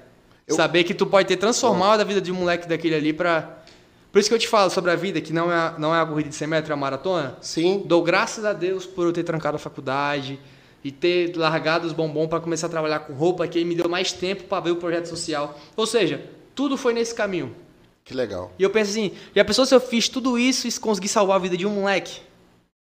Eu- 0.48 0.56
Saber 0.56 0.84
que 0.84 0.94
tu 0.94 1.08
pode 1.08 1.28
ter 1.28 1.38
transformado 1.38 2.02
a 2.02 2.04
vida 2.04 2.22
de 2.22 2.32
um 2.32 2.36
moleque 2.36 2.68
daquele 2.68 2.94
ali 2.94 3.14
pra. 3.14 3.64
Por 4.12 4.20
isso 4.20 4.30
que 4.30 4.36
eu 4.36 4.40
te 4.40 4.48
falo 4.48 4.70
sobre 4.70 4.92
a 4.92 4.96
vida, 4.96 5.20
que 5.22 5.34
não 5.34 5.52
é, 5.52 5.56
a- 5.56 5.76
não 5.80 5.96
é 5.96 6.00
a 6.00 6.06
corrida 6.06 6.30
de 6.30 6.36
100 6.36 6.48
metros, 6.48 6.70
é 6.70 6.74
a 6.74 6.78
maratona. 6.78 7.36
Sim. 7.42 7.82
Dou 7.88 8.04
graças 8.04 8.46
a 8.46 8.54
Deus 8.54 8.86
por 8.86 9.04
eu 9.08 9.12
ter 9.12 9.24
trancado 9.24 9.56
a 9.56 9.60
faculdade 9.60 10.40
e 10.84 10.92
ter 10.92 11.36
largado 11.36 11.88
os 11.88 11.94
bombons 11.94 12.28
para 12.28 12.40
começar 12.40 12.68
a 12.68 12.70
trabalhar 12.70 13.00
com 13.00 13.14
roupa, 13.14 13.48
que 13.48 13.58
aí 13.58 13.66
me 13.66 13.74
deu 13.74 13.90
mais 13.90 14.12
tempo 14.14 14.44
para 14.44 14.60
ver 14.66 14.70
o 14.72 14.76
projeto 14.76 15.08
social. 15.08 15.60
Ou 15.76 15.88
seja, 15.88 16.24
tudo 16.54 16.78
foi 16.78 16.94
nesse 16.94 17.16
caminho. 17.16 17.56
Que 18.04 18.14
legal. 18.14 18.52
E 18.58 18.64
eu 18.64 18.70
penso 18.70 18.92
assim, 18.92 19.12
já 19.36 19.46
pensou 19.46 19.66
se 19.66 19.74
eu 19.76 19.80
fiz 19.80 20.10
tudo 20.10 20.38
isso 20.38 20.68
e 20.68 20.72
consegui 20.80 21.08
salvar 21.08 21.36
a 21.38 21.40
vida 21.40 21.56
de 21.56 21.66
um 21.66 21.70
moleque? 21.72 22.22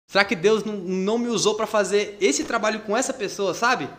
Será 0.07 0.23
que 0.25 0.35
Deus 0.35 0.63
não, 0.63 0.75
não 0.75 1.17
me 1.17 1.27
usou 1.27 1.55
para 1.55 1.65
fazer 1.67 2.17
esse 2.21 2.43
trabalho 2.43 2.81
com 2.81 2.95
essa 2.95 3.13
pessoa, 3.13 3.53
sabe? 3.53 3.89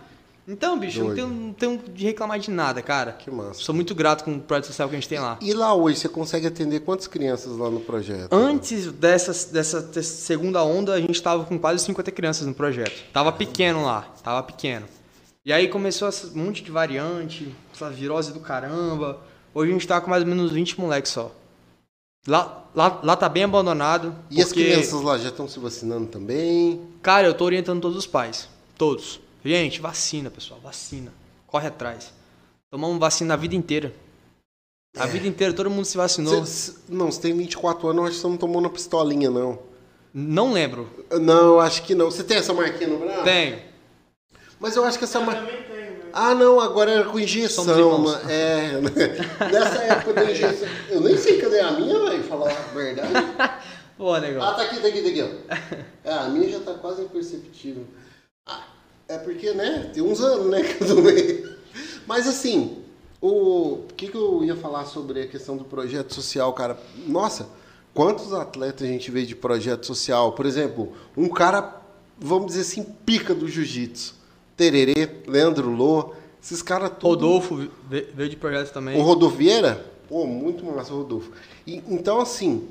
Então, 0.49 0.79
bicho, 0.79 1.01
eu 1.01 1.05
não 1.07 1.15
Doido. 1.15 1.27
tenho, 1.29 1.41
não 1.41 1.53
tenho 1.53 1.93
de 1.93 2.05
reclamar 2.05 2.39
de 2.39 2.53
nada, 2.53 2.81
cara. 2.81 3.11
Que 3.13 3.29
massa. 3.33 3.61
Sou 3.61 3.75
muito 3.75 3.93
grato 3.97 4.23
com 4.23 4.37
o 4.37 4.41
projeto 4.41 4.67
social 4.67 4.89
que 4.89 4.95
a 4.95 4.99
gente 5.01 5.09
tem 5.09 5.19
lá. 5.19 5.37
E 5.43 5.53
lá 5.53 5.75
hoje, 5.75 5.99
você 5.99 6.09
consegue 6.09 6.47
atender 6.47 6.81
quantas 6.81 7.09
crianças 7.09 7.57
lá 7.57 7.69
no 7.69 7.81
projeto? 7.81 8.33
Antes 8.33 8.93
dessa, 8.93 9.33
dessa 9.53 9.83
te- 9.83 10.05
segunda 10.05 10.63
onda, 10.63 10.93
a 10.95 11.01
gente 11.01 11.21
tava 11.21 11.45
com 11.45 11.59
quase 11.59 11.85
50 11.85 12.13
crianças 12.13 12.47
no 12.47 12.55
projeto. 12.55 12.95
Tava 13.13 13.33
pequeno 13.33 13.85
lá, 13.85 14.03
tava 14.23 14.41
pequeno. 14.45 14.87
E 15.45 15.53
aí 15.53 15.67
começou 15.67 16.09
esse 16.09 16.27
monte 16.37 16.63
de 16.63 16.71
variante, 16.71 17.53
essa 17.75 17.91
virose 17.91 18.33
do 18.33 18.39
caramba. 18.39 19.19
Hoje 19.57 19.71
a 19.71 19.73
gente 19.73 19.89
tá 19.89 19.99
com 20.03 20.11
mais 20.11 20.23
ou 20.23 20.29
menos 20.29 20.53
20 20.53 20.79
moleques 20.79 21.11
só. 21.11 21.33
Lá, 22.29 22.63
lá, 22.75 23.01
lá 23.03 23.17
tá 23.17 23.27
bem 23.27 23.45
abandonado. 23.45 24.15
E 24.31 24.39
as 24.43 24.49
porque- 24.49 24.65
crianças 24.65 25.01
lá 25.01 25.17
já 25.17 25.31
estão 25.31 25.49
se 25.49 25.59
vacinando 25.59 26.09
também? 26.09 26.83
Cara, 27.01 27.27
eu 27.27 27.33
tô 27.33 27.47
orientando 27.47 27.81
todos 27.81 27.97
os 27.97 28.07
pais. 28.07 28.51
Todos. 28.77 29.19
Gente, 29.43 29.81
vacina, 29.81 30.29
pessoal. 30.31 30.61
Vacina. 30.63 31.11
Corre 31.47 31.69
atrás. 31.69 32.13
Tomamos 32.71 32.99
vacina 32.99 33.33
a 33.33 33.37
vida 33.39 33.57
inteira. 33.57 33.95
A 34.99 35.07
vida 35.07 35.27
inteira 35.27 35.55
todo 35.55 35.71
mundo 35.71 35.87
se 35.87 35.97
vacinou. 35.97 36.45
Cê- 36.45 36.73
cê- 36.73 36.79
não, 36.91 37.11
você 37.11 37.23
tem 37.23 37.35
24 37.35 37.89
anos, 37.89 37.97
eu 37.99 38.05
acho 38.09 38.15
que 38.17 38.21
você 38.21 38.29
não 38.29 38.37
tomou 38.37 38.61
na 38.61 38.69
pistolinha, 38.69 39.31
não. 39.31 39.59
Não 40.13 40.53
lembro. 40.53 40.91
Não, 41.19 41.61
acho 41.61 41.83
que 41.83 41.95
não. 41.95 42.11
Você 42.11 42.23
tem 42.23 42.37
essa 42.37 42.53
marquinha 42.53 42.91
no 42.91 42.99
braço? 42.99 43.25
Tenho. 43.25 43.63
Mas 44.61 44.77
eu 44.77 44.85
acho 44.85 44.99
que 44.99 45.05
essa 45.05 45.19
marquinha... 45.21 45.76
Ah, 46.19 46.35
não, 46.35 46.59
agora 46.59 46.91
era 46.91 47.05
com 47.05 47.21
injeção. 47.21 47.67
É, 48.27 48.81
nessa 49.53 49.83
época 49.83 50.15
da 50.15 50.31
injeção. 50.31 50.67
Eu 50.89 51.03
nem 51.03 51.15
sei 51.19 51.37
cadê 51.39 51.61
a 51.61 51.73
minha, 51.73 51.99
velho, 51.99 52.25
falar 52.25 52.51
a 52.51 52.75
verdade. 52.75 53.13
Pô, 53.99 54.17
negão. 54.17 54.43
Ah, 54.43 54.55
tá 54.55 54.63
aqui, 54.63 54.81
tá 54.81 54.89
aqui, 54.89 55.03
tá 55.03 55.09
aqui, 55.11 55.23
ó. 55.23 55.77
É, 56.09 56.13
a 56.15 56.29
minha 56.31 56.49
já 56.49 56.61
tá 56.61 56.73
quase 56.73 57.03
imperceptível. 57.03 57.85
Ah, 58.47 58.65
é 59.07 59.19
porque, 59.19 59.53
né, 59.53 59.91
tem 59.93 60.03
uns 60.03 60.23
anos, 60.23 60.47
né, 60.47 60.63
que 60.63 60.83
eu 60.83 60.97
tomei. 60.97 61.45
Mas 62.07 62.27
assim, 62.27 62.83
o 63.21 63.83
que, 63.95 64.09
que 64.09 64.17
eu 64.17 64.43
ia 64.43 64.57
falar 64.57 64.87
sobre 64.87 65.21
a 65.21 65.27
questão 65.27 65.55
do 65.55 65.65
projeto 65.65 66.15
social, 66.15 66.51
cara? 66.55 66.79
Nossa, 67.07 67.47
quantos 67.93 68.33
atletas 68.33 68.89
a 68.89 68.91
gente 68.91 69.11
vê 69.11 69.27
de 69.27 69.37
projeto 69.37 69.85
social? 69.85 70.33
Por 70.33 70.47
exemplo, 70.47 70.95
um 71.15 71.29
cara, 71.29 71.79
vamos 72.19 72.47
dizer 72.47 72.63
assim, 72.63 72.85
pica 73.05 73.35
do 73.35 73.47
jiu-jitsu. 73.47 74.15
Tererê, 74.57 75.09
Leandro 75.27 75.71
Lô, 75.71 76.13
esses 76.43 76.63
caras 76.63 76.91
tudo. 76.99 77.27
Rodolfo 77.27 77.69
ve- 77.89 78.09
veio 78.15 78.29
de 78.31 78.37
projeto 78.37 78.73
também. 78.73 78.99
O 78.99 79.03
Rodolfo 79.03 79.37
Vieira? 79.37 79.85
Pô, 80.09 80.27
muito 80.27 80.65
massa 80.65 80.93
o 80.95 80.99
Rodolfo. 80.99 81.31
E, 81.67 81.83
então, 81.89 82.21
assim, 82.21 82.69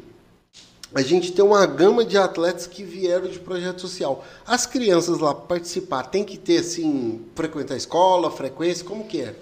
a 0.93 1.01
gente 1.01 1.31
tem 1.33 1.43
uma 1.43 1.65
gama 1.65 2.05
de 2.05 2.17
atletas 2.17 2.65
que 2.65 2.83
vieram 2.83 3.27
de 3.27 3.37
projeto 3.39 3.81
social. 3.81 4.23
As 4.47 4.65
crianças 4.65 5.19
lá 5.19 5.33
participar, 5.35 6.03
tem 6.03 6.23
que 6.23 6.37
ter, 6.37 6.59
assim, 6.59 7.21
frequentar 7.35 7.73
a 7.73 7.77
escola, 7.77 8.31
frequência, 8.31 8.85
como 8.85 9.03
que 9.05 9.21
é? 9.21 9.35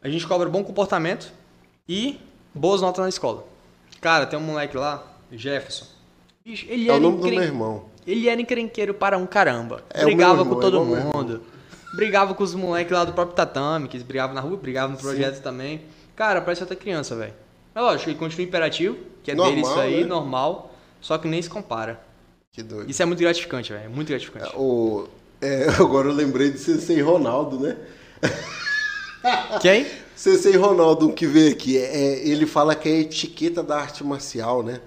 A 0.00 0.08
gente 0.08 0.26
cobra 0.26 0.48
bom 0.48 0.62
comportamento 0.64 1.32
e 1.88 2.18
boas 2.54 2.80
notas 2.80 3.02
na 3.02 3.08
escola. 3.08 3.44
Cara, 4.00 4.26
tem 4.26 4.38
um 4.38 4.42
moleque 4.42 4.76
lá, 4.76 5.04
Jefferson. 5.30 5.86
Bicho, 6.44 6.66
ele 6.68 6.88
É 6.88 6.92
o 6.92 6.94
era 6.94 7.00
nome 7.00 7.18
do 7.18 7.26
encren- 7.26 7.38
meu 7.38 7.48
irmão. 7.48 7.84
Ele 8.06 8.28
era 8.28 8.40
encrenqueiro 8.40 8.94
para 8.94 9.16
um 9.16 9.26
caramba. 9.26 9.82
É 9.90 10.04
brigava 10.04 10.44
com 10.44 10.56
todo 10.58 10.76
é 10.78 10.80
mundo. 10.84 11.40
Brigava 11.94 12.34
com 12.34 12.42
os 12.42 12.54
moleques 12.54 12.92
lá 12.92 13.04
do 13.04 13.12
próprio 13.12 13.36
tatame, 13.36 13.88
que 13.88 13.96
eles 13.96 14.06
brigavam 14.06 14.34
na 14.34 14.40
rua, 14.40 14.56
brigavam 14.56 14.92
no 14.92 14.98
projeto 15.00 15.42
também. 15.42 15.82
Cara, 16.16 16.40
parece 16.40 16.62
outra 16.62 16.76
criança, 16.76 17.14
velho. 17.14 17.34
É 17.74 17.80
lógico, 17.80 18.10
ele 18.10 18.18
continua 18.18 18.46
imperativo, 18.46 18.96
que 19.22 19.30
é 19.30 19.34
dele 19.34 19.60
isso 19.60 19.70
Normal, 19.70 19.78
aí, 19.84 20.00
né? 20.00 20.06
normal. 20.06 20.74
Só 21.00 21.18
que 21.18 21.26
nem 21.28 21.40
se 21.40 21.50
compara. 21.50 22.00
Que 22.52 22.62
doido. 22.62 22.90
Isso 22.90 23.02
é 23.02 23.06
muito 23.06 23.18
gratificante, 23.18 23.72
velho. 23.72 23.90
Muito 23.90 24.08
gratificante. 24.08 24.54
O, 24.56 25.08
é, 25.40 25.66
agora 25.80 26.08
eu 26.08 26.14
lembrei 26.14 26.50
de 26.50 26.58
Sensei 26.58 27.00
Ronaldo, 27.00 27.58
né? 27.58 27.76
Quem? 29.60 29.86
Sensei 30.14 30.56
Ronaldo 30.56 31.12
que 31.12 31.26
veio 31.26 31.50
aqui, 31.50 31.76
é, 31.76 32.26
ele 32.26 32.46
fala 32.46 32.74
que 32.74 32.88
é 32.88 32.92
a 32.92 33.00
etiqueta 33.00 33.62
da 33.62 33.76
arte 33.80 34.04
marcial, 34.04 34.62
né? 34.62 34.80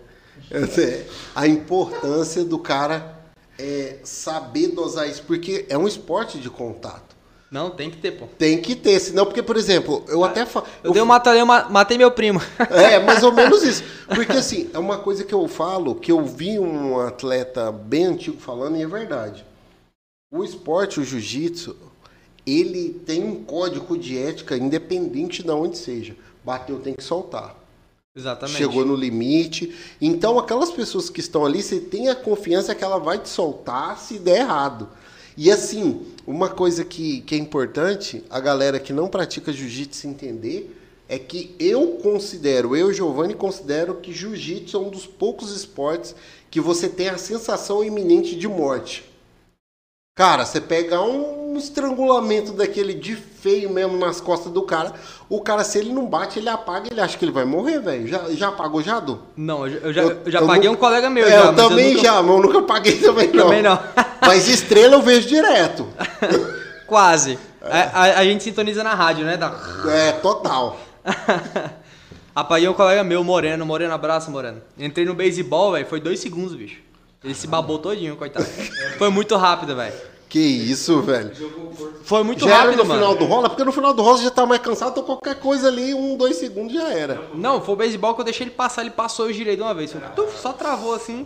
É, 0.51 1.05
a 1.33 1.47
importância 1.47 2.43
do 2.45 2.59
cara 2.59 3.14
é, 3.57 3.97
saber 4.03 4.67
dosar 4.69 5.07
isso, 5.09 5.23
porque 5.23 5.65
é 5.69 5.77
um 5.77 5.87
esporte 5.87 6.37
de 6.37 6.49
contato. 6.49 7.15
Não, 7.51 7.69
tem 7.69 7.89
que 7.89 7.97
ter, 7.97 8.11
pô. 8.11 8.25
Tem 8.37 8.61
que 8.61 8.75
ter, 8.75 8.99
senão, 8.99 9.25
porque, 9.25 9.41
por 9.41 9.55
exemplo, 9.55 10.03
eu 10.07 10.23
até 10.23 10.45
falo. 10.45 10.65
Eu, 10.83 10.91
dei 10.91 11.01
um 11.01 11.05
mata- 11.05 11.35
eu 11.35 11.45
ma- 11.45 11.69
matei 11.69 11.97
meu 11.97 12.11
primo. 12.11 12.41
É, 12.69 12.99
mais 12.99 13.23
ou 13.23 13.31
menos 13.31 13.63
isso. 13.63 13.83
Porque, 14.13 14.33
assim, 14.33 14.69
é 14.73 14.77
uma 14.77 14.97
coisa 14.99 15.23
que 15.23 15.33
eu 15.33 15.47
falo, 15.47 15.95
que 15.95 16.11
eu 16.11 16.23
vi 16.23 16.59
um 16.59 16.99
atleta 16.99 17.71
bem 17.71 18.05
antigo 18.05 18.39
falando, 18.39 18.77
e 18.77 18.81
é 18.83 18.87
verdade. 18.87 19.45
O 20.31 20.43
esporte, 20.43 20.99
o 20.99 21.03
jiu-jitsu, 21.03 21.75
ele 22.45 22.89
tem 23.05 23.23
um 23.23 23.43
código 23.43 23.97
de 23.97 24.17
ética 24.17 24.57
independente 24.57 25.41
de 25.41 25.49
onde 25.51 25.77
seja. 25.77 26.15
Bateu, 26.43 26.79
tem 26.79 26.93
que 26.93 27.03
soltar. 27.03 27.55
Exatamente. 28.15 28.57
Chegou 28.57 28.85
no 28.85 28.95
limite. 28.95 29.75
Então, 29.99 30.39
aquelas 30.39 30.71
pessoas 30.71 31.09
que 31.09 31.19
estão 31.19 31.45
ali, 31.45 31.61
você 31.61 31.81
tem 31.81 32.07
a 32.07 32.15
confiança 32.15 32.73
que 32.73 32.83
ela 32.83 32.97
vai 32.97 33.19
te 33.19 33.27
soltar 33.27 33.99
se 33.99 34.17
der 34.17 34.39
errado. 34.39 34.87
E 35.37 35.51
assim, 35.51 36.01
uma 36.25 36.47
coisa 36.47 36.85
que, 36.85 37.19
que 37.21 37.35
é 37.35 37.37
importante, 37.37 38.23
a 38.29 38.39
galera 38.39 38.79
que 38.79 38.93
não 38.93 39.09
pratica 39.09 39.51
jiu-jitsu 39.51 40.07
entender, 40.07 40.73
é 41.09 41.19
que 41.19 41.53
eu 41.59 41.99
considero, 42.01 42.75
eu, 42.75 42.93
Giovanni, 42.93 43.33
considero 43.33 43.95
que 43.95 44.13
jiu-jitsu 44.13 44.77
é 44.77 44.79
um 44.79 44.89
dos 44.89 45.05
poucos 45.05 45.51
esportes 45.55 46.15
que 46.49 46.61
você 46.61 46.87
tem 46.87 47.09
a 47.09 47.17
sensação 47.17 47.83
iminente 47.83 48.35
de 48.35 48.47
morte. 48.47 49.03
Cara, 50.17 50.45
você 50.45 50.61
pega 50.61 51.01
um 51.01 51.57
estrangulamento 51.57 52.53
daquele 52.53 52.93
de 52.93 53.17
feio 53.17 53.69
mesmo 53.69 53.97
nas 53.97 54.21
costas 54.21 54.49
do 54.49 54.61
cara, 54.61 54.93
o 55.27 55.41
cara, 55.41 55.61
se 55.65 55.77
ele 55.77 55.91
não 55.91 56.05
bate, 56.05 56.39
ele 56.39 56.47
apaga, 56.47 56.87
ele 56.89 57.01
acha 57.01 57.17
que 57.17 57.25
ele 57.25 57.33
vai 57.33 57.43
morrer, 57.43 57.81
velho. 57.81 58.07
Já, 58.07 58.21
já 58.31 58.47
apagou 58.47 58.81
já, 58.81 59.01
Du? 59.01 59.19
Não, 59.35 59.67
eu 59.67 59.73
já, 59.73 59.77
eu 59.87 59.93
já, 59.93 60.01
Eu- 60.03 60.21
eu 60.25 60.31
já 60.31 60.39
eu 60.39 60.47
paguei 60.47 60.69
nu- 60.69 60.75
um 60.75 60.77
colega 60.77 61.09
meu 61.09 61.25
É, 61.25 61.31
já. 61.31 61.35
eu 61.39 61.45
mas 61.47 61.55
também 61.57 61.89
nunca- 61.95 62.01
já, 62.05 62.23
mas 62.23 62.31
eu 62.33 62.41
nunca 62.41 62.61
paguei 62.61 62.97
também 62.97 63.27
não. 63.33 63.43
Também 63.43 63.61
não. 63.61 63.77
Mas 64.25 64.47
estrela 64.47 64.95
eu 64.95 65.01
vejo 65.01 65.27
direto. 65.27 65.85
Quase. 66.87 67.37
A, 67.61 68.01
a- 68.03 68.19
a 68.19 68.23
gente 68.23 68.41
sintoniza 68.43 68.83
na 68.85 68.93
rádio, 68.95 69.25
né? 69.25 69.35
Da... 69.35 69.53
É, 69.89 70.13
total. 70.13 70.79
Apaguei 72.33 72.69
um 72.69 72.73
colega 72.73 73.03
meu, 73.03 73.21
Moreno. 73.21 73.65
Moreno, 73.65 73.93
abraço, 73.93 74.31
Moreno. 74.31 74.61
Entrei 74.79 75.05
no 75.05 75.13
beisebol, 75.13 75.73
velho. 75.73 75.85
Foi 75.85 75.99
dois 75.99 76.21
segundos, 76.21 76.55
bicho. 76.55 76.84
Ele 77.25 77.33
se 77.33 77.47
babou 77.47 77.79
todinho, 77.79 78.15
coitado. 78.15 78.45
Foi 78.99 79.09
muito 79.09 79.35
rápido, 79.35 79.75
velho. 79.75 79.93
Que 80.29 80.39
isso, 80.39 81.01
velho. 81.01 81.31
Foi 82.03 82.23
muito 82.23 82.45
já 82.45 82.51
era 82.51 82.63
rápido, 82.65 82.77
no 82.77 82.85
mano. 82.85 82.99
final 82.99 83.15
do 83.15 83.25
rola, 83.25 83.49
porque 83.49 83.63
no 83.63 83.71
final 83.71 83.93
do 83.95 84.03
rola 84.03 84.17
você 84.17 84.25
já 84.25 84.31
tá 84.31 84.45
mais 84.45 84.61
cansado, 84.61 84.91
então 84.91 85.03
qualquer 85.03 85.35
coisa 85.35 85.67
ali, 85.67 85.93
um, 85.93 86.15
dois 86.15 86.35
segundos 86.35 86.73
já 86.73 86.89
era. 86.89 87.29
Não, 87.33 87.61
foi 87.61 87.73
o 87.73 87.77
beisebol 87.77 88.13
que 88.13 88.21
eu 88.21 88.25
deixei 88.25 88.45
ele 88.45 88.51
passar. 88.51 88.81
Ele 88.81 88.91
passou, 88.91 89.27
eu 89.27 89.33
girei 89.33 89.55
de 89.55 89.63
uma 89.63 89.73
vez. 89.73 89.95
Tuf, 90.15 90.39
só 90.39 90.53
travou 90.53 90.93
assim. 90.93 91.25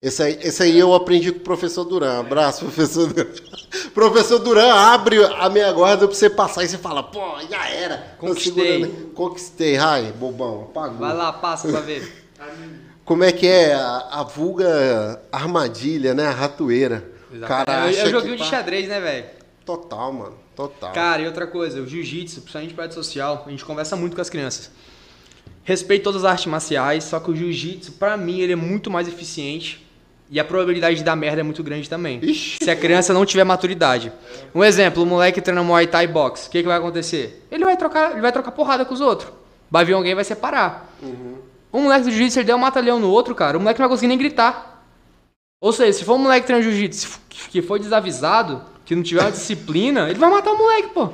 Esse 0.00 0.22
aí, 0.22 0.38
esse 0.42 0.62
aí 0.62 0.78
eu 0.78 0.94
aprendi 0.94 1.32
com 1.32 1.38
o 1.38 1.42
professor 1.42 1.84
Duran. 1.84 2.20
Abraço, 2.20 2.64
professor 2.64 3.12
Duran. 3.12 3.26
professor 3.92 4.38
Duran 4.38 4.72
abre 4.72 5.22
a 5.22 5.50
minha 5.50 5.70
guarda 5.72 6.06
pra 6.06 6.16
você 6.16 6.30
passar 6.30 6.64
e 6.64 6.68
você 6.68 6.78
fala, 6.78 7.02
pô, 7.02 7.20
já 7.50 7.68
era. 7.68 8.16
Conquistei. 8.18 8.86
Conquistei. 9.14 9.76
Ai, 9.76 10.12
bobão, 10.12 10.68
apagou. 10.70 10.98
Vai 10.98 11.14
lá, 11.14 11.32
passa 11.32 11.68
pra 11.68 11.80
ver. 11.80 12.24
Como 13.04 13.22
é 13.24 13.32
que 13.32 13.46
é 13.46 13.74
a, 13.74 14.08
a 14.12 14.22
vulga 14.22 15.20
armadilha, 15.30 16.14
né? 16.14 16.26
A 16.26 16.30
ratoeira. 16.30 17.04
Cara, 17.46 17.90
eu, 17.90 17.98
eu 17.98 18.04
que 18.04 18.10
joguei 18.10 18.32
um 18.32 18.36
de 18.36 18.42
pá- 18.42 18.48
xadrez, 18.48 18.88
né, 18.88 19.00
velho? 19.00 19.26
Total, 19.64 20.12
mano. 20.12 20.34
Total. 20.54 20.92
Cara, 20.92 21.20
e 21.22 21.26
outra 21.26 21.46
coisa, 21.46 21.80
o 21.80 21.86
jiu-jitsu, 21.86 22.40
principalmente 22.42 22.74
parte 22.74 22.94
social, 22.94 23.42
a 23.46 23.50
gente 23.50 23.64
conversa 23.64 23.96
muito 23.96 24.14
com 24.14 24.22
as 24.22 24.30
crianças. 24.30 24.70
Respeito 25.64 26.04
todas 26.04 26.24
as 26.24 26.30
artes 26.30 26.46
marciais, 26.46 27.04
só 27.04 27.18
que 27.18 27.30
o 27.30 27.36
jiu-jitsu, 27.36 27.92
pra 27.92 28.16
mim, 28.16 28.40
ele 28.40 28.52
é 28.52 28.56
muito 28.56 28.90
mais 28.90 29.08
eficiente 29.08 29.84
e 30.30 30.38
a 30.38 30.44
probabilidade 30.44 30.96
de 30.96 31.02
dar 31.04 31.16
merda 31.16 31.40
é 31.40 31.42
muito 31.42 31.62
grande 31.62 31.88
também. 31.90 32.20
Ixi. 32.22 32.58
Se 32.62 32.70
a 32.70 32.76
criança 32.76 33.12
não 33.12 33.24
tiver 33.26 33.44
maturidade. 33.44 34.12
Um 34.54 34.62
exemplo, 34.62 35.02
o 35.02 35.06
moleque 35.06 35.40
treina 35.40 35.62
Muay 35.62 35.86
Thai 35.86 36.06
Box, 36.06 36.46
o 36.46 36.50
que, 36.50 36.60
que 36.62 36.68
vai 36.68 36.78
acontecer? 36.78 37.44
Ele 37.50 37.64
vai 37.64 37.76
trocar, 37.76 38.12
ele 38.12 38.20
vai 38.20 38.30
trocar 38.30 38.52
porrada 38.52 38.84
com 38.84 38.94
os 38.94 39.00
outros. 39.00 39.32
Vai 39.70 39.84
vir 39.84 39.94
alguém 39.94 40.12
e 40.12 40.14
vai 40.14 40.24
separar. 40.24 40.94
Um 41.74 41.82
moleque 41.82 42.04
do 42.04 42.10
jiu-jitsu, 42.12 42.44
deu 42.44 42.54
um 42.54 42.60
mata-leão 42.60 43.00
no 43.00 43.10
outro, 43.10 43.34
cara, 43.34 43.58
o 43.58 43.60
moleque 43.60 43.80
não 43.80 43.88
vai 43.88 43.92
conseguir 43.96 44.06
nem 44.06 44.16
gritar. 44.16 44.86
Ou 45.60 45.72
seja, 45.72 45.92
se 45.92 46.04
for 46.04 46.14
um 46.14 46.18
moleque 46.18 46.46
treinando 46.46 46.70
jiu-jitsu 46.70 47.18
que 47.50 47.60
foi 47.60 47.80
desavisado, 47.80 48.62
que 48.84 48.94
não 48.94 49.02
tiver 49.02 49.22
uma 49.22 49.32
disciplina, 49.32 50.08
ele 50.08 50.18
vai 50.18 50.30
matar 50.30 50.52
o 50.52 50.58
moleque, 50.58 50.90
pô. 50.90 51.10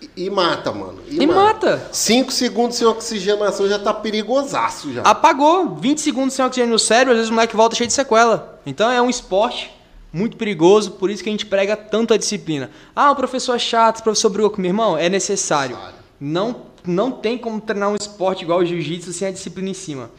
E, 0.00 0.24
e 0.24 0.30
mata, 0.30 0.72
mano. 0.72 0.98
E 1.06 1.26
mata. 1.26 1.90
Cinco 1.92 2.32
segundos 2.32 2.78
sem 2.78 2.86
oxigenação 2.86 3.68
já 3.68 3.78
tá 3.78 3.92
perigosaço 3.92 4.92
já. 4.94 5.02
Apagou. 5.02 5.74
20 5.74 6.00
segundos 6.00 6.32
sem 6.32 6.42
oxigênio 6.44 6.72
no 6.72 6.78
cérebro, 6.78 7.12
às 7.12 7.18
vezes 7.18 7.30
o 7.30 7.34
moleque 7.34 7.54
volta 7.54 7.76
cheio 7.76 7.88
de 7.88 7.92
sequela. 7.92 8.60
Então 8.64 8.90
é 8.90 9.02
um 9.02 9.10
esporte 9.10 9.70
muito 10.10 10.38
perigoso, 10.38 10.92
por 10.92 11.10
isso 11.10 11.22
que 11.22 11.28
a 11.28 11.32
gente 11.32 11.44
prega 11.44 11.76
tanto 11.76 12.14
a 12.14 12.16
disciplina. 12.16 12.70
Ah, 12.96 13.10
o 13.10 13.16
professor 13.16 13.56
é 13.56 13.58
chato, 13.58 13.98
o 13.98 14.02
professor 14.02 14.30
brigou 14.30 14.50
com 14.50 14.62
meu 14.62 14.70
irmão. 14.70 14.96
É 14.96 15.10
necessário. 15.10 15.76
Não, 16.18 16.62
não 16.86 17.10
tem 17.10 17.36
como 17.38 17.60
treinar 17.60 17.90
um 17.90 17.96
esporte 17.96 18.44
igual 18.44 18.60
o 18.60 18.64
jiu-jitsu 18.64 19.12
sem 19.12 19.28
a 19.28 19.30
disciplina 19.30 19.70
em 19.70 19.74
cima. 19.74 20.10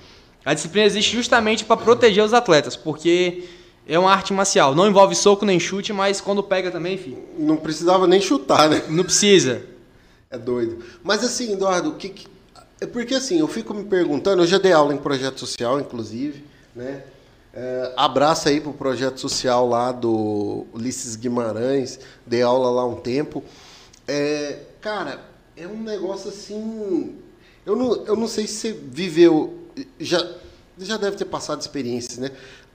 A 0.46 0.54
disciplina 0.54 0.86
existe 0.86 1.14
justamente 1.14 1.66
para 1.66 1.78
proteger 1.78 2.24
os 2.24 2.34
atletas, 2.34 2.76
porque 2.76 3.44
é 3.88 3.98
uma 3.98 4.12
arte 4.12 4.34
marcial. 4.34 4.74
Não 4.74 4.88
envolve 4.88 5.16
soco 5.16 5.46
nem 5.46 5.60
chute, 5.60 5.92
mas 5.92 6.22
quando 6.22 6.44
pega 6.44 6.72
também, 6.72 6.98
filho. 6.98 7.24
Não 7.38 7.58
precisava 7.58 8.08
nem 8.08 8.22
chutar, 8.22 8.70
né? 8.70 8.84
Não 8.88 9.04
precisa. 9.04 9.64
É 10.30 10.38
doido. 10.38 10.84
Mas 11.04 11.24
assim, 11.24 11.54
Eduardo, 11.54 11.90
o 11.90 11.96
que, 11.96 12.10
que... 12.10 12.28
É 12.80 12.86
porque 12.86 13.16
assim, 13.16 13.40
eu 13.40 13.48
fico 13.48 13.74
me 13.74 13.84
perguntando, 13.84 14.44
eu 14.44 14.48
já 14.48 14.58
dei 14.58 14.72
aula 14.72 14.94
em 14.94 14.98
projeto 14.98 15.40
social, 15.40 15.80
inclusive, 15.80 16.46
né? 16.76 17.04
É, 17.52 17.94
abraço 17.98 18.48
aí 18.48 18.62
pro 18.62 18.72
projeto 18.72 19.20
social 19.20 19.68
lá 19.68 19.92
do 19.92 20.68
Ulisses 20.72 21.16
Guimarães, 21.16 22.00
dei 22.26 22.42
aula 22.42 22.70
lá 22.70 22.86
um 22.86 22.96
tempo. 22.96 23.44
É, 24.08 24.60
cara, 24.80 25.20
é 25.60 25.68
um 25.68 25.82
negócio 25.82 26.30
assim. 26.30 27.18
Eu 27.66 27.76
não, 27.76 28.06
eu 28.06 28.16
não 28.16 28.28
sei 28.28 28.48
se 28.48 28.54
você 28.54 28.72
viveu. 28.72 29.66
Já, 30.00 30.26
já 30.78 30.98
deve 30.98 31.18
ter 31.18 31.26
passado 31.26 31.62
experiências, 31.62 32.18
né? 32.18 32.32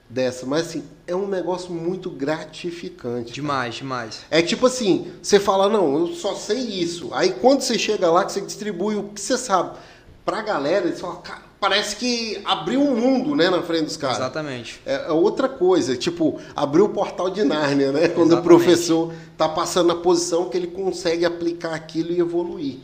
Dessa, 0.07 0.45
mas 0.45 0.67
assim, 0.67 0.83
é 1.07 1.15
um 1.15 1.27
negócio 1.27 1.73
muito 1.73 2.11
gratificante. 2.11 3.33
Demais, 3.33 3.73
cara. 3.73 3.77
demais. 3.79 4.21
É 4.29 4.39
tipo 4.39 4.67
assim, 4.67 5.11
você 5.19 5.39
fala, 5.39 5.67
não, 5.67 5.97
eu 5.97 6.13
só 6.13 6.35
sei 6.35 6.59
isso. 6.59 7.11
Aí 7.11 7.33
quando 7.33 7.61
você 7.61 7.77
chega 7.79 8.11
lá, 8.11 8.23
que 8.23 8.31
você 8.31 8.41
distribui 8.41 8.95
o 8.95 9.09
que 9.09 9.19
você 9.19 9.35
sabe 9.35 9.75
pra 10.23 10.43
galera, 10.43 10.85
eles 10.85 10.99
falam, 10.99 11.21
cara, 11.21 11.41
parece 11.65 11.95
que 11.95 12.39
abriu 12.45 12.79
um 12.79 12.95
mundo, 12.95 13.35
né, 13.35 13.49
na 13.49 13.63
frente 13.63 13.85
dos 13.85 13.97
caras. 13.97 14.17
Exatamente. 14.17 14.79
É, 14.85 15.07
é 15.07 15.11
outra 15.11 15.49
coisa, 15.49 15.97
tipo, 15.97 16.39
abriu 16.55 16.85
o 16.85 16.89
portal 16.89 17.27
de 17.27 17.43
Nárnia, 17.43 17.91
né? 17.91 18.07
Quando 18.09 18.33
Exatamente. 18.33 18.39
o 18.39 18.43
professor 18.43 19.13
tá 19.35 19.49
passando 19.49 19.87
na 19.87 19.95
posição 19.95 20.47
que 20.47 20.55
ele 20.55 20.67
consegue 20.67 21.25
aplicar 21.25 21.73
aquilo 21.73 22.11
e 22.11 22.19
evoluir. 22.19 22.77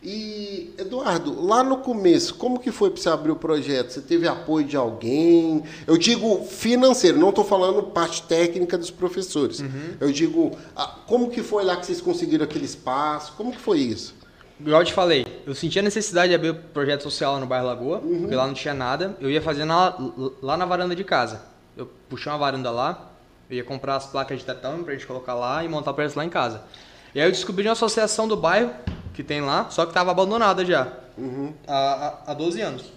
E, 0.00 0.72
Eduardo, 0.78 1.44
lá 1.44 1.64
no 1.64 1.78
começo, 1.78 2.36
como 2.36 2.60
que 2.60 2.70
foi 2.70 2.90
para 2.90 3.02
você 3.02 3.08
abrir 3.08 3.32
o 3.32 3.36
projeto? 3.36 3.90
Você 3.90 4.00
teve 4.00 4.28
apoio 4.28 4.64
de 4.64 4.76
alguém? 4.76 5.64
Eu 5.84 5.98
digo 5.98 6.44
financeiro, 6.44 7.18
não 7.18 7.30
estou 7.30 7.44
falando 7.44 7.82
parte 7.82 8.22
técnica 8.22 8.78
dos 8.78 8.90
professores. 8.90 9.58
Uhum. 9.58 9.96
Eu 10.00 10.12
digo, 10.12 10.52
como 11.08 11.28
que 11.28 11.42
foi 11.42 11.64
lá 11.64 11.76
que 11.76 11.86
vocês 11.86 12.00
conseguiram 12.00 12.44
aquele 12.44 12.66
espaço? 12.66 13.32
Como 13.36 13.50
que 13.50 13.60
foi 13.60 13.80
isso? 13.80 14.14
Igual 14.64 14.82
eu 14.82 14.86
te 14.86 14.92
falei, 14.92 15.26
eu 15.44 15.54
senti 15.54 15.78
a 15.78 15.82
necessidade 15.82 16.28
de 16.28 16.34
abrir 16.34 16.50
o 16.50 16.54
projeto 16.54 17.02
social 17.02 17.34
lá 17.34 17.40
no 17.40 17.46
bairro 17.46 17.66
Lagoa, 17.66 17.98
uhum. 17.98 18.20
porque 18.20 18.34
lá 18.34 18.46
não 18.46 18.54
tinha 18.54 18.72
nada. 18.72 19.16
Eu 19.20 19.28
ia 19.28 19.42
fazer 19.42 19.64
na, 19.64 19.94
lá 20.40 20.56
na 20.56 20.64
varanda 20.64 20.94
de 20.94 21.02
casa. 21.02 21.42
Eu 21.76 21.90
puxei 22.08 22.30
uma 22.30 22.38
varanda 22.38 22.70
lá, 22.70 23.10
eu 23.50 23.56
ia 23.56 23.64
comprar 23.64 23.96
as 23.96 24.06
placas 24.06 24.38
de 24.38 24.44
tatame 24.44 24.84
pra 24.84 24.92
gente 24.94 25.06
colocar 25.06 25.34
lá 25.34 25.64
e 25.64 25.68
montar 25.68 25.90
o 25.90 25.94
projeto 25.94 26.16
lá 26.16 26.24
em 26.24 26.30
casa. 26.30 26.62
E 27.14 27.20
aí 27.20 27.26
eu 27.26 27.32
descobri 27.32 27.66
uma 27.66 27.72
associação 27.72 28.28
do 28.28 28.36
bairro 28.36 28.72
que 29.12 29.22
tem 29.22 29.40
lá, 29.40 29.68
só 29.68 29.84
que 29.84 29.90
estava 29.90 30.12
abandonada 30.12 30.64
já. 30.64 30.92
Uhum. 31.18 31.52
Há, 31.66 32.22
há 32.26 32.34
12 32.34 32.60
anos. 32.60 32.92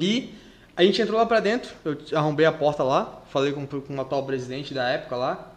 E 0.00 0.34
a 0.76 0.82
gente 0.82 1.00
entrou 1.00 1.18
lá 1.18 1.26
pra 1.26 1.40
dentro, 1.40 1.72
eu 1.84 1.96
arrombei 2.18 2.46
a 2.46 2.52
porta 2.52 2.82
lá, 2.82 3.22
falei 3.30 3.52
com, 3.52 3.66
com 3.66 3.94
o 3.94 4.00
atual 4.00 4.24
presidente 4.24 4.72
da 4.72 4.88
época 4.88 5.14
lá. 5.14 5.53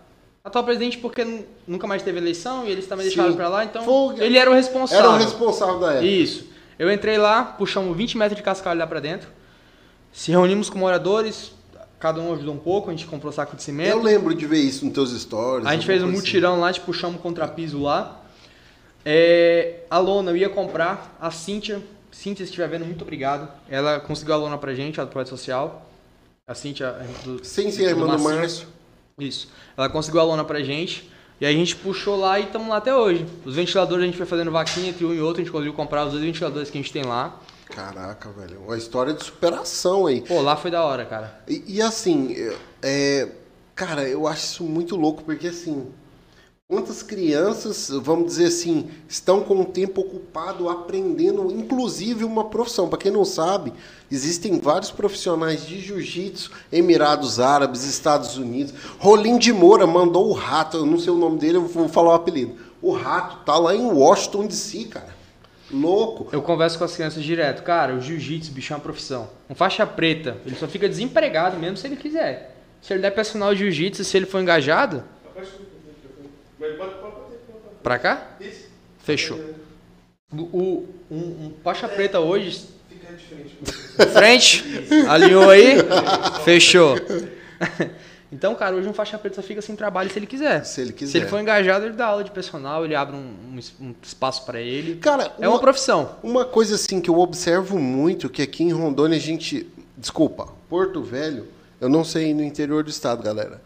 Atual 0.47 0.63
presidente 0.63 0.97
porque 0.97 1.43
nunca 1.67 1.85
mais 1.85 2.01
teve 2.01 2.19
eleição 2.19 2.65
e 2.65 2.71
eles 2.71 2.87
também 2.87 3.05
Sim. 3.05 3.15
deixaram 3.15 3.35
pra 3.35 3.49
lá, 3.49 3.65
então 3.65 4.15
ele 4.17 4.37
era 4.37 4.49
o 4.49 4.53
responsável. 4.53 5.11
Era 5.11 5.13
o 5.13 5.17
responsável 5.17 5.77
da 5.77 5.91
época. 5.91 6.05
Isso. 6.05 6.47
Eu 6.79 6.89
entrei 6.89 7.17
lá, 7.17 7.43
puxamos 7.43 7.95
20 7.97 8.17
metros 8.17 8.37
de 8.37 8.43
cascalho 8.43 8.79
lá 8.79 8.87
pra 8.87 9.01
dentro, 9.01 9.27
se 10.13 10.31
reunimos 10.31 10.69
com 10.69 10.79
moradores, 10.79 11.51
cada 11.99 12.21
um 12.21 12.33
ajudou 12.33 12.53
um 12.53 12.57
pouco, 12.57 12.89
a 12.89 12.93
gente 12.93 13.05
comprou 13.07 13.29
saco 13.33 13.57
de 13.57 13.63
cimento. 13.63 13.89
Eu 13.89 14.01
lembro 14.01 14.33
de 14.33 14.45
ver 14.45 14.59
isso 14.59 14.85
nos 14.85 14.93
teus 14.93 15.11
stories. 15.11 15.67
A 15.67 15.73
gente 15.73 15.85
fez 15.85 16.01
um 16.01 16.09
mutirão 16.09 16.53
assim. 16.53 16.61
lá, 16.61 16.67
a 16.67 16.71
gente 16.71 16.85
puxamos 16.85 17.17
um 17.17 17.21
contrapiso 17.21 17.81
lá. 17.81 18.21
É, 19.03 19.81
a 19.89 19.99
lona 19.99 20.31
eu 20.31 20.37
ia 20.37 20.49
comprar, 20.49 21.13
a 21.19 21.29
Cíntia, 21.29 21.81
Cíntia, 22.09 22.45
se 22.45 22.51
estiver 22.51 22.69
vendo, 22.69 22.85
muito 22.85 23.01
obrigado. 23.01 23.51
Ela 23.69 23.99
conseguiu 23.99 24.33
a 24.33 24.37
lona 24.37 24.57
pra 24.57 24.73
gente, 24.73 25.01
a 25.01 25.03
do 25.03 25.09
projeto 25.09 25.29
social. 25.29 25.85
A 26.47 26.55
Cíntia. 26.55 26.95
Do, 27.25 27.43
sim, 27.43 27.69
sim, 27.69 27.85
a 27.85 27.89
irmã 27.89 28.15
do 28.15 28.23
Márcio. 28.23 28.76
Isso. 29.19 29.47
Ela 29.75 29.89
conseguiu 29.89 30.21
a 30.21 30.23
lona 30.23 30.43
pra 30.43 30.61
gente. 30.61 31.11
E 31.41 31.45
aí 31.45 31.55
a 31.55 31.57
gente 31.57 31.75
puxou 31.75 32.15
lá 32.15 32.39
e 32.39 32.43
estamos 32.43 32.67
lá 32.67 32.77
até 32.77 32.95
hoje. 32.95 33.25
Os 33.43 33.55
ventiladores 33.55 34.03
a 34.03 34.05
gente 34.05 34.17
foi 34.17 34.27
fazendo 34.27 34.51
vaquinha 34.51 34.89
entre 34.89 35.03
um 35.05 35.13
e 35.13 35.19
outro, 35.19 35.41
a 35.41 35.43
gente 35.43 35.51
conseguiu 35.51 35.73
comprar 35.73 36.05
os 36.05 36.11
dois 36.11 36.23
ventiladores 36.23 36.69
que 36.69 36.77
a 36.77 36.81
gente 36.81 36.93
tem 36.93 37.01
lá. 37.01 37.39
Caraca, 37.65 38.29
velho. 38.29 38.61
Uma 38.61 38.77
história 38.77 39.13
de 39.13 39.23
superação 39.23 40.05
aí. 40.05 40.21
Pô, 40.21 40.39
lá 40.39 40.55
foi 40.55 40.69
da 40.69 40.83
hora, 40.83 41.03
cara. 41.03 41.41
E, 41.47 41.63
e 41.77 41.81
assim, 41.81 42.35
é, 42.83 43.29
cara, 43.73 44.07
eu 44.07 44.27
acho 44.27 44.43
isso 44.43 44.63
muito 44.63 44.95
louco, 44.95 45.23
porque 45.23 45.47
assim, 45.47 45.91
Quantas 46.69 47.01
crianças, 47.01 47.89
vamos 47.89 48.25
dizer 48.25 48.47
assim, 48.47 48.89
estão 49.07 49.41
com 49.41 49.61
o 49.61 49.65
tempo 49.65 50.01
ocupado 50.01 50.67
aprendendo, 50.67 51.49
inclusive 51.49 52.25
uma 52.25 52.43
profissão? 52.43 52.89
Para 52.89 52.99
quem 52.99 53.09
não 53.09 53.23
sabe, 53.23 53.71
existem 54.11 54.59
vários 54.59 54.91
profissionais 54.91 55.65
de 55.65 55.79
jiu-jitsu, 55.79 56.51
Emirados 56.69 57.39
Árabes, 57.39 57.85
Estados 57.85 58.35
Unidos. 58.35 58.73
Rolim 58.99 59.37
de 59.37 59.53
Moura 59.53 59.87
mandou 59.87 60.27
o 60.27 60.33
rato, 60.33 60.75
eu 60.75 60.85
não 60.85 60.99
sei 60.99 61.13
o 61.13 61.17
nome 61.17 61.39
dele, 61.39 61.55
eu 61.55 61.65
vou 61.65 61.87
falar 61.87 62.09
o 62.09 62.15
apelido. 62.15 62.57
O 62.81 62.91
rato 62.91 63.45
tá 63.45 63.57
lá 63.57 63.73
em 63.73 63.85
Washington 63.85 64.45
DC, 64.45 64.89
cara. 64.89 65.15
Louco. 65.71 66.27
Eu 66.33 66.41
converso 66.41 66.77
com 66.77 66.83
as 66.83 66.93
crianças 66.93 67.23
direto. 67.23 67.63
Cara, 67.63 67.95
o 67.95 68.01
jiu-jitsu, 68.01 68.51
bicho, 68.51 68.73
é 68.73 68.75
uma 68.75 68.81
profissão. 68.81 69.29
Um 69.49 69.55
faixa 69.55 69.87
preta, 69.87 70.35
ele 70.45 70.57
só 70.57 70.67
fica 70.67 70.89
desempregado 70.89 71.57
mesmo 71.57 71.77
se 71.77 71.87
ele 71.87 71.95
quiser. 71.95 72.57
Se 72.81 72.91
ele 72.91 73.01
der 73.01 73.11
personal 73.11 73.53
de 73.53 73.61
jiu-jitsu, 73.61 74.03
se 74.03 74.17
ele 74.17 74.25
for 74.25 74.41
engajado, 74.41 75.01
Pra 77.83 77.99
cá? 77.99 78.35
Isso. 78.39 78.67
Fechou. 78.99 79.39
O, 80.31 80.85
um, 81.09 81.17
um 81.17 81.53
faixa 81.63 81.87
preta 81.87 82.19
hoje. 82.19 82.67
Fica 82.89 83.13
de 83.13 83.23
frente. 83.23 83.57
Frente? 84.13 84.63
Alinhou 85.07 85.49
aí? 85.49 85.77
Fechou. 86.43 86.95
Então, 88.31 88.53
cara, 88.55 88.75
hoje 88.75 88.87
um 88.87 88.93
faixa 88.93 89.17
preta 89.17 89.37
só 89.37 89.41
fica 89.41 89.61
sem 89.61 89.75
trabalho 89.75 90.11
se 90.11 90.19
ele 90.19 90.25
quiser. 90.25 90.63
Se 90.65 90.81
ele 90.81 90.91
quiser. 90.91 91.11
Se 91.11 91.17
ele 91.17 91.27
for 91.27 91.39
engajado, 91.39 91.85
ele 91.85 91.95
dá 91.95 92.07
aula 92.07 92.23
de 92.23 92.31
personal, 92.31 92.83
ele 92.83 92.93
abre 92.93 93.15
um, 93.15 93.19
um, 93.19 93.59
um 93.79 93.95
espaço 94.03 94.45
para 94.45 94.59
ele. 94.59 94.95
Cara, 94.97 95.31
é 95.39 95.47
uma, 95.47 95.55
uma, 95.55 95.61
profissão. 95.61 96.17
Uma 96.21 96.43
coisa 96.43 96.75
assim 96.75 96.99
que 96.99 97.09
eu 97.09 97.17
observo 97.19 97.79
muito 97.79 98.29
que 98.29 98.41
aqui 98.41 98.63
em 98.63 98.73
Rondônia 98.73 99.17
a 99.17 99.21
gente, 99.21 99.65
desculpa, 99.97 100.49
Porto 100.69 101.01
Velho, 101.01 101.47
eu 101.79 101.87
não 101.87 102.03
sei 102.03 102.33
no 102.33 102.43
interior 102.43 102.83
do 102.83 102.89
estado, 102.89 103.23
galera. 103.23 103.61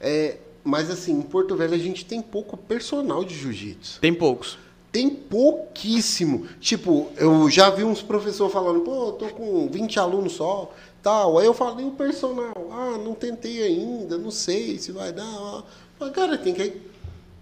É, 0.00 0.38
mas 0.68 0.90
assim, 0.90 1.12
em 1.12 1.22
Porto 1.22 1.56
Velho 1.56 1.74
a 1.74 1.78
gente 1.78 2.04
tem 2.04 2.20
pouco 2.20 2.54
personal 2.54 3.24
de 3.24 3.34
jiu-jitsu. 3.34 4.00
Tem 4.00 4.12
poucos. 4.12 4.58
Tem 4.92 5.08
pouquíssimo. 5.08 6.46
Tipo, 6.60 7.10
eu 7.16 7.48
já 7.48 7.70
vi 7.70 7.84
uns 7.84 8.02
professores 8.02 8.52
falando, 8.52 8.80
pô, 8.80 9.06
eu 9.06 9.12
tô 9.12 9.28
com 9.28 9.66
20 9.68 9.98
alunos 9.98 10.32
só, 10.34 10.70
tal. 11.02 11.38
Aí 11.38 11.46
eu 11.46 11.54
falei, 11.54 11.86
o 11.86 11.92
personal? 11.92 12.68
Ah, 12.70 12.98
não 13.02 13.14
tentei 13.14 13.62
ainda, 13.62 14.18
não 14.18 14.30
sei 14.30 14.78
se 14.78 14.92
vai 14.92 15.10
dar. 15.10 15.64
Mas, 15.98 16.10
cara, 16.12 16.36
tem 16.36 16.52
que 16.52 16.88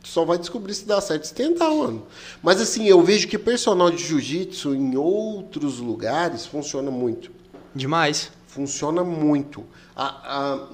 só 0.04 0.24
vai 0.24 0.38
descobrir 0.38 0.72
se 0.72 0.86
dá 0.86 1.00
certo 1.00 1.26
se 1.26 1.34
tentar, 1.34 1.68
mano. 1.68 2.06
Mas 2.40 2.60
assim, 2.60 2.86
eu 2.86 3.02
vejo 3.02 3.26
que 3.26 3.36
personal 3.36 3.90
de 3.90 4.04
jiu-jitsu 4.04 4.72
em 4.72 4.96
outros 4.96 5.80
lugares 5.80 6.46
funciona 6.46 6.92
muito. 6.92 7.32
Demais. 7.74 8.30
Funciona 8.46 9.02
muito. 9.02 9.64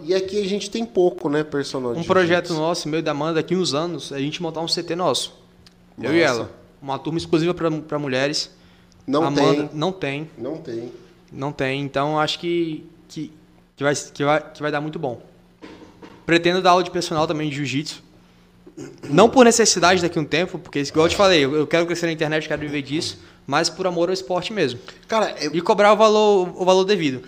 E 0.02 0.14
aqui 0.14 0.42
a 0.42 0.48
gente 0.48 0.68
tem 0.68 0.84
pouco, 0.84 1.28
né, 1.28 1.44
personal. 1.44 1.92
Um 1.92 2.02
projeto 2.02 2.52
nosso, 2.54 2.88
meio 2.88 3.02
da 3.02 3.12
Amanda, 3.12 3.34
daqui 3.34 3.54
uns 3.54 3.72
anos, 3.72 4.12
a 4.12 4.18
gente 4.18 4.42
montar 4.42 4.60
um 4.60 4.66
CT 4.66 4.96
nosso. 4.96 5.32
Nossa. 5.96 6.12
Eu 6.12 6.16
e 6.16 6.20
ela. 6.20 6.50
Uma 6.80 6.98
turma 6.98 7.18
exclusiva 7.18 7.54
para 7.54 7.98
mulheres. 7.98 8.50
Não 9.06 9.22
Amanda, 9.22 9.54
tem. 9.54 9.70
Não 9.72 9.92
tem. 9.92 10.30
Não 10.36 10.56
tem. 10.56 10.92
Não 11.32 11.52
tem. 11.52 11.80
Então 11.80 12.18
acho 12.18 12.40
que, 12.40 12.84
que, 13.08 13.32
que, 13.76 13.84
vai, 13.84 13.94
que, 13.94 14.24
vai, 14.24 14.52
que 14.52 14.60
vai 14.60 14.72
dar 14.72 14.80
muito 14.80 14.98
bom. 14.98 15.22
Pretendo 16.26 16.60
dar 16.60 16.70
aula 16.70 16.82
de 16.82 16.90
personal 16.90 17.26
também 17.26 17.48
de 17.48 17.56
jiu-jitsu. 17.56 18.02
Não 19.08 19.28
por 19.28 19.44
necessidade 19.44 20.02
daqui 20.02 20.18
a 20.18 20.22
um 20.22 20.24
tempo, 20.24 20.58
porque, 20.58 20.80
igual 20.80 21.06
eu 21.06 21.10
te 21.10 21.16
falei, 21.16 21.44
eu 21.44 21.66
quero 21.66 21.86
crescer 21.86 22.06
na 22.06 22.12
internet, 22.12 22.48
quero 22.48 22.60
viver 22.60 22.82
disso 22.82 23.18
mas 23.46 23.68
por 23.68 23.86
amor 23.86 24.08
ao 24.08 24.14
esporte 24.14 24.52
mesmo. 24.52 24.80
Cara, 25.08 25.34
e 25.52 25.60
cobrar 25.60 25.92
o 25.92 25.96
valor, 25.96 26.52
o 26.54 26.64
valor 26.64 26.84
devido. 26.84 27.22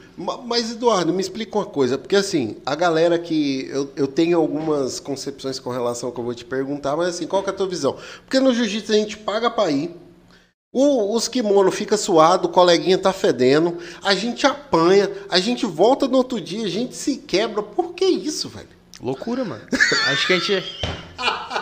Mas, 0.44 0.70
Eduardo, 0.70 1.12
me 1.12 1.20
explica 1.20 1.58
uma 1.58 1.66
coisa, 1.66 1.98
porque 1.98 2.16
assim, 2.16 2.56
a 2.64 2.74
galera 2.74 3.18
que. 3.18 3.68
Eu, 3.70 3.90
eu 3.96 4.06
tenho 4.06 4.38
algumas 4.38 5.00
concepções 5.00 5.58
com 5.58 5.70
relação 5.70 6.08
ao 6.08 6.12
que 6.14 6.20
eu 6.20 6.24
vou 6.24 6.34
te 6.34 6.44
perguntar, 6.44 6.96
mas 6.96 7.08
assim, 7.08 7.26
qual 7.26 7.42
que 7.42 7.50
é 7.50 7.52
a 7.52 7.56
tua 7.56 7.66
visão? 7.68 7.96
Porque 8.24 8.40
no 8.40 8.54
jiu-jitsu 8.54 8.92
a 8.92 8.96
gente 8.96 9.16
paga 9.18 9.50
para 9.50 9.70
ir, 9.70 9.90
O, 10.72 11.14
os 11.14 11.28
kimono 11.28 11.70
fica 11.70 11.96
suado, 11.96 12.48
o 12.48 12.50
coleguinha 12.50 12.98
tá 12.98 13.12
fedendo, 13.12 13.78
a 14.02 14.12
gente 14.12 14.44
apanha, 14.44 15.08
a 15.30 15.38
gente 15.38 15.64
volta 15.66 16.08
no 16.08 16.16
outro 16.16 16.40
dia, 16.40 16.64
a 16.66 16.70
gente 16.70 16.96
se 16.96 17.18
quebra. 17.18 17.62
Por 17.62 17.94
que 17.94 18.04
isso, 18.04 18.48
velho? 18.48 18.68
Loucura, 19.00 19.44
mano. 19.44 19.62
Acho 20.08 20.26
que 20.26 20.32
a 20.32 20.38
gente. 20.38 20.64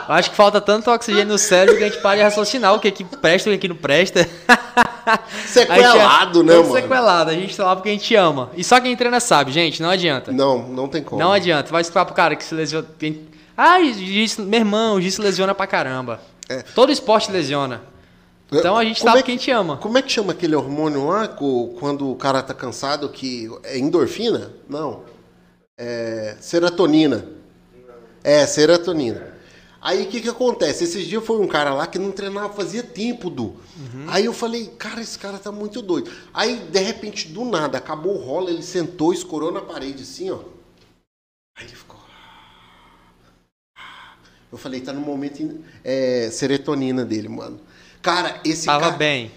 Acho 0.09 0.31
que 0.31 0.37
falta 0.37 0.61
tanto 0.61 0.91
oxigênio 0.91 1.27
no 1.27 1.39
cérebro 1.39 1.77
que 1.77 1.85
a 1.85 1.89
gente 1.89 2.01
para 2.01 2.17
de 2.17 2.23
raciocinar 2.23 2.75
o 2.75 2.81
que, 2.81 2.89
é 2.89 2.91
que 2.91 3.05
presta 3.05 3.51
e 3.51 3.57
o 3.57 3.59
que 3.59 3.69
não 3.69 3.77
presta. 3.77 4.29
Sequelado, 5.47 6.41
é 6.41 6.45
né, 6.45 6.57
mano? 6.57 6.73
Sequelado, 6.73 7.31
a 7.31 7.35
gente 7.35 7.57
tá 7.57 7.65
lá 7.65 7.77
porque 7.77 7.89
a 7.89 7.93
gente 7.93 8.15
ama. 8.15 8.51
E 8.57 8.63
só 8.63 8.81
quem 8.81 8.97
treina 8.97 9.21
sabe, 9.21 9.53
gente, 9.53 9.83
não 9.83 9.91
adianta. 9.91 10.33
Não, 10.33 10.69
não 10.69 10.89
tem 10.89 11.03
como. 11.03 11.21
Não 11.21 11.33
adianta. 11.33 11.71
Vai 11.71 11.83
explicar 11.83 12.05
pro 12.05 12.15
cara 12.15 12.37
que 12.37 12.45
se 12.45 12.55
lesiona. 12.55 12.87
Ah, 13.57 13.79
meu 14.39 14.59
irmão, 14.59 14.97
o 14.97 15.01
Giz 15.01 15.15
se 15.15 15.21
lesiona 15.21 15.55
pra 15.55 15.67
caramba. 15.67 16.21
É. 16.49 16.63
Todo 16.63 16.93
esporte 16.93 17.31
lesiona. 17.31 17.83
Então 18.53 18.77
a 18.77 18.85
gente 18.85 19.01
Como 19.01 19.13
tá 19.13 19.19
é 19.19 19.23
porque 19.23 19.31
a 19.31 19.35
gente 19.35 19.51
ama. 19.51 19.77
Como 19.79 19.97
é 19.97 20.03
que 20.03 20.13
chama 20.13 20.33
aquele 20.33 20.55
hormônio 20.55 21.07
lá 21.07 21.27
quando 21.27 22.11
o 22.11 22.17
cara 22.17 22.43
tá 22.43 22.53
cansado 22.53 23.09
que 23.09 23.51
é 23.65 23.79
endorfina? 23.79 24.53
Não. 24.69 25.03
É 25.79 26.37
serotonina. 26.39 27.25
É, 28.23 28.47
serotonina. 28.47 29.32
Aí 29.83 30.05
o 30.05 30.07
que 30.07 30.21
que 30.21 30.29
acontece? 30.29 30.85
Esses 30.85 31.09
dias 31.09 31.25
foi 31.25 31.41
um 31.41 31.49
cara 31.49 31.75
lá 31.75 31.89
que 31.89 31.99
não 31.99 32.13
treinava 32.13 32.55
fazia 32.55 32.85
tempo, 32.85 33.29
Du. 33.29 33.57
Aí 34.07 34.25
eu 34.25 34.33
falei, 34.33 34.69
cara, 34.79 35.01
esse 35.01 35.19
cara 35.19 35.39
tá 35.39 35.51
muito 35.51 35.83
doido. 35.83 36.09
Aí, 36.33 36.57
de 36.57 36.79
repente, 36.79 37.27
do 37.27 37.45
nada, 37.45 37.79
acabou 37.79 38.15
o 38.15 38.25
rola, 38.25 38.49
ele 38.49 38.63
sentou, 38.63 39.13
escorou 39.13 39.51
na 39.51 39.61
parede 39.61 40.05
assim, 40.05 40.31
ó. 40.31 40.39
Aí 41.59 41.65
ele 41.65 41.75
ficou. 41.75 41.99
Eu 44.53 44.59
falei, 44.59 44.83
tá 44.83 44.93
no 44.93 45.01
momento 45.01 45.65
é, 45.83 46.31
serotonina 46.31 47.05
dele, 47.05 47.29
mano. 47.29 47.59
Cara, 48.01 48.41
esse 48.45 48.67
Tava 48.67 48.85
cara. 48.85 48.97
bem. 48.97 49.33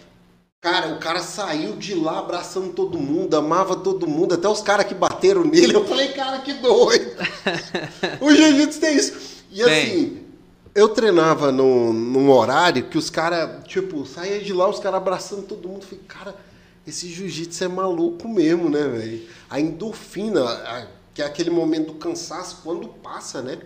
Cara, 0.62 0.93
o 0.93 1.00
cara 1.00 1.22
saiu 1.22 1.76
de 1.76 1.96
lá 1.96 2.20
abraçando 2.20 2.74
todo 2.74 3.00
mundo, 3.00 3.36
amava 3.36 3.76
todo 3.76 4.08
mundo, 4.08 4.36
até 4.36 4.48
os 4.48 4.62
caras 4.62 4.86
que 4.86 4.93
bateram 4.93 5.43
nele. 5.43 5.76
Eu 5.76 5.86
falei, 5.86 6.10
cara, 6.10 6.39
que 6.39 6.54
doido. 6.54 7.12
o 8.22 8.32
jiu-jitsu 8.32 8.80
tem 8.80 8.96
isso. 8.96 9.43
E 9.52 9.62
assim, 9.64 10.24
eu 10.76 10.89
treinava 10.89 11.51
num, 11.51 11.93
num 11.93 12.30
horário 12.30 12.84
que 12.89 12.97
os 12.97 13.09
caras, 13.09 13.63
tipo, 13.65 14.05
saía 14.05 14.41
de 14.41 14.53
lá, 14.53 14.69
os 14.69 14.80
caras 14.80 14.97
abraçando 14.97 15.43
todo 15.43 15.67
mundo. 15.69 15.86
Falei, 15.86 16.03
cara, 16.07 16.36
esse 16.86 17.07
jiu-jitsu 17.07 17.63
é 17.63 17.67
maluco 17.67 18.28
mesmo, 18.28 18.69
né, 18.69 18.84
velho? 18.88 19.28
A 19.49 19.59
endorfina, 19.59 20.43
a- 20.43 20.88
que 21.13 21.21
é 21.21 21.26
aquele 21.26 21.49
momento 21.49 21.88
do 21.88 21.93
cansaço, 21.93 22.59
quando 22.61 22.89
passa, 22.89 23.41
né? 23.41 23.57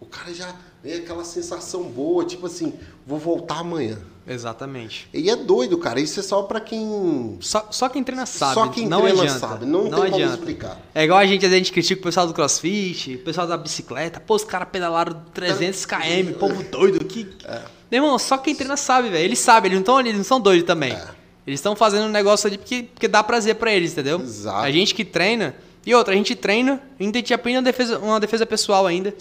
O 0.00 0.06
cara 0.06 0.32
já 0.32 0.54
vem 0.82 0.94
aquela 0.94 1.22
sensação 1.24 1.82
boa, 1.84 2.24
tipo 2.24 2.46
assim, 2.46 2.72
vou 3.06 3.18
voltar 3.18 3.58
amanhã. 3.58 3.98
Exatamente. 4.26 5.08
E 5.12 5.28
é 5.28 5.36
doido, 5.36 5.76
cara. 5.76 6.00
Isso 6.00 6.18
é 6.18 6.22
só 6.22 6.42
pra 6.42 6.60
quem. 6.60 7.36
Só, 7.40 7.68
só 7.70 7.88
quem 7.88 8.02
treina 8.02 8.24
sabe. 8.24 8.54
Só 8.54 8.68
quem 8.68 8.88
não 8.88 9.02
treina 9.02 9.22
adianta. 9.22 9.38
sabe. 9.38 9.66
Não, 9.66 9.82
tem 9.82 9.90
como 9.90 10.04
adianta. 10.04 10.34
explicar. 10.34 10.80
É 10.94 11.04
igual 11.04 11.18
a 11.18 11.26
gente, 11.26 11.44
a 11.44 11.48
gente 11.48 11.72
critica 11.72 12.00
o 12.00 12.04
pessoal 12.04 12.26
do 12.26 12.32
crossfit, 12.32 13.16
o 13.16 13.18
pessoal 13.18 13.46
da 13.46 13.56
bicicleta. 13.56 14.20
Pô, 14.20 14.34
os 14.34 14.44
caras 14.44 14.68
pedalaram 14.70 15.22
300 15.34 15.84
km, 15.84 16.32
povo 16.38 16.62
doido. 16.64 17.04
Que... 17.04 17.28
É. 17.44 17.60
Meu 17.90 18.02
irmão, 18.02 18.18
só 18.18 18.38
quem 18.38 18.54
treina 18.54 18.76
sabe, 18.76 19.10
velho. 19.10 19.24
Eles 19.24 19.38
sabem, 19.38 19.70
eles 19.70 19.78
não, 19.78 19.84
tão, 19.84 20.00
eles 20.00 20.16
não 20.16 20.24
são 20.24 20.40
doidos 20.40 20.66
também. 20.66 20.92
É. 20.92 21.06
Eles 21.46 21.60
estão 21.60 21.76
fazendo 21.76 22.06
um 22.06 22.10
negócio 22.10 22.46
ali 22.46 22.56
porque, 22.56 22.84
porque 22.94 23.06
dá 23.06 23.22
prazer 23.22 23.56
pra 23.56 23.72
eles, 23.72 23.92
entendeu? 23.92 24.20
Exato. 24.20 24.58
A 24.58 24.70
gente 24.70 24.94
que 24.94 25.04
treina. 25.04 25.54
E 25.86 25.94
outra, 25.94 26.14
a 26.14 26.16
gente 26.16 26.34
treina, 26.34 26.80
ainda 26.98 27.18
a 27.18 27.20
gente 27.20 27.34
aprende 27.34 27.58
uma 27.58 27.62
defesa, 27.62 27.98
uma 27.98 28.18
defesa 28.18 28.46
pessoal 28.46 28.86
ainda. 28.86 29.14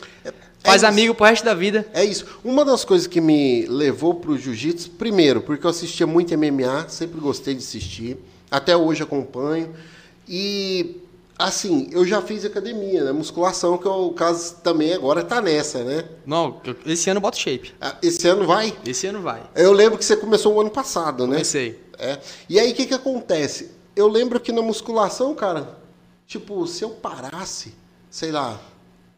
Faz 0.64 0.82
isso. 0.82 0.86
amigo 0.90 1.14
pro 1.14 1.26
resto 1.26 1.44
da 1.44 1.54
vida. 1.54 1.86
É 1.94 2.04
isso. 2.06 2.26
Uma 2.44 2.64
das 2.64 2.86
coisas 2.86 3.06
que 3.08 3.20
me 3.20 3.66
levou 3.68 4.16
pro 4.16 4.38
jiu-jitsu, 4.38 4.92
primeiro, 4.92 5.42
porque 5.42 5.66
eu 5.66 5.70
assistia 5.70 6.08
muito 6.08 6.36
MMA, 6.38 6.88
sempre 6.88 7.20
gostei 7.20 7.54
de 7.54 7.60
assistir. 7.64 8.18
Até 8.50 8.76
hoje 8.78 9.04
acompanho. 9.04 9.74
E, 10.28 11.02
assim, 11.38 11.90
eu 11.92 12.06
já 12.06 12.22
fiz 12.22 12.46
academia, 12.46 13.04
né? 13.04 13.12
Musculação, 13.12 13.78
que 13.78 13.88
é 13.88 13.92
o 13.92 14.12
caso 14.12 14.56
também 14.64 14.94
agora 14.94 15.24
tá 15.24 15.42
nessa, 15.42 15.84
né? 15.84 16.06
Não, 16.26 16.62
esse 16.86 17.10
ano 17.10 17.18
eu 17.18 17.22
boto 17.22 17.38
shape. 17.38 17.74
Ah, 17.82 17.98
Esse 18.02 18.28
ano 18.28 18.46
vai. 18.46 18.74
Esse 18.86 19.08
ano 19.08 19.22
vai. 19.22 19.44
Eu 19.56 19.74
lembro 19.74 19.98
que 19.98 20.06
você 20.06 20.16
começou 20.16 20.54
o 20.54 20.62
ano 20.62 20.70
passado, 20.70 21.26
né? 21.28 21.34
Comecei. 21.34 21.82
É. 22.00 22.20
E 22.48 22.60
aí, 22.60 22.72
o 22.72 22.76
que 22.76 22.86
que 22.86 22.94
acontece? 22.94 23.72
Eu 23.96 24.08
lembro 24.08 24.40
que 24.40 24.52
na 24.52 24.62
musculação, 24.62 25.36
cara, 25.36 25.78
tipo, 26.26 26.66
se 26.68 26.84
eu 26.84 26.90
parasse, 26.92 27.74
sei 28.10 28.32
lá, 28.32 28.60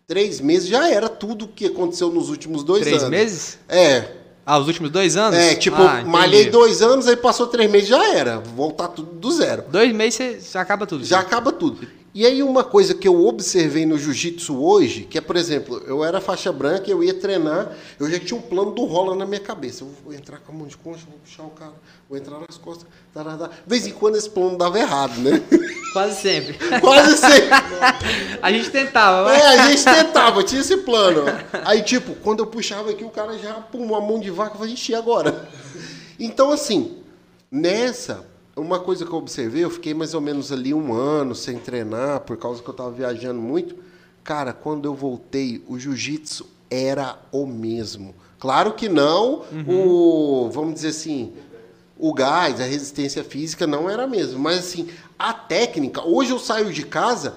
três 0.07 0.39
meses, 0.39 0.67
já 0.67 0.89
era 0.89 1.09
tudo 1.09 1.47
que 1.47 1.65
aconteceu 1.65 2.09
nos 2.09 2.29
últimos 2.29 2.63
dois 2.63 2.81
Três 2.83 2.97
anos. 3.03 3.09
meses? 3.09 3.57
É. 3.67 4.05
Ah, 4.45 4.59
os 4.59 4.67
últimos 4.67 4.91
dois 4.91 5.17
anos? 5.17 5.37
É, 5.39 5.55
tipo, 5.55 5.81
Ah, 5.81 6.03
malhei 6.05 6.49
dois 6.51 6.81
anos, 6.81 7.07
aí 7.07 7.15
passou 7.15 7.47
três 7.47 7.69
meses, 7.69 7.87
já 7.89 8.13
era. 8.15 8.39
Voltar 8.39 8.89
tudo 8.89 9.11
do 9.13 9.31
zero. 9.31 9.63
Dois 9.69 9.91
meses 9.93 10.15
você 10.15 10.39
já 10.53 10.61
acaba 10.61 10.85
tudo. 10.85 11.03
Já 11.03 11.19
acaba 11.19 11.51
tudo. 11.51 11.87
E 12.15 12.25
aí 12.25 12.41
uma 12.41 12.63
coisa 12.63 12.95
que 12.95 13.05
eu 13.05 13.25
observei 13.27 13.85
no 13.85 13.97
jiu-jitsu 13.97 14.63
hoje, 14.63 15.01
que 15.01 15.17
é, 15.17 15.21
por 15.21 15.35
exemplo, 15.35 15.83
eu 15.85 16.01
era 16.01 16.21
faixa 16.21 16.49
branca, 16.49 16.89
eu 16.89 17.03
ia 17.03 17.13
treinar, 17.13 17.75
eu 17.99 18.09
já 18.09 18.17
tinha 18.17 18.39
um 18.39 18.41
plano 18.41 18.71
do 18.71 18.85
rola 18.85 19.13
na 19.17 19.25
minha 19.25 19.41
cabeça. 19.41 19.83
Eu 19.83 19.91
vou 20.01 20.13
entrar 20.13 20.37
com 20.39 20.53
a 20.53 20.55
mão 20.55 20.65
de 20.65 20.77
concha, 20.77 21.01
vou 21.09 21.19
puxar 21.19 21.43
o 21.43 21.49
cara, 21.49 21.73
vou 22.07 22.17
entrar 22.17 22.39
nas 22.39 22.57
costas. 22.57 22.87
Tarará. 23.13 23.47
De 23.47 23.53
vez 23.67 23.85
em 23.85 23.91
quando 23.91 24.15
esse 24.15 24.29
plano 24.29 24.57
dava 24.57 24.79
errado, 24.79 25.17
né? 25.17 25.43
Quase 25.91 26.21
sempre. 26.21 26.57
Quase 26.79 27.17
sempre. 27.17 27.49
a 28.41 28.49
gente 28.49 28.69
tentava, 28.69 29.25
mas... 29.25 29.43
É, 29.43 29.47
a 29.47 29.67
gente 29.67 29.83
tentava, 29.83 30.41
tinha 30.41 30.61
esse 30.61 30.77
plano. 30.77 31.23
Aí, 31.65 31.81
tipo, 31.81 32.15
quando 32.15 32.39
eu 32.39 32.47
puxava 32.47 32.91
aqui, 32.91 33.03
o 33.03 33.09
cara 33.09 33.37
já, 33.37 33.55
pum, 33.55 33.83
uma 33.83 33.99
mão 33.99 34.21
de 34.21 34.31
vaca, 34.31 34.55
eu 34.55 34.59
falei, 34.59 34.77
agora? 34.97 35.49
Então, 36.17 36.49
assim, 36.49 36.97
nessa, 37.51 38.25
uma 38.55 38.79
coisa 38.79 39.05
que 39.05 39.11
eu 39.11 39.17
observei, 39.17 39.63
eu 39.63 39.69
fiquei 39.69 39.93
mais 39.93 40.13
ou 40.13 40.21
menos 40.21 40.51
ali 40.51 40.73
um 40.73 40.93
ano 40.93 41.35
sem 41.35 41.57
treinar, 41.57 42.21
por 42.21 42.37
causa 42.37 42.63
que 42.63 42.69
eu 42.69 42.73
tava 42.73 42.91
viajando 42.91 43.41
muito. 43.41 43.75
Cara, 44.23 44.53
quando 44.53 44.85
eu 44.85 44.95
voltei, 44.95 45.63
o 45.67 45.77
jiu-jitsu 45.77 46.47
era 46.69 47.19
o 47.31 47.45
mesmo. 47.45 48.15
Claro 48.39 48.73
que 48.73 48.87
não 48.87 49.43
o, 49.67 50.49
vamos 50.51 50.75
dizer 50.75 50.89
assim, 50.89 51.33
o 51.97 52.13
gás, 52.13 52.59
a 52.59 52.65
resistência 52.65 53.23
física 53.23 53.67
não 53.67 53.89
era 53.89 54.03
a 54.03 54.07
mesma. 54.07 54.39
Mas 54.39 54.59
assim, 54.59 54.87
a 55.17 55.33
técnica, 55.33 56.05
hoje 56.05 56.31
eu 56.31 56.39
saio 56.39 56.71
de 56.71 56.85
casa, 56.85 57.35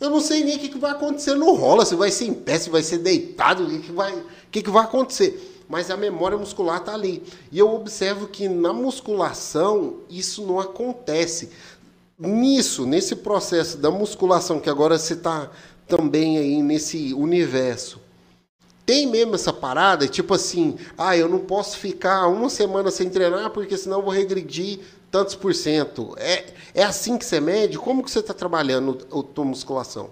eu 0.00 0.10
não 0.10 0.20
sei 0.20 0.44
nem 0.44 0.56
o 0.56 0.58
que, 0.58 0.68
que 0.68 0.78
vai 0.78 0.90
acontecer 0.90 1.34
no 1.34 1.54
rola, 1.54 1.86
se 1.86 1.94
vai 1.94 2.10
ser 2.10 2.26
em 2.26 2.34
pé, 2.34 2.58
se 2.58 2.70
vai 2.70 2.82
ser 2.82 2.98
deitado, 2.98 3.64
o 3.64 3.68
que, 3.68 3.78
que, 3.78 3.92
vai, 3.92 4.12
o 4.12 4.24
que, 4.50 4.62
que 4.62 4.70
vai 4.70 4.84
acontecer. 4.84 5.55
Mas 5.68 5.90
a 5.90 5.96
memória 5.96 6.38
muscular 6.38 6.78
está 6.78 6.94
ali. 6.94 7.22
E 7.50 7.58
eu 7.58 7.74
observo 7.74 8.28
que 8.28 8.48
na 8.48 8.72
musculação 8.72 10.00
isso 10.08 10.46
não 10.46 10.60
acontece. 10.60 11.50
Nisso, 12.18 12.86
nesse 12.86 13.16
processo 13.16 13.76
da 13.76 13.90
musculação, 13.90 14.60
que 14.60 14.70
agora 14.70 14.98
você 14.98 15.14
está 15.14 15.50
também 15.86 16.38
aí 16.38 16.62
nesse 16.62 17.12
universo, 17.12 18.00
tem 18.86 19.04
mesmo 19.06 19.34
essa 19.34 19.52
parada, 19.52 20.06
tipo 20.06 20.32
assim, 20.32 20.78
ah, 20.96 21.16
eu 21.16 21.28
não 21.28 21.40
posso 21.40 21.76
ficar 21.76 22.28
uma 22.28 22.48
semana 22.48 22.88
sem 22.90 23.10
treinar 23.10 23.50
porque 23.50 23.76
senão 23.76 23.98
eu 23.98 24.04
vou 24.04 24.12
regredir 24.12 24.78
tantos 25.10 25.34
por 25.34 25.52
cento. 25.52 26.14
É, 26.16 26.46
é 26.72 26.84
assim 26.84 27.18
que 27.18 27.24
você 27.24 27.40
mede? 27.40 27.76
Como 27.78 28.04
que 28.04 28.10
você 28.10 28.20
está 28.20 28.32
trabalhando 28.32 28.98
a 29.10 29.22
tua 29.24 29.44
musculação? 29.44 30.10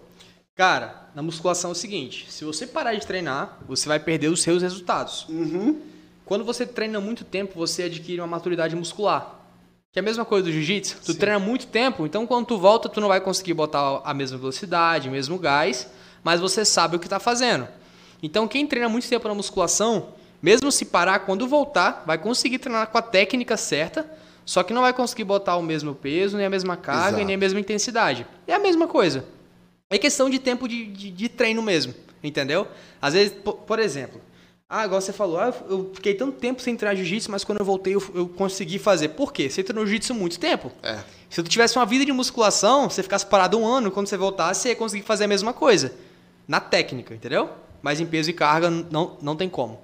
Cara, 0.56 1.03
na 1.14 1.22
musculação 1.22 1.70
é 1.70 1.72
o 1.72 1.76
seguinte: 1.76 2.26
se 2.30 2.44
você 2.44 2.66
parar 2.66 2.94
de 2.94 3.06
treinar, 3.06 3.58
você 3.68 3.88
vai 3.88 4.00
perder 4.00 4.28
os 4.28 4.42
seus 4.42 4.62
resultados. 4.62 5.26
Quando 6.24 6.44
você 6.44 6.66
treina 6.66 7.00
muito 7.00 7.24
tempo, 7.24 7.52
você 7.54 7.84
adquire 7.84 8.20
uma 8.20 8.26
maturidade 8.26 8.74
muscular. 8.74 9.40
Que 9.92 9.98
é 9.98 10.02
a 10.02 10.04
mesma 10.04 10.24
coisa 10.24 10.46
do 10.46 10.52
jiu-jitsu. 10.52 10.96
Tu 11.04 11.14
treina 11.14 11.38
muito 11.38 11.68
tempo, 11.68 12.04
então 12.04 12.26
quando 12.26 12.46
tu 12.46 12.58
volta, 12.58 12.88
tu 12.88 13.00
não 13.00 13.08
vai 13.08 13.20
conseguir 13.20 13.54
botar 13.54 14.00
a 14.04 14.12
mesma 14.12 14.36
velocidade, 14.38 15.08
o 15.08 15.12
mesmo 15.12 15.38
gás, 15.38 15.88
mas 16.24 16.40
você 16.40 16.64
sabe 16.64 16.96
o 16.96 16.98
que 16.98 17.06
está 17.06 17.20
fazendo. 17.20 17.68
Então 18.20 18.48
quem 18.48 18.66
treina 18.66 18.88
muito 18.88 19.08
tempo 19.08 19.28
na 19.28 19.34
musculação, 19.34 20.08
mesmo 20.42 20.72
se 20.72 20.86
parar, 20.86 21.20
quando 21.20 21.46
voltar, 21.46 22.02
vai 22.04 22.18
conseguir 22.18 22.58
treinar 22.58 22.88
com 22.88 22.98
a 22.98 23.02
técnica 23.02 23.56
certa, 23.56 24.04
só 24.44 24.62
que 24.62 24.74
não 24.74 24.82
vai 24.82 24.92
conseguir 24.92 25.24
botar 25.24 25.56
o 25.56 25.62
mesmo 25.62 25.94
peso, 25.94 26.36
nem 26.36 26.46
a 26.46 26.50
mesma 26.50 26.76
carga, 26.76 27.10
Exato. 27.10 27.24
nem 27.24 27.36
a 27.36 27.38
mesma 27.38 27.60
intensidade. 27.60 28.26
É 28.48 28.54
a 28.54 28.58
mesma 28.58 28.88
coisa. 28.88 29.24
É 29.94 29.98
questão 29.98 30.28
de 30.28 30.40
tempo 30.40 30.66
de, 30.66 30.86
de, 30.86 31.10
de 31.10 31.28
treino 31.28 31.62
mesmo, 31.62 31.94
entendeu? 32.22 32.66
Às 33.00 33.14
vezes, 33.14 33.32
po- 33.32 33.52
por, 33.52 33.78
exemplo, 33.78 34.20
ah, 34.68 34.84
igual 34.84 35.00
você 35.00 35.12
falou, 35.12 35.38
ah, 35.38 35.54
eu 35.68 35.92
fiquei 35.94 36.14
tanto 36.14 36.32
tempo 36.32 36.60
sem 36.60 36.76
treinar 36.76 36.96
jiu-jitsu, 36.96 37.30
mas 37.30 37.44
quando 37.44 37.60
eu 37.60 37.64
voltei 37.64 37.94
eu, 37.94 38.02
eu 38.12 38.26
consegui 38.26 38.80
fazer. 38.80 39.10
Por 39.10 39.32
quê? 39.32 39.48
Você 39.48 39.62
treinou 39.62 39.86
jiu-jitsu 39.86 40.12
muito 40.12 40.40
tempo. 40.40 40.72
É. 40.82 40.98
Se 41.30 41.40
tu 41.40 41.48
tivesse 41.48 41.78
uma 41.78 41.86
vida 41.86 42.04
de 42.04 42.10
musculação, 42.10 42.90
você 42.90 43.04
ficasse 43.04 43.24
parado 43.24 43.56
um 43.56 43.64
ano, 43.64 43.90
quando 43.92 44.08
você 44.08 44.16
voltasse, 44.16 44.62
você 44.62 44.68
ia 44.70 44.76
conseguir 44.76 45.04
fazer 45.04 45.24
a 45.24 45.28
mesma 45.28 45.52
coisa. 45.52 45.94
Na 46.48 46.58
técnica, 46.58 47.14
entendeu? 47.14 47.50
Mas 47.80 48.00
em 48.00 48.06
peso 48.06 48.30
e 48.30 48.32
carga 48.32 48.68
não, 48.70 49.16
não 49.22 49.36
tem 49.36 49.48
como. 49.48 49.78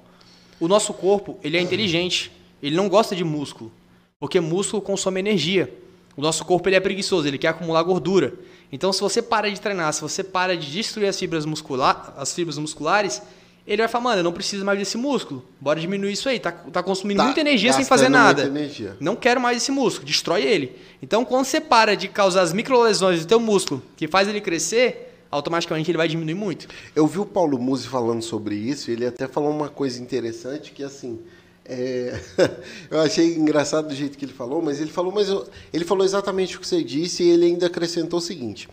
O 0.58 0.66
nosso 0.66 0.92
corpo, 0.92 1.38
ele 1.40 1.56
é 1.56 1.60
inteligente. 1.60 2.32
Ele 2.60 2.74
não 2.74 2.88
gosta 2.88 3.14
de 3.14 3.22
músculo. 3.22 3.70
Porque 4.18 4.40
músculo 4.40 4.82
consome 4.82 5.20
energia. 5.20 5.72
O 6.16 6.20
nosso 6.20 6.44
corpo 6.44 6.68
ele 6.68 6.76
é 6.76 6.80
preguiçoso, 6.80 7.28
ele 7.28 7.38
quer 7.38 7.48
acumular 7.48 7.82
gordura. 7.82 8.34
Então, 8.72 8.92
se 8.92 9.00
você 9.00 9.20
para 9.20 9.50
de 9.50 9.60
treinar, 9.60 9.92
se 9.92 10.00
você 10.00 10.22
para 10.22 10.56
de 10.56 10.70
destruir 10.70 11.08
as 11.08 11.18
fibras, 11.18 11.44
muscular, 11.44 12.14
as 12.16 12.32
fibras 12.32 12.56
musculares, 12.56 13.20
ele 13.66 13.82
vai 13.82 13.88
falar, 13.88 14.04
mano, 14.04 14.20
eu 14.20 14.24
não 14.24 14.32
preciso 14.32 14.64
mais 14.64 14.78
desse 14.78 14.96
músculo. 14.96 15.44
Bora 15.60 15.78
diminuir 15.78 16.12
isso 16.12 16.28
aí. 16.28 16.40
Tá, 16.40 16.50
tá 16.50 16.82
consumindo 16.82 17.18
Tá 17.18 17.24
muita 17.24 17.40
energia 17.40 17.72
sem 17.72 17.84
fazer 17.84 18.08
nada. 18.08 18.50
Não 18.98 19.14
quero 19.16 19.40
mais 19.40 19.58
esse 19.58 19.70
músculo. 19.70 20.06
Destrói 20.06 20.42
ele. 20.42 20.76
Então, 21.02 21.24
quando 21.24 21.44
você 21.44 21.60
para 21.60 21.96
de 21.96 22.08
causar 22.08 22.42
as 22.42 22.52
microlesões 22.52 23.20
do 23.20 23.26
teu 23.26 23.38
músculo, 23.38 23.82
que 23.96 24.08
faz 24.08 24.28
ele 24.28 24.40
crescer, 24.40 25.24
automaticamente 25.30 25.90
ele 25.90 25.98
vai 25.98 26.08
diminuir 26.08 26.34
muito. 26.34 26.66
Eu 26.94 27.06
vi 27.06 27.18
o 27.18 27.26
Paulo 27.26 27.58
Musi 27.58 27.86
falando 27.86 28.22
sobre 28.22 28.54
isso, 28.54 28.90
ele 28.90 29.06
até 29.06 29.28
falou 29.28 29.50
uma 29.50 29.68
coisa 29.68 30.00
interessante 30.02 30.72
que 30.72 30.82
assim. 30.82 31.20
É, 31.64 32.18
eu 32.90 33.00
achei 33.00 33.36
engraçado 33.36 33.88
do 33.88 33.94
jeito 33.94 34.18
que 34.18 34.24
ele 34.24 34.32
falou, 34.32 34.62
mas 34.62 34.80
ele 34.80 34.90
falou, 34.90 35.12
mas 35.12 35.28
eu- 35.28 35.48
ele 35.72 35.84
falou 35.84 36.04
exatamente 36.04 36.56
o 36.56 36.60
que 36.60 36.66
você 36.66 36.82
disse 36.82 37.22
e 37.22 37.30
ele 37.30 37.46
ainda 37.46 37.66
acrescentou 37.66 38.18
o 38.18 38.22
seguinte. 38.22 38.68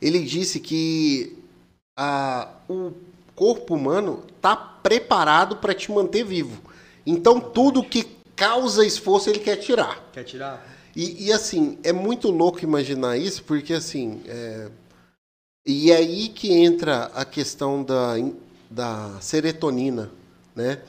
Ele 0.00 0.20
disse 0.22 0.60
que 0.60 1.36
a- 1.96 2.48
o 2.68 2.92
corpo 3.34 3.74
humano 3.74 4.24
está 4.36 4.56
preparado 4.56 5.56
para 5.56 5.74
te 5.74 5.90
manter 5.92 6.24
vivo. 6.24 6.60
Então 7.06 7.40
tudo 7.40 7.82
que 7.82 8.04
causa 8.36 8.84
esforço 8.86 9.28
ele 9.30 9.38
quer 9.40 9.56
tirar. 9.56 10.08
Quer 10.12 10.24
tirar? 10.24 10.66
E, 10.96 11.26
e, 11.26 11.32
assim, 11.32 11.78
é 11.84 11.92
muito 11.92 12.30
louco 12.30 12.64
imaginar 12.64 13.16
isso, 13.16 13.44
porque 13.44 13.72
assim. 13.72 14.20
é, 14.26 14.68
E 15.66 15.90
é 15.92 15.96
aí 15.96 16.28
que 16.28 16.52
entra 16.52 17.04
a 17.14 17.24
questão 17.24 17.82
da, 17.84 18.14
da 18.70 19.18
serotonina, 19.20 20.10
né? 20.54 20.80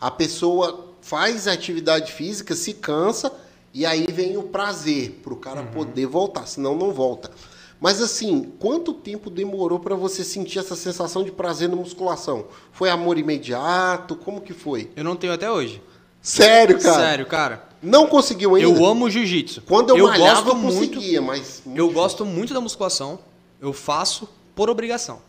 A 0.00 0.10
pessoa 0.10 0.89
faz 1.00 1.46
atividade 1.46 2.12
física, 2.12 2.54
se 2.54 2.74
cansa, 2.74 3.32
e 3.72 3.86
aí 3.86 4.06
vem 4.10 4.36
o 4.36 4.44
prazer 4.44 5.20
para 5.22 5.32
o 5.32 5.36
cara 5.36 5.62
poder 5.62 6.06
voltar, 6.06 6.46
senão 6.46 6.74
não 6.74 6.92
volta. 6.92 7.30
Mas 7.80 8.02
assim, 8.02 8.52
quanto 8.58 8.92
tempo 8.92 9.30
demorou 9.30 9.80
para 9.80 9.94
você 9.94 10.22
sentir 10.22 10.58
essa 10.58 10.76
sensação 10.76 11.24
de 11.24 11.32
prazer 11.32 11.68
na 11.68 11.76
musculação? 11.76 12.44
Foi 12.72 12.90
amor 12.90 13.16
imediato? 13.16 14.14
Como 14.14 14.40
que 14.42 14.52
foi? 14.52 14.90
Eu 14.94 15.02
não 15.02 15.16
tenho 15.16 15.32
até 15.32 15.50
hoje. 15.50 15.82
Sério, 16.20 16.78
cara? 16.78 17.00
Sério, 17.00 17.26
cara. 17.26 17.68
Não 17.82 18.06
conseguiu 18.06 18.54
ainda? 18.54 18.68
Eu 18.68 18.84
amo 18.84 19.08
jiu-jitsu. 19.08 19.62
Quando 19.62 19.96
eu, 19.96 20.06
malhava, 20.06 20.42
gosto 20.42 20.48
eu 20.48 20.54
muito. 20.56 20.94
conseguia, 20.94 21.22
mas... 21.22 21.62
Eu 21.74 21.90
gosto 21.90 22.26
muito 22.26 22.52
da 22.52 22.60
musculação. 22.60 23.18
Eu 23.58 23.72
faço 23.72 24.28
por 24.54 24.68
obrigação. 24.68 25.22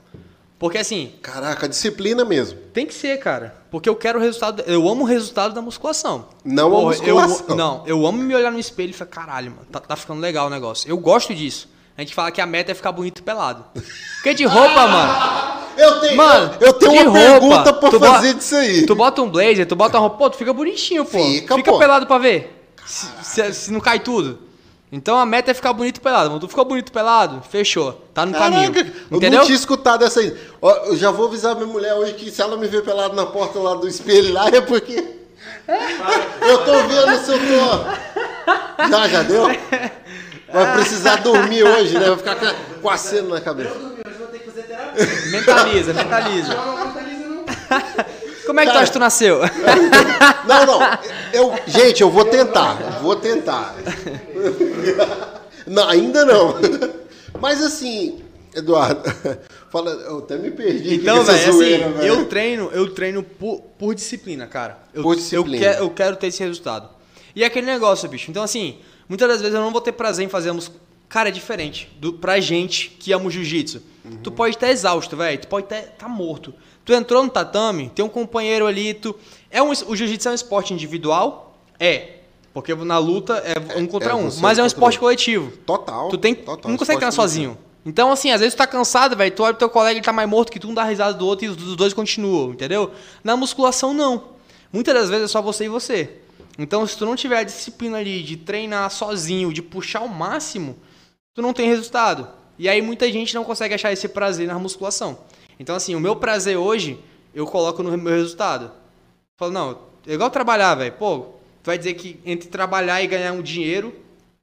Porque 0.61 0.77
assim, 0.77 1.11
Caraca, 1.23 1.67
disciplina 1.67 2.23
mesmo. 2.23 2.57
tem 2.71 2.85
que 2.85 2.93
ser, 2.93 3.17
cara. 3.17 3.55
Porque 3.71 3.89
eu 3.89 3.95
quero 3.95 4.19
o 4.19 4.21
resultado. 4.21 4.63
Eu 4.67 4.87
amo 4.87 5.01
o 5.01 5.05
resultado 5.07 5.55
da 5.55 5.61
musculação. 5.61 6.27
Não 6.45 6.67
a 6.67 6.69
Porra, 6.69 6.85
musculação. 6.89 7.45
Eu, 7.49 7.55
não, 7.55 7.83
eu 7.87 8.05
amo 8.05 8.19
me 8.19 8.35
olhar 8.35 8.51
no 8.51 8.59
espelho 8.59 8.91
e 8.91 8.93
falar, 8.93 9.09
caralho, 9.09 9.49
mano, 9.51 9.65
tá, 9.71 9.79
tá 9.79 9.95
ficando 9.95 10.21
legal 10.21 10.45
o 10.45 10.49
negócio. 10.51 10.87
Eu 10.87 10.97
gosto 10.99 11.33
disso. 11.33 11.67
A 11.97 12.01
gente 12.01 12.13
fala 12.13 12.29
que 12.31 12.39
a 12.39 12.45
meta 12.45 12.71
é 12.71 12.75
ficar 12.75 12.91
bonito 12.91 13.23
pelado. 13.23 13.65
Porque 14.17 14.35
de 14.35 14.45
roupa, 14.45 14.85
mano. 14.87 15.61
Eu 15.77 15.99
tenho, 15.99 16.15
Mano, 16.17 16.53
eu 16.59 16.73
tenho 16.73 16.91
uma 17.09 17.19
roupa, 17.19 17.39
pergunta 17.63 17.73
pra 17.73 17.89
fazer 17.91 17.99
bota- 18.27 18.33
disso 18.35 18.55
aí. 18.55 18.85
Tu 18.85 18.93
bota 18.93 19.21
um 19.23 19.29
blazer, 19.31 19.65
tu 19.65 19.75
bota 19.75 19.97
uma 19.97 20.01
roupa, 20.01 20.17
pô, 20.17 20.29
tu 20.29 20.37
fica 20.37 20.53
bonitinho, 20.53 21.03
pô. 21.03 21.17
Fica, 21.23 21.57
pô. 21.63 21.79
pelado 21.79 22.05
pra 22.05 22.19
ver. 22.19 22.67
Se, 22.85 23.07
se- 23.23 23.53
se 23.53 23.71
não 23.71 23.79
cai 23.79 23.99
tudo. 23.99 24.37
Então 24.91 25.17
a 25.17 25.25
meta 25.25 25.51
é 25.51 25.53
ficar 25.53 25.71
bonito 25.71 26.01
pelado. 26.01 26.29
Mano, 26.29 26.39
tu 26.41 26.47
ficou 26.49 26.65
bonito 26.65 26.91
pelado, 26.91 27.41
fechou. 27.49 27.93
Tá 28.13 28.25
no 28.25 28.33
caminho. 28.33 28.73
Caraca, 28.73 28.91
eu 29.09 29.17
Entendeu? 29.17 29.39
não 29.39 29.45
tinha 29.45 29.57
escutado 29.57 30.03
essa 30.03 30.19
aí. 30.19 30.35
Ó, 30.61 30.69
eu 30.87 30.97
já 30.97 31.11
vou 31.11 31.27
avisar 31.27 31.55
minha 31.55 31.67
mulher 31.67 31.93
hoje 31.93 32.13
que 32.13 32.29
se 32.29 32.41
ela 32.41 32.57
me 32.57 32.67
ver 32.67 32.83
pelado 32.83 33.15
na 33.15 33.25
porta 33.25 33.57
lá 33.59 33.73
do 33.75 33.87
espelho 33.87 34.33
lá, 34.33 34.47
é 34.49 34.59
porque. 34.61 35.01
Eu 36.41 36.65
tô 36.65 36.73
vendo 36.87 37.17
se 37.23 37.31
eu 37.31 37.39
tô. 37.39 38.89
Já, 38.89 39.07
já 39.07 39.23
deu? 39.23 39.43
Vai 40.51 40.73
precisar 40.73 41.15
dormir 41.17 41.63
hoje, 41.63 41.97
né? 41.97 42.07
Vai 42.09 42.17
ficar 42.17 42.35
com 42.35 42.45
a- 42.45 42.55
com 42.81 42.89
a 42.89 42.97
cena 42.97 43.35
na 43.35 43.41
cabeça. 43.41 43.69
Hoje 43.71 43.95
eu 44.05 44.17
vou 44.17 44.27
ter 44.27 44.39
que 44.39 44.45
fazer 44.45 44.63
terapia. 44.63 45.07
Mentaliza, 45.31 45.93
mentaliza. 45.93 46.53
Não, 46.55 46.77
não 46.77 46.85
mentaliza 46.87 47.27
não. 47.27 47.45
Como 48.45 48.59
é 48.59 48.65
que 48.65 48.71
tu 48.71 48.77
acha 48.77 48.87
que 48.87 48.93
tu 48.93 48.99
nasceu? 48.99 49.39
Não, 50.47 50.65
não. 50.65 50.79
Eu, 51.31 51.53
gente, 51.67 52.01
eu 52.01 52.09
vou 52.09 52.25
tentar. 52.25 52.99
Vou 53.01 53.15
tentar. 53.15 53.75
Não, 55.67 55.87
ainda 55.87 56.25
não. 56.25 56.55
Mas 57.39 57.63
assim, 57.63 58.21
Eduardo, 58.53 59.01
fala, 59.71 59.91
eu 59.91 60.19
até 60.19 60.37
me 60.37 60.51
perdi. 60.51 60.95
Então, 60.95 61.23
velho, 61.23 61.49
assim, 61.49 61.59
velho. 61.59 62.01
eu 62.01 62.25
treino, 62.25 62.69
eu 62.73 62.93
treino 62.93 63.23
por, 63.23 63.61
por 63.77 63.95
disciplina, 63.95 64.45
cara. 64.47 64.77
Eu, 64.93 65.03
Por 65.03 65.15
disciplina. 65.15 65.55
Eu, 65.55 65.71
quero, 65.71 65.83
eu 65.83 65.89
quero 65.89 66.15
ter 66.17 66.27
esse 66.27 66.43
resultado. 66.43 66.89
E 67.35 67.43
é 67.43 67.47
aquele 67.47 67.65
negócio, 67.65 68.09
bicho. 68.09 68.29
Então, 68.29 68.43
assim, 68.43 68.79
muitas 69.07 69.27
das 69.27 69.41
vezes 69.41 69.55
eu 69.55 69.61
não 69.61 69.71
vou 69.71 69.81
ter 69.81 69.93
prazer 69.93 70.25
em 70.25 70.29
fazer 70.29 70.51
mus... 70.51 70.69
Cara, 71.07 71.29
é 71.29 71.31
diferente 71.31 71.89
do, 71.99 72.13
pra 72.13 72.39
gente 72.39 72.89
que 72.99 73.13
ama 73.13 73.25
o 73.25 73.31
jiu-jitsu. 73.31 73.81
Uhum. 74.03 74.17
Tu 74.23 74.31
pode 74.31 74.55
estar 74.55 74.69
exausto, 74.69 75.15
velho. 75.15 75.39
Tu 75.39 75.47
pode 75.47 75.65
estar 75.65 75.81
tá 75.97 76.09
morto. 76.09 76.53
Tu 76.91 76.95
entrou 76.95 77.23
no 77.23 77.29
tatame, 77.29 77.89
tem 77.95 78.03
um 78.03 78.09
companheiro 78.09 78.67
ali, 78.67 78.93
tu... 78.93 79.15
É 79.49 79.63
um, 79.63 79.69
o 79.69 79.95
jiu-jitsu 79.95 80.27
é 80.27 80.31
um 80.31 80.35
esporte 80.35 80.73
individual? 80.73 81.55
É. 81.79 82.15
Porque 82.53 82.75
na 82.75 82.97
luta 82.97 83.35
é 83.37 83.79
um 83.79 83.87
contra 83.87 84.11
é 84.11 84.13
um. 84.13 84.29
você 84.29 84.41
Mas 84.41 84.59
é 84.59 84.63
um 84.63 84.65
esporte 84.65 84.97
um. 84.97 84.99
coletivo. 84.99 85.55
Total. 85.65 86.09
Tu 86.09 86.17
tem, 86.17 86.35
total, 86.35 86.69
não 86.69 86.77
consegue 86.77 86.97
treinar 86.97 87.13
sozinho. 87.13 87.57
Então, 87.85 88.11
assim, 88.11 88.29
às 88.31 88.41
vezes 88.41 88.53
tu 88.55 88.57
tá 88.57 88.67
cansado, 88.67 89.15
velho. 89.15 89.33
Tu 89.33 89.41
olha 89.41 89.53
pro 89.53 89.59
teu 89.59 89.69
colega, 89.69 89.97
ele 89.97 90.05
tá 90.05 90.11
mais 90.11 90.27
morto 90.27 90.51
que 90.51 90.59
tu, 90.59 90.67
um 90.69 90.73
dá 90.73 90.83
risada 90.83 91.13
do 91.17 91.25
outro 91.25 91.45
e 91.45 91.47
os 91.47 91.77
dois 91.77 91.93
continuam, 91.93 92.51
entendeu? 92.51 92.91
Na 93.23 93.37
musculação, 93.37 93.93
não. 93.93 94.25
Muitas 94.73 94.93
das 94.93 95.09
vezes 95.09 95.25
é 95.25 95.27
só 95.29 95.41
você 95.41 95.65
e 95.65 95.69
você. 95.69 96.09
Então, 96.59 96.85
se 96.85 96.97
tu 96.97 97.05
não 97.05 97.15
tiver 97.15 97.37
a 97.37 97.43
disciplina 97.43 97.99
ali 97.99 98.21
de 98.21 98.35
treinar 98.35 98.91
sozinho, 98.91 99.53
de 99.53 99.61
puxar 99.61 100.01
o 100.01 100.09
máximo, 100.09 100.75
tu 101.33 101.41
não 101.41 101.53
tem 101.53 101.69
resultado. 101.69 102.27
E 102.59 102.67
aí 102.67 102.81
muita 102.81 103.09
gente 103.09 103.33
não 103.33 103.45
consegue 103.45 103.75
achar 103.75 103.93
esse 103.93 104.09
prazer 104.09 104.45
na 104.45 104.59
musculação. 104.59 105.17
Então, 105.61 105.75
assim, 105.75 105.93
o 105.93 105.99
meu 105.99 106.15
prazer 106.15 106.57
hoje, 106.57 106.99
eu 107.35 107.45
coloco 107.45 107.83
no 107.83 107.95
meu 107.95 108.13
resultado. 108.13 108.71
Falo, 109.37 109.51
não, 109.51 109.77
é 110.07 110.13
igual 110.15 110.31
trabalhar, 110.31 110.73
velho. 110.73 110.91
Pô, 110.93 111.19
tu 111.61 111.67
vai 111.67 111.77
dizer 111.77 111.93
que 111.93 112.19
entre 112.25 112.49
trabalhar 112.49 112.99
e 113.03 113.05
ganhar 113.05 113.31
um 113.31 113.43
dinheiro 113.43 113.93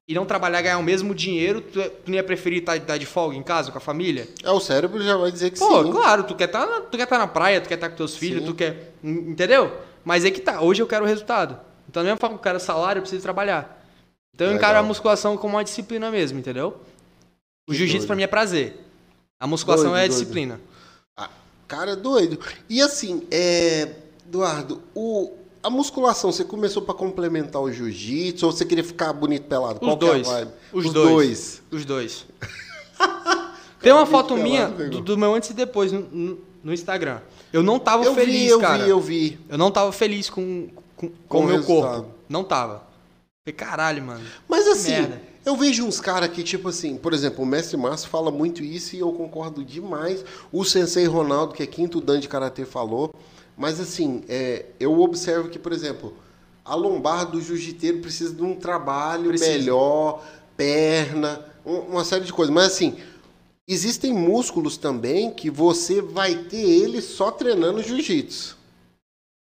e 0.07 0.15
não 0.15 0.25
trabalhar 0.25 0.61
e 0.61 0.63
ganhar 0.63 0.79
o 0.79 0.83
mesmo 0.83 1.13
dinheiro, 1.17 1.61
tu, 1.61 1.83
tu 1.83 2.03
não 2.07 2.15
ia 2.15 2.23
preferir 2.23 2.61
estar 2.61 2.79
de 2.97 3.05
folga 3.05 3.35
em 3.35 3.43
casa 3.43 3.73
com 3.73 3.79
a 3.79 3.81
família? 3.81 4.29
É, 4.45 4.51
o 4.53 4.61
cérebro 4.61 5.03
já 5.03 5.17
vai 5.17 5.33
dizer 5.33 5.51
que 5.51 5.59
Pô, 5.59 5.83
sim. 5.85 5.91
claro, 5.91 6.23
tu 6.23 6.37
quer 6.37 6.45
estar 6.45 6.65
na, 6.65 6.81
tu 6.83 6.97
quer 6.97 7.07
tá 7.07 7.19
na 7.19 7.27
praia, 7.27 7.61
tu 7.61 7.69
quer 7.69 7.75
estar 7.75 7.91
com 7.91 7.97
teus 7.97 8.17
filhos, 8.17 8.43
Sim. 8.43 8.47
tu 8.47 8.55
quer. 8.55 8.93
en- 9.03 9.33
Entendeu? 9.33 9.77
Mas 10.05 10.25
é 10.25 10.31
que 10.31 10.41
tá, 10.41 10.61
hoje 10.61 10.81
eu 10.81 10.87
quero 10.87 11.05
o 11.05 11.09
resultado. 11.09 11.59
Então, 11.89 12.05
mesma 12.05 12.17
forma 12.17 12.37
que 12.37 12.41
eu 12.41 12.45
quero 12.45 12.61
salário, 12.61 13.01
eu 13.01 13.03
preciso 13.03 13.23
trabalhar. 13.23 13.85
Então 14.33 14.47
eu 14.47 14.53
Legal. 14.53 14.71
encaro 14.71 14.79
a 14.79 14.83
musculação 14.87 15.37
como 15.37 15.57
uma 15.57 15.65
disciplina 15.65 16.13
mesmo, 16.13 16.39
entendeu? 16.39 16.77
O 17.69 17.75
jiu-jitsu 17.75 18.07
pra 18.07 18.15
mim 18.15 18.23
é 18.23 18.27
prazer. 18.29 18.85
A 19.41 19.47
musculação 19.49 19.91
Doido, 19.91 19.97
é 19.99 20.09
doido. 20.09 20.11
disciplina. 20.13 20.61
Cara, 21.69 21.95
doido. 21.95 22.41
E 22.69 22.81
assim, 22.81 23.23
é, 23.31 23.93
Eduardo, 24.27 24.83
o, 24.95 25.33
a 25.63 25.69
musculação, 25.71 26.33
você 26.33 26.43
começou 26.43 26.83
pra 26.83 26.95
complementar 26.95 27.61
o 27.63 27.71
jiu-jitsu 27.71 28.47
ou 28.47 28.53
você 28.53 28.65
queria 28.65 28.83
ficar 28.83 29.13
bonito 29.13 29.45
pelado? 29.47 29.75
Os 29.75 29.87
Qual 29.87 29.97
que 29.99 30.05
é 30.07 30.09
a 30.09 30.13
dois. 30.13 30.27
vibe? 30.27 30.51
Os, 30.73 30.87
Os 30.87 30.93
dois. 30.93 31.09
dois. 31.13 31.63
Os 31.71 31.85
dois. 31.85 32.27
Tem 33.81 33.93
uma 33.93 34.07
foto 34.07 34.35
pelado, 34.35 34.43
minha 34.43 34.69
do, 34.91 35.01
do 35.01 35.17
meu 35.19 35.35
antes 35.35 35.51
e 35.51 35.55
depois 35.55 35.93
no, 35.93 36.01
no- 36.01 36.39
no 36.65 36.73
Instagram. 36.73 37.21
Eu 37.53 37.63
não 37.63 37.79
tava 37.79 38.05
Eu 38.05 38.15
feliz, 38.15 38.35
vi, 38.35 38.47
eu 38.49 38.61
cara. 38.61 38.83
vi, 38.85 38.91
eu 38.91 39.01
vi. 39.01 39.39
Eu 39.49 39.57
não 39.57 39.71
tava 39.71 39.93
feliz 39.93 40.29
com, 40.29 40.69
com, 40.97 41.09
com 41.09 41.15
Com 41.29 41.39
o 41.39 41.43
o 41.43 41.47
meu 41.47 41.57
resultado. 41.59 41.93
corpo. 42.03 42.15
Não 42.29 42.43
tava. 42.43 42.83
Falei, 43.45 43.55
caralho, 43.57 44.03
mano. 44.03 44.25
Mas 44.49 44.67
assim, 44.67 44.91
merda. 44.91 45.23
Eu 45.49 45.57
vejo 45.57 45.85
uns 45.87 45.99
caras 46.01 46.29
que, 46.31 46.43
tipo 46.43 46.69
assim, 46.69 46.97
por 46.97 47.15
exemplo, 47.15 47.43
o 47.43 47.47
Mestre 47.47 47.77
Márcio 47.77 48.09
fala 48.11 48.31
muito 48.31 48.63
isso 48.63 48.95
e 48.95 48.99
eu 48.99 49.11
concordo 49.13 49.65
demais. 49.65 50.23
O 50.53 50.63
Sensei 50.63 51.07
Ronaldo, 51.07 51.55
que 51.55 51.63
é 51.63 51.67
quinto 51.67 52.01
dan 52.03 52.21
de 52.21 52.29
Karatê, 52.29 52.67
falou. 52.67 53.11
Mas 53.57 53.81
assim, 53.81 54.23
é, 54.29 54.67
eu 54.79 55.01
observo 55.01 55.49
que, 55.49 55.59
por 55.59 55.73
exemplo, 55.73 56.15
a 56.65 56.75
lombar 56.75 57.31
do 57.31 57.41
jiu-jiteiro 57.41 58.01
precisa 58.01 58.35
de 58.35 58.43
um 58.43 58.55
trabalho 58.55 59.31
Precisa. 59.31 59.53
melhor, 59.53 60.23
perna, 60.55 61.43
um- 61.65 61.79
uma 61.93 62.05
série 62.05 62.25
de 62.27 62.33
coisas. 62.33 62.55
Mas 62.55 62.67
assim, 62.67 62.97
existem 63.67 64.13
músculos 64.13 64.77
também 64.77 65.31
que 65.31 65.49
você 65.51 66.03
vai 66.03 66.35
ter 66.35 66.61
ele 66.61 67.01
só 67.01 67.31
treinando 67.31 67.83
jiu-jitsu. 67.83 68.58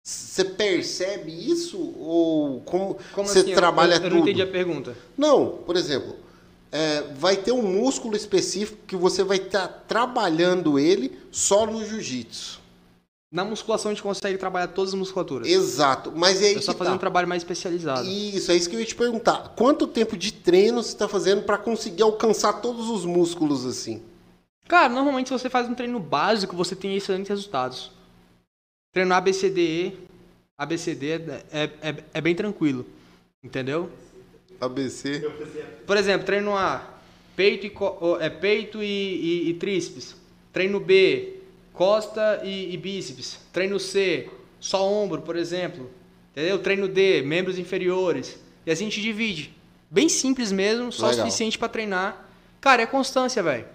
Você 0.09 0.43
percebe 0.43 1.31
isso? 1.31 1.77
Ou 1.99 2.61
como, 2.61 2.97
Como 3.13 3.27
você 3.27 3.39
assim? 3.39 3.51
Eu- 3.51 3.55
trabalha 3.55 3.91
eu, 3.91 3.97
eu 3.97 4.01
tudo? 4.03 4.15
não 4.15 4.21
entendi 4.21 4.41
a 4.41 4.47
pergunta. 4.47 4.97
Não, 5.15 5.47
por 5.65 5.75
exemplo, 5.75 6.15
é, 6.71 7.03
vai 7.15 7.35
ter 7.37 7.51
um 7.51 7.61
músculo 7.61 8.15
específico 8.15 8.79
que 8.87 8.95
você 8.95 9.23
vai 9.23 9.37
estar 9.37 9.67
trabalhando 9.87 10.79
ele 10.79 11.15
só 11.31 11.67
no 11.67 11.85
jiu-jitsu. 11.85 12.59
Na 13.31 13.45
musculação 13.45 13.91
a 13.91 13.93
gente 13.93 14.01
consegue 14.01 14.39
trabalhar 14.39 14.69
todas 14.69 14.91
as 14.93 14.99
musculaturas. 14.99 15.47
Exato, 15.47 16.11
mas 16.15 16.41
é 16.41 16.47
aí 16.47 16.53
Eu 16.55 16.61
só 16.63 16.71
que 16.71 16.79
fazer 16.79 16.89
tá. 16.89 16.95
um 16.95 16.99
trabalho 16.99 17.27
mais 17.27 17.43
especializado. 17.43 18.07
Isso, 18.07 18.51
é 18.51 18.55
isso 18.55 18.67
que 18.67 18.75
eu 18.75 18.79
ia 18.79 18.85
te 18.87 18.95
perguntar. 18.95 19.53
Quanto 19.55 19.85
tempo 19.85 20.17
de 20.17 20.33
treino 20.33 20.81
você 20.81 20.89
está 20.89 21.07
fazendo 21.07 21.43
para 21.43 21.55
conseguir 21.59 22.01
alcançar 22.01 22.53
todos 22.53 22.89
os 22.89 23.05
músculos 23.05 23.63
assim? 23.67 24.01
Cara, 24.67 24.89
normalmente 24.89 25.27
se 25.27 25.33
você 25.33 25.49
faz 25.51 25.69
um 25.69 25.75
treino 25.75 25.99
básico, 25.99 26.55
você 26.55 26.75
tem 26.75 26.95
excelentes 26.95 27.29
resultados. 27.29 27.91
Treino 28.91 29.13
ABCDE, 29.13 29.97
ABCD 30.57 31.11
é, 31.11 31.43
é, 31.51 31.63
é, 31.81 31.95
é 32.15 32.21
bem 32.21 32.35
tranquilo. 32.35 32.85
Entendeu? 33.43 33.89
ABC? 34.59 35.21
Por 35.85 35.95
exemplo, 35.95 36.25
treino 36.25 36.55
A, 36.55 36.85
peito 37.35 37.65
e, 37.65 37.71
é 38.19 38.29
peito 38.29 38.83
e, 38.83 38.85
e, 38.85 39.49
e 39.49 39.53
tríceps. 39.53 40.15
Treino 40.51 40.79
B, 40.79 41.37
costa 41.71 42.41
e, 42.43 42.73
e 42.73 42.77
bíceps. 42.77 43.39
Treino 43.53 43.79
C, 43.79 44.29
só 44.59 44.85
ombro, 44.85 45.21
por 45.21 45.37
exemplo. 45.37 45.89
Entendeu? 46.31 46.59
Treino 46.59 46.87
D, 46.87 47.21
membros 47.21 47.57
inferiores. 47.57 48.37
E 48.65 48.71
assim 48.71 48.87
a 48.87 48.89
gente 48.89 49.01
divide. 49.01 49.55
Bem 49.89 50.09
simples 50.09 50.51
mesmo, 50.51 50.91
só 50.91 51.07
o 51.07 51.09
Legal. 51.09 51.25
suficiente 51.25 51.57
pra 51.57 51.69
treinar. 51.69 52.29
Cara, 52.59 52.81
é 52.81 52.85
constância, 52.85 53.41
velho. 53.41 53.65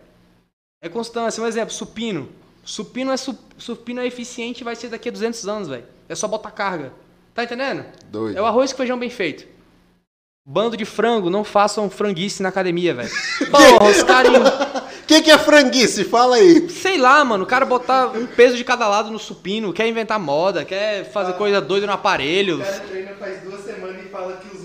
É 0.83 0.89
constância. 0.89 1.43
Um 1.43 1.47
exemplo, 1.47 1.73
supino. 1.73 2.29
Supino 2.65 3.13
é, 3.13 3.17
su- 3.17 3.39
supino 3.59 4.01
é 4.01 4.07
eficiente 4.07 4.61
e 4.61 4.65
vai 4.65 4.75
ser 4.75 4.89
daqui 4.89 5.09
a 5.09 5.13
200 5.13 5.47
anos, 5.49 5.69
velho. 5.69 5.85
É 6.09 6.15
só 6.15 6.27
botar 6.27 6.51
carga. 6.51 6.93
Tá 7.35 7.45
entendendo? 7.45 7.85
Doido. 8.07 8.39
É 8.39 8.41
o 8.43 8.47
arroz 8.47 8.73
com 8.73 8.79
feijão 8.79 8.99
bem 8.99 9.11
feito. 9.11 9.47
Bando 10.47 10.77
de 10.77 10.85
frango, 10.85 11.31
não 11.31 11.43
façam 11.43 11.89
franguice 11.89 12.43
na 12.43 12.51
academia, 12.51 12.95
velho. 12.95 13.11
Porra, 13.51 13.91
os 13.91 14.03
carinhos. 14.03 14.49
O 14.49 15.07
que, 15.07 15.23
que 15.23 15.31
é 15.31 15.39
franguice? 15.39 16.05
Fala 16.05 16.37
aí. 16.37 16.69
Sei 16.71 16.99
lá, 16.99 17.25
mano, 17.25 17.45
o 17.45 17.47
cara 17.47 17.65
botar 17.65 18.09
um 18.09 18.27
peso 18.27 18.57
de 18.57 18.65
cada 18.65 18.87
lado 18.89 19.11
no 19.11 19.19
supino, 19.19 19.73
quer 19.73 19.87
inventar 19.89 20.19
moda, 20.19 20.65
quer 20.65 21.11
fazer 21.11 21.33
coisa 21.35 21.61
doida 21.61 21.87
no 21.87 21.93
aparelho. 21.93 22.57
O 22.57 22.65
cara 22.65 22.81
treina 22.81 23.13
faz 23.15 23.43
duas 23.43 23.63
semanas 23.65 24.05
e 24.05 24.09
fala 24.09 24.37
que 24.37 24.55
os 24.57 24.64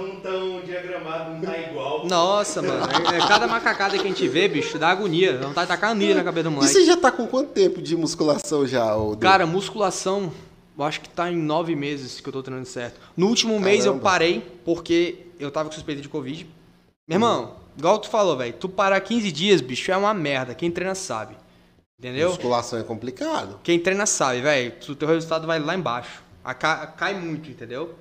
não 0.00 0.08
estão 0.14 0.60
diagramados, 0.60 1.34
não 1.34 1.40
tá 1.40 1.58
igual. 1.58 2.06
Nossa, 2.06 2.62
mano, 2.62 2.84
é, 3.12 3.18
é 3.18 3.26
cada 3.26 3.46
macacada 3.46 3.96
que 3.96 4.04
a 4.04 4.06
gente 4.06 4.26
vê, 4.28 4.48
bicho, 4.48 4.78
dá 4.78 4.88
agonia. 4.88 5.38
Não 5.38 5.52
tá 5.52 5.66
tacar 5.66 5.90
anilha 5.90 6.14
na 6.14 6.24
cabeça 6.24 6.44
do 6.44 6.50
E 6.50 6.54
moleque. 6.54 6.72
você 6.72 6.84
já 6.84 6.96
tá 6.96 7.10
com 7.10 7.26
quanto 7.26 7.50
tempo 7.50 7.80
de 7.82 7.96
musculação 7.96 8.66
já, 8.66 8.94
ô 8.96 9.14
Du? 9.14 9.20
Cara, 9.20 9.46
musculação, 9.46 10.32
eu 10.78 10.84
acho 10.84 11.00
que 11.00 11.08
tá 11.08 11.30
em 11.30 11.36
nove 11.36 11.74
meses 11.74 12.20
que 12.20 12.28
eu 12.28 12.32
tô 12.32 12.42
treinando 12.42 12.68
certo. 12.68 13.00
No 13.16 13.26
último 13.28 13.58
mês 13.58 13.84
eu 13.84 13.92
Caramba. 13.92 14.02
parei 14.02 14.46
porque 14.64 15.26
eu 15.38 15.50
tava 15.50 15.68
com 15.68 15.74
suspeita 15.74 16.00
de 16.02 16.08
Covid. 16.08 16.46
Meu 17.08 17.16
irmão, 17.16 17.54
igual 17.78 17.98
tu 17.98 18.08
falou, 18.08 18.36
velho, 18.36 18.52
tu 18.54 18.68
parar 18.68 19.00
15 19.00 19.30
dias, 19.32 19.60
bicho, 19.60 19.90
é 19.92 19.96
uma 19.96 20.12
merda. 20.12 20.54
Quem 20.54 20.70
treina 20.70 20.94
sabe. 20.94 21.36
Entendeu? 21.98 22.28
Musculação 22.28 22.78
é 22.78 22.82
complicado. 22.82 23.58
Quem 23.62 23.78
treina 23.78 24.04
sabe, 24.04 24.42
velho. 24.42 24.72
O 24.88 24.94
teu 24.94 25.08
resultado 25.08 25.46
vai 25.46 25.58
lá 25.58 25.74
embaixo. 25.74 26.22
A 26.44 26.52
ca- 26.52 26.86
Cai 26.88 27.14
muito, 27.18 27.48
entendeu? 27.50 27.94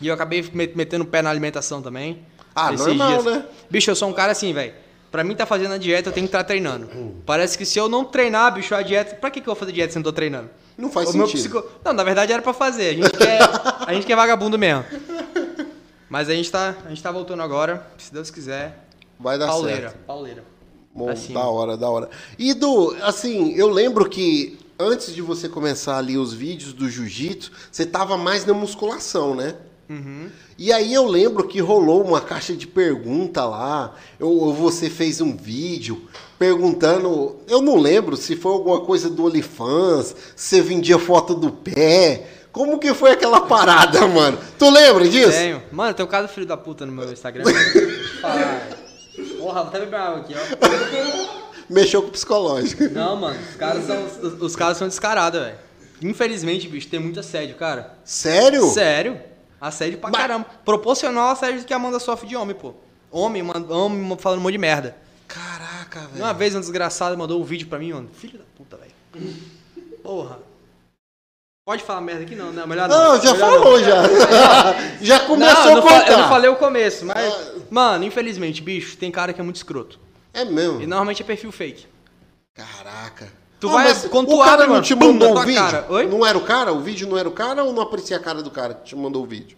E 0.00 0.06
eu 0.06 0.14
acabei 0.14 0.42
me- 0.52 0.72
metendo 0.74 1.04
o 1.04 1.06
pé 1.06 1.22
na 1.22 1.30
alimentação 1.30 1.82
também. 1.82 2.24
Ah, 2.54 2.70
normal, 2.72 3.22
né? 3.22 3.44
Bicho, 3.70 3.90
eu 3.90 3.96
sou 3.96 4.08
um 4.08 4.12
cara 4.12 4.32
assim, 4.32 4.52
velho. 4.52 4.72
Pra 5.10 5.24
mim 5.24 5.34
tá 5.34 5.46
fazendo 5.46 5.72
a 5.74 5.78
dieta, 5.78 6.08
eu 6.08 6.12
tenho 6.12 6.26
que 6.26 6.28
estar 6.28 6.44
treinando. 6.44 6.88
Parece 7.24 7.56
que 7.56 7.64
se 7.64 7.78
eu 7.78 7.88
não 7.88 8.04
treinar, 8.04 8.52
bicho, 8.54 8.74
a 8.74 8.82
dieta. 8.82 9.16
Pra 9.16 9.30
que, 9.30 9.40
que 9.40 9.48
eu 9.48 9.54
vou 9.54 9.58
fazer 9.58 9.72
dieta 9.72 9.92
se 9.92 9.98
eu 9.98 10.00
não 10.00 10.04
tô 10.04 10.12
treinando? 10.12 10.50
Não 10.76 10.90
faz 10.90 11.08
O 11.08 11.12
sentido. 11.12 11.32
psico- 11.38 11.64
Não, 11.84 11.92
na 11.92 12.04
verdade 12.04 12.32
era 12.32 12.42
pra 12.42 12.52
fazer. 12.52 12.90
A 12.90 12.94
gente 12.94 13.10
quer, 13.16 13.40
a 13.86 13.94
gente 13.94 14.06
quer 14.06 14.14
vagabundo 14.16 14.58
mesmo. 14.58 14.84
Mas 16.08 16.28
a 16.28 16.34
gente, 16.34 16.50
tá, 16.50 16.74
a 16.84 16.88
gente 16.90 17.02
tá 17.02 17.10
voltando 17.10 17.42
agora, 17.42 17.86
se 17.98 18.12
Deus 18.12 18.30
quiser. 18.30 18.86
Vai 19.18 19.38
dar 19.38 19.46
pauleira, 19.48 19.90
certo. 19.90 20.04
pauleira. 20.06 20.44
Bom, 20.94 21.12
da 21.32 21.40
hora, 21.46 21.76
da 21.76 21.88
hora. 21.90 22.08
E 22.38 22.54
do, 22.54 22.96
assim, 23.02 23.52
eu 23.54 23.68
lembro 23.68 24.08
que 24.08 24.58
antes 24.78 25.14
de 25.14 25.20
você 25.22 25.48
começar 25.48 25.98
ali 25.98 26.16
os 26.16 26.32
vídeos 26.32 26.72
do 26.72 26.88
jiu-jitsu, 26.88 27.50
você 27.70 27.84
tava 27.84 28.16
mais 28.16 28.44
na 28.46 28.54
musculação, 28.54 29.34
né? 29.34 29.54
Uhum. 29.88 30.28
E 30.58 30.72
aí 30.72 30.92
eu 30.92 31.06
lembro 31.06 31.46
que 31.46 31.60
rolou 31.60 32.04
uma 32.04 32.20
caixa 32.20 32.54
de 32.54 32.66
pergunta 32.66 33.44
lá, 33.44 33.94
ou 34.20 34.52
você 34.52 34.90
fez 34.90 35.20
um 35.20 35.34
vídeo 35.34 36.08
perguntando, 36.38 37.36
eu 37.48 37.62
não 37.62 37.76
lembro 37.76 38.16
se 38.16 38.36
foi 38.36 38.52
alguma 38.52 38.80
coisa 38.80 39.08
do 39.08 39.24
OnlyFans, 39.24 40.14
se 40.36 40.56
você 40.56 40.60
vendia 40.60 40.98
foto 40.98 41.34
do 41.34 41.50
pé, 41.50 42.26
como 42.52 42.78
que 42.78 42.92
foi 42.92 43.12
aquela 43.12 43.42
parada, 43.42 44.06
mano? 44.08 44.38
Tu 44.58 44.70
lembra 44.70 45.08
disso? 45.08 45.30
Tenho. 45.30 45.62
Mano, 45.72 45.94
tem 45.94 46.04
um 46.04 46.08
cara 46.08 46.28
filho 46.28 46.46
da 46.46 46.56
puta 46.56 46.84
no 46.84 46.92
meu 46.92 47.10
Instagram. 47.12 47.44
Porra, 49.38 49.62
vou 49.62 49.68
até 49.68 49.80
beber 49.80 49.96
água 49.96 50.20
aqui, 50.20 50.34
ó. 50.34 51.48
Mexeu 51.70 52.02
com 52.02 52.08
o 52.08 52.12
psicológico. 52.12 52.84
Não, 52.90 53.16
mano, 53.16 53.38
os 53.50 53.56
caras 53.56 53.86
são, 53.86 54.04
os, 54.04 54.42
os 54.42 54.56
caras 54.56 54.76
são 54.76 54.88
descarados, 54.88 55.40
velho. 55.40 55.56
Infelizmente, 56.02 56.68
bicho, 56.68 56.88
tem 56.88 57.00
muito 57.00 57.20
assédio, 57.20 57.56
cara. 57.56 57.94
Sério? 58.04 58.66
Sério? 58.68 59.20
Assédio 59.60 59.98
pra 59.98 60.10
Mas- 60.10 60.20
caramba. 60.20 60.46
Proporcional 60.64 61.30
assédio 61.30 61.64
que 61.64 61.72
a 61.72 61.76
Amanda 61.76 61.98
sofre 61.98 62.28
de 62.28 62.36
homem, 62.36 62.54
pô. 62.54 62.74
Homem, 63.10 63.42
manda- 63.42 63.74
homem 63.74 64.16
falando 64.18 64.38
um 64.38 64.42
monte 64.42 64.52
de 64.52 64.58
merda. 64.58 64.96
Caraca, 65.26 66.00
velho. 66.08 66.24
Uma 66.24 66.32
vez 66.32 66.54
um 66.54 66.60
desgraçado 66.60 67.16
mandou 67.18 67.40
um 67.40 67.44
vídeo 67.44 67.66
pra 67.68 67.78
mim, 67.78 67.92
mano. 67.92 68.08
Filho 68.14 68.38
da 68.38 68.44
puta, 68.56 68.76
velho. 68.76 68.92
Porra. 70.02 70.38
Pode 71.66 71.82
falar 71.82 72.00
merda 72.00 72.22
aqui 72.22 72.34
não, 72.34 72.50
né? 72.50 72.64
Melhor 72.64 72.88
não. 72.88 73.14
Não, 73.14 73.20
já 73.22 73.32
Melhor 73.34 73.50
falou, 73.50 73.80
já. 73.82 74.02
já 75.02 75.20
começou 75.26 75.64
não, 75.66 75.74
não, 75.74 75.78
a 75.78 75.82
fa- 75.82 75.98
contar. 76.00 76.12
eu 76.12 76.18
não 76.18 76.28
falei 76.28 76.50
o 76.50 76.56
começo, 76.56 77.04
mas. 77.04 77.18
Ah. 77.32 77.54
Mano, 77.70 78.04
infelizmente, 78.04 78.62
bicho, 78.62 78.96
tem 78.96 79.10
cara 79.10 79.32
que 79.34 79.40
é 79.40 79.44
muito 79.44 79.56
escroto. 79.56 80.00
É 80.32 80.44
mesmo? 80.46 80.80
E 80.80 80.86
normalmente 80.86 81.22
é 81.22 81.26
perfil 81.26 81.52
fake. 81.52 81.86
Caraca. 82.54 83.30
Tu 83.60 83.68
vai- 83.68 83.88
mas 83.88 84.04
quando 84.06 84.32
o 84.32 84.38
cara 84.38 84.64
abre, 84.64 84.74
não 84.74 84.82
te 84.82 84.94
mandou 84.94 85.36
o 85.36 85.40
vídeo? 85.44 85.60
cara. 85.60 85.86
Oi? 85.88 86.06
Não 86.06 86.24
era 86.24 86.38
o 86.38 86.42
cara? 86.42 86.72
O 86.72 86.80
vídeo 86.80 87.08
não 87.08 87.18
era 87.18 87.28
o 87.28 87.32
cara 87.32 87.64
ou 87.64 87.72
não 87.72 87.82
aparecia 87.82 88.16
a 88.16 88.20
cara 88.20 88.42
do 88.42 88.50
cara 88.50 88.74
que 88.74 88.84
te 88.84 88.96
mandou 88.96 89.22
o 89.22 89.26
vídeo? 89.26 89.56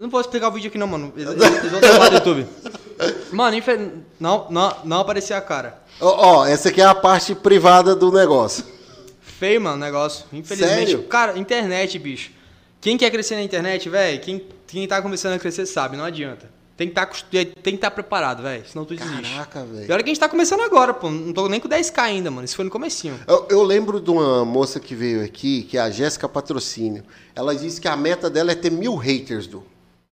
Não 0.00 0.10
vou 0.10 0.20
explicar 0.20 0.48
o 0.48 0.52
vídeo 0.52 0.68
aqui 0.68 0.76
não, 0.78 0.88
mano. 0.88 1.12
Eles, 1.16 1.30
eles 1.40 1.70
vão 1.70 1.80
derrubar 1.80 2.08
do 2.08 2.14
YouTube. 2.16 2.46
Mano, 3.32 3.56
infel... 3.56 3.92
não, 4.20 4.46
não, 4.50 4.76
não 4.84 5.00
aparecia 5.00 5.36
a 5.36 5.40
cara. 5.40 5.78
Ó, 6.00 6.38
ó, 6.40 6.46
essa 6.46 6.68
aqui 6.68 6.80
é 6.80 6.84
a 6.84 6.94
parte 6.94 7.34
privada 7.34 7.94
do 7.94 8.12
negócio. 8.12 8.64
Feio, 9.20 9.60
mano, 9.60 9.76
o 9.76 9.80
negócio. 9.80 10.26
Infelizmente. 10.32 10.90
Sério? 10.92 11.02
Cara, 11.04 11.36
internet, 11.36 11.98
bicho. 11.98 12.30
Quem 12.80 12.96
quer 12.96 13.10
crescer 13.10 13.34
na 13.34 13.42
internet, 13.42 13.88
velho, 13.88 14.20
quem, 14.20 14.44
quem 14.68 14.86
tá 14.86 15.02
começando 15.02 15.32
a 15.34 15.38
crescer 15.40 15.66
sabe, 15.66 15.96
não 15.96 16.04
adianta. 16.04 16.48
Tem 16.76 16.88
que 16.88 16.94
tá, 16.94 17.08
estar 17.66 17.90
preparado, 17.92 18.42
velho. 18.42 18.66
Senão 18.66 18.84
tu 18.84 18.96
desiste. 18.96 19.22
Caraca, 19.22 19.60
E 19.60 19.64
velho. 19.64 19.94
olha 19.94 20.02
que 20.02 20.10
a 20.10 20.12
gente 20.12 20.18
tá 20.20 20.28
começando 20.28 20.60
agora, 20.62 20.92
pô. 20.92 21.08
Não 21.08 21.32
tô 21.32 21.48
nem 21.48 21.60
com 21.60 21.68
10k 21.68 21.98
ainda, 21.98 22.30
mano. 22.32 22.44
Isso 22.44 22.56
foi 22.56 22.64
no 22.64 22.70
comecinho. 22.70 23.18
Eu, 23.28 23.46
eu 23.48 23.62
lembro 23.62 24.00
de 24.00 24.10
uma 24.10 24.44
moça 24.44 24.80
que 24.80 24.92
veio 24.94 25.24
aqui, 25.24 25.62
que 25.62 25.78
é 25.78 25.80
a 25.80 25.88
Jéssica 25.90 26.28
Patrocínio. 26.28 27.04
Ela 27.34 27.54
disse 27.54 27.80
que 27.80 27.86
a 27.86 27.96
meta 27.96 28.28
dela 28.28 28.50
é 28.50 28.54
ter 28.56 28.70
mil 28.70 28.96
haters, 28.96 29.46
do. 29.46 29.62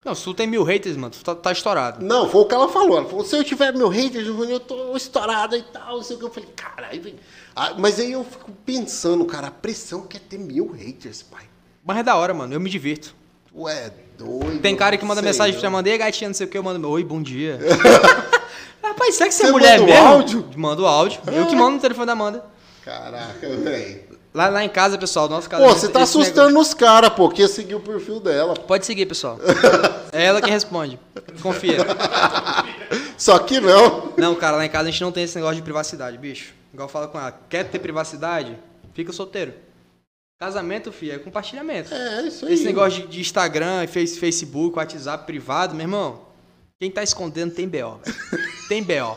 Não, 0.05 0.15
se 0.15 0.23
tu 0.23 0.33
tem 0.33 0.47
mil 0.47 0.63
haters, 0.63 0.95
mano, 0.95 1.09
tu 1.11 1.23
tá, 1.23 1.35
tá 1.35 1.51
estourado. 1.51 2.05
Não, 2.05 2.29
foi 2.29 2.41
o 2.41 2.45
que 2.45 2.53
ela 2.53 2.69
falou. 2.69 2.99
Ela 2.99 3.09
falou, 3.09 3.25
se 3.25 3.35
eu 3.35 3.43
tiver 3.43 3.73
mil 3.73 3.89
haters, 3.89 4.27
eu 4.27 4.59
tô 4.59 4.95
estourada 4.95 5.57
e 5.57 5.63
tal, 5.63 5.97
não 5.97 6.03
sei 6.03 6.15
o 6.15 6.19
que. 6.19 6.25
Eu 6.25 6.31
falei, 6.31 6.49
caralho. 6.55 7.15
Ah, 7.55 7.73
mas 7.77 7.99
aí 7.99 8.11
eu 8.13 8.23
fico 8.23 8.51
pensando, 8.65 9.25
cara, 9.25 9.47
a 9.47 9.51
pressão 9.51 10.03
que 10.05 10.15
é 10.15 10.19
ter 10.19 10.37
mil 10.37 10.71
haters, 10.71 11.21
pai. 11.23 11.43
Mas 11.83 11.97
é 11.97 12.03
da 12.03 12.15
hora, 12.15 12.33
mano. 12.33 12.53
Eu 12.53 12.59
me 12.61 12.69
divirto. 12.69 13.13
Tu 13.51 13.67
é 13.67 13.91
doido. 14.17 14.59
Tem 14.61 14.75
cara 14.75 14.97
que 14.97 15.05
manda 15.05 15.21
Sei 15.21 15.29
mensagem 15.29 15.53
pra 15.53 15.69
mandei 15.69 15.97
gatinha, 15.97 16.29
não 16.29 16.33
sei 16.33 16.45
o 16.47 16.49
que, 16.49 16.57
eu 16.57 16.63
mando. 16.63 16.89
Oi, 16.89 17.03
bom 17.03 17.21
dia. 17.21 17.59
Rapaz, 18.83 19.15
será 19.15 19.27
que 19.29 19.35
você 19.35 19.47
é 19.47 19.51
mulher 19.51 19.79
manda 19.79 19.83
o 19.91 19.93
mesmo? 19.95 20.07
áudio? 20.07 20.49
Manda 20.55 20.81
o 20.81 20.85
áudio. 20.85 21.19
Eu 21.27 21.47
que 21.47 21.55
mando 21.55 21.75
no 21.75 21.81
telefone 21.81 22.05
da 22.05 22.13
Amanda. 22.13 22.45
Caraca, 22.83 23.47
velho. 23.49 24.15
Lá, 24.33 24.49
lá 24.49 24.63
em 24.63 24.69
casa, 24.69 24.97
pessoal, 24.97 25.29
nosso 25.29 25.49
Pô, 25.49 25.55
casamento, 25.55 25.79
você 25.79 25.87
tá 25.87 26.01
assustando 26.03 26.59
os 26.59 26.73
caras, 26.73 27.09
pô, 27.11 27.29
que 27.29 27.41
ia 27.41 27.47
seguir 27.47 27.75
o 27.75 27.79
perfil 27.79 28.19
dela. 28.19 28.53
negócio- 28.53 28.63
Pode 28.67 28.85
seguir, 28.85 29.05
pessoal. 29.05 29.39
É 30.11 30.25
ela 30.27 30.41
quem 30.41 30.51
responde. 30.51 30.97
Confia. 31.41 31.77
Só 33.17 33.37
que 33.39 33.59
não. 33.59 34.13
Não, 34.17 34.33
cara, 34.35 34.55
lá 34.57 34.65
em 34.65 34.69
casa 34.69 34.87
a 34.87 34.91
gente 34.91 35.01
não 35.01 35.11
tem 35.11 35.23
esse 35.25 35.35
negócio 35.35 35.57
de 35.57 35.61
privacidade, 35.61 36.17
bicho. 36.17 36.53
Igual 36.73 36.87
fala 36.87 37.07
com 37.09 37.19
ela. 37.19 37.37
Quer 37.49 37.65
ter 37.65 37.79
privacidade? 37.79 38.57
Fica 38.93 39.11
solteiro. 39.11 39.53
Casamento, 40.45 40.91
filho, 40.91 41.13
é 41.13 41.17
compartilhamento. 41.17 41.91
É, 41.93 42.21
isso 42.27 42.45
aí. 42.45 42.53
Esse 42.53 42.63
negócio 42.65 43.01
de, 43.01 43.07
de 43.07 43.19
Instagram, 43.21 43.87
Face- 43.87 44.19
Facebook, 44.19 44.77
WhatsApp 44.77 45.25
privado, 45.25 45.73
meu 45.73 45.83
irmão, 45.85 46.21
quem 46.79 46.91
tá 46.91 47.01
escondendo 47.01 47.53
tem 47.53 47.67
B.O. 47.67 47.99
Tem 48.69 48.83
B.O. 48.83 49.15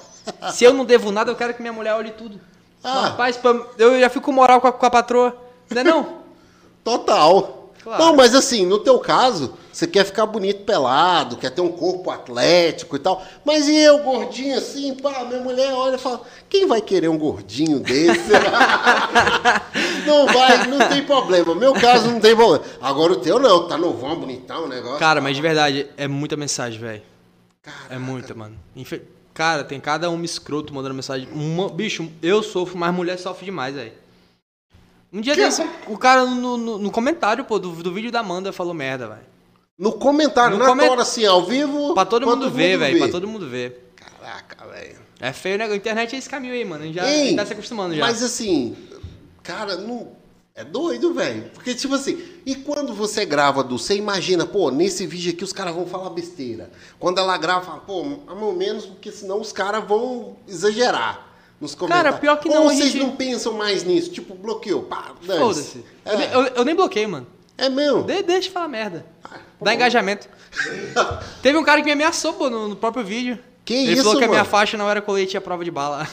Se 0.52 0.64
eu 0.64 0.72
não 0.74 0.84
devo 0.84 1.10
nada, 1.10 1.30
eu 1.30 1.36
quero 1.36 1.52
que 1.54 1.60
minha 1.62 1.72
mulher 1.72 1.94
olhe 1.94 2.10
tudo. 2.12 2.38
Ah. 2.84 3.08
Rapaz, 3.08 3.38
eu 3.78 3.98
já 3.98 4.08
fico 4.10 4.30
moral 4.32 4.60
com 4.60 4.68
a, 4.68 4.72
com 4.72 4.86
a 4.86 4.90
patroa. 4.90 5.36
Não 5.70 5.80
é 5.80 5.84
não? 5.84 6.18
Total. 6.84 7.57
Claro. 7.88 8.04
Não, 8.04 8.16
mas 8.16 8.34
assim, 8.34 8.66
no 8.66 8.78
teu 8.78 8.98
caso, 8.98 9.54
você 9.72 9.86
quer 9.86 10.04
ficar 10.04 10.26
bonito 10.26 10.64
pelado, 10.64 11.36
quer 11.36 11.50
ter 11.50 11.60
um 11.62 11.72
corpo 11.72 12.10
atlético 12.10 12.96
e 12.96 12.98
tal. 12.98 13.24
Mas 13.44 13.66
e 13.66 13.76
eu, 13.76 13.98
gordinho 14.00 14.58
assim, 14.58 14.94
pá, 14.94 15.24
minha 15.24 15.40
mulher 15.40 15.72
olha 15.72 15.94
e 15.96 15.98
fala, 15.98 16.20
quem 16.48 16.66
vai 16.66 16.80
querer 16.82 17.08
um 17.08 17.16
gordinho 17.18 17.80
desse? 17.80 18.30
não 20.06 20.26
vai, 20.26 20.66
não 20.66 20.88
tem 20.88 21.02
problema. 21.04 21.54
Meu 21.54 21.72
caso 21.74 22.10
não 22.10 22.20
tem 22.20 22.34
problema. 22.36 22.64
Agora 22.80 23.12
o 23.12 23.16
teu 23.16 23.38
não, 23.38 23.66
tá 23.66 23.76
novão, 23.76 24.16
bonitão 24.16 24.64
o 24.64 24.68
negócio. 24.68 24.98
Cara, 24.98 25.20
mas 25.20 25.36
de 25.36 25.42
verdade, 25.42 25.86
é 25.96 26.06
muita 26.08 26.36
mensagem, 26.36 26.78
velho. 26.80 27.02
É 27.90 27.98
muita, 27.98 28.34
mano. 28.34 28.56
Infe- 28.76 29.02
Cara, 29.34 29.62
tem 29.62 29.78
cada 29.78 30.10
um 30.10 30.24
escroto 30.24 30.74
mandando 30.74 30.94
mensagem. 30.94 31.28
Uma- 31.32 31.68
Bicho, 31.68 32.08
eu 32.20 32.42
sofro, 32.42 32.76
mas 32.76 32.92
mulher 32.92 33.18
sofre 33.18 33.44
demais, 33.44 33.74
velho. 33.74 33.92
Um 35.12 35.20
dia 35.20 35.34
desse, 35.34 35.62
o 35.86 35.96
cara 35.96 36.26
no, 36.26 36.56
no- 36.56 36.78
no 36.78 36.90
comentário, 36.90 37.44
pô, 37.44 37.58
do, 37.58 37.70
do 37.70 37.92
vídeo 37.92 38.10
da 38.12 38.20
Amanda 38.20 38.52
falou 38.52 38.74
merda, 38.74 39.08
velho. 39.08 39.26
No 39.78 39.92
comentário, 39.92 40.56
No 40.56 40.64
na 40.64 40.70
comen- 40.70 40.88
hora 40.88 41.02
assim, 41.02 41.24
ao 41.24 41.44
vivo. 41.44 41.94
Pra 41.94 42.04
todo 42.04 42.26
mundo 42.26 42.50
ver, 42.50 42.76
velho. 42.78 42.98
Pra 42.98 43.08
todo 43.08 43.26
mundo 43.28 43.48
ver. 43.48 43.92
Caraca, 43.96 44.66
velho. 44.66 44.98
É 45.20 45.32
feio, 45.32 45.56
né? 45.58 45.64
A 45.66 45.74
internet 45.76 46.14
é 46.14 46.18
esse 46.18 46.28
caminho 46.28 46.52
aí, 46.52 46.64
mano. 46.64 46.82
A 46.82 46.86
gente 46.86 46.96
já 46.96 47.04
a 47.04 47.10
Ei, 47.14 47.34
tá 47.36 47.46
se 47.46 47.52
acostumando 47.52 47.94
já. 47.94 48.00
Mas 48.04 48.22
assim, 48.22 48.76
cara, 49.42 49.76
não. 49.76 50.16
É 50.54 50.64
doido, 50.64 51.14
velho. 51.14 51.50
Porque, 51.54 51.72
tipo 51.72 51.94
assim, 51.94 52.20
e 52.44 52.56
quando 52.56 52.92
você 52.92 53.24
grava 53.24 53.62
do, 53.62 53.78
você 53.78 53.94
imagina, 53.94 54.44
pô, 54.44 54.72
nesse 54.72 55.06
vídeo 55.06 55.32
aqui 55.32 55.44
os 55.44 55.52
caras 55.52 55.72
vão 55.72 55.86
falar 55.86 56.10
besteira. 56.10 56.68
Quando 56.98 57.18
ela 57.18 57.38
grava, 57.38 57.64
fala, 57.64 57.78
pô, 57.78 58.04
ao 58.26 58.52
menos, 58.52 58.84
porque 58.84 59.12
senão 59.12 59.40
os 59.40 59.52
caras 59.52 59.84
vão 59.86 60.36
exagerar. 60.48 61.27
Nos 61.60 61.74
comentários. 61.74 62.18
pior 62.20 62.36
que 62.38 62.48
Ou 62.48 62.54
não, 62.54 62.66
a 62.68 62.72
vocês 62.72 62.92
gente- 62.92 62.98
não 63.02 63.16
pensam 63.16 63.52
mais 63.54 63.82
nisso? 63.84 64.10
Tipo, 64.10 64.34
bloqueio. 64.34 64.86
Dane-se. 65.22 65.38
Foda-se. 65.38 65.84
É, 66.04 66.12
Eu, 66.14 66.18
nem- 66.18 66.30
eu- 66.32 66.42
eu 66.56 66.64
nem 66.64 66.74
bloqueei, 66.74 67.06
mano. 67.06 67.26
é 67.56 67.68
mesmo? 67.68 68.04
De- 68.04 68.22
deixa 68.22 68.48
eu 68.48 68.52
falar 68.52 68.68
merda. 68.68 69.04
Ah, 69.24 69.38
Dá 69.60 69.74
engajamento. 69.74 70.28
Teve 71.42 71.58
um 71.58 71.64
cara 71.64 71.80
que 71.80 71.86
me 71.86 71.92
ameaçou, 71.92 72.32
pô, 72.34 72.48
no, 72.48 72.68
no 72.68 72.76
próprio 72.76 73.04
vídeo. 73.04 73.38
Que 73.64 73.74
Ele 73.74 73.92
isso, 73.92 74.04
falou 74.04 74.18
que 74.18 74.24
a 74.24 74.28
minha 74.28 74.38
mano? 74.40 74.50
faixa 74.50 74.76
não 74.78 74.88
era 74.88 75.02
colete 75.02 75.36
a 75.36 75.40
prova 75.40 75.62
de 75.64 75.70
bala. 75.70 76.06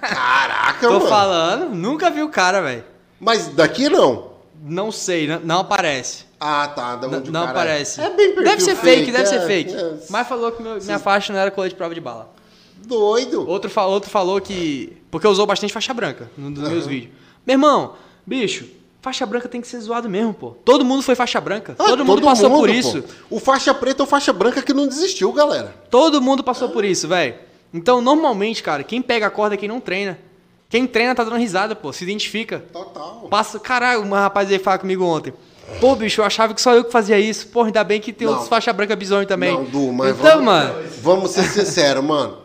Caraca, 0.00 0.78
Tô 0.86 0.94
mano. 0.94 1.08
falando, 1.08 1.74
nunca 1.74 2.10
vi 2.10 2.22
o 2.22 2.28
cara, 2.28 2.60
velho. 2.60 2.84
Mas 3.18 3.48
daqui 3.48 3.88
não. 3.88 4.32
Não 4.62 4.92
sei, 4.92 5.26
não, 5.26 5.40
não 5.40 5.58
aparece. 5.60 6.24
Ah, 6.38 6.68
tá. 6.68 6.96
Da 6.96 7.08
onde 7.08 7.30
o 7.30 7.32
não 7.32 7.40
cara 7.46 7.50
aparece. 7.50 8.00
É 8.00 8.10
bem 8.10 8.34
deve 8.34 8.60
ser 8.62 8.76
fake, 8.76 9.10
deve 9.10 9.24
é, 9.24 9.26
ser 9.26 9.40
fake. 9.46 9.74
é. 9.74 9.94
Mas 10.08 10.28
falou 10.28 10.52
que 10.52 10.62
meu- 10.62 10.78
minha 10.80 10.98
faixa 10.98 11.32
não 11.32 11.40
era 11.40 11.50
colete 11.50 11.74
de 11.74 11.78
prova 11.78 11.94
de 11.94 12.00
bala. 12.00 12.32
Doido. 12.86 13.48
Outro, 13.48 13.70
fa- 13.70 13.84
outro 13.86 14.10
falou 14.10 14.40
que. 14.40 14.92
Porque 15.10 15.26
usou 15.26 15.46
bastante 15.46 15.72
faixa 15.72 15.92
branca 15.94 16.30
nos 16.36 16.68
meus 16.68 16.86
vídeos. 16.86 17.12
Meu 17.46 17.54
irmão, 17.54 17.92
bicho, 18.26 18.66
faixa 19.02 19.24
branca 19.26 19.48
tem 19.48 19.60
que 19.60 19.66
ser 19.68 19.78
zoado 19.80 20.08
mesmo, 20.08 20.32
pô. 20.34 20.50
Todo 20.64 20.84
mundo 20.84 21.02
foi 21.02 21.14
faixa 21.14 21.40
branca. 21.40 21.74
Ah, 21.78 21.84
todo 21.84 22.04
mundo 22.04 22.22
passou 22.22 22.50
por 22.50 22.68
mundo, 22.68 22.70
isso. 22.70 23.02
pô. 23.02 23.36
O 23.36 23.40
faixa 23.40 23.72
preta 23.74 24.02
é 24.02 24.04
o 24.04 24.06
faixa 24.06 24.32
branca 24.32 24.62
que 24.62 24.72
não 24.72 24.86
desistiu, 24.86 25.32
galera. 25.32 25.74
Todo 25.90 26.20
mundo 26.20 26.42
passou 26.42 26.68
por 26.70 26.84
isso, 26.84 27.06
velho. 27.08 27.34
Então, 27.72 28.00
normalmente, 28.00 28.62
cara, 28.62 28.82
quem 28.84 29.02
pega 29.02 29.26
a 29.26 29.30
corda 29.30 29.54
é 29.54 29.58
quem 29.58 29.68
não 29.68 29.80
treina. 29.80 30.18
Quem 30.68 30.86
treina 30.86 31.14
tá 31.14 31.22
dando 31.24 31.36
risada, 31.36 31.74
pô. 31.76 31.92
Se 31.92 32.02
identifica. 32.04 32.64
Total. 32.72 33.26
Passa. 33.30 33.58
Caralho, 33.60 34.02
uma 34.02 34.20
rapaz 34.20 34.48
veio 34.48 34.60
falar 34.60 34.78
comigo 34.78 35.04
ontem. 35.04 35.32
Pô, 35.80 35.94
bicho, 35.94 36.20
eu 36.20 36.24
achava 36.24 36.52
que 36.52 36.60
só 36.60 36.74
eu 36.74 36.84
que 36.84 36.92
fazia 36.92 37.18
isso. 37.18 37.46
Pô, 37.48 37.62
ainda 37.62 37.82
bem 37.84 38.00
que 38.00 38.12
tem 38.12 38.26
Não. 38.26 38.32
outros 38.34 38.48
faixa 38.50 38.72
branca 38.72 38.94
bizonho 38.96 39.26
também. 39.26 39.52
Não, 39.54 39.64
Du, 39.64 39.92
mas 39.92 40.10
então, 40.10 40.24
vamos, 40.30 40.44
mano. 40.44 40.74
vamos 41.00 41.30
ser 41.30 41.44
sinceros, 41.44 42.02
mano. 42.04 42.38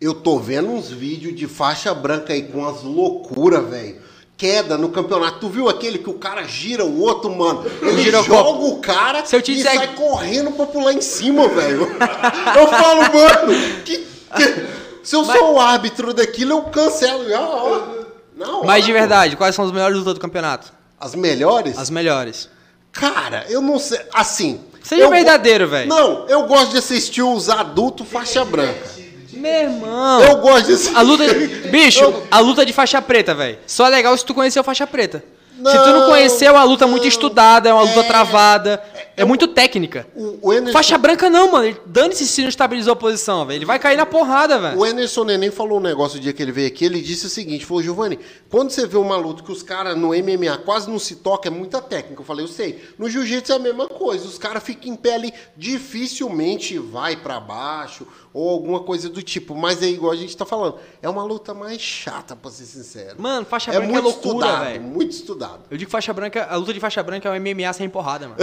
Eu 0.00 0.14
tô 0.14 0.38
vendo 0.38 0.68
uns 0.70 0.88
vídeos 0.90 1.34
de 1.34 1.46
faixa 1.46 1.94
branca 1.94 2.32
aí 2.32 2.42
com 2.42 2.66
as 2.66 2.82
loucuras, 2.82 3.68
velho. 3.68 3.96
Queda 4.36 4.76
no 4.76 4.90
campeonato. 4.90 5.40
Tu 5.40 5.48
viu 5.48 5.68
aquele 5.68 5.96
que 5.98 6.10
o 6.10 6.14
cara 6.14 6.42
gira 6.44 6.84
o 6.84 7.00
outro, 7.00 7.34
mano? 7.34 7.64
Ele 7.80 8.02
Gira 8.02 8.22
joga 8.22 8.64
o 8.66 8.78
cara 8.80 9.24
Se 9.24 9.34
eu 9.34 9.40
te 9.40 9.52
e 9.52 9.54
disser- 9.56 9.74
sai 9.74 9.94
correndo 9.94 10.50
pra 10.52 10.66
pular 10.66 10.92
em 10.92 11.00
cima, 11.00 11.48
velho. 11.48 11.86
Eu 12.54 12.66
falo, 12.68 13.00
mano, 13.00 13.82
que, 13.84 13.96
que- 14.36 14.66
se 15.02 15.14
eu 15.16 15.24
sou 15.24 15.54
o 15.54 15.60
árbitro 15.60 16.12
daquilo, 16.12 16.52
eu 16.52 16.62
cancelo. 16.64 17.24
Hora, 17.32 18.64
Mas 18.66 18.84
de 18.84 18.92
verdade, 18.92 19.36
quais 19.36 19.54
são 19.54 19.64
os 19.64 19.72
melhores 19.72 19.96
lutas 19.96 20.14
do 20.14 20.20
campeonato? 20.20 20.70
As 21.00 21.14
melhores? 21.14 21.78
As 21.78 21.88
melhores. 21.88 22.50
Cara, 22.92 23.46
eu 23.48 23.62
não 23.62 23.78
sei. 23.78 24.00
Assim. 24.12 24.60
Seja 24.82 25.04
eu 25.04 25.10
verdadeiro, 25.10 25.66
velho. 25.68 25.88
Não, 25.88 26.26
eu 26.28 26.46
gosto 26.46 26.72
de 26.72 26.78
assistir 26.78 27.22
os 27.22 27.48
adultos 27.48 28.06
faixa 28.08 28.44
branca. 28.44 29.05
Meu 29.36 29.52
irmão. 29.52 30.22
Eu 30.22 30.36
gosto 30.38 30.66
de 30.66 30.72
assistir. 30.74 30.96
A 30.96 31.00
luta. 31.02 31.24
Bicho, 31.70 32.04
Eu- 32.04 32.26
a 32.30 32.40
luta 32.40 32.64
de 32.66 32.72
faixa 32.72 33.00
preta, 33.02 33.34
velho. 33.34 33.58
Só 33.66 33.86
é 33.86 33.90
legal 33.90 34.16
se 34.16 34.24
tu 34.24 34.34
conheceu 34.34 34.62
faixa 34.64 34.86
preta. 34.86 35.22
Se 35.56 35.62
tu 35.62 35.86
Não, 35.90 36.00
não 36.00 36.06
conheceu, 36.08 36.48
é 36.48 36.52
uma 36.52 36.64
luta 36.64 36.86
muito 36.86 37.02
não. 37.02 37.08
estudada, 37.08 37.68
é 37.68 37.72
uma 37.72 37.82
luta 37.82 38.00
É- 38.00 38.02
travada. 38.04 38.82
É, 39.16 39.24
muito 39.24 39.48
técnica. 39.48 40.06
O, 40.14 40.48
o 40.48 40.52
Enerson, 40.52 40.72
Faixa 40.74 40.98
branca 40.98 41.30
não, 41.30 41.50
mano. 41.50 41.64
Ele- 41.64 41.80
Dane-se 41.86 42.26
se 42.26 42.42
não 42.42 42.48
estabilizou 42.50 42.92
a 42.92 42.96
posição, 42.96 43.46
velho. 43.46 43.56
Ele 43.58 43.64
vai 43.64 43.78
cair 43.78 43.96
na 43.96 44.04
porrada, 44.04 44.58
velho. 44.58 44.78
o 44.78 44.84
Enerson 44.84 45.24
Neném 45.24 45.50
falou 45.50 45.78
um 45.78 45.80
negócio 45.82 46.18
o 46.18 46.20
dia 46.20 46.34
que 46.34 46.42
ele 46.42 46.52
veio 46.52 46.68
aqui. 46.68 46.84
Ele 46.84 47.00
disse 47.00 47.24
o 47.24 47.30
seguinte: 47.30 47.64
falou, 47.64 47.82
Giovanni, 47.82 48.18
quando 48.50 48.70
você 48.70 48.86
vê 48.86 48.98
uma 48.98 49.16
luta 49.16 49.42
que 49.42 49.50
os 49.50 49.62
caras 49.62 49.96
no 49.96 50.08
MMA 50.14 50.58
quase 50.64 50.90
não 50.90 50.98
se 50.98 51.16
tocam, 51.16 51.50
é 51.50 51.54
muita 51.56 51.80
técnica. 51.80 52.20
Eu 52.20 52.26
falei, 52.26 52.44
eu 52.44 52.48
sei. 52.48 52.84
No 52.98 53.08
jiu-jitsu 53.08 53.52
é 53.52 53.56
a 53.56 53.58
mesma 53.58 53.88
coisa. 53.88 54.26
Os 54.26 54.36
caras 54.36 54.62
ficam 54.62 54.92
em 54.92 54.96
pé 54.96 55.14
ali, 55.14 55.32
dificilmente 55.56 56.78
vai 56.78 57.16
pra 57.16 57.40
baixo 57.40 58.06
ou 58.34 58.50
alguma 58.50 58.80
coisa 58.80 59.08
do 59.08 59.22
tipo. 59.22 59.54
Mas 59.54 59.82
é 59.82 59.86
igual 59.86 60.12
a 60.12 60.16
gente 60.16 60.36
tá 60.36 60.44
falando. 60.44 60.76
É 61.00 61.08
uma 61.08 61.24
luta 61.24 61.54
mais 61.54 61.80
chata, 61.80 62.36
pra 62.36 62.50
ser 62.50 62.64
sincero. 62.64 63.16
Mano, 63.18 63.46
faixa 63.46 63.70
é 63.70 63.74
branca 63.78 63.86
é 63.86 63.92
muito 63.92 64.04
loucura, 64.04 64.46
estudado, 64.46 64.64
velho. 64.64 64.82
muito 64.82 65.10
estudado. 65.12 65.45
Eu 65.70 65.76
digo 65.76 65.90
faixa 65.90 66.12
branca, 66.12 66.46
a 66.50 66.56
luta 66.56 66.72
de 66.72 66.80
faixa 66.80 67.02
branca 67.02 67.28
é 67.28 67.32
um 67.32 67.40
MMA 67.40 67.72
sem 67.72 67.88
porrada, 67.88 68.28
mano. 68.28 68.40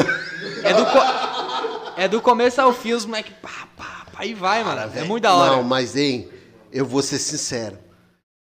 É 0.64 0.74
do, 0.74 0.86
co- 0.86 1.94
é 1.98 2.08
do 2.08 2.22
começo 2.22 2.60
ao 2.62 2.74
fim, 2.74 2.94
os 2.94 3.06
moleque 3.06 3.32
pá, 3.42 3.68
pá, 3.78 4.06
pá, 4.12 4.26
e 4.26 4.34
vai, 4.34 4.64
mano. 4.64 4.82
É 4.82 4.88
Velho, 4.88 5.08
muito 5.08 5.24
da 5.24 5.34
hora. 5.34 5.52
Não, 5.56 5.64
mas, 5.64 5.96
hein, 5.96 6.30
eu 6.72 6.86
vou 6.86 7.02
ser 7.02 7.20
sincero. 7.20 7.78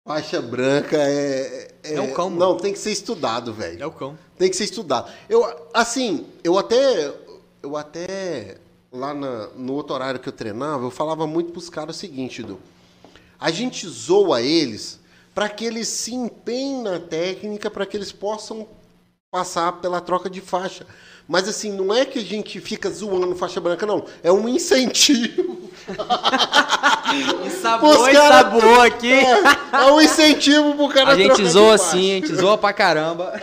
Faixa 0.06 0.40
branca 0.40 0.96
é. 0.98 1.68
É 1.82 2.00
um 2.00 2.12
cão, 2.12 2.30
mano. 2.30 2.40
Não, 2.40 2.56
tem 2.56 2.72
que 2.72 2.78
ser 2.78 2.90
estudado, 2.92 3.52
velho. 3.52 3.82
É 3.82 3.86
o 3.86 3.90
cão. 3.92 4.18
Tem 4.38 4.48
que 4.48 4.56
ser 4.56 4.64
estudado. 4.64 5.10
Eu, 5.28 5.44
assim, 5.74 6.26
eu 6.42 6.58
até. 6.58 7.12
Eu 7.62 7.76
até. 7.76 8.56
Lá 8.90 9.12
na- 9.12 9.48
no 9.54 9.74
outro 9.74 9.94
horário 9.94 10.18
que 10.18 10.28
eu 10.28 10.32
treinava, 10.32 10.84
eu 10.84 10.90
falava 10.90 11.26
muito 11.26 11.52
pros 11.52 11.68
caras 11.68 11.96
o 11.96 11.98
seguinte, 11.98 12.40
Edu. 12.40 12.58
A 13.38 13.50
gente 13.50 13.86
zoa 13.86 14.40
eles 14.40 14.97
para 15.34 15.48
que 15.48 15.64
eles 15.64 15.88
se 15.88 16.14
empenhem 16.14 16.82
na 16.82 16.98
técnica, 16.98 17.70
para 17.70 17.86
que 17.86 17.96
eles 17.96 18.12
possam 18.12 18.66
passar 19.30 19.72
pela 19.80 20.00
troca 20.00 20.28
de 20.28 20.40
faixa. 20.40 20.86
Mas 21.26 21.46
assim, 21.46 21.70
não 21.70 21.92
é 21.92 22.06
que 22.06 22.18
a 22.18 22.24
gente 22.24 22.58
fica 22.60 22.90
zoando 22.90 23.36
faixa 23.36 23.60
branca, 23.60 23.84
não. 23.84 24.06
É 24.22 24.32
um 24.32 24.48
incentivo. 24.48 25.68
E 27.10 28.10
e 28.10 28.12
cara- 28.12 28.42
sabor 28.42 28.86
aqui. 28.86 29.10
É, 29.10 29.40
é 29.72 29.90
um 29.90 29.98
incentivo 29.98 30.74
pro 30.74 30.90
cara 30.90 31.12
A 31.12 31.16
gente 31.16 31.42
zoa 31.46 31.74
assim, 31.74 32.12
a 32.12 32.14
gente 32.16 32.34
zoa 32.34 32.58
pra 32.58 32.70
caramba. 32.72 33.32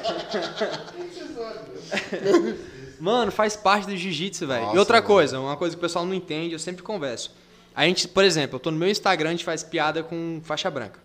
Mano, 3.00 3.32
faz 3.32 3.56
parte 3.56 3.88
do 3.88 3.98
jiu-jitsu, 3.98 4.48
velho. 4.48 4.74
E 4.74 4.78
outra 4.78 4.98
mano. 4.98 5.08
coisa, 5.08 5.40
uma 5.40 5.58
coisa 5.58 5.76
que 5.76 5.80
o 5.80 5.82
pessoal 5.82 6.06
não 6.06 6.14
entende, 6.14 6.54
eu 6.54 6.60
sempre 6.60 6.82
converso. 6.82 7.32
A 7.76 7.86
gente, 7.86 8.08
por 8.08 8.24
exemplo, 8.24 8.56
eu 8.56 8.60
tô 8.60 8.72
no 8.72 8.78
meu 8.78 8.90
Instagram, 8.90 9.30
a 9.30 9.32
gente 9.32 9.44
faz 9.44 9.64
piada 9.64 10.02
com 10.02 10.40
faixa 10.44 10.72
branca. 10.72 11.00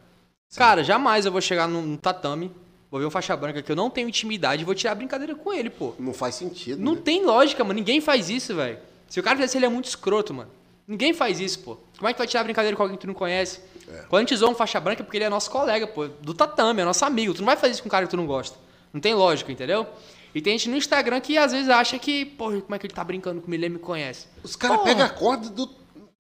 Cara, 0.57 0.83
jamais 0.83 1.27
eu 1.27 1.33
vou 1.33 1.41
chegar 1.41 1.69
num 1.69 1.97
tatame, 1.97 2.51
vou 2.91 3.01
ver 3.01 3.07
um 3.07 3.11
faixa 3.11 3.37
branca 3.37 3.63
que 3.63 3.71
eu 3.71 3.77
não 3.77 3.89
tenho 3.89 4.09
intimidade 4.09 4.63
e 4.63 4.65
vou 4.65 4.75
tirar 4.75 4.95
brincadeira 4.95 5.35
com 5.35 5.53
ele, 5.53 5.71
pô. 5.71 5.95
Não 5.99 6.13
faz 6.13 6.35
sentido. 6.35 6.83
Não 6.83 6.95
né? 6.95 7.01
tem 7.05 7.25
lógica, 7.25 7.63
mano. 7.63 7.75
Ninguém 7.75 8.01
faz 8.01 8.29
isso, 8.29 8.55
velho. 8.55 8.79
Se 9.09 9.21
o 9.21 9.23
cara 9.23 9.37
fizesse, 9.37 9.59
ele 9.59 9.67
é 9.67 9.69
muito 9.69 9.87
escroto, 9.87 10.35
mano. 10.35 10.51
Ninguém 10.87 11.15
faz 11.15 11.39
isso, 11.39 11.61
pô. 11.61 11.77
Como 11.97 12.09
é 12.09 12.13
que 12.13 12.17
tu 12.17 12.19
vai 12.19 12.27
tirar 12.27 12.43
brincadeira 12.43 12.77
com 12.77 12.83
alguém 12.83 12.97
que 12.97 13.03
tu 13.03 13.07
não 13.07 13.15
conhece? 13.15 13.61
É. 13.89 14.05
Quando 14.09 14.19
a 14.19 14.21
gente 14.27 14.37
zoa 14.37 14.51
um 14.51 14.55
faixa 14.55 14.81
branca 14.81 15.03
é 15.03 15.05
porque 15.05 15.19
ele 15.19 15.25
é 15.25 15.29
nosso 15.29 15.51
colega, 15.51 15.87
pô. 15.87 16.09
Do 16.09 16.35
tatame, 16.35 16.83
é 16.83 16.85
nosso 16.85 17.05
amigo. 17.05 17.33
Tu 17.33 17.39
não 17.39 17.47
vai 17.47 17.57
fazer 17.57 17.73
isso 17.73 17.83
com 17.83 17.89
um 17.89 17.91
cara 17.91 18.07
que 18.07 18.11
tu 18.11 18.17
não 18.17 18.27
gosta. 18.27 18.59
Não 18.93 19.01
tem 19.01 19.15
lógica, 19.15 19.53
entendeu? 19.53 19.87
E 20.35 20.41
tem 20.41 20.59
gente 20.59 20.69
no 20.69 20.77
Instagram 20.77 21.21
que 21.21 21.39
às 21.39 21.53
vezes 21.53 21.69
acha 21.69 21.99
que, 21.99 22.25
pô, 22.25 22.47
como 22.61 22.75
é 22.75 22.79
que 22.79 22.87
ele 22.87 22.95
tá 22.95 23.05
brincando 23.05 23.41
comigo, 23.41 23.63
ele 23.63 23.69
me 23.75 23.79
conhece. 23.79 24.27
Os 24.43 24.57
caras 24.57 24.83
pegam 24.83 25.05
a 25.05 25.09
corda 25.09 25.49
do, 25.49 25.67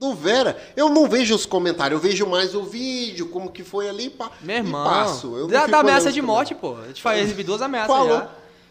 do 0.00 0.14
Vera. 0.14 0.56
Eu 0.74 0.88
não 0.88 1.06
vejo 1.06 1.34
os 1.34 1.44
comentários, 1.44 2.02
eu 2.02 2.10
vejo 2.10 2.26
mais 2.26 2.54
o 2.54 2.64
vídeo, 2.64 3.28
como 3.28 3.50
que 3.52 3.62
foi 3.62 3.86
ali 3.88 4.08
pa, 4.08 4.30
Meu 4.40 4.56
e 4.56 4.58
irmão. 4.60 4.82
passo. 4.82 5.36
Eu 5.36 5.48
fico 5.48 5.70
dá 5.70 5.78
ameaça 5.80 6.10
de 6.10 6.22
morte, 6.22 6.54
pô. 6.54 6.76
A 6.76 6.86
gente 6.86 7.02
faz, 7.02 7.20
recebi 7.20 7.44
duas 7.44 7.60
ameaças 7.60 7.94
Falou. 7.94 8.18
já. 8.18 8.30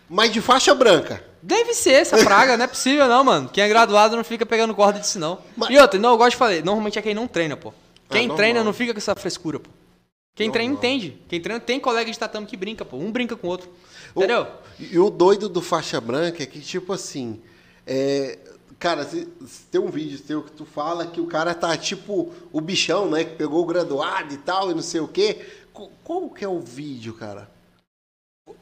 Mas 0.09 0.31
de 0.33 0.41
faixa 0.41 0.73
branca. 0.73 1.23
Deve 1.41 1.73
ser 1.75 1.91
essa 1.91 2.17
praga, 2.17 2.57
não 2.57 2.65
é 2.65 2.67
possível 2.67 3.07
não, 3.07 3.23
mano. 3.23 3.47
Quem 3.47 3.63
é 3.63 3.69
graduado 3.69 4.15
não 4.15 4.23
fica 4.23 4.43
pegando 4.43 4.73
corda 4.73 4.99
disso 4.99 5.19
não. 5.19 5.37
Mas- 5.55 5.69
E 5.69 5.77
outra, 5.77 5.99
não, 5.99 6.09
eu 6.09 6.17
gosto 6.17 6.31
de 6.31 6.37
falar, 6.37 6.55
normalmente 6.63 6.97
é 6.97 7.01
quem 7.01 7.13
não 7.13 7.27
treina, 7.27 7.55
pô. 7.55 7.71
Quem 8.09 8.21
normal. 8.21 8.37
treina 8.37 8.63
não 8.63 8.73
fica 8.73 8.91
com 8.91 8.97
essa 8.97 9.13
frescura, 9.15 9.59
pô. 9.59 9.69
Quem 10.35 10.49
treina 10.49 10.73
Normal. 10.73 10.91
entende. 10.91 11.17
Quem 11.29 11.39
treina 11.39 11.59
tem 11.59 11.79
colega 11.79 12.09
de 12.09 12.17
tatame 12.17 12.47
que 12.47 12.57
brinca, 12.57 12.83
pô. 12.83 12.97
Um 12.97 13.11
brinca 13.11 13.35
com 13.35 13.45
o 13.45 13.49
outro. 13.51 13.69
O- 14.15 14.19
Entendeu? 14.19 14.47
E 14.79 14.97
o 14.97 15.09
doido 15.11 15.47
do 15.47 15.61
faixa 15.61 16.01
branca 16.01 16.41
é 16.41 16.45
que, 16.47 16.59
tipo 16.59 16.91
assim. 16.91 17.39
é, 17.85 18.37
cara, 18.79 19.05
se, 19.05 19.27
se 19.45 19.63
tem 19.71 19.79
um 19.81 19.89
vídeo 19.91 20.19
teu 20.19 20.41
que 20.41 20.51
tu 20.51 20.65
fala 20.65 21.05
que 21.05 21.19
o 21.21 21.27
cara 21.27 21.53
tá 21.53 21.75
tipo 21.77 22.33
o 22.51 22.61
bichão, 22.61 23.09
né? 23.09 23.23
Que 23.23 23.35
pegou 23.35 23.61
o 23.61 23.65
graduado 23.65 24.33
e 24.33 24.37
tal, 24.37 24.71
e 24.71 24.73
não 24.73 24.81
sei 24.81 25.01
o 25.01 25.07
quê. 25.07 25.45
Co- 25.73 25.91
Qual 26.03 26.29
que 26.29 26.43
é 26.43 26.47
o 26.47 26.59
vídeo, 26.59 27.13
cara? 27.13 27.49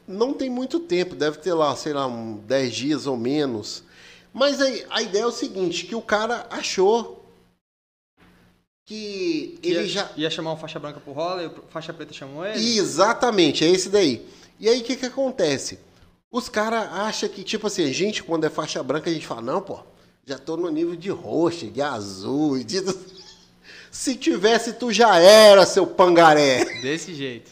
Não 0.06 0.34
tem 0.34 0.50
muito 0.50 0.80
tempo, 0.80 1.14
deve 1.14 1.38
ter 1.38 1.54
lá, 1.54 1.74
sei 1.76 1.92
lá, 1.92 2.06
um 2.06 2.36
10 2.38 2.74
dias 2.74 3.06
ou 3.06 3.16
menos. 3.16 3.82
Mas 4.32 4.60
aí, 4.60 4.84
a 4.90 5.00
ideia 5.02 5.22
é 5.22 5.26
o 5.26 5.32
seguinte, 5.32 5.86
que 5.86 5.94
o 5.94 6.02
cara 6.02 6.46
achou 6.50 7.24
que 8.86 9.58
ele 9.62 9.80
ia, 9.82 9.86
já 9.88 10.10
ia 10.16 10.30
chamar 10.30 10.52
um 10.52 10.56
faixa 10.56 10.78
branca 10.78 11.00
pro 11.00 11.12
rola 11.12 11.42
e 11.42 11.46
o 11.46 11.62
faixa 11.68 11.92
preta 11.92 12.12
chamou 12.12 12.44
ele. 12.44 12.78
Exatamente, 12.78 13.64
é 13.64 13.68
esse 13.68 13.88
daí. 13.88 14.26
E 14.58 14.68
aí 14.68 14.80
o 14.80 14.84
que, 14.84 14.96
que 14.96 15.06
acontece? 15.06 15.78
Os 16.30 16.48
caras 16.48 16.84
acham 16.92 17.28
que, 17.28 17.42
tipo 17.44 17.66
assim, 17.66 17.84
a 17.84 17.92
gente, 17.92 18.22
quando 18.22 18.44
é 18.44 18.50
faixa 18.50 18.82
branca, 18.82 19.08
a 19.08 19.12
gente 19.12 19.26
fala, 19.26 19.40
não, 19.42 19.60
pô, 19.62 19.80
já 20.28 20.38
tô 20.38 20.56
no 20.56 20.68
nível 20.70 20.94
de 20.94 21.08
roxo, 21.10 21.66
de 21.70 21.80
azul, 21.80 22.62
de... 22.62 22.80
Se 23.90 24.14
tivesse, 24.14 24.74
tu 24.74 24.92
já 24.92 25.16
era, 25.18 25.64
seu 25.64 25.86
pangaré. 25.86 26.64
Desse 26.82 27.14
jeito. 27.14 27.50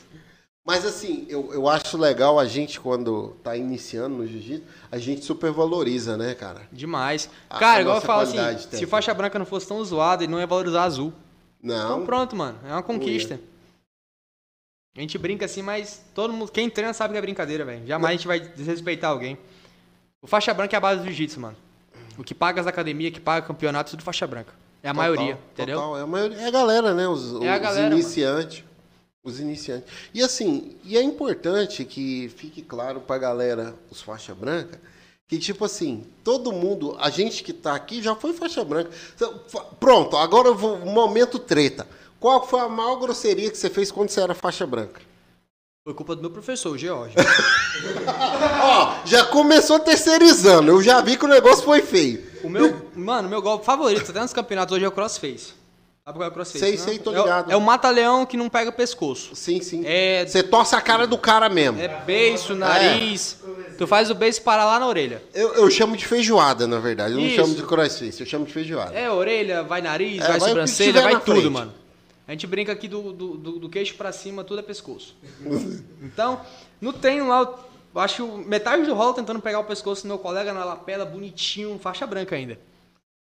Mas 0.64 0.84
assim, 0.84 1.24
eu, 1.28 1.52
eu 1.54 1.68
acho 1.68 1.96
legal 1.96 2.38
a 2.38 2.44
gente, 2.44 2.78
quando 2.78 3.36
tá 3.42 3.56
iniciando 3.56 4.16
no 4.16 4.26
jiu-jitsu, 4.26 4.66
a 4.92 4.98
gente 4.98 5.24
supervaloriza, 5.24 6.16
né, 6.16 6.34
cara? 6.34 6.68
Demais. 6.70 7.30
A- 7.48 7.58
Cara, 7.58 7.78
a 7.78 7.80
igual 7.80 7.96
eu 7.96 8.02
falo 8.02 8.22
assim, 8.22 8.32
qualidade 8.34 8.62
se 8.62 8.68
técnica. 8.68 8.90
faixa 8.90 9.14
branca 9.14 9.38
não 9.38 9.46
fosse 9.46 9.66
tão 9.68 9.82
zoada, 9.84 10.24
ele 10.24 10.32
não 10.32 10.38
ia 10.40 10.46
valorizar 10.46 10.82
azul. 10.84 11.12
Não. 11.62 11.84
Então 11.94 12.04
pronto, 12.06 12.36
mano. 12.36 12.58
É 12.64 12.72
uma 12.72 12.82
conquista. 12.82 13.40
A 14.96 15.00
gente 15.00 15.16
brinca 15.18 15.44
assim, 15.46 15.62
mas 15.62 16.02
todo 16.14 16.32
mundo. 16.32 16.50
Quem 16.50 16.68
treina 16.68 16.92
sabe 16.92 17.12
que 17.12 17.18
é 17.18 17.22
brincadeira, 17.22 17.64
velho. 17.64 17.86
Jamais 17.86 18.10
a 18.10 18.16
gente 18.16 18.26
vai 18.26 18.40
desrespeitar 18.40 19.10
alguém. 19.10 19.38
O 20.20 20.26
faixa 20.26 20.52
branca 20.52 20.76
é 20.76 20.78
a 20.78 20.80
base 20.80 21.00
do 21.00 21.06
jiu-jitsu, 21.06 21.40
mano. 21.40 21.56
O 22.18 22.24
que 22.24 22.34
paga 22.34 22.60
as 22.60 22.66
academias, 22.66 23.12
que 23.12 23.20
paga 23.20 23.46
campeonato, 23.46 23.90
tudo 23.90 24.02
faixa 24.02 24.26
branca. 24.26 24.52
É 24.82 24.88
a 24.88 24.92
Total, 24.92 24.94
maioria, 24.94 25.38
entendeu? 25.52 25.76
total. 25.78 25.98
É 25.98 26.02
a 26.02 26.06
maioria. 26.06 26.38
É 26.38 26.46
a 26.46 26.50
galera, 26.50 26.94
né? 26.94 27.08
Os, 27.08 27.32
É 27.32 27.36
os 27.36 27.40
galera, 27.40 27.82
mano. 27.84 27.94
iniciantes. 27.94 28.64
Os 29.24 29.40
iniciantes. 29.40 29.88
E 30.14 30.22
assim, 30.22 30.76
e 30.84 30.96
é 30.96 31.02
importante 31.02 31.84
que 31.84 32.28
fique 32.36 32.62
claro 32.62 33.00
pra 33.00 33.18
galera, 33.18 33.74
os 33.90 34.00
faixa 34.00 34.32
branca, 34.34 34.80
que 35.26 35.38
tipo 35.38 35.64
assim, 35.64 36.04
todo 36.22 36.52
mundo, 36.52 36.96
a 37.00 37.10
gente 37.10 37.42
que 37.42 37.52
tá 37.52 37.74
aqui 37.74 38.00
já 38.00 38.14
foi 38.14 38.32
faixa 38.32 38.64
branca. 38.64 38.90
Então, 39.16 39.40
Pronto, 39.80 40.16
agora 40.16 40.48
eu 40.48 40.54
vou, 40.54 40.78
momento 40.86 41.38
treta. 41.40 41.86
Qual 42.20 42.46
foi 42.46 42.60
a 42.60 42.68
maior 42.68 42.96
grosseria 42.96 43.50
que 43.50 43.58
você 43.58 43.68
fez 43.68 43.90
quando 43.90 44.10
você 44.10 44.20
era 44.20 44.34
faixa 44.34 44.64
branca? 44.66 45.00
Foi 45.86 45.94
culpa 45.94 46.16
do 46.16 46.20
meu 46.20 46.32
professor, 46.32 46.72
o 46.72 46.76
George. 46.76 47.14
Ó, 48.60 48.94
já 49.04 49.24
começou 49.26 49.78
terceirizando. 49.78 50.68
Eu 50.72 50.82
já 50.82 51.00
vi 51.00 51.16
que 51.16 51.24
o 51.24 51.28
negócio 51.28 51.64
foi 51.64 51.80
feio. 51.80 52.24
O 52.42 52.48
meu, 52.50 52.90
mano, 52.96 53.28
meu 53.28 53.40
golpe 53.40 53.64
favorito, 53.64 54.10
até 54.10 54.18
nos 54.20 54.32
campeonatos 54.32 54.74
hoje 54.74 54.84
é 54.84 54.88
o 54.88 54.90
crossface. 54.90 55.52
Sabe 56.04 56.18
qual 56.18 56.24
é 56.24 56.28
o 56.28 56.32
crossface? 56.32 56.58
Sei, 56.58 56.72
né? 56.72 56.76
sei, 56.78 56.98
tô 56.98 57.12
É 57.14 57.20
o- 57.20 57.22
ligado. 57.22 57.52
É 57.52 57.56
o 57.56 57.60
mata-leão 57.60 58.26
que 58.26 58.36
não 58.36 58.48
pega 58.48 58.72
pescoço. 58.72 59.36
Sim, 59.36 59.62
sim. 59.62 59.84
É- 59.86 60.26
Você 60.26 60.42
torce 60.42 60.74
a 60.74 60.80
cara 60.80 61.06
do 61.06 61.16
cara 61.16 61.48
mesmo. 61.48 61.80
É 61.80 61.86
beiço, 62.04 62.56
nariz. 62.56 63.38
Tu 63.78 63.86
faz 63.86 64.10
o 64.10 64.14
beiço 64.16 64.42
parar 64.42 64.64
lá 64.64 64.80
na 64.80 64.88
orelha. 64.88 65.22
Eu, 65.32 65.54
eu 65.54 65.70
chamo 65.70 65.96
de 65.96 66.04
feijoada, 66.04 66.66
na 66.66 66.80
verdade. 66.80 67.12
Eu 67.14 67.20
não 67.20 67.26
Isso. 67.28 67.36
chamo 67.36 67.54
de 67.54 67.62
crossface, 67.62 68.18
eu 68.20 68.26
chamo 68.26 68.44
de 68.44 68.52
feijoada. 68.52 68.92
É 68.92 69.08
orelha, 69.08 69.62
vai 69.62 69.80
nariz, 69.80 70.16
É, 70.20 70.26
vai, 70.26 70.30
vai 70.30 70.36
o 70.36 70.40
que 70.42 70.48
sobrancelha, 70.48 71.00
vai 71.02 71.12
na 71.14 71.20
tudo, 71.20 71.40
frente. 71.42 71.52
mano. 71.52 71.72
A 72.26 72.32
gente 72.32 72.46
brinca 72.46 72.72
aqui 72.72 72.88
do, 72.88 73.12
do, 73.12 73.36
do- 73.36 73.58
do 73.60 73.68
queixo 73.68 73.94
pra 73.94 74.10
cima, 74.12 74.42
tudo 74.42 74.60
é 74.60 74.62
pescoço. 74.62 75.16
então, 76.02 76.40
no 76.80 76.92
treino 76.92 77.28
lá, 77.28 77.40
eu 77.94 78.00
acho 78.00 78.26
metade 78.38 78.84
do 78.84 78.94
rolo 78.94 79.14
tentando 79.14 79.40
pegar 79.40 79.60
o 79.60 79.64
pescoço 79.64 80.02
do 80.02 80.08
meu 80.08 80.18
colega 80.18 80.52
na 80.52 80.64
lapela, 80.64 81.04
bonitinho, 81.04 81.78
faixa 81.78 82.06
branca 82.06 82.34
ainda. 82.34 82.58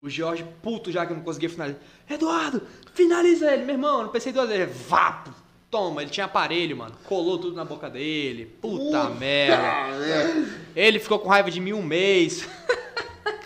O 0.02 0.08
Jorge, 0.08 0.44
puto 0.62 0.92
já 0.92 1.04
que 1.06 1.12
eu 1.12 1.16
não 1.16 1.24
conseguia 1.24 1.48
finalizar. 1.50 1.80
Eduardo, 2.08 2.62
finaliza 2.92 3.50
ele, 3.52 3.64
meu 3.64 3.74
irmão. 3.74 4.02
Não 4.02 4.10
pensei 4.10 4.32
duas 4.32 4.48
vezes. 4.48 4.76
Vapo. 4.86 5.30
Toma, 5.70 6.02
ele 6.02 6.10
tinha 6.10 6.26
aparelho, 6.26 6.76
mano. 6.76 6.94
Colou 7.04 7.36
tudo 7.38 7.56
na 7.56 7.64
boca 7.64 7.88
dele. 7.90 8.46
Puta 8.60 9.08
merda. 9.10 10.46
Ele 10.76 10.98
ficou 11.00 11.18
com 11.18 11.28
raiva 11.28 11.50
de 11.50 11.58
mim 11.58 11.72
um 11.72 11.82
mês. 11.82 12.46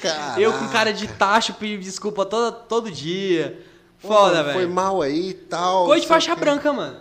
Caraca. 0.02 0.38
Eu 0.40 0.52
com 0.52 0.68
cara 0.68 0.92
de 0.92 1.06
tacho 1.08 1.54
pedindo 1.54 1.80
desculpa 1.80 2.26
todo, 2.26 2.66
todo 2.66 2.90
dia. 2.90 3.64
Foda, 3.98 4.44
Foi 4.44 4.52
velho. 4.54 4.70
mal 4.70 5.02
aí 5.02 5.30
e 5.30 5.34
tal. 5.34 5.86
Coisa 5.86 6.02
de 6.02 6.08
faixa 6.08 6.34
que- 6.34 6.40
branca, 6.40 6.72
mano. 6.72 6.96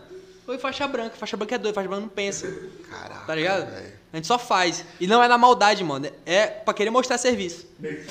Foi 0.45 0.57
faixa 0.57 0.87
branca. 0.87 1.15
Faixa 1.17 1.35
branca 1.37 1.55
é 1.55 1.57
doido, 1.57 1.75
faixa 1.75 1.87
branca 1.87 2.01
não 2.01 2.09
pensa. 2.09 2.47
Caraca. 2.89 3.25
Tá 3.25 3.35
ligado? 3.35 3.69
velho. 3.69 3.93
A 4.13 4.15
gente 4.15 4.27
só 4.27 4.39
faz. 4.39 4.83
E 4.99 5.05
não 5.05 5.21
é 5.21 5.27
na 5.27 5.37
maldade, 5.37 5.83
mano. 5.83 6.09
É 6.25 6.47
pra 6.47 6.73
querer 6.73 6.89
mostrar 6.89 7.17
serviço. 7.17 7.65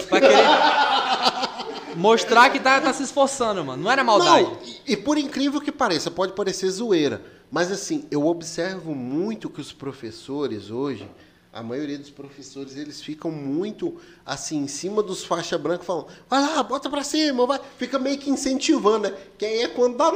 Pra 0.09 0.21
querer 0.21 0.37
mostrar 1.97 2.51
que 2.51 2.61
tá, 2.61 2.81
tá 2.81 2.93
se 2.93 3.03
esforçando, 3.03 3.65
mano. 3.65 3.83
Não 3.83 3.91
é 3.91 3.97
na 3.97 4.05
maldade. 4.05 4.45
Não, 4.45 4.59
e, 4.87 4.93
e 4.93 4.97
por 4.97 5.17
incrível 5.19 5.61
que 5.61 5.73
pareça, 5.73 6.11
pode 6.11 6.33
parecer 6.35 6.69
zoeira, 6.71 7.23
mas 7.51 7.73
assim, 7.73 8.07
eu 8.11 8.27
observo 8.27 8.95
muito 8.95 9.49
que 9.49 9.61
os 9.61 9.73
professores 9.73 10.71
hoje, 10.71 11.09
a 11.57 11.63
maioria 11.63 11.99
dos 11.99 12.11
professores, 12.11 12.77
eles 12.77 13.01
ficam 13.01 13.31
muito 13.31 13.99
assim, 14.27 14.59
em 14.59 14.69
cima 14.69 15.03
dos 15.03 15.25
faixa 15.25 15.57
branca, 15.57 15.83
falando, 15.85 16.09
vai 16.29 16.43
lá, 16.43 16.63
bota 16.63 16.91
pra 16.91 17.03
cima, 17.03 17.47
vai. 17.47 17.59
Fica 17.79 17.99
meio 17.99 18.19
que 18.19 18.29
incentivando, 18.29 19.09
né? 19.09 19.17
Que 19.39 19.47
aí 19.47 19.63
é 19.63 19.69
quando 19.69 19.97
dá. 19.97 20.13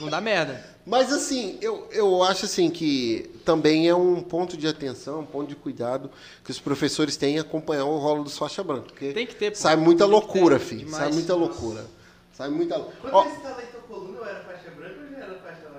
Não 0.00 0.08
dá 0.08 0.18
merda. 0.18 0.72
Mas 0.86 1.12
assim, 1.12 1.58
eu, 1.60 1.86
eu 1.92 2.22
acho 2.22 2.46
assim 2.46 2.70
que 2.70 3.30
também 3.44 3.86
é 3.86 3.94
um 3.94 4.22
ponto 4.22 4.56
de 4.56 4.66
atenção, 4.66 5.20
um 5.20 5.26
ponto 5.26 5.48
de 5.48 5.54
cuidado 5.54 6.10
que 6.42 6.50
os 6.50 6.58
professores 6.58 7.16
têm 7.16 7.36
em 7.36 7.38
acompanhar 7.38 7.84
o 7.84 7.98
rolo 7.98 8.24
dos 8.24 8.38
faixa 8.38 8.64
branca. 8.64 8.86
Porque 8.86 9.12
Tem 9.12 9.26
que 9.26 9.34
ter, 9.34 9.50
pô. 9.50 9.56
Sai 9.58 9.76
muita 9.76 10.06
loucura, 10.06 10.58
ter, 10.58 10.64
filho. 10.64 10.84
demais. 10.86 11.04
Sai 11.04 11.12
muita 11.12 11.34
loucura. 11.34 11.86
Sai 12.32 12.48
muita 12.48 12.80
Quando 12.80 13.14
Ó, 13.14 13.24
eu 13.24 13.30
instalei 13.30 13.66
tua 13.66 13.80
coluna, 13.82 14.18
eu 14.18 14.24
era 14.24 14.40
faixa 14.42 14.70
branca 14.70 14.96
ou 15.02 15.10
já 15.10 15.18
era 15.18 15.34
faixa? 15.38 15.71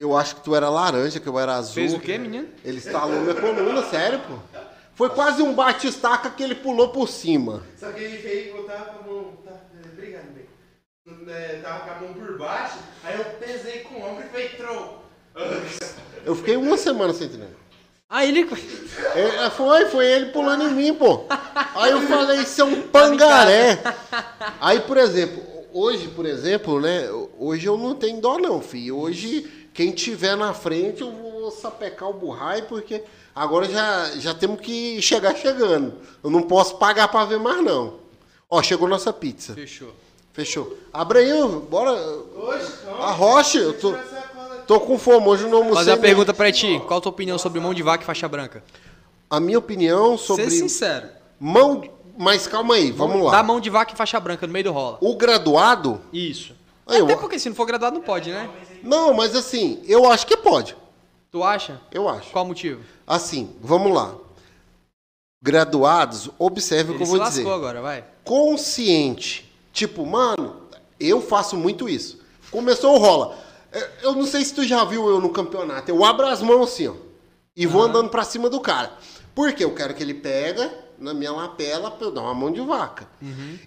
Eu 0.00 0.16
acho 0.16 0.36
que 0.36 0.40
tu 0.40 0.56
era 0.56 0.70
laranja, 0.70 1.20
que 1.20 1.26
eu 1.26 1.38
era 1.38 1.56
azul. 1.56 1.74
Fez 1.74 1.92
o 1.92 2.00
quê, 2.00 2.16
menino? 2.16 2.48
Ele 2.64 2.78
instalou 2.78 3.20
minha 3.20 3.34
coluna, 3.34 3.84
sério, 3.84 4.18
pô. 4.20 4.58
Foi 4.94 5.10
quase 5.10 5.42
um 5.42 5.52
bate-estaca 5.52 6.30
que 6.30 6.42
ele 6.42 6.54
pulou 6.54 6.88
por 6.88 7.06
cima. 7.06 7.62
Só 7.78 7.92
que 7.92 8.02
ele 8.02 8.16
veio 8.16 8.60
e 8.60 8.62
tava 8.62 8.84
com 8.86 8.98
a 8.98 9.12
mão. 9.12 9.32
Tá, 9.44 9.52
obrigado, 9.92 10.24
bem. 10.32 10.46
É, 11.28 11.60
tava 11.62 11.80
com 11.80 11.90
a 11.90 12.00
mão 12.00 12.14
por 12.14 12.38
baixo, 12.38 12.78
aí 13.04 13.18
eu 13.18 13.24
pesei 13.46 13.80
com 13.80 13.96
o 13.96 14.10
ombro 14.10 14.24
e 14.24 14.28
foi 14.30 14.48
trou. 14.56 15.04
Eu 16.24 16.34
fiquei 16.34 16.56
uma 16.56 16.78
semana 16.78 17.12
sem 17.12 17.28
treinar. 17.28 17.50
Ah, 18.08 18.24
ele. 18.24 18.48
É, 19.14 19.50
foi, 19.50 19.84
foi 19.86 20.06
ele 20.06 20.32
pulando 20.32 20.64
em 20.64 20.72
mim, 20.72 20.94
pô. 20.94 21.26
Aí 21.74 21.90
eu 21.90 22.00
falei, 22.02 22.40
isso 22.40 22.60
é 22.62 22.64
um 22.64 22.82
pangaré. 22.88 23.78
Aí, 24.60 24.80
por 24.80 24.96
exemplo, 24.96 25.42
hoje, 25.72 26.08
por 26.08 26.24
exemplo, 26.24 26.80
né? 26.80 27.08
Hoje 27.38 27.66
eu 27.66 27.76
não 27.76 27.94
tenho 27.94 28.20
dó, 28.20 28.38
não, 28.38 28.60
filho. 28.60 28.98
Hoje, 28.98 29.59
quem 29.72 29.92
tiver 29.92 30.36
na 30.36 30.52
frente, 30.52 31.00
eu 31.02 31.10
vou 31.12 31.50
sapecar 31.50 32.08
o 32.10 32.12
burrai, 32.14 32.62
porque 32.62 33.02
agora 33.34 33.66
já, 33.68 34.10
já 34.18 34.34
temos 34.34 34.60
que 34.60 35.00
chegar 35.00 35.34
chegando. 35.36 35.94
Eu 36.22 36.30
não 36.30 36.42
posso 36.42 36.76
pagar 36.76 37.08
pra 37.08 37.24
ver 37.24 37.38
mais, 37.38 37.62
não. 37.64 37.94
Ó, 38.48 38.62
chegou 38.62 38.88
nossa 38.88 39.12
pizza. 39.12 39.54
Fechou. 39.54 39.92
Fechou. 40.32 40.76
Abre 40.92 41.18
aí, 41.20 41.32
bora. 41.68 41.92
Hoje, 41.92 42.66
calma. 42.84 43.04
A 43.04 43.10
rocha, 43.12 43.58
eu 43.58 43.78
tô, 43.78 43.90
aqui. 43.90 44.08
tô 44.66 44.80
com 44.80 44.98
fome, 44.98 45.26
hoje 45.28 45.44
eu 45.44 45.48
não 45.50 45.58
almocei. 45.58 45.76
Fazer 45.78 45.90
uma 45.90 45.96
nem- 45.96 46.04
pergunta 46.04 46.34
pra 46.34 46.50
ti. 46.52 46.80
Qual 46.86 46.98
a 46.98 47.00
tua 47.00 47.10
opinião 47.10 47.38
sobre 47.38 47.60
mão 47.60 47.74
de 47.74 47.82
vaca 47.82 48.02
e 48.02 48.06
faixa 48.06 48.28
branca? 48.28 48.62
A 49.28 49.38
minha 49.40 49.58
opinião 49.58 50.16
sobre. 50.18 50.44
Ser 50.44 50.50
sincero. 50.50 51.08
Mão. 51.38 51.82
Mas 52.18 52.46
calma 52.46 52.74
aí, 52.74 52.90
vamos 52.90 53.24
lá. 53.24 53.32
Dá 53.32 53.42
mão 53.42 53.60
de 53.60 53.70
vaca 53.70 53.94
e 53.94 53.96
faixa 53.96 54.20
branca 54.20 54.46
no 54.46 54.52
meio 54.52 54.64
do 54.66 54.72
rola. 54.72 54.98
O 55.00 55.16
graduado. 55.16 56.00
Isso. 56.12 56.54
Aí, 56.90 57.00
Até 57.00 57.12
eu- 57.12 57.18
porque 57.18 57.38
se 57.38 57.48
não 57.48 57.56
for 57.56 57.64
graduado 57.66 57.94
não 57.96 58.02
pode, 58.04 58.30
né? 58.30 58.50
Não, 58.82 59.14
mas 59.14 59.34
assim, 59.36 59.82
eu 59.86 60.10
acho 60.10 60.26
que 60.26 60.36
pode. 60.36 60.76
Tu 61.30 61.42
acha? 61.44 61.80
Eu 61.92 62.08
acho. 62.08 62.30
Qual 62.30 62.44
o 62.44 62.48
motivo? 62.48 62.82
Assim, 63.06 63.54
vamos 63.60 63.92
lá. 63.94 64.14
Graduados, 65.42 66.28
observe 66.38 66.90
o 66.92 66.96
que 66.96 67.02
Ele 67.02 67.04
eu 67.04 67.06
se 67.12 67.16
vou 67.18 67.28
dizer. 67.28 67.42
lascou 67.44 67.54
agora, 67.54 67.80
vai. 67.80 68.04
Consciente. 68.24 69.50
Tipo, 69.72 70.04
mano, 70.04 70.56
eu 70.98 71.22
faço 71.22 71.56
muito 71.56 71.88
isso. 71.88 72.20
Começou 72.50 72.94
o 72.94 72.98
rola. 72.98 73.38
É, 73.72 73.88
Eu 74.02 74.12
não 74.14 74.26
sei 74.26 74.44
se 74.44 74.52
tu 74.52 74.64
já 74.64 74.84
viu 74.84 75.08
eu 75.08 75.20
no 75.20 75.30
campeonato. 75.30 75.90
Eu 75.90 76.04
abro 76.04 76.26
as 76.26 76.42
mãos 76.42 76.70
assim, 76.72 76.88
ó. 76.88 76.94
E 77.56 77.66
vou 77.66 77.82
andando 77.82 78.10
pra 78.10 78.24
cima 78.24 78.50
do 78.50 78.60
cara. 78.60 78.92
Porque 79.34 79.64
eu 79.64 79.72
quero 79.74 79.94
que 79.94 80.02
ele 80.02 80.14
pega 80.14 80.72
na 81.00 81.14
minha 81.14 81.32
lapela 81.32 81.90
pra 81.90 82.06
eu 82.06 82.12
dar 82.12 82.20
uma 82.20 82.34
mão 82.34 82.52
de 82.52 82.60
vaca. 82.60 83.08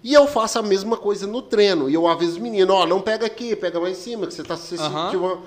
E 0.02 0.14
eu 0.14 0.26
faço 0.26 0.58
a 0.58 0.62
mesma 0.62 0.96
coisa 0.96 1.26
no 1.26 1.42
treino. 1.42 1.90
E 1.90 1.94
eu 1.94 2.06
aviso 2.06 2.32
os 2.32 2.38
meninos, 2.38 2.74
ó, 2.74 2.86
não 2.86 3.00
pega 3.00 3.26
aqui, 3.26 3.56
pega 3.56 3.80
mais 3.80 3.98
em 3.98 4.00
cima, 4.00 4.26
que 4.26 4.32
você 4.32 4.44
tá 4.44 4.56
se 4.56 4.68
sentindo. 4.78 5.42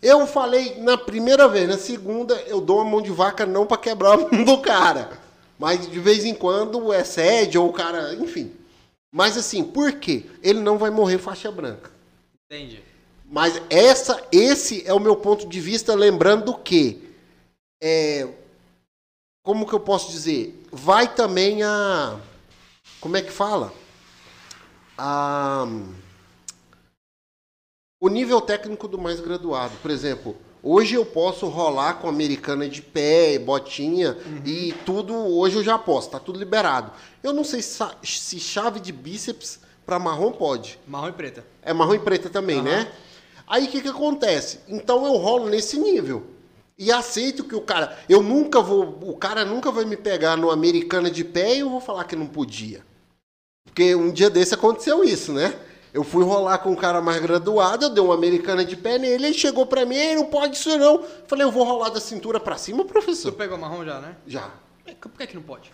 Eu 0.00 0.26
falei 0.26 0.80
na 0.80 0.96
primeira 0.96 1.48
vez, 1.48 1.68
na 1.68 1.78
segunda, 1.78 2.34
eu 2.46 2.60
dou 2.60 2.78
uma 2.78 2.90
mão 2.90 3.02
de 3.02 3.10
vaca 3.10 3.44
não 3.44 3.66
pra 3.66 3.76
quebrar 3.76 4.14
a 4.14 4.16
mão 4.16 4.44
do 4.44 4.58
cara. 4.58 5.10
Mas 5.58 5.88
de 5.88 6.00
vez 6.00 6.24
em 6.24 6.34
quando 6.34 6.92
excede, 6.94 7.58
ou 7.58 7.68
o 7.68 7.72
cara, 7.72 8.14
enfim. 8.14 8.52
Mas 9.12 9.36
assim, 9.36 9.62
por 9.62 9.92
quê? 9.92 10.24
Ele 10.42 10.60
não 10.60 10.78
vai 10.78 10.90
morrer 10.90 11.18
faixa 11.18 11.50
branca. 11.52 11.90
Entendi. 12.50 12.82
Mas 13.30 13.60
essa, 13.70 14.22
esse 14.30 14.82
é 14.86 14.92
o 14.92 15.00
meu 15.00 15.16
ponto 15.16 15.46
de 15.46 15.60
vista, 15.60 15.94
lembrando 15.94 16.54
que 16.54 17.08
é, 17.82 18.28
como 19.42 19.66
que 19.66 19.72
eu 19.72 19.80
posso 19.80 20.10
dizer? 20.10 20.66
Vai 20.70 21.12
também 21.14 21.62
a 21.62 22.18
como 23.00 23.16
é 23.16 23.22
que 23.22 23.32
fala? 23.32 23.72
A 24.96 25.66
o 28.00 28.08
nível 28.08 28.40
técnico 28.40 28.88
do 28.88 28.98
mais 28.98 29.20
graduado. 29.20 29.74
Por 29.80 29.90
exemplo, 29.90 30.36
hoje 30.60 30.96
eu 30.96 31.06
posso 31.06 31.46
rolar 31.46 31.94
com 31.94 32.08
americana 32.08 32.68
de 32.68 32.82
pé, 32.82 33.38
botinha 33.38 34.16
e 34.44 34.72
tudo. 34.84 35.14
Hoje 35.14 35.56
eu 35.56 35.62
já 35.62 35.78
posso, 35.78 36.10
tá 36.10 36.18
tudo 36.18 36.38
liberado. 36.38 36.90
Eu 37.22 37.32
não 37.32 37.44
sei 37.44 37.62
se, 37.62 38.40
chave 38.40 38.80
de 38.80 38.90
bíceps 38.90 39.60
para 39.86 40.00
marrom 40.00 40.32
pode. 40.32 40.80
Marrom 40.86 41.08
e 41.08 41.12
preta. 41.12 41.46
É 41.62 41.72
marrom 41.72 41.94
e 41.94 41.98
preta 42.00 42.28
também, 42.28 42.58
Aham. 42.58 42.64
né? 42.64 42.92
Aí 43.46 43.66
o 43.66 43.68
que, 43.68 43.80
que 43.80 43.88
acontece? 43.88 44.60
Então 44.66 45.06
eu 45.06 45.16
rolo 45.16 45.48
nesse 45.48 45.78
nível. 45.78 46.26
E 46.78 46.90
aceito 46.90 47.44
que 47.44 47.54
o 47.54 47.60
cara. 47.60 47.96
Eu 48.08 48.22
nunca 48.22 48.60
vou. 48.60 48.98
O 49.02 49.16
cara 49.16 49.44
nunca 49.44 49.70
vai 49.70 49.84
me 49.84 49.96
pegar 49.96 50.36
no 50.36 50.50
Americana 50.50 51.10
de 51.10 51.22
pé 51.24 51.56
e 51.56 51.60
eu 51.60 51.70
vou 51.70 51.80
falar 51.80 52.04
que 52.04 52.16
não 52.16 52.26
podia. 52.26 52.84
Porque 53.64 53.94
um 53.94 54.10
dia 54.10 54.28
desse 54.28 54.54
aconteceu 54.54 55.04
isso, 55.04 55.32
né? 55.32 55.54
Eu 55.94 56.02
fui 56.02 56.24
rolar 56.24 56.58
com 56.58 56.70
um 56.70 56.74
cara 56.76 57.02
mais 57.02 57.20
graduado, 57.20 57.84
eu 57.84 57.90
dei 57.90 58.02
uma 58.02 58.14
americana 58.14 58.64
de 58.64 58.74
pé 58.76 58.98
nele, 58.98 59.26
ele 59.26 59.34
chegou 59.34 59.66
pra 59.66 59.84
mim, 59.84 59.94
"Ei, 59.94 60.16
não 60.16 60.24
pode 60.24 60.56
isso 60.56 60.76
não. 60.78 61.04
Falei, 61.26 61.44
eu 61.44 61.50
vou 61.52 61.64
rolar 61.64 61.90
da 61.90 62.00
cintura 62.00 62.40
pra 62.40 62.56
cima, 62.56 62.82
Tu 62.82 62.86
professor? 62.88 63.30
pegou 63.32 63.58
marrom 63.58 63.84
já, 63.84 64.00
né? 64.00 64.16
Já. 64.26 64.50
É, 64.86 64.94
Por 64.94 65.10
que 65.12 65.26
que 65.26 65.34
não 65.34 65.42
pode? 65.42 65.70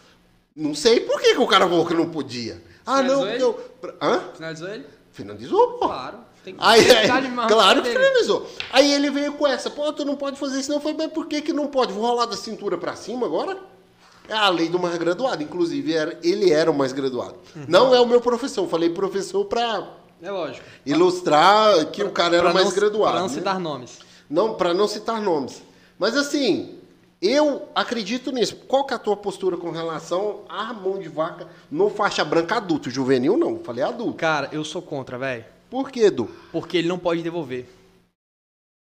Não 0.57 0.75
sei 0.75 0.99
por 1.01 1.21
que, 1.21 1.35
que 1.35 1.41
o 1.41 1.47
cara 1.47 1.69
falou 1.69 1.87
que 1.87 1.95
não 1.95 2.11
podia. 2.11 2.61
Ah, 2.85 3.01
não, 3.01 3.21
porque 3.21 3.41
eu. 3.43 3.71
Hã? 4.03 4.21
Finalizou 4.35 4.69
ele? 4.69 4.87
Finalizou, 5.13 5.73
pô. 5.75 5.87
Claro. 5.87 6.19
Tem 6.45 6.55
que 6.55 6.61
Aí, 6.63 6.91
aí, 6.91 7.29
marrom 7.31 7.49
claro 7.49 7.83
que 7.83 7.89
dele. 7.89 7.99
finalizou. 8.05 8.47
Aí 8.73 8.93
ele 8.93 9.11
veio 9.11 9.33
com 9.35 9.47
essa, 9.47 9.69
pô, 9.69 9.93
tu 9.93 10.05
não 10.05 10.17
pode 10.17 10.39
fazer 10.39 10.61
isso 10.61 10.71
não. 10.71 10.81
Falei, 10.81 10.97
mas 10.97 11.13
por 11.13 11.27
que 11.27 11.43
que 11.43 11.53
não 11.53 11.67
pode? 11.67 11.93
Vou 11.93 12.05
rolar 12.07 12.27
da 12.27 12.37
cintura 12.37 12.79
pra 12.79 12.97
cima 12.97 13.27
agora? 13.27 13.59
É 14.29 14.35
a 14.35 14.49
lei 14.51 14.69
do 14.69 14.79
mais 14.79 14.97
graduado. 14.99 15.43
Inclusive, 15.43 15.95
era, 15.95 16.19
ele 16.23 16.53
era 16.53 16.71
o 16.71 16.75
mais 16.75 16.93
graduado. 16.93 17.35
Uhum. 17.57 17.65
Não 17.67 17.95
é 17.95 18.01
o 18.01 18.07
meu 18.07 18.21
professor. 18.21 18.65
Eu 18.65 18.69
falei 18.69 18.91
professor 18.91 19.45
pra 19.47 19.89
É 20.23 20.31
lógico. 20.31 20.65
Ilustrar 20.85 21.87
que 21.87 22.05
o 22.05 22.11
cara 22.11 22.37
era 22.37 22.53
mais 22.53 22.67
não, 22.67 22.75
graduado. 22.75 23.13
Pra 23.13 23.21
não 23.21 23.29
né? 23.29 23.35
citar 23.35 23.59
nomes. 23.59 23.99
Não, 24.29 24.55
para 24.55 24.75
não 24.75 24.87
citar 24.87 25.21
nomes. 25.23 25.63
Mas 25.99 26.15
assim, 26.17 26.79
eu 27.21 27.69
acredito 27.75 28.31
nisso. 28.31 28.55
Qual 28.69 28.85
que 28.85 28.93
é 28.93 28.97
a 28.97 28.99
tua 28.99 29.17
postura 29.17 29.57
com 29.57 29.71
relação 29.71 30.41
à 30.49 30.73
mão 30.75 30.99
de 30.99 31.09
vaca 31.09 31.49
no 31.71 31.89
faixa 31.89 32.25
branca 32.25 32.57
adulto? 32.57 32.91
Juvenil 32.91 33.37
não, 33.37 33.59
falei 33.59 33.83
adulto. 33.83 34.15
Cara, 34.19 34.49
eu 34.53 34.63
sou 34.63 34.83
contra, 34.83 35.17
velho. 35.17 35.45
Por 35.71 35.91
quê, 35.91 36.07
Edu? 36.07 36.31
Porque 36.53 36.77
ele 36.79 36.89
não 36.89 36.99
pode 36.99 37.23
devolver. 37.23 37.67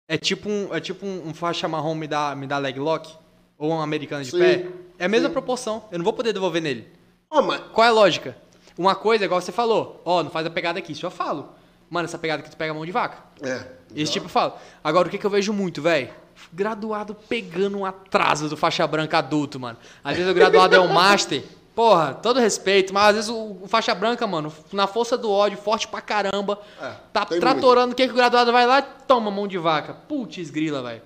É 0.08 0.18
tipo 0.18 0.48
um, 0.50 0.74
é 0.74 0.80
tipo 0.80 1.06
um, 1.06 1.30
um 1.30 1.34
faixa 1.34 1.68
marrom 1.68 1.96
me 1.96 2.08
dá, 2.08 2.36
me 2.36 2.46
dá 2.46 2.58
leg 2.58 2.80
lock. 2.80 3.12
Ou 3.58 3.72
um 3.72 3.82
americano 3.82 4.24
de 4.24 4.32
Sim, 4.32 4.40
pé. 4.40 4.68
É 5.00 5.06
a 5.06 5.10
mesma 5.10 5.30
sim. 5.30 5.34
proporção. 5.34 5.86
Eu 5.92 5.98
não 5.98 6.04
vou 6.04 6.14
poder 6.14 6.34
devolver 6.34 6.62
nele. 6.62 6.88
Ó, 7.30 7.42
mas 7.42 7.62
Qual 7.74 7.86
é 7.86 7.90
a 7.90 7.94
lógica? 7.94 8.38
Uma 8.78 8.94
coisa, 8.94 9.24
igual 9.24 9.40
você 9.40 9.54
falou, 9.54 10.02
ó, 10.04 10.22
não 10.22 10.30
faz 10.30 10.46
a 10.46 10.50
pegada 10.50 10.78
aqui, 10.78 10.92
isso 10.92 11.06
eu 11.06 11.12
falo. 11.12 11.50
Mano, 11.90 12.06
essa 12.06 12.18
pegada 12.18 12.42
aqui 12.42 12.52
tu 12.52 12.58
pega 12.58 12.72
a 12.72 12.74
mão 12.76 12.86
de 12.86 12.92
vaca. 12.92 13.18
é. 13.42 13.66
Esse 13.96 14.12
tipo 14.12 14.26
eu 14.26 14.30
falo. 14.30 14.54
Agora, 14.84 15.08
o 15.08 15.12
que, 15.12 15.18
que 15.18 15.26
eu 15.26 15.30
vejo 15.30 15.54
muito, 15.54 15.82
velho? 15.82 16.10
Graduado 16.52 17.16
pegando 17.16 17.78
um 17.78 17.86
atraso 17.86 18.50
do 18.50 18.58
faixa 18.58 18.86
branca 18.86 19.20
adulto, 19.20 19.58
mano. 19.58 19.78
Às 20.04 20.18
vezes 20.18 20.30
o 20.30 20.34
graduado 20.36 20.76
é 20.76 20.80
um 20.82 20.92
master. 20.92 21.44
Porra, 21.76 22.13
todo 22.13 22.39
respeito, 22.39 22.93
mas 22.93 23.09
às 23.09 23.15
vezes 23.15 23.30
o, 23.30 23.57
o 23.63 23.67
faixa 23.67 23.93
branca, 23.93 24.26
mano, 24.26 24.51
na 24.71 24.88
força 24.88 25.17
do 25.17 25.30
ódio, 25.30 25.57
forte 25.57 25.88
pra 25.89 25.99
caramba, 25.99 26.57
É, 26.82 26.93
tá 27.11 27.26
tratorando, 27.26 27.91
o 27.91 27.95
que, 27.95 28.05
que 28.07 28.13
o 28.13 28.15
graduado 28.15 28.51
vai 28.53 28.65
lá? 28.65 28.82
Toma 28.82 29.30
mão 29.30 29.45
de 29.47 29.57
vaca. 29.57 29.93
Putz, 29.93 30.49
grila, 30.49 30.82
velho. 30.82 31.01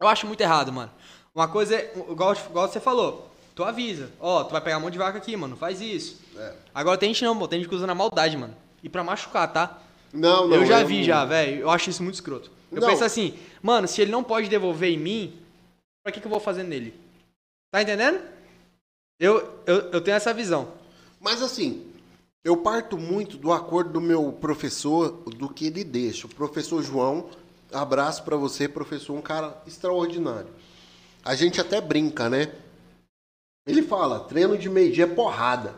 Eu 0.00 0.08
acho 0.08 0.26
muito 0.26 0.40
errado, 0.40 0.72
mano. 0.72 0.90
Uma 1.34 1.46
coisa 1.46 1.76
é, 1.76 1.92
igual, 2.10 2.32
igual 2.34 2.66
você 2.68 2.80
falou, 2.80 3.30
tu 3.54 3.62
avisa. 3.62 4.10
Ó, 4.18 4.44
tu 4.44 4.52
vai 4.52 4.60
pegar 4.62 4.80
mão 4.80 4.88
de 4.90 4.96
vaca 4.96 5.18
aqui, 5.18 5.36
mano, 5.36 5.56
faz 5.56 5.80
isso. 5.82 6.18
É. 6.38 6.54
Agora 6.74 6.96
tem 6.96 7.12
gente 7.12 7.24
não, 7.24 7.38
pô, 7.38 7.46
tem 7.46 7.58
gente 7.60 7.68
que 7.68 7.74
usa 7.74 7.86
na 7.86 7.94
maldade, 7.94 8.34
mano. 8.36 8.54
E 8.82 8.88
pra 8.88 9.04
machucar, 9.04 9.52
tá? 9.52 9.78
Não, 10.10 10.48
não. 10.48 10.56
eu 10.56 10.64
já 10.64 10.80
eu 10.80 10.86
vi 10.86 10.98
não- 10.98 11.04
já, 11.04 11.24
velho. 11.26 11.60
Eu 11.60 11.70
acho 11.70 11.90
isso 11.90 12.02
muito 12.02 12.14
escroto. 12.14 12.50
Eu 12.72 12.80
Não. 12.80 12.88
penso 12.88 13.04
assim, 13.04 13.34
mano, 13.62 13.86
se 13.86 14.00
ele 14.00 14.10
não 14.10 14.22
pode 14.24 14.48
devolver 14.48 14.90
em 14.90 14.96
mim, 14.98 15.34
pra 16.02 16.10
que, 16.12 16.18
que 16.20 16.26
eu 16.26 16.30
vou 16.30 16.40
fazer 16.40 16.62
nele? 16.62 16.94
Tá 17.70 17.82
entendendo? 17.82 18.20
Eu, 19.18 19.62
eu, 19.66 19.76
eu 19.90 20.00
tenho 20.00 20.16
essa 20.16 20.32
visão. 20.32 20.72
Mas 21.20 21.42
assim, 21.42 21.90
eu 22.44 22.56
parto 22.56 22.96
muito 22.96 23.36
do 23.36 23.52
acordo 23.52 23.92
do 23.92 24.00
meu 24.00 24.32
professor, 24.32 25.10
do 25.26 25.48
que 25.48 25.66
ele 25.66 25.82
deixa. 25.82 26.26
O 26.26 26.34
professor 26.34 26.82
João, 26.82 27.28
abraço 27.72 28.22
pra 28.22 28.36
você, 28.36 28.68
professor, 28.68 29.14
um 29.14 29.22
cara 29.22 29.60
extraordinário. 29.66 30.48
A 31.24 31.34
gente 31.34 31.60
até 31.60 31.80
brinca, 31.80 32.30
né? 32.30 32.54
Ele 33.66 33.82
fala, 33.82 34.20
treino 34.20 34.56
de 34.56 34.70
meio-dia 34.70 35.04
é 35.04 35.06
porrada. 35.06 35.74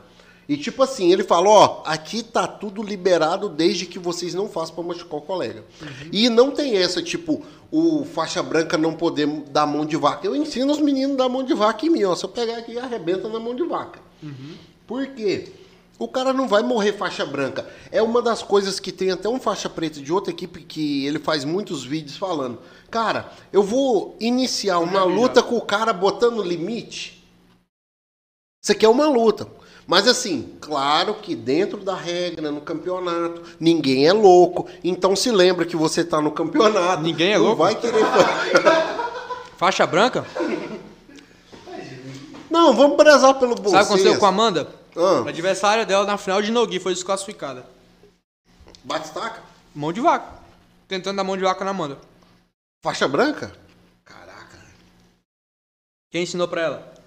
E 0.51 0.57
tipo 0.57 0.83
assim, 0.83 1.13
ele 1.13 1.23
fala, 1.23 1.49
ó, 1.49 1.83
aqui 1.87 2.25
tá 2.25 2.45
tudo 2.45 2.83
liberado 2.83 3.49
desde 3.49 3.87
que 3.87 4.01
vocês 4.01 4.35
não 4.35 4.49
façam 4.49 4.75
pra 4.75 4.83
machucar 4.83 5.21
o 5.21 5.23
colega. 5.23 5.65
E 6.11 6.29
não 6.29 6.51
tem 6.51 6.77
essa, 6.77 7.01
tipo, 7.01 7.41
o 7.71 8.05
faixa 8.05 8.43
branca 8.43 8.77
não 8.77 8.93
poder 8.93 9.29
dar 9.49 9.65
mão 9.65 9.87
de 9.87 9.97
vaca. 9.97 10.27
Eu 10.27 10.35
ensino 10.35 10.73
os 10.73 10.81
meninos 10.81 11.15
a 11.15 11.19
dar 11.19 11.29
mão 11.29 11.45
de 11.45 11.55
vaca 11.55 11.87
em 11.87 11.91
mim, 11.91 12.03
ó. 12.03 12.17
Se 12.17 12.25
eu 12.25 12.29
pegar 12.29 12.57
aqui, 12.57 12.77
arrebenta 12.77 13.29
na 13.29 13.39
mão 13.39 13.55
de 13.55 13.63
vaca. 13.63 14.01
Por 14.89 15.07
quê? 15.07 15.53
O 15.97 16.09
cara 16.09 16.33
não 16.33 16.49
vai 16.49 16.65
morrer 16.65 16.95
faixa 16.95 17.25
branca. 17.25 17.71
É 17.93 18.03
uma 18.03 18.21
das 18.21 18.43
coisas 18.43 18.81
que 18.81 18.91
tem 18.91 19.13
até 19.13 19.29
um 19.29 19.39
faixa 19.39 19.71
preta 19.71 20.01
de 20.01 20.13
outra 20.13 20.33
equipe 20.33 20.63
que 20.65 21.07
ele 21.07 21.21
faz 21.21 21.45
muitos 21.45 21.85
vídeos 21.85 22.17
falando. 22.17 22.59
Cara, 22.91 23.33
eu 23.53 23.63
vou 23.63 24.17
iniciar 24.19 24.81
uma 24.81 25.05
luta 25.05 25.45
com 25.45 25.57
o 25.57 25.65
cara 25.65 25.93
botando 25.93 26.43
limite. 26.43 27.25
Isso 28.61 28.73
aqui 28.73 28.85
é 28.85 28.89
uma 28.89 29.09
luta. 29.09 29.60
Mas 29.91 30.07
assim, 30.07 30.57
claro 30.61 31.15
que 31.15 31.35
dentro 31.35 31.79
da 31.79 31.97
regra, 31.97 32.53
no 32.53 32.61
campeonato, 32.61 33.43
ninguém 33.59 34.07
é 34.07 34.13
louco. 34.13 34.69
Então 34.85 35.17
se 35.17 35.33
lembra 35.33 35.67
que 35.67 35.75
você 35.75 36.05
tá 36.05 36.21
no 36.21 36.31
campeonato. 36.31 37.03
Ninguém 37.03 37.33
é 37.33 37.37
não 37.37 37.47
louco? 37.47 37.65
vai 37.65 37.75
querer. 37.75 38.05
Faixa 39.59 39.85
branca? 39.89 40.25
Não, 42.49 42.73
vamos 42.73 42.97
prezar 42.97 43.35
pelo 43.41 43.57
bom 43.57 43.69
Sabe 43.69 43.83
o 43.83 43.87
que 43.89 43.93
aconteceu 43.95 44.17
com 44.21 44.27
a 44.27 44.29
Amanda? 44.29 44.69
Ah. 44.97 45.25
A 45.27 45.29
adversária 45.31 45.85
dela 45.85 46.07
na 46.07 46.17
final 46.17 46.41
de 46.41 46.53
Nogi 46.53 46.79
foi 46.79 46.95
desclassificada. 46.95 47.67
Bate-estaca? 48.85 49.43
Mão 49.75 49.93
de 49.93 50.01
vaca. 50.01 50.39
Tentando 50.87 51.17
dar 51.17 51.25
mão 51.25 51.37
de 51.37 51.43
vaca 51.43 51.65
na 51.65 51.73
Amanda. 51.73 51.99
Faixa 52.81 53.09
branca? 53.09 53.53
Caraca. 54.05 54.57
Quem 56.13 56.23
ensinou 56.23 56.47
pra 56.47 56.63
ela? 56.63 57.00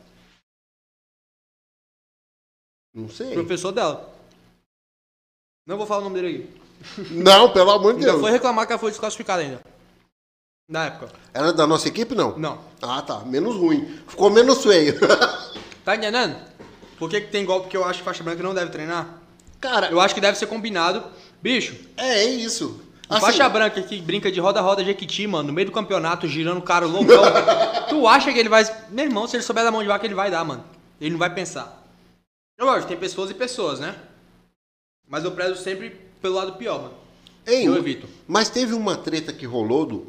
Não 2.94 3.10
sei. 3.10 3.34
professor 3.34 3.72
dela. 3.72 4.14
Não 5.66 5.78
vou 5.78 5.86
falar 5.88 6.02
o 6.02 6.04
nome 6.04 6.22
dele 6.22 6.36
aqui. 6.36 6.64
Não, 7.12 7.52
pelo 7.52 7.72
amor 7.72 7.94
de 7.94 8.00
Ainda 8.00 8.12
Deus. 8.12 8.22
foi 8.22 8.32
reclamar 8.32 8.68
que 8.68 8.74
ela 8.74 8.80
foi 8.80 8.92
desclassificada 8.92 9.42
ainda. 9.42 9.62
Na 10.70 10.86
época. 10.86 11.12
Era 11.34 11.54
da 11.54 11.66
nossa 11.66 11.88
equipe, 11.88 12.14
não? 12.16 12.38
Não. 12.38 12.60
Ah, 12.82 13.02
tá. 13.02 13.20
Menos 13.20 13.56
ruim. 13.56 14.00
Ficou 14.08 14.30
menos 14.30 14.64
feio. 14.64 14.96
Tá 15.84 15.98
entendendo? 15.98 16.38
Por 16.98 17.10
que, 17.10 17.20
que 17.20 17.28
tem 17.28 17.44
golpe 17.46 17.68
que 17.68 17.76
eu 17.76 17.84
acho 17.84 18.00
que 18.00 18.06
faixa 18.06 18.24
branca 18.24 18.42
não 18.42 18.54
deve 18.54 18.72
treinar? 18.72 19.18
Cara, 19.60 19.90
Eu 19.90 20.00
acho 20.00 20.16
que 20.16 20.22
deve 20.22 20.38
ser 20.38 20.48
combinado. 20.48 21.04
Bicho, 21.42 21.76
é, 21.98 22.20
é 22.20 22.24
isso. 22.24 22.80
Assim, 23.10 23.20
faixa 23.20 23.50
branca 23.50 23.82
que 23.82 24.02
brinca 24.02 24.32
de 24.32 24.40
roda-roda 24.40 24.82
Jequiti, 24.82 25.28
mano, 25.28 25.48
no 25.48 25.54
meio 25.54 25.66
do 25.68 25.74
campeonato, 25.74 26.26
girando 26.26 26.60
o 26.60 26.62
cara 26.62 26.86
loucão. 26.86 27.22
tu 27.90 28.08
acha 28.08 28.32
que 28.32 28.40
ele 28.40 28.48
vai. 28.48 28.64
Meu 28.92 29.04
irmão, 29.04 29.28
se 29.28 29.36
ele 29.36 29.44
souber 29.44 29.66
da 29.66 29.72
mão 29.72 29.82
de 29.82 29.90
vaca, 29.90 30.06
ele 30.06 30.16
vai 30.16 30.32
dar, 30.32 30.46
mano. 30.46 30.64
Ele 31.02 31.10
não 31.12 31.20
vai 31.20 31.30
pensar. 31.36 31.83
Eu 32.58 32.66
lógico, 32.66 32.90
tem 32.90 32.98
pessoas 32.98 33.32
e 33.32 33.34
pessoas, 33.34 33.80
né? 33.80 33.96
Mas 35.08 35.24
eu 35.24 35.32
prezo 35.32 35.62
sempre 35.62 35.98
pelo 36.22 36.36
lado 36.36 36.54
pior, 36.54 36.82
mano. 36.82 36.94
Hein, 37.46 37.66
eu 37.66 37.76
evito. 37.76 38.08
Mas 38.28 38.50
teve 38.50 38.74
uma 38.74 38.96
treta 38.96 39.34
que 39.34 39.46
rolou 39.46 39.86
do. 39.86 40.08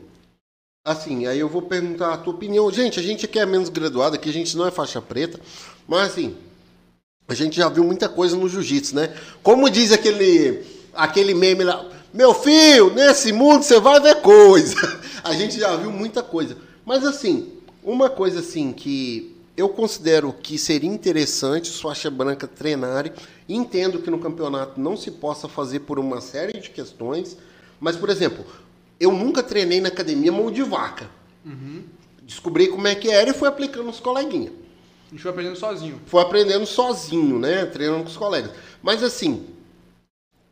Assim, 0.86 1.26
aí 1.26 1.38
eu 1.38 1.49
vou 1.49 1.62
perguntar 1.62 2.12
a 2.12 2.18
tua 2.18 2.34
opinião. 2.34 2.70
Gente, 2.70 3.01
a 3.01 3.03
gente 3.03 3.24
aqui 3.24 3.38
é 3.38 3.47
menos 3.47 3.68
graduado, 3.68 4.14
aqui 4.14 4.28
a 4.28 4.32
gente 4.32 4.57
não 4.57 4.66
é 4.66 4.70
faixa 4.70 5.01
preta. 5.01 5.40
Mas 5.88 6.11
assim, 6.11 6.36
a 7.26 7.34
gente 7.34 7.57
já 7.57 7.68
viu 7.68 7.82
muita 7.82 8.09
coisa 8.09 8.36
no 8.36 8.49
jiu-jitsu, 8.49 8.95
né? 8.95 9.16
Como 9.42 9.68
diz 9.70 9.92
aquele, 9.92 10.62
aquele 10.92 11.34
meme 11.34 11.64
lá, 11.64 11.84
meu 12.12 12.34
filho, 12.34 12.95
nesse 12.95 13.32
mundo 13.32 13.64
você 13.64 13.80
vai 13.80 13.99
ver 13.99 14.20
coisa. 14.20 14.76
A 15.24 15.32
gente 15.32 15.59
já 15.59 15.74
viu 15.74 15.90
muita 15.90 16.22
coisa. 16.22 16.57
Mas 16.84 17.05
assim, 17.05 17.51
uma 17.82 18.11
coisa 18.11 18.40
assim 18.40 18.72
que 18.72 19.34
eu 19.57 19.68
considero 19.68 20.32
que 20.32 20.59
seria 20.59 20.90
interessante 20.90 21.70
os 21.70 21.80
faixa 21.80 22.11
branca 22.11 22.46
treinarem. 22.46 23.12
Entendo 23.48 24.00
que 24.00 24.11
no 24.11 24.18
campeonato 24.18 24.80
não 24.80 24.96
se 24.96 25.11
possa 25.11 25.48
fazer 25.48 25.80
por 25.80 25.98
uma 25.98 26.20
série 26.20 26.59
de 26.59 26.70
questões. 26.70 27.36
Mas, 27.78 27.96
por 27.96 28.11
exemplo, 28.11 28.44
eu 28.98 29.12
nunca 29.12 29.42
treinei 29.42 29.80
na 29.80 29.88
academia 29.88 30.32
mão 30.32 30.50
de 30.50 30.62
vaca. 30.62 31.09
Descobri 32.22 32.68
como 32.68 32.86
é 32.86 32.94
que 32.94 33.11
era 33.11 33.30
e 33.30 33.34
fui 33.34 33.46
aplicando 33.46 33.84
nos 33.84 34.00
coleguinhas. 34.00 34.52
A 35.07 35.11
gente 35.11 35.22
foi 35.22 35.30
aprendendo 35.30 35.57
sozinho. 35.57 36.00
Foi 36.07 36.22
aprendendo 36.22 36.66
sozinho, 36.66 37.38
né? 37.38 37.66
Treinando 37.66 38.02
com 38.02 38.09
os 38.09 38.16
colegas. 38.16 38.50
Mas 38.82 39.02
assim, 39.02 39.46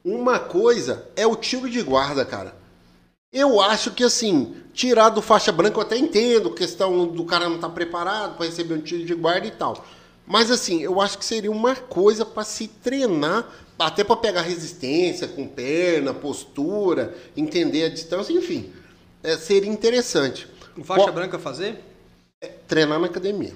uma 0.05 0.39
coisa 0.39 1.09
é 1.17 1.27
o 1.27 1.35
tiro 1.35 1.69
de 1.69 1.83
guarda, 1.83 2.25
cara. 2.25 2.62
Eu 3.33 3.61
acho 3.63 3.93
que 3.93 4.05
assim, 4.05 4.55
tirar 4.75 5.09
do 5.09 5.23
faixa 5.23 5.51
branca 5.51 5.79
eu 5.79 5.83
até 5.83 5.97
entendo, 5.97 6.51
questão 6.53 7.07
do 7.07 7.25
cara 7.25 7.49
não 7.49 7.57
estar 7.57 7.71
preparado 7.71 8.37
para 8.37 8.45
receber 8.47 8.75
um 8.75 8.81
tiro 8.81 9.05
de 9.07 9.15
guarda 9.15 9.47
e 9.47 9.51
tal. 9.51 9.83
Mas 10.27 10.51
assim, 10.51 10.83
eu 10.83 11.01
acho 11.01 11.19
que 11.19 11.25
seria 11.25 11.51
uma 11.51 11.75
coisa 11.75 12.27
para 12.27 12.45
se 12.45 12.69
treinar, 12.69 13.49
até 13.79 14.05
para 14.05 14.17
pegar 14.17 14.43
resistência 14.43 15.27
com 15.27 15.49
perna, 15.49 16.13
postura, 16.15 17.17
entender 17.37 17.85
a 17.85 17.89
distância, 17.89 18.33
enfim. 18.33 18.71
É, 19.23 19.37
seria 19.37 19.71
interessante. 19.71 20.47
O 20.77 20.85
faixa 20.85 21.05
Qual- 21.05 21.15
branca 21.15 21.39
fazer? 21.39 21.83
Treinar 22.69 23.01
na 23.01 23.07
academia. 23.07 23.55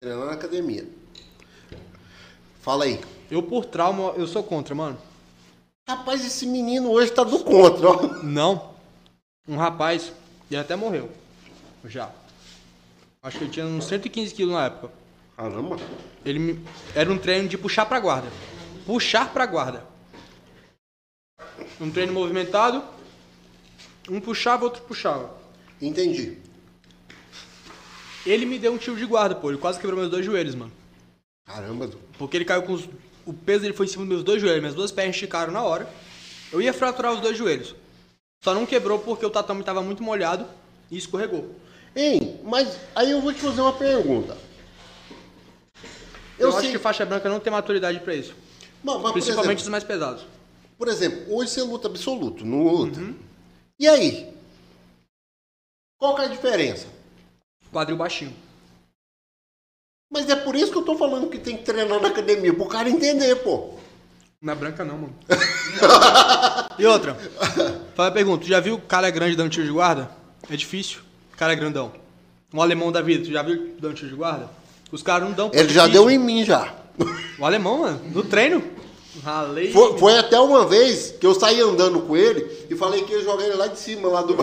Treinar 0.00 0.26
na 0.26 0.32
academia. 0.32 0.88
Fala 2.60 2.84
aí. 2.84 3.00
Eu, 3.30 3.42
por 3.42 3.64
trauma, 3.66 4.12
eu 4.16 4.26
sou 4.26 4.42
contra, 4.42 4.74
mano. 4.74 4.98
Rapaz, 5.88 6.24
esse 6.24 6.46
menino 6.46 6.90
hoje 6.90 7.10
tá 7.12 7.24
do 7.24 7.40
contra, 7.40 7.88
ó. 7.88 8.02
Não. 8.22 8.71
Um 9.46 9.56
rapaz, 9.56 10.12
ele 10.50 10.60
até 10.60 10.76
morreu. 10.76 11.10
Já. 11.86 12.10
Acho 13.22 13.38
que 13.38 13.44
ele 13.44 13.50
tinha 13.52 13.66
uns 13.66 13.84
115 13.86 14.34
quilos 14.34 14.54
na 14.54 14.66
época. 14.66 14.92
Caramba. 15.36 15.76
Ele 16.24 16.38
me- 16.38 16.64
era 16.94 17.10
um 17.12 17.18
treino 17.18 17.48
de 17.48 17.58
puxar 17.58 17.86
pra 17.86 17.98
guarda. 17.98 18.28
Puxar 18.86 19.32
pra 19.32 19.46
guarda. 19.46 19.84
Um 21.80 21.90
treino 21.90 22.12
movimentado. 22.12 22.84
Um 24.08 24.20
puxava, 24.20 24.64
outro 24.64 24.82
puxava. 24.82 25.34
Entendi. 25.80 26.38
Ele 28.24 28.46
me 28.46 28.58
deu 28.58 28.72
um 28.72 28.78
tiro 28.78 28.96
de 28.96 29.04
guarda, 29.06 29.34
pô. 29.34 29.50
Ele 29.50 29.58
quase 29.58 29.80
quebrou 29.80 29.98
meus 29.98 30.10
dois 30.10 30.24
joelhos, 30.24 30.54
mano. 30.54 30.72
Caramba. 31.46 31.90
Porque 32.18 32.36
ele 32.36 32.44
caiu 32.44 32.62
com 32.62 32.72
os... 32.74 32.88
O 33.24 33.32
peso 33.32 33.62
dele 33.62 33.74
foi 33.74 33.86
em 33.86 33.88
cima 33.88 34.04
dos 34.04 34.08
meus 34.12 34.24
dois 34.24 34.40
joelhos. 34.40 34.60
Minhas 34.60 34.74
duas 34.74 34.92
pernas 34.92 35.14
esticaram 35.16 35.52
na 35.52 35.62
hora. 35.62 35.88
Eu 36.52 36.60
ia 36.62 36.72
fraturar 36.72 37.12
os 37.12 37.20
dois 37.20 37.36
joelhos. 37.36 37.74
Só 38.42 38.52
não 38.52 38.66
quebrou 38.66 38.98
porque 38.98 39.24
o 39.24 39.30
tatame 39.30 39.60
estava 39.60 39.82
muito 39.82 40.02
molhado 40.02 40.46
e 40.90 40.98
escorregou. 40.98 41.54
Hein, 41.94 42.40
mas 42.42 42.76
aí 42.94 43.10
eu 43.12 43.20
vou 43.20 43.32
te 43.32 43.40
fazer 43.40 43.60
uma 43.60 43.72
pergunta. 43.72 44.36
Eu, 46.38 46.48
Eu, 46.48 46.50
acho 46.50 46.62
sei. 46.62 46.72
que 46.72 46.78
faixa 46.78 47.06
branca 47.06 47.28
não 47.28 47.38
tem 47.38 47.52
maturidade 47.52 48.00
pra 48.00 48.14
isso. 48.14 48.34
Mas, 48.82 49.00
mas, 49.00 49.12
Principalmente 49.12 49.58
exemplo, 49.58 49.62
os 49.62 49.68
mais 49.68 49.84
pesados. 49.84 50.26
Por 50.76 50.88
exemplo, 50.88 51.36
hoje 51.36 51.52
você 51.52 51.62
luta 51.62 51.86
absoluto, 51.86 52.44
não 52.44 52.66
luta. 52.66 53.00
E 53.78 53.86
aí? 53.86 54.34
Qual 55.96 56.16
que 56.16 56.22
é 56.22 56.24
a 56.24 56.28
diferença? 56.28 56.88
Quadril 57.70 57.96
baixinho. 57.96 58.34
Mas 60.10 60.28
é 60.28 60.34
por 60.34 60.56
isso 60.56 60.72
que 60.72 60.78
eu 60.78 60.84
tô 60.84 60.98
falando 60.98 61.30
que 61.30 61.38
tem 61.38 61.56
que 61.56 61.62
treinar 61.62 62.00
na 62.00 62.08
academia, 62.08 62.52
pro 62.52 62.66
cara 62.66 62.90
entender, 62.90 63.36
pô. 63.36 63.74
Não 64.40 64.52
é 64.52 64.56
branca 64.56 64.84
não, 64.84 64.98
mano. 64.98 65.14
e 66.76 66.84
outra. 66.84 67.16
Fala 67.94 68.08
a 68.08 68.12
pergunta, 68.12 68.44
tu 68.44 68.48
já 68.48 68.60
viu 68.60 68.78
cara 68.78 69.10
grande 69.10 69.36
dando 69.36 69.50
tiro 69.50 69.66
de 69.66 69.72
guarda? 69.72 70.10
É 70.50 70.56
difícil. 70.56 71.00
Cara 71.36 71.54
grandão. 71.54 71.92
Um 72.52 72.60
alemão 72.62 72.90
da 72.92 73.00
vida, 73.02 73.24
tu 73.24 73.30
já 73.30 73.42
viu 73.42 73.74
dando 73.80 73.94
tiro 73.94 74.08
de 74.10 74.14
guarda? 74.16 74.48
Os 74.90 75.02
caras 75.02 75.28
não 75.28 75.34
dão. 75.34 75.50
Ele 75.52 75.72
já 75.72 75.86
difícil. 75.86 76.06
deu 76.06 76.10
em 76.10 76.18
mim 76.18 76.44
já. 76.44 76.72
O 77.38 77.44
alemão, 77.44 77.78
mano, 77.80 78.00
no 78.12 78.22
treino. 78.22 78.62
Ralei. 79.22 79.70
Foi, 79.72 79.98
foi 79.98 80.18
até 80.18 80.38
uma 80.40 80.66
vez 80.66 81.14
que 81.20 81.26
eu 81.26 81.34
saí 81.34 81.60
andando 81.60 82.00
com 82.00 82.16
ele 82.16 82.66
e 82.70 82.74
falei 82.76 83.02
que 83.04 83.12
ia 83.12 83.22
jogar 83.22 83.44
ele 83.44 83.56
lá 83.56 83.66
de 83.66 83.78
cima, 83.78 84.08
lá 84.08 84.22
do. 84.22 84.34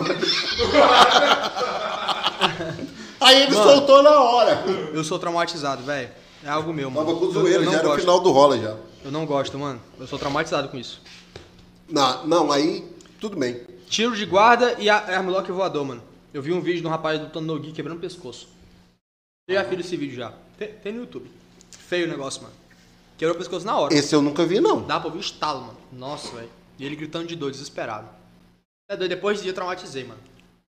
Aí 3.20 3.42
ele 3.42 3.54
Mano. 3.54 3.70
soltou 3.70 4.02
na 4.02 4.18
hora. 4.20 4.64
Eu 4.94 5.04
sou 5.04 5.18
traumatizado, 5.18 5.82
velho. 5.82 6.08
É 6.42 6.48
algo 6.48 6.72
meu, 6.72 6.90
mano. 6.90 7.06
Tava 7.06 7.18
com 7.18 7.30
zoeira, 7.30 7.64
já 7.64 7.72
era 7.72 7.80
o 7.80 7.90
gosto. 7.90 8.00
final 8.00 8.20
do 8.20 8.30
rola 8.30 8.58
já. 8.58 8.76
Eu 9.04 9.10
não 9.12 9.26
gosto, 9.26 9.58
mano. 9.58 9.80
Eu 9.98 10.06
sou 10.06 10.18
traumatizado 10.18 10.68
com 10.68 10.78
isso. 10.78 11.02
Não, 11.88 12.26
não, 12.26 12.50
aí 12.52 12.84
tudo 13.20 13.36
bem. 13.36 13.60
Tiro 13.88 14.16
de 14.16 14.24
guarda 14.24 14.76
e 14.78 14.88
a- 14.88 15.16
armlock 15.16 15.50
voador, 15.52 15.84
mano. 15.84 16.02
Eu 16.32 16.40
vi 16.42 16.52
um 16.52 16.60
vídeo 16.60 16.80
de 16.80 16.86
um 16.86 16.90
rapaz 16.90 17.20
lutando 17.20 17.46
no 17.52 17.58
Gui 17.60 17.72
quebrando 17.72 17.98
o 17.98 18.00
pescoço. 18.00 18.48
Eu 19.48 19.54
já 19.56 19.64
fiz 19.64 19.80
esse 19.80 19.96
vídeo 19.96 20.14
já. 20.16 20.32
Tem, 20.56 20.68
tem 20.74 20.92
no 20.92 21.00
YouTube. 21.00 21.28
Feio 21.70 22.06
o 22.06 22.08
negócio, 22.10 22.42
mano. 22.42 22.54
Quebrou 23.18 23.34
o 23.34 23.38
pescoço 23.38 23.66
na 23.66 23.76
hora. 23.76 23.92
Esse 23.94 24.14
eu 24.14 24.22
nunca 24.22 24.46
vi, 24.46 24.60
não. 24.60 24.82
Dá 24.82 24.98
pra 24.98 25.08
ouvir 25.08 25.18
o 25.18 25.20
estalo, 25.20 25.60
mano. 25.62 25.78
Nossa, 25.92 26.34
velho. 26.36 26.48
E 26.78 26.84
ele 26.86 26.96
gritando 26.96 27.26
de 27.26 27.34
dor, 27.36 27.50
desesperado. 27.50 28.08
É 28.88 28.96
doido, 28.96 29.10
depois 29.10 29.34
desse 29.36 29.42
dia 29.44 29.50
eu 29.50 29.54
traumatizei, 29.54 30.04
mano. 30.04 30.20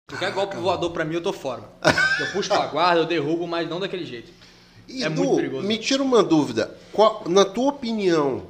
Qualquer 0.10 0.32
golpe 0.34 0.56
voador 0.58 0.92
pra 0.92 1.04
mim, 1.06 1.16
eu 1.16 1.24
tô 1.24 1.34
fora. 1.34 1.62
mano. 1.62 1.72
Eu 2.20 2.32
puxo 2.32 2.48
pra 2.48 2.68
guarda, 2.68 3.02
eu 3.02 3.06
derrubo, 3.06 3.46
mas 3.46 3.68
não 3.68 3.78
daquele 3.78 4.06
jeito. 4.06 4.32
E 4.88 5.04
É 5.04 5.10
Du, 5.10 5.22
muito 5.22 5.36
perigoso. 5.36 5.68
me 5.68 5.78
tira 5.78 6.02
uma 6.02 6.24
dúvida. 6.24 6.78
Qual- 6.94 7.24
na 7.28 7.44
tua 7.44 7.70
opinião, 7.72 8.44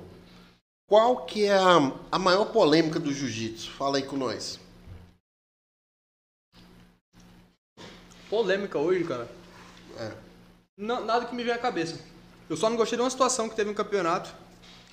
qual 0.87 1.25
que 1.25 1.45
é 1.45 1.53
a, 1.57 1.91
a 2.11 2.19
maior 2.19 2.45
polêmica 2.51 2.99
do 2.99 3.11
jiu-jitsu? 3.11 3.71
Fala 3.71 3.97
aí 3.97 4.03
com 4.03 4.15
nós. 4.15 4.59
Polêmica 8.29 8.77
hoje, 8.77 9.03
cara. 9.03 9.27
É. 9.97 10.11
Não, 10.77 11.05
nada 11.05 11.25
que 11.25 11.35
me 11.35 11.43
vem 11.43 11.53
à 11.53 11.57
cabeça. 11.57 11.99
Eu 12.49 12.57
só 12.57 12.69
não 12.69 12.77
gostei 12.77 12.97
de 12.97 13.03
uma 13.03 13.09
situação 13.09 13.49
que 13.49 13.55
teve 13.55 13.69
um 13.69 13.73
campeonato, 13.73 14.33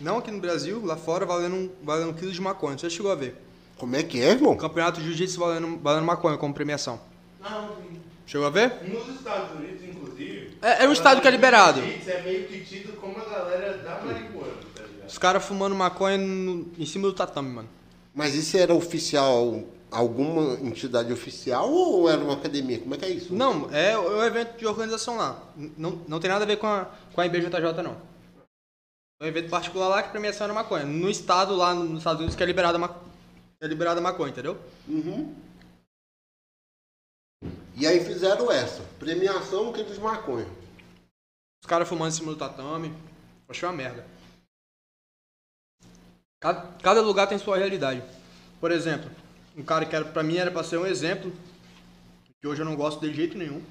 não 0.01 0.19
aqui 0.19 0.31
no 0.31 0.41
Brasil, 0.41 0.85
lá 0.85 0.97
fora, 0.97 1.27
valendo 1.27 1.55
um, 1.57 1.71
valendo 1.83 2.11
um 2.11 2.15
quilo 2.15 2.33
de 2.33 2.41
maconha. 2.41 2.79
Você 2.79 2.89
já 2.89 2.97
chegou 2.97 3.13
a 3.13 3.15
ver? 3.15 3.37
Como 3.77 3.97
é 3.97 4.03
que 4.03 4.21
é, 4.23 4.31
irmão? 4.31 4.57
Campeonato 4.57 5.01
de 5.01 5.07
jiu-jitsu 5.07 5.41
valendo, 5.41 5.79
valendo 5.79 6.05
maconha 6.05 6.39
como 6.39 6.55
premiação. 6.55 7.01
Não, 7.41 7.83
Chegou 8.25 8.47
a 8.47 8.51
ver? 8.51 8.89
nos 8.89 9.09
Estados 9.17 9.51
Unidos, 9.59 9.83
inclusive. 9.85 10.57
É- 10.63 10.85
é 10.85 10.89
um 10.89 10.93
estado 10.93 11.21
que 11.21 11.29
é 11.29 11.31
liberado. 11.31 11.81
Jiu-jitsu 11.83 12.11
é 12.11 12.23
meio 12.23 12.49
que 12.49 12.65
tido 12.65 12.93
como 12.99 13.19
a 13.19 13.25
galera 13.25 13.79
da 13.79 14.01
marihuana? 14.01 14.72
Os 15.13 15.19
caras 15.19 15.45
fumando 15.45 15.75
maconha 15.75 16.17
no- 16.17 16.73
em 16.79 16.87
cima 16.87 17.07
do 17.07 17.13
tatame, 17.13 17.51
mano. 17.51 17.69
Mas 18.15 18.35
isso 18.35 18.57
era 18.57 18.73
oficial, 18.73 19.63
alguma 19.91 20.55
entidade 20.55 21.13
oficial 21.13 21.71
ou 21.71 22.09
era 22.09 22.19
uma 22.19 22.33
academia? 22.33 22.79
Como 22.79 22.95
é 22.95 22.99
que 22.99 23.05
é 23.05 23.11
isso? 23.11 23.35
Não, 23.35 23.71
é, 23.71 23.91
é 23.93 23.99
um 23.99 24.23
evento 24.25 24.57
de 24.57 24.67
organização 24.67 25.19
lá. 25.19 25.39
Não, 25.77 26.03
não 26.09 26.19
tem 26.19 26.31
nada 26.31 26.45
a 26.45 26.47
ver 26.47 26.57
com 26.57 26.67
a, 26.67 26.87
com 27.13 27.21
a 27.21 27.27
IBJJ, 27.27 27.83
não. 27.85 27.95
É 29.21 29.25
um 29.27 29.29
evento 29.29 29.51
particular 29.51 29.89
lá 29.89 30.03
que 30.03 30.09
a 30.09 30.13
premiação 30.13 30.47
era 30.47 30.55
maconha. 30.55 30.87
No 30.87 31.11
estado 31.11 31.55
lá 31.55 31.75
nos 31.75 31.99
Estados 31.99 32.21
Unidos 32.21 32.35
que 32.35 32.43
é 32.43 32.47
liberada 32.47 32.77
a 32.77 32.81
ma- 32.81 32.97
é 33.61 33.67
liberada 33.67 34.01
maconha, 34.01 34.31
entendeu? 34.31 34.59
Uhum. 34.89 35.35
E 37.77 37.87
aí 37.87 38.03
fizeram 38.03 38.51
essa, 38.51 38.83
premiação 38.99 39.75
que 39.75 39.85
de 39.85 40.01
maconha. 40.01 40.47
Os 41.63 41.67
caras 41.69 41.87
fumando 41.87 42.09
em 42.13 42.17
cima 42.17 42.33
do 42.33 42.39
tatame. 42.39 42.91
Achei 43.47 43.69
uma 43.69 43.75
merda. 43.75 44.07
Cada, 46.43 46.67
cada 46.83 47.01
lugar 47.01 47.29
tem 47.29 47.39
sua 47.39 47.57
realidade. 47.57 48.03
Por 48.61 48.73
exemplo, 48.73 49.09
um 49.57 49.63
cara 49.63 49.87
que 49.87 49.95
era, 49.95 50.05
pra 50.05 50.25
mim 50.25 50.37
era 50.37 50.51
pra 50.51 50.65
ser 50.65 50.77
um 50.77 50.85
exemplo, 50.85 51.33
que 52.41 52.49
hoje 52.49 52.61
eu 52.61 52.67
não 52.67 52.75
gosto 52.75 53.01
de 53.01 53.15
jeito 53.15 53.39
nenhum. 53.39 53.63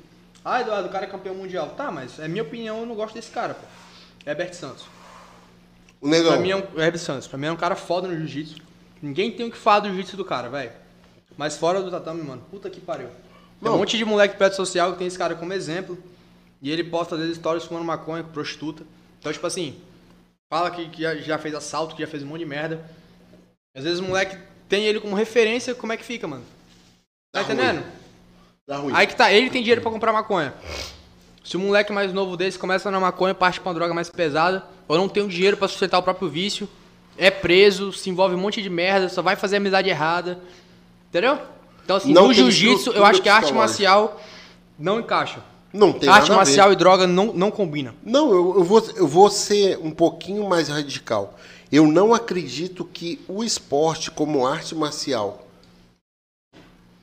Ah, 0.43 0.61
Eduardo, 0.61 0.87
o 0.87 0.91
cara 0.91 1.05
é 1.05 1.09
campeão 1.09 1.35
mundial. 1.35 1.71
Tá, 1.71 1.91
mas 1.91 2.17
é 2.17 2.29
minha 2.29 2.43
opinião, 2.43 2.79
eu 2.79 2.85
não 2.85 2.95
gosto 2.95 3.13
desse 3.13 3.29
cara, 3.29 3.53
pô. 3.53 3.67
Herbert 4.25 4.53
Santos. 4.53 4.85
O 5.99 6.07
negão. 6.07 6.31
Pra 6.31 6.41
mim 6.41 6.51
é 6.51 6.55
um, 6.55 6.63
Herbert 6.77 6.97
Santos. 6.97 7.27
Pra 7.27 7.37
mim 7.37 7.47
é 7.47 7.51
um 7.51 7.57
cara 7.57 7.75
foda 7.75 8.07
no 8.07 8.15
jiu-jitsu. 8.15 8.61
Ninguém 9.01 9.31
tem 9.33 9.47
o 9.47 9.51
que 9.51 9.57
falar 9.57 9.81
do 9.81 9.89
jiu-jitsu 9.89 10.15
do 10.15 10.23
cara, 10.23 10.47
velho. 10.47 10.71
Mas 11.37 11.57
fora 11.57 11.81
do 11.81 11.91
tatame, 11.91 12.23
mano, 12.23 12.41
puta 12.49 12.69
que 12.69 12.79
pariu. 12.79 13.07
Tem 13.07 13.17
Não. 13.61 13.75
um 13.75 13.79
monte 13.79 13.97
de 13.97 14.05
moleque 14.05 14.37
perto 14.37 14.55
social 14.55 14.93
que 14.93 14.99
tem 14.99 15.07
esse 15.07 15.17
cara 15.17 15.35
como 15.35 15.51
exemplo. 15.51 15.97
E 16.61 16.71
ele 16.71 16.85
posta 16.85 17.15
às 17.15 17.21
vezes 17.21 17.35
stories 17.35 17.65
fumando 17.65 17.85
maconha, 17.85 18.23
prostituta. 18.23 18.83
Então, 19.19 19.31
tipo 19.33 19.45
assim, 19.45 19.75
fala 20.51 20.69
que, 20.69 20.89
que 20.89 21.01
já, 21.21 21.37
fez 21.37 21.55
assalto, 21.55 21.95
que 21.95 22.01
já 22.01 22.07
fez 22.07 22.23
um 22.23 22.27
monte 22.27 22.39
de 22.39 22.45
merda. 22.45 22.85
Às 23.73 23.85
vezes 23.85 23.99
o 24.01 24.03
moleque 24.03 24.37
tem 24.67 24.83
ele 24.83 24.99
como 24.99 25.15
referência, 25.15 25.73
como 25.73 25.93
é 25.93 25.97
que 25.97 26.03
fica, 26.03 26.27
mano? 26.27 26.43
Tá 27.31 27.41
Tá 27.41 27.53
entendendo? 27.53 27.85
Dá 28.67 28.75
ruim. 28.75 28.91
Aí 28.93 29.07
que 29.07 29.15
tá, 29.15 29.31
ele 29.31 29.49
tem 29.49 29.61
dinheiro 29.61 29.81
pra 29.81 29.89
comprar 29.89 30.11
maconha. 30.11 30.53
Se 31.41 31.55
o 31.55 31.59
moleque 31.59 31.93
mais 31.93 32.11
novo 32.11 32.35
desse 32.35 32.59
começa 32.59 32.91
na 32.91 32.99
maconha, 32.99 33.33
parte 33.33 33.61
pra 33.61 33.69
uma 33.69 33.75
droga 33.75 33.93
mais 33.93 34.09
pesada, 34.09 34.65
ou 34.89 34.97
não 34.97 35.07
tem 35.07 35.23
o 35.23 35.29
dinheiro 35.29 35.55
pra 35.55 35.69
sustentar 35.69 35.97
o 35.99 36.03
próprio 36.03 36.27
vício, 36.27 36.67
é 37.17 37.31
preso, 37.31 37.93
se 37.93 38.09
envolve 38.09 38.35
um 38.35 38.39
monte 38.39 38.61
de 38.61 38.69
merda, 38.69 39.07
só 39.07 39.21
vai 39.21 39.37
fazer 39.37 39.55
amizade 39.55 39.89
errada. 39.89 40.37
Entendeu? 41.07 41.39
Então, 41.83 41.95
assim, 41.95 42.11
Não 42.11 42.27
no 42.27 42.33
jiu-jitsu, 42.33 42.91
eu 42.91 43.05
acho 43.05 43.21
que 43.21 43.29
a 43.29 43.35
arte 43.35 43.53
marcial 43.53 44.21
não 44.77 44.99
encaixa. 44.99 45.39
Não 45.73 45.93
tem 45.93 46.09
arte 46.09 46.31
marcial 46.31 46.71
e 46.73 46.75
droga 46.75 47.07
não, 47.07 47.31
não 47.33 47.49
combinam. 47.49 47.93
Não, 48.03 48.31
eu, 48.31 48.55
eu 48.57 48.63
vou, 48.63 48.79
eu 48.95 49.07
vou 49.07 49.29
ser 49.29 49.77
um 49.77 49.91
pouquinho 49.91 50.47
mais 50.47 50.67
radical. 50.67 51.37
Eu 51.71 51.87
não 51.87 52.13
acredito 52.13 52.83
que 52.83 53.21
o 53.27 53.43
esporte 53.43 54.11
como 54.11 54.45
arte 54.45 54.75
marcial 54.75 55.47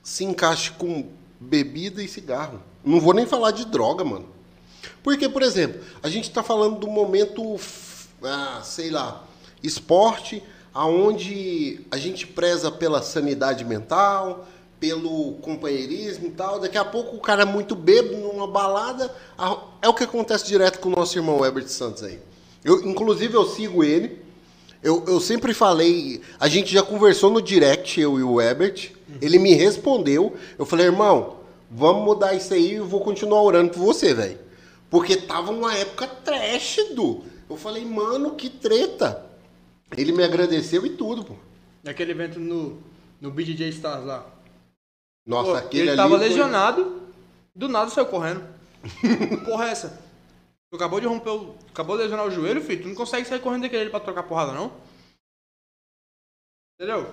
se 0.02 0.24
encaixe 0.24 0.70
com 0.72 1.06
bebida 1.40 2.02
e 2.02 2.08
cigarro. 2.08 2.60
Não 2.84 3.00
vou 3.00 3.14
nem 3.14 3.26
falar 3.26 3.52
de 3.52 3.64
droga, 3.64 4.04
mano. 4.04 4.28
Porque, 5.02 5.28
por 5.28 5.42
exemplo, 5.42 5.80
a 6.02 6.08
gente 6.08 6.28
está 6.28 6.42
falando 6.42 6.78
do 6.78 6.86
momento, 6.86 7.58
ah, 8.22 8.60
sei 8.62 8.90
lá, 8.90 9.24
esporte, 9.62 10.42
aonde 10.74 11.80
a 11.90 11.96
gente 11.96 12.26
preza 12.26 12.70
pela 12.70 13.02
sanidade 13.02 13.64
mental, 13.64 14.46
pelo 14.80 15.34
companheirismo 15.34 16.28
e 16.28 16.30
tal. 16.30 16.60
Daqui 16.60 16.78
a 16.78 16.84
pouco 16.84 17.16
o 17.16 17.20
cara 17.20 17.42
é 17.42 17.46
muito 17.46 17.74
bêbado 17.74 18.16
numa 18.16 18.46
balada. 18.46 19.14
É 19.82 19.88
o 19.88 19.94
que 19.94 20.04
acontece 20.04 20.46
direto 20.46 20.78
com 20.78 20.88
o 20.88 20.92
nosso 20.92 21.18
irmão 21.18 21.44
Herbert 21.44 21.68
Santos 21.68 22.02
aí. 22.02 22.18
Eu, 22.64 22.84
inclusive, 22.84 23.34
eu 23.34 23.46
sigo 23.46 23.82
ele. 23.84 24.18
Eu, 24.82 25.04
eu 25.08 25.20
sempre 25.20 25.52
falei, 25.52 26.20
a 26.38 26.46
gente 26.46 26.72
já 26.72 26.82
conversou 26.82 27.30
no 27.30 27.42
direct, 27.42 28.00
eu 28.00 28.18
e 28.18 28.22
o 28.22 28.40
Herbert. 28.40 28.92
Ele 29.20 29.38
me 29.38 29.54
respondeu. 29.54 30.36
Eu 30.58 30.64
falei, 30.64 30.86
irmão, 30.86 31.38
vamos 31.70 32.04
mudar 32.04 32.34
isso 32.34 32.54
aí 32.54 32.74
e 32.74 32.80
vou 32.80 33.00
continuar 33.00 33.42
orando 33.42 33.72
por 33.72 33.80
você, 33.80 34.14
velho. 34.14 34.38
Porque 34.90 35.16
tava 35.16 35.50
uma 35.50 35.74
época 35.74 36.06
trash, 36.06 36.78
do. 36.94 37.22
Eu 37.50 37.56
falei, 37.56 37.84
mano, 37.84 38.34
que 38.34 38.48
treta. 38.48 39.26
Ele 39.96 40.12
me 40.12 40.22
agradeceu 40.22 40.84
e 40.86 40.90
tudo, 40.90 41.24
pô. 41.24 41.34
Naquele 41.82 42.12
evento 42.12 42.38
no, 42.38 42.78
no 43.20 43.30
BJJ 43.30 43.68
Stars 43.70 44.04
lá. 44.04 44.26
Nossa, 45.28 45.50
Pô, 45.50 45.56
aquele 45.58 45.82
ele 45.82 45.90
ali. 45.90 45.96
tava 45.98 46.16
foi- 46.18 46.26
lesionado, 46.28 47.02
do 47.54 47.68
nada 47.68 47.90
saiu 47.90 48.06
correndo. 48.06 48.42
Porra, 49.44 49.66
é 49.68 49.70
essa? 49.72 50.00
Tu 50.70 50.76
acabou 50.76 50.98
de 51.00 51.06
romper 51.06 51.30
o. 51.30 51.54
Acabou 51.70 51.96
de 51.96 52.02
lesionar 52.04 52.26
o 52.26 52.30
joelho, 52.30 52.62
filho. 52.62 52.82
Tu 52.82 52.88
não 52.88 52.94
consegue 52.94 53.28
sair 53.28 53.40
correndo 53.40 53.62
daquele 53.62 53.82
ali 53.82 53.90
pra 53.90 54.00
trocar 54.00 54.22
porrada, 54.22 54.52
não? 54.52 54.72
Entendeu? 56.80 57.12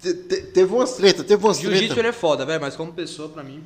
Te- 0.00 0.14
te- 0.14 0.42
Teve 0.52 0.72
umas 0.72 0.94
treta, 0.94 1.22
teve 1.24 1.44
umas 1.44 1.58
Jiu-jitsu 1.58 1.86
treta. 1.88 2.00
ele 2.00 2.08
é 2.08 2.12
foda, 2.12 2.46
velho, 2.46 2.60
mas 2.60 2.74
como 2.76 2.92
pessoa, 2.92 3.28
pra 3.28 3.42
mim. 3.42 3.62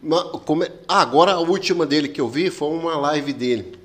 Ma- 0.00 0.30
como 0.40 0.62
é- 0.62 0.72
Ah, 0.86 1.00
agora 1.02 1.32
a 1.32 1.40
última 1.40 1.84
dele 1.84 2.08
que 2.08 2.20
eu 2.20 2.28
vi 2.28 2.50
foi 2.50 2.68
uma 2.68 2.96
live 2.96 3.32
dele. 3.32 3.76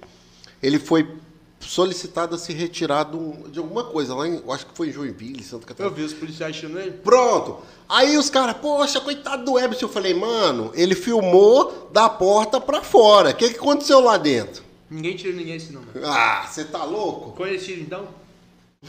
Ele 0.62 0.78
foi 0.78 1.18
solicitado 1.64 2.36
a 2.36 2.38
se 2.38 2.54
retirar 2.54 3.04
de, 3.06 3.18
um- 3.18 3.44
alguma 3.58 3.84
coisa 3.86 4.14
lá 4.14 4.28
em, 4.28 4.36
eu 4.38 4.52
acho 4.52 4.66
que 4.66 4.76
foi 4.76 4.90
em 4.90 4.92
Joinville, 4.92 5.44
Santa 5.44 5.64
Eu 5.64 5.68
Catarina. 5.68 5.96
vi 5.96 6.04
os 6.04 6.14
policiais 6.14 6.56
tirando 6.56 6.80
ele. 6.80 6.92
Pronto. 6.92 7.58
Aí 7.90 8.18
os 8.18 8.30
caras, 8.30 8.58
poxa, 8.58 9.00
coitado 9.02 9.44
do 9.46 9.58
Ebert. 9.60 9.82
Eu 9.82 9.90
falei, 9.90 10.14
mano, 10.14 10.72
ele 10.76 10.96
filmou 10.96 11.90
da 11.92 12.10
porta 12.10 12.60
pra 12.62 12.82
fora. 12.82 13.32
O 13.32 13.36
que, 13.36 13.50
que 13.50 13.58
aconteceu 13.60 14.00
lá 14.00 14.18
dentro? 14.18 14.64
Ninguém 14.90 15.16
tira 15.16 15.34
ninguém 15.36 15.56
assim, 15.56 15.74
não, 15.74 15.82
mano. 15.82 16.06
Ah, 16.06 16.46
você 16.48 16.64
tá 16.66 16.84
louco? 16.84 17.32
Conhecido 17.32 17.82
então? 17.82 18.08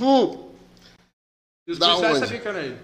Hum. 0.00 0.48
E 1.66 1.72
os 1.72 1.78
Da 1.78 1.86
policiais 1.88 2.16
onde? 2.16 2.26
sabiam 2.26 2.42
que 2.42 2.48
era 2.48 2.62
ele. 2.62 2.76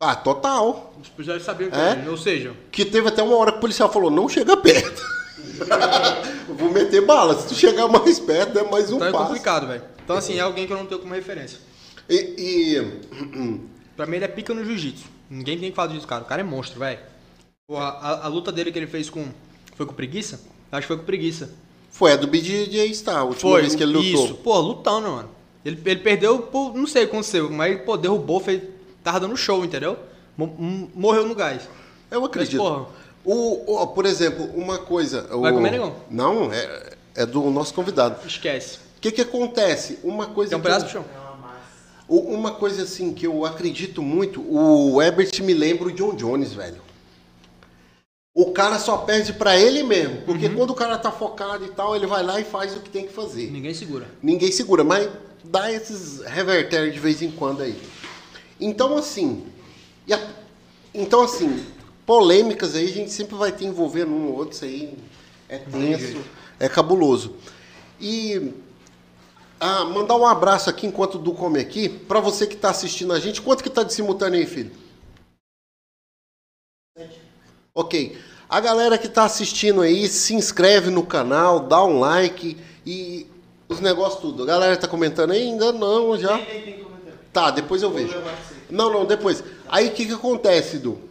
Ah, 0.00 0.14
total. 0.14 0.92
Os 1.02 1.08
policiais 1.08 1.42
sabiam 1.42 1.70
que 1.70 1.76
É? 1.76 1.80
era 1.80 2.00
ele. 2.00 2.08
Ou 2.10 2.16
seja, 2.16 2.54
Que 2.70 2.84
teve 2.84 3.08
até 3.08 3.22
uma 3.22 3.36
hora 3.36 3.52
que 3.52 3.58
o 3.58 3.60
policial 3.60 3.90
falou, 3.92 4.10
não 4.10 4.28
chega 4.28 4.56
perto. 4.56 5.02
Vou 6.48 6.70
meter 6.70 7.04
bala. 7.04 7.38
Se 7.40 7.48
tu 7.48 7.54
chegar 7.54 7.88
mais 7.88 8.18
perto, 8.18 8.58
é 8.58 8.62
mais 8.70 8.90
um 8.92 8.96
então 8.96 9.08
é 9.08 9.12
passo. 9.12 9.26
complicado, 9.26 9.66
velho. 9.68 9.82
Então, 10.04 10.16
assim, 10.16 10.36
é 10.36 10.40
alguém 10.40 10.66
que 10.66 10.72
eu 10.72 10.76
não 10.76 10.86
tenho 10.86 11.00
como 11.00 11.14
referência. 11.14 11.58
E, 12.08 12.14
e- 12.38 13.60
Pra 13.96 14.06
mim 14.06 14.16
ele 14.16 14.24
é 14.24 14.28
pica 14.28 14.54
no 14.54 14.64
jiu-jitsu. 14.64 15.04
Ninguém 15.28 15.58
tem 15.58 15.70
que 15.70 15.76
falar 15.76 15.92
disso, 15.92 16.06
cara. 16.06 16.22
O 16.22 16.26
cara 16.26 16.40
é 16.40 16.44
monstro, 16.44 16.78
velho. 16.78 16.98
Pô, 17.66 17.76
A, 17.76 17.88
a- 17.88 18.24
a 18.24 18.28
luta 18.28 18.50
dele 18.50 18.72
que 18.72 18.78
ele 18.78 18.86
fez 18.86 19.10
com. 19.10 19.26
Foi 19.76 19.84
com 19.86 19.92
preguiça? 19.92 20.40
Acho 20.72 20.82
que 20.82 20.86
foi 20.88 20.96
com 20.96 21.04
preguiça. 21.04 21.50
foi 21.90 22.12
a 22.12 22.16
do 22.16 22.26
BJJ 22.26 22.94
Star, 22.94 23.16
a 23.18 23.24
última 23.24 23.50
Foi, 23.50 23.60
vez 23.62 23.74
que 23.74 23.82
ele 23.82 23.92
lutou. 23.92 24.24
Isso, 24.26 24.34
pô, 24.36 24.58
lutando, 24.60 25.08
mano. 25.08 25.28
Ele, 25.64 25.78
ele 25.84 26.00
perdeu, 26.00 26.38
por, 26.40 26.74
não 26.74 26.86
sei 26.86 27.02
o 27.04 27.06
que 27.08 27.12
aconteceu, 27.12 27.50
mas 27.50 27.80
pô, 27.82 27.96
derrubou, 27.96 28.40
fez, 28.40 28.62
tava 29.02 29.20
dando 29.20 29.36
show, 29.36 29.64
entendeu? 29.64 29.98
Morreu 30.94 31.26
no 31.26 31.34
gás. 31.34 31.68
Eu 32.10 32.24
acredito. 32.24 32.58
porra. 32.58 32.86
O, 33.30 33.82
o- 33.82 33.86
por 33.88 34.06
exemplo, 34.06 34.44
uma 34.54 34.78
coisa. 34.78 35.22
Vai 35.22 35.50
o- 35.52 35.54
comer, 35.54 35.70
negão? 35.72 35.94
Não, 36.10 36.52
é, 36.52 36.92
é 37.14 37.26
do 37.26 37.42
nosso 37.50 37.74
convidado. 37.74 38.26
Esquece. 38.26 38.78
O 38.96 39.00
que 39.00 39.12
que 39.12 39.20
acontece? 39.20 39.98
Uma 40.02 40.26
coisa 40.26 40.50
Tem 40.50 40.58
um 40.58 40.62
que 40.62 40.66
eu- 40.68 40.72
pedaço 40.72 40.86
pro 40.92 41.02
chão. 41.02 41.18
O- 42.08 42.20
Uma 42.34 42.52
coisa 42.52 42.84
assim 42.84 43.12
que 43.12 43.26
eu 43.26 43.44
acredito 43.44 44.02
muito, 44.02 44.40
o 44.40 45.00
Herbert 45.02 45.30
me 45.42 45.52
lembra 45.52 45.88
o 45.88 45.92
John 45.92 46.14
Jones, 46.14 46.54
velho. 46.54 46.80
O 48.34 48.52
cara 48.52 48.78
só 48.78 48.98
perde 48.98 49.32
pra 49.32 49.56
ele 49.58 49.82
mesmo, 49.82 50.22
porque 50.22 50.46
Uhum. 50.46 50.54
quando 50.54 50.70
o 50.70 50.74
cara 50.74 50.96
tá 50.96 51.10
focado 51.10 51.64
e 51.64 51.68
tal, 51.68 51.94
ele 51.96 52.06
vai 52.06 52.22
lá 52.22 52.40
e 52.40 52.44
faz 52.44 52.74
o 52.76 52.80
que 52.80 52.88
tem 52.88 53.06
que 53.06 53.12
fazer. 53.12 53.50
Ninguém 53.50 53.74
segura. 53.74 54.06
Ninguém 54.22 54.50
segura, 54.52 54.84
mas 54.84 55.08
dá 55.44 55.70
esses 55.72 56.22
reverter 56.24 56.90
de 56.92 56.98
vez 57.00 57.20
em 57.20 57.30
quando 57.30 57.62
aí. 57.62 57.76
Então 58.60 58.96
assim, 58.96 59.44
e 60.06 60.14
a- 60.14 60.28
então 60.94 61.22
assim, 61.22 61.64
polêmicas 62.08 62.74
aí 62.74 62.86
a 62.86 62.90
gente 62.90 63.10
sempre 63.10 63.36
vai 63.36 63.52
ter 63.52 63.66
envolvendo 63.66 64.10
um 64.10 64.28
ou 64.28 64.38
outro, 64.38 64.54
isso 64.54 64.64
aí 64.64 64.96
é 65.46 65.58
tenso, 65.58 66.24
é 66.58 66.66
cabuloso. 66.66 67.36
E 68.00 68.54
ah, 69.60 69.84
mandar 69.84 70.16
um 70.16 70.26
abraço 70.26 70.70
aqui 70.70 70.86
enquanto 70.86 71.16
o 71.16 71.18
Du 71.18 71.34
come 71.34 71.60
aqui, 71.60 71.86
pra 71.86 72.18
você 72.18 72.46
que 72.46 72.56
tá 72.56 72.70
assistindo 72.70 73.12
a 73.12 73.20
gente. 73.20 73.42
Quanto 73.42 73.62
que 73.62 73.68
tá 73.68 73.82
de 73.82 73.92
simultâneo 73.92 74.40
aí, 74.40 74.46
filho? 74.46 74.70
Ok. 77.74 78.16
A 78.48 78.58
galera 78.58 78.96
que 78.96 79.08
tá 79.08 79.24
assistindo 79.24 79.82
aí, 79.82 80.08
se 80.08 80.34
inscreve 80.34 80.88
no 80.88 81.04
canal, 81.04 81.60
dá 81.60 81.84
um 81.84 81.98
like 81.98 82.56
e 82.86 83.26
os 83.68 83.80
negócios 83.80 84.22
tudo. 84.22 84.44
A 84.44 84.46
galera 84.46 84.78
tá 84.78 84.88
comentando 84.88 85.32
aí? 85.32 85.42
Ainda 85.42 85.72
não, 85.72 86.16
já. 86.16 86.38
Tem, 86.38 86.62
tem 86.62 86.82
comentário. 86.82 87.18
Tá, 87.34 87.50
depois 87.50 87.82
eu 87.82 87.90
vejo. 87.90 88.16
Não, 88.70 88.90
não, 88.90 89.04
depois. 89.04 89.44
Aí 89.68 89.88
o 89.88 89.92
que, 89.92 90.06
que 90.06 90.14
acontece, 90.14 90.78
Du? 90.78 91.07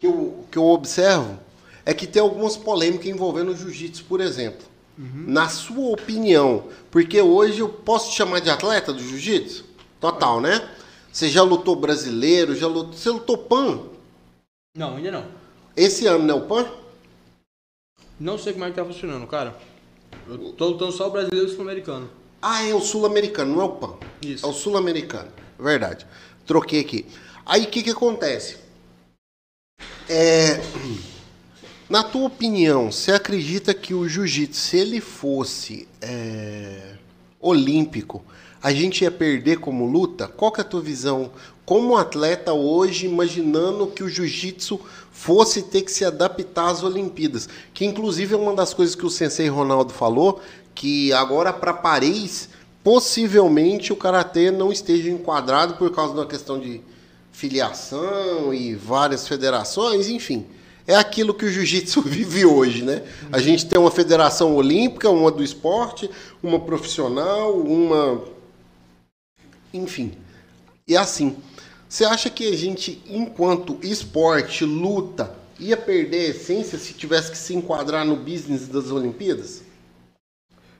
Que 0.00 0.06
eu, 0.06 0.44
que 0.50 0.58
eu 0.58 0.64
observo 0.64 1.38
é 1.84 1.92
que 1.92 2.06
tem 2.06 2.22
algumas 2.22 2.56
polêmicas 2.56 3.06
envolvendo 3.06 3.52
o 3.52 3.56
jiu-jitsu, 3.56 4.04
por 4.04 4.20
exemplo. 4.20 4.66
Na 4.98 5.48
sua 5.48 5.92
opinião, 5.92 6.64
porque 6.90 7.22
hoje 7.22 7.60
eu 7.60 7.68
posso 7.68 8.10
te 8.10 8.16
chamar 8.16 8.40
de 8.40 8.50
atleta 8.50 8.92
do 8.92 9.02
jiu-jitsu? 9.02 9.64
Total, 9.98 10.40
né? 10.40 10.68
Você 11.10 11.28
já 11.28 11.42
lutou 11.42 11.74
brasileiro, 11.74 12.54
já 12.54 12.66
lutou. 12.66 12.92
Você 12.92 13.08
lutou 13.08 13.38
PAN? 13.38 13.80
Não, 14.76 14.96
ainda 14.96 15.10
não. 15.10 15.24
Esse 15.74 16.06
ano, 16.06 16.24
né? 16.24 16.34
O 16.34 16.42
PAN? 16.42 16.66
Não 18.18 18.36
sei 18.36 18.52
como 18.52 18.66
é 18.66 18.70
que 18.70 18.76
tá 18.76 18.84
funcionando, 18.84 19.26
cara. 19.26 19.56
Eu 20.28 20.52
tô 20.52 20.68
lutando 20.68 20.92
só 20.92 21.08
o 21.08 21.10
brasileiro 21.10 21.48
e 21.48 21.50
o 21.50 21.52
sul-americano. 21.54 22.10
Ah, 22.42 22.62
é 22.66 22.74
o 22.74 22.80
sul-americano, 22.80 23.54
não 23.54 23.62
é 23.62 23.64
o 23.64 23.70
PAN. 23.70 23.94
Isso. 24.22 24.44
É 24.44 24.48
o 24.48 24.52
sul-americano. 24.52 25.30
Verdade. 25.58 26.06
Troquei 26.46 26.80
aqui. 26.80 27.06
Aí 27.46 27.64
o 27.64 27.68
que, 27.68 27.82
que 27.82 27.90
acontece? 27.90 28.58
É, 30.12 30.60
na 31.88 32.02
tua 32.02 32.26
opinião, 32.26 32.90
você 32.90 33.12
acredita 33.12 33.72
que 33.72 33.94
o 33.94 34.08
jiu-jitsu, 34.08 34.60
se 34.60 34.76
ele 34.76 35.00
fosse 35.00 35.86
é, 36.00 36.94
olímpico, 37.40 38.20
a 38.60 38.72
gente 38.72 39.04
ia 39.04 39.10
perder 39.12 39.60
como 39.60 39.86
luta? 39.86 40.26
Qual 40.26 40.50
que 40.50 40.60
é 40.60 40.64
a 40.64 40.66
tua 40.66 40.80
visão 40.80 41.30
como 41.64 41.96
atleta 41.96 42.52
hoje, 42.52 43.06
imaginando 43.06 43.86
que 43.86 44.02
o 44.02 44.08
jiu-jitsu 44.08 44.80
fosse 45.12 45.62
ter 45.62 45.82
que 45.82 45.92
se 45.92 46.04
adaptar 46.04 46.70
às 46.70 46.82
Olimpíadas? 46.82 47.48
Que 47.72 47.84
inclusive 47.84 48.34
é 48.34 48.36
uma 48.36 48.56
das 48.56 48.74
coisas 48.74 48.96
que 48.96 49.06
o 49.06 49.10
sensei 49.10 49.46
Ronaldo 49.46 49.92
falou, 49.92 50.40
que 50.74 51.12
agora 51.12 51.52
para 51.52 51.72
Paris, 51.72 52.48
possivelmente 52.82 53.92
o 53.92 53.96
karatê 53.96 54.50
não 54.50 54.72
esteja 54.72 55.08
enquadrado 55.08 55.74
por 55.74 55.94
causa 55.94 56.14
da 56.14 56.26
questão 56.26 56.58
de 56.58 56.80
filiação 57.40 58.52
e 58.52 58.74
várias 58.74 59.26
federações, 59.26 60.08
enfim. 60.08 60.46
É 60.86 60.94
aquilo 60.94 61.32
que 61.32 61.46
o 61.46 61.50
jiu-jitsu 61.50 62.02
vive 62.04 62.44
hoje, 62.44 62.82
né? 62.84 63.02
A 63.32 63.40
gente 63.40 63.66
tem 63.66 63.78
uma 63.78 63.90
federação 63.90 64.54
olímpica, 64.54 65.08
uma 65.08 65.30
do 65.30 65.42
esporte, 65.42 66.10
uma 66.42 66.60
profissional, 66.60 67.58
uma. 67.58 68.22
Enfim. 69.72 70.12
E 70.86 70.96
assim. 70.96 71.36
Você 71.88 72.04
acha 72.04 72.30
que 72.30 72.46
a 72.46 72.56
gente, 72.56 73.02
enquanto 73.08 73.76
esporte, 73.82 74.64
luta, 74.64 75.34
ia 75.58 75.76
perder 75.76 76.26
a 76.26 76.28
essência 76.28 76.78
se 76.78 76.94
tivesse 76.94 77.32
que 77.32 77.36
se 77.36 77.52
enquadrar 77.52 78.04
no 78.04 78.14
business 78.14 78.68
das 78.68 78.92
Olimpíadas? 78.92 79.64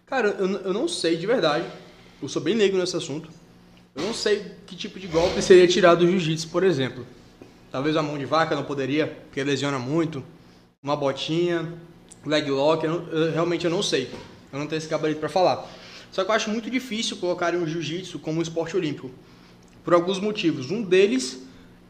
Cara, 0.07 0.37
eu, 0.39 0.49
eu 0.49 0.73
não 0.73 0.87
sei 0.87 1.17
de 1.17 1.27
verdade. 1.27 1.67
Eu 2.23 2.29
sou 2.29 2.41
bem 2.41 2.55
leigo 2.55 2.79
nesse 2.79 2.97
assunto. 2.97 3.29
Eu 3.95 4.03
não 4.05 4.15
sei 4.15 4.45
que 4.67 4.77
tipo 4.77 4.99
de 4.99 5.07
golpe 5.07 5.43
seria 5.43 5.67
tirado 5.67 6.01
do 6.05 6.11
jiu-jitsu, 6.11 6.49
por 6.49 6.63
exemplo. 6.63 7.07
Talvez 7.71 7.97
a 7.97 8.03
mão 8.03 8.19
de 8.19 8.25
vaca 8.25 8.55
não 8.55 8.65
poderia, 8.65 9.07
porque 9.07 9.43
lesiona 9.43 9.79
muito. 9.79 10.23
Uma 10.83 10.97
botinha, 10.97 11.73
leg 12.25 12.51
lock, 12.51 12.85
eu, 12.85 13.07
eu- 13.09 13.33
realmente 13.33 13.65
eu 13.65 13.71
não 13.71 13.83
sei. 13.83 14.11
Eu 14.53 14.59
não 14.59 14.67
tenho 14.67 14.79
esse 14.79 14.89
gabarito 14.89 15.21
pra 15.21 15.29
falar. 15.29 15.69
Só 16.11 16.25
que 16.25 16.31
eu 16.31 16.35
acho 16.35 16.51
muito 16.51 16.71
difícil 16.71 17.17
colocarem 17.19 17.61
o 17.63 17.67
jiu-jitsu 17.67 18.19
como 18.19 18.39
um 18.39 18.43
esporte 18.43 18.77
olímpico. 18.77 19.11
Por 19.85 19.95
alguns 19.95 20.19
motivos. 20.19 20.71
Um 20.71 20.83
deles 20.83 21.43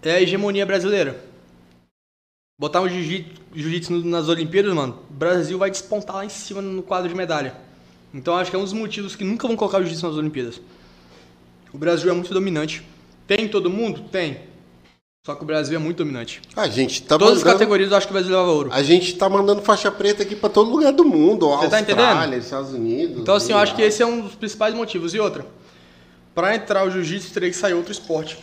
é 0.02 0.12
a 0.12 0.22
hegemonia 0.22 0.66
brasileira. 0.66 1.24
Botar 2.59 2.82
um 2.82 2.89
jiu-jitsu 2.89 3.93
no- 3.93 4.05
nas 4.05 4.28
Olimpíadas, 4.28 4.74
mano, 4.74 4.98
o 5.09 5.12
Brasil 5.12 5.59
vai 5.59 5.70
despontar 5.70 6.16
lá 6.16 6.24
em 6.24 6.28
cima 6.28 6.60
no 6.60 6.82
quadro 6.82 7.09
de 7.09 7.14
medalha. 7.14 7.55
Então 8.12 8.36
acho 8.36 8.51
que 8.51 8.56
é 8.56 8.59
um 8.59 8.64
dos 8.64 8.72
motivos 8.74 9.16
que 9.16 9.24
nunca 9.24 9.47
vão 9.47 9.56
colocar 9.56 9.78
o 9.78 9.81
jiu-jitsu 9.82 10.06
nas 10.06 10.16
Olimpíadas. 10.16 10.60
O 11.72 11.78
Brasil 11.78 12.10
é 12.10 12.14
muito 12.14 12.32
dominante. 12.34 12.82
Tem 13.26 13.48
todo 13.48 13.70
mundo? 13.70 14.02
Tem. 14.10 14.48
Só 15.24 15.34
que 15.34 15.42
o 15.42 15.47
Brasil 15.47 15.76
é 15.76 15.78
muito 15.78 15.98
dominante. 15.98 16.40
A 16.56 16.66
gente 16.66 17.02
tá 17.02 17.18
Todas 17.18 17.34
as 17.34 17.38
mandando, 17.40 17.59
categorias 17.59 17.90
eu 17.90 17.97
acho 17.97 18.06
que 18.06 18.12
o 18.12 18.14
Brasil 18.14 18.30
leva 18.34 18.51
ouro. 18.51 18.70
A 18.72 18.82
gente 18.82 19.14
tá 19.16 19.28
mandando 19.28 19.60
faixa 19.62 19.90
preta 19.90 20.22
aqui 20.22 20.34
pra 20.34 20.48
todo 20.48 20.70
lugar 20.70 20.92
do 20.92 21.05
mundo, 21.05 21.47
Você 21.48 21.68
tá 21.68 21.78
Austrália, 21.78 22.24
entendendo? 22.24 22.42
Estados 22.42 22.72
Unidos. 22.72 23.18
Então 23.20 23.34
assim, 23.34 23.52
eu 23.52 23.59
acho 23.59 23.74
que 23.76 23.82
esse 23.82 24.02
é 24.02 24.06
um 24.06 24.22
dos 24.22 24.34
principais 24.34 24.74
motivos. 24.74 25.12
E 25.14 25.20
outra, 25.20 25.44
para 26.34 26.55
entrar 26.56 26.86
o 26.86 26.90
jiu-jitsu 26.90 27.32
teria 27.32 27.51
que 27.51 27.56
sair 27.56 27.74
outro 27.74 27.92
esporte. 27.92 28.38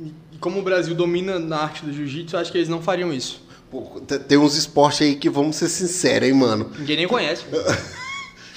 E 0.00 0.38
como 0.38 0.60
o 0.60 0.62
Brasil 0.62 0.94
domina 0.94 1.38
na 1.38 1.58
arte 1.58 1.84
do 1.84 1.92
jiu-jitsu, 1.92 2.36
eu 2.36 2.40
acho 2.40 2.52
que 2.52 2.58
eles 2.58 2.68
não 2.68 2.80
fariam 2.80 3.12
isso. 3.12 3.42
Pô, 3.70 4.00
te- 4.06 4.18
tem 4.20 4.38
uns 4.38 4.54
esportes 4.56 5.02
aí 5.02 5.16
que 5.16 5.28
vamos 5.28 5.56
ser 5.56 5.68
sinceros, 5.68 6.28
hein, 6.28 6.34
mano. 6.34 6.70
Ninguém 6.78 6.96
nem 6.96 7.08
conhece. 7.08 7.44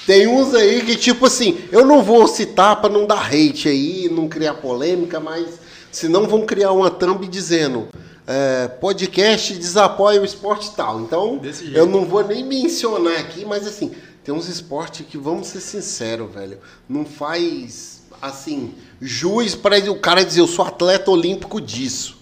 Tem 0.08 0.26
uns 0.26 0.56
aí 0.56 0.86
que, 0.86 0.96
tipo 0.96 1.26
assim, 1.26 1.60
eu 1.70 1.86
não 1.86 2.02
vou 2.02 2.26
citar 2.30 2.80
pra 2.80 2.90
não 2.90 3.06
dar 3.06 3.26
hate 3.28 3.68
aí, 3.68 4.08
não 4.10 4.30
criar 4.30 4.54
polêmica, 4.54 5.20
mas 5.20 5.60
senão 5.92 6.26
vão 6.26 6.46
criar 6.46 6.72
uma 6.72 6.90
thumb 6.90 7.28
dizendo 7.28 7.90
é, 8.26 8.70
podcast 8.70 9.54
desapoia 9.54 10.22
o 10.22 10.26
esporte 10.26 10.72
tal. 10.78 11.02
Então, 11.02 11.42
eu 11.74 11.86
não 11.86 12.06
vou 12.06 12.26
nem 12.26 12.42
mencionar 12.46 13.20
aqui, 13.20 13.44
mas 13.44 13.68
assim, 13.68 13.92
tem 14.24 14.34
uns 14.34 14.48
esportes 14.48 15.06
que, 15.06 15.18
vamos 15.18 15.48
ser 15.48 15.60
sinceros, 15.60 16.34
velho, 16.34 16.58
não 16.88 17.04
faz, 17.04 18.04
assim, 18.22 18.74
jus 19.02 19.56
para 19.56 19.78
o 19.92 20.00
cara 20.00 20.24
dizer 20.24 20.40
eu 20.40 20.48
sou 20.48 20.64
atleta 20.64 21.12
olímpico 21.12 21.60
disso. 21.60 22.16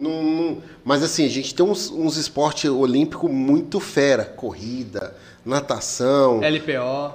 Não, 0.00 0.22
não- 0.22 0.62
mas 0.82 1.02
assim, 1.02 1.26
a 1.26 1.28
gente 1.28 1.54
tem 1.54 1.64
uns, 1.64 1.90
uns 1.90 2.16
esportes 2.16 2.68
olímpicos 2.70 3.30
muito 3.30 3.78
fera. 3.78 4.24
Corrida, 4.24 5.14
natação, 5.50 6.40
LPO, 6.40 7.14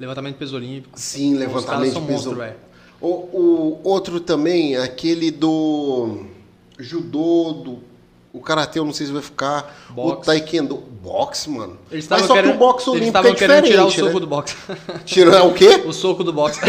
levantamento 0.00 0.32
de 0.32 0.38
peso 0.38 0.56
olímpico. 0.56 0.98
sim, 0.98 1.34
levantamento 1.34 2.00
de 2.00 2.06
peso. 2.06 2.34
monstro, 2.34 2.54
o, 3.00 3.06
o 3.06 3.80
outro 3.84 4.18
também, 4.18 4.76
aquele 4.76 5.30
do 5.30 6.24
judô, 6.78 7.52
do 7.52 7.94
o 8.34 8.40
karatê, 8.40 8.80
eu 8.80 8.84
não 8.84 8.92
sei 8.92 9.06
se 9.06 9.12
vai 9.12 9.22
ficar. 9.22 9.72
O 9.96 10.16
taekwondo, 10.16 10.74
boxe, 11.00 11.48
mano. 11.48 11.78
Eles 11.88 12.08
Mas 12.08 12.22
só 12.22 12.34
que 12.34 12.40
querendo, 12.40 12.56
o 12.56 12.58
boxe 12.58 12.90
olímpico 12.90 13.16
é 13.28 13.34
querendo 13.34 13.64
tirar 13.64 13.84
o 13.84 13.88
diferente, 13.88 14.00
soco 14.00 14.14
né? 14.14 14.20
do 14.20 14.26
boxe. 14.26 14.56
Tirar 15.06 15.44
o 15.44 15.54
quê? 15.54 15.84
o 15.86 15.92
soco 15.92 16.24
do 16.24 16.32
boxe. 16.32 16.60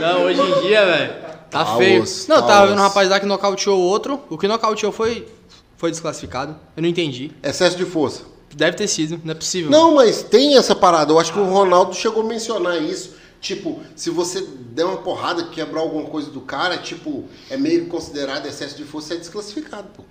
Não, 0.00 0.24
hoje 0.24 0.40
em 0.40 0.62
dia, 0.62 0.84
velho, 0.84 1.14
tá 1.50 1.64
Caos, 1.64 1.78
feio. 1.78 2.04
Não, 2.28 2.36
eu 2.36 2.42
tava 2.42 2.66
vendo 2.66 2.78
um 2.78 2.82
rapaz 2.82 3.08
lá 3.08 3.20
que 3.20 3.26
nocauteou 3.26 3.78
o 3.78 3.82
outro. 3.82 4.20
O 4.28 4.36
que 4.36 4.48
nocauteou 4.48 4.90
foi, 4.90 5.28
foi 5.76 5.92
desclassificado. 5.92 6.56
Eu 6.76 6.82
não 6.82 6.88
entendi. 6.88 7.30
Excesso 7.40 7.76
de 7.76 7.84
força. 7.84 8.22
Deve 8.54 8.76
ter 8.76 8.86
sido, 8.86 9.20
não 9.24 9.32
é 9.32 9.34
possível. 9.34 9.70
Não, 9.70 9.94
mas 9.94 10.22
tem 10.22 10.56
essa 10.56 10.74
parada. 10.74 11.12
Eu 11.12 11.18
acho 11.18 11.32
que 11.32 11.38
o 11.38 11.44
Ronaldo 11.44 11.94
chegou 11.94 12.22
a 12.22 12.26
mencionar 12.26 12.80
isso. 12.80 13.16
Tipo, 13.40 13.82
se 13.94 14.08
você 14.08 14.40
der 14.40 14.84
uma 14.84 14.98
porrada, 14.98 15.48
quebrar 15.48 15.80
alguma 15.80 16.08
coisa 16.08 16.30
do 16.30 16.40
cara, 16.40 16.78
tipo, 16.78 17.28
é 17.50 17.56
meio 17.56 17.88
considerado 17.88 18.46
excesso 18.46 18.76
de 18.76 18.84
força, 18.84 19.14
é 19.14 19.16
desclassificado, 19.18 19.88
pô. 19.94 20.02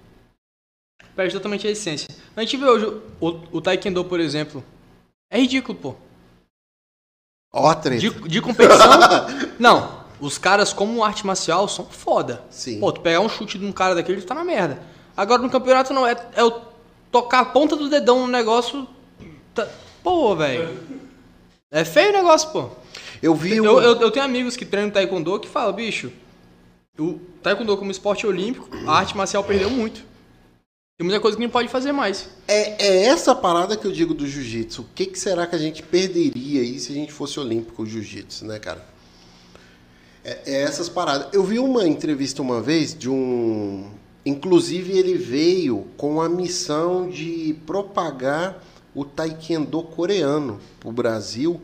Perde 1.16 1.34
totalmente 1.34 1.68
a 1.68 1.72
essência. 1.72 2.08
A 2.36 2.42
gente 2.42 2.58
vê 2.58 2.66
hoje 2.66 2.86
o, 3.20 3.28
o 3.52 3.62
Taekwondo, 3.62 4.06
por 4.06 4.20
exemplo. 4.20 4.64
É 5.32 5.40
ridículo, 5.40 5.78
pô. 5.78 5.96
Ó, 7.52 7.74
treta. 7.74 8.02
De, 8.02 8.10
de 8.10 8.42
competição. 8.42 8.88
não, 9.58 10.04
os 10.20 10.38
caras 10.38 10.74
como 10.74 11.04
arte 11.04 11.26
marcial 11.26 11.68
são 11.68 11.86
foda. 11.86 12.44
Sim. 12.50 12.80
Pô, 12.80 12.92
tu 12.92 13.02
pegar 13.02 13.20
um 13.20 13.30
chute 13.30 13.58
de 13.58 13.66
um 13.66 13.72
cara 13.72 13.96
daquele, 13.96 14.22
tu 14.22 14.28
tá 14.28 14.36
na 14.36 14.44
merda. 14.44 14.82
Agora 15.16 15.42
no 15.42 15.50
campeonato 15.50 15.94
não, 15.94 16.06
é, 16.06 16.14
é 16.36 16.42
eu 16.42 16.73
tocar 17.14 17.42
a 17.42 17.46
ponta 17.46 17.76
do 17.76 17.88
dedão 17.88 18.22
no 18.22 18.28
negócio. 18.28 18.88
Tá, 19.54 19.70
pô, 20.04 20.36
velho. 20.36 20.78
É 21.72 21.86
feio 21.86 22.10
o 22.10 22.14
negócio, 22.14 22.50
pô. 22.50 22.70
Eu 23.22 23.36
vi. 23.36 23.56
Eu, 23.56 23.80
eu, 23.80 24.02
eu 24.02 24.12
tenho 24.12 24.26
amigos 24.26 24.58
que 24.58 24.66
treinam 24.66 24.90
taekwondo 24.90 25.40
que 25.40 25.48
falam, 25.48 25.72
bicho, 25.74 26.12
o 27.00 27.20
taekwondo 27.42 27.78
como 27.78 27.92
esporte 27.92 28.26
olímpico, 28.26 28.68
a 28.88 28.98
arte 28.98 29.16
marcial 29.16 29.44
perdeu 29.44 29.70
muito. 29.70 30.04
Tem 30.98 31.06
muita 31.06 31.20
coisa 31.20 31.38
que 31.38 31.44
não 31.44 31.50
pode 31.50 31.68
fazer 31.68 31.92
mais. 31.92 32.30
É, 32.48 32.86
é 32.86 33.06
essa 33.06 33.34
parada 33.34 33.78
que 33.78 33.86
eu 33.86 33.92
digo 33.92 34.14
do 34.14 34.28
jiu-jitsu. 34.28 34.82
O 34.82 34.86
que, 34.94 35.06
que 35.06 35.20
será 35.20 35.46
que 35.48 35.56
a 35.56 35.60
gente 35.60 35.82
perderia 35.84 36.62
aí 36.62 36.80
se 36.80 36.92
a 36.92 36.96
gente 36.96 37.12
fosse 37.12 37.40
olímpico 37.40 37.84
o 37.84 37.86
jiu-jitsu, 37.86 38.46
né, 38.46 38.60
cara? 38.60 38.84
É, 40.24 40.40
é 40.46 40.62
essas 40.62 40.90
paradas. 40.90 41.28
Eu 41.32 41.44
vi 41.44 41.60
uma 41.60 41.88
entrevista 41.88 42.42
uma 42.42 42.62
vez 42.62 42.98
de 42.98 43.10
um. 43.10 43.90
Inclusive, 44.26 44.98
ele 44.98 45.16
veio 45.16 45.86
com 45.98 46.22
a 46.22 46.30
missão 46.30 47.10
de 47.10 47.56
propagar 47.66 48.64
o 48.96 49.04
taekwondo 49.04 49.82
coreano 49.84 50.60
pro 50.80 50.92
Brasil. 50.92 51.60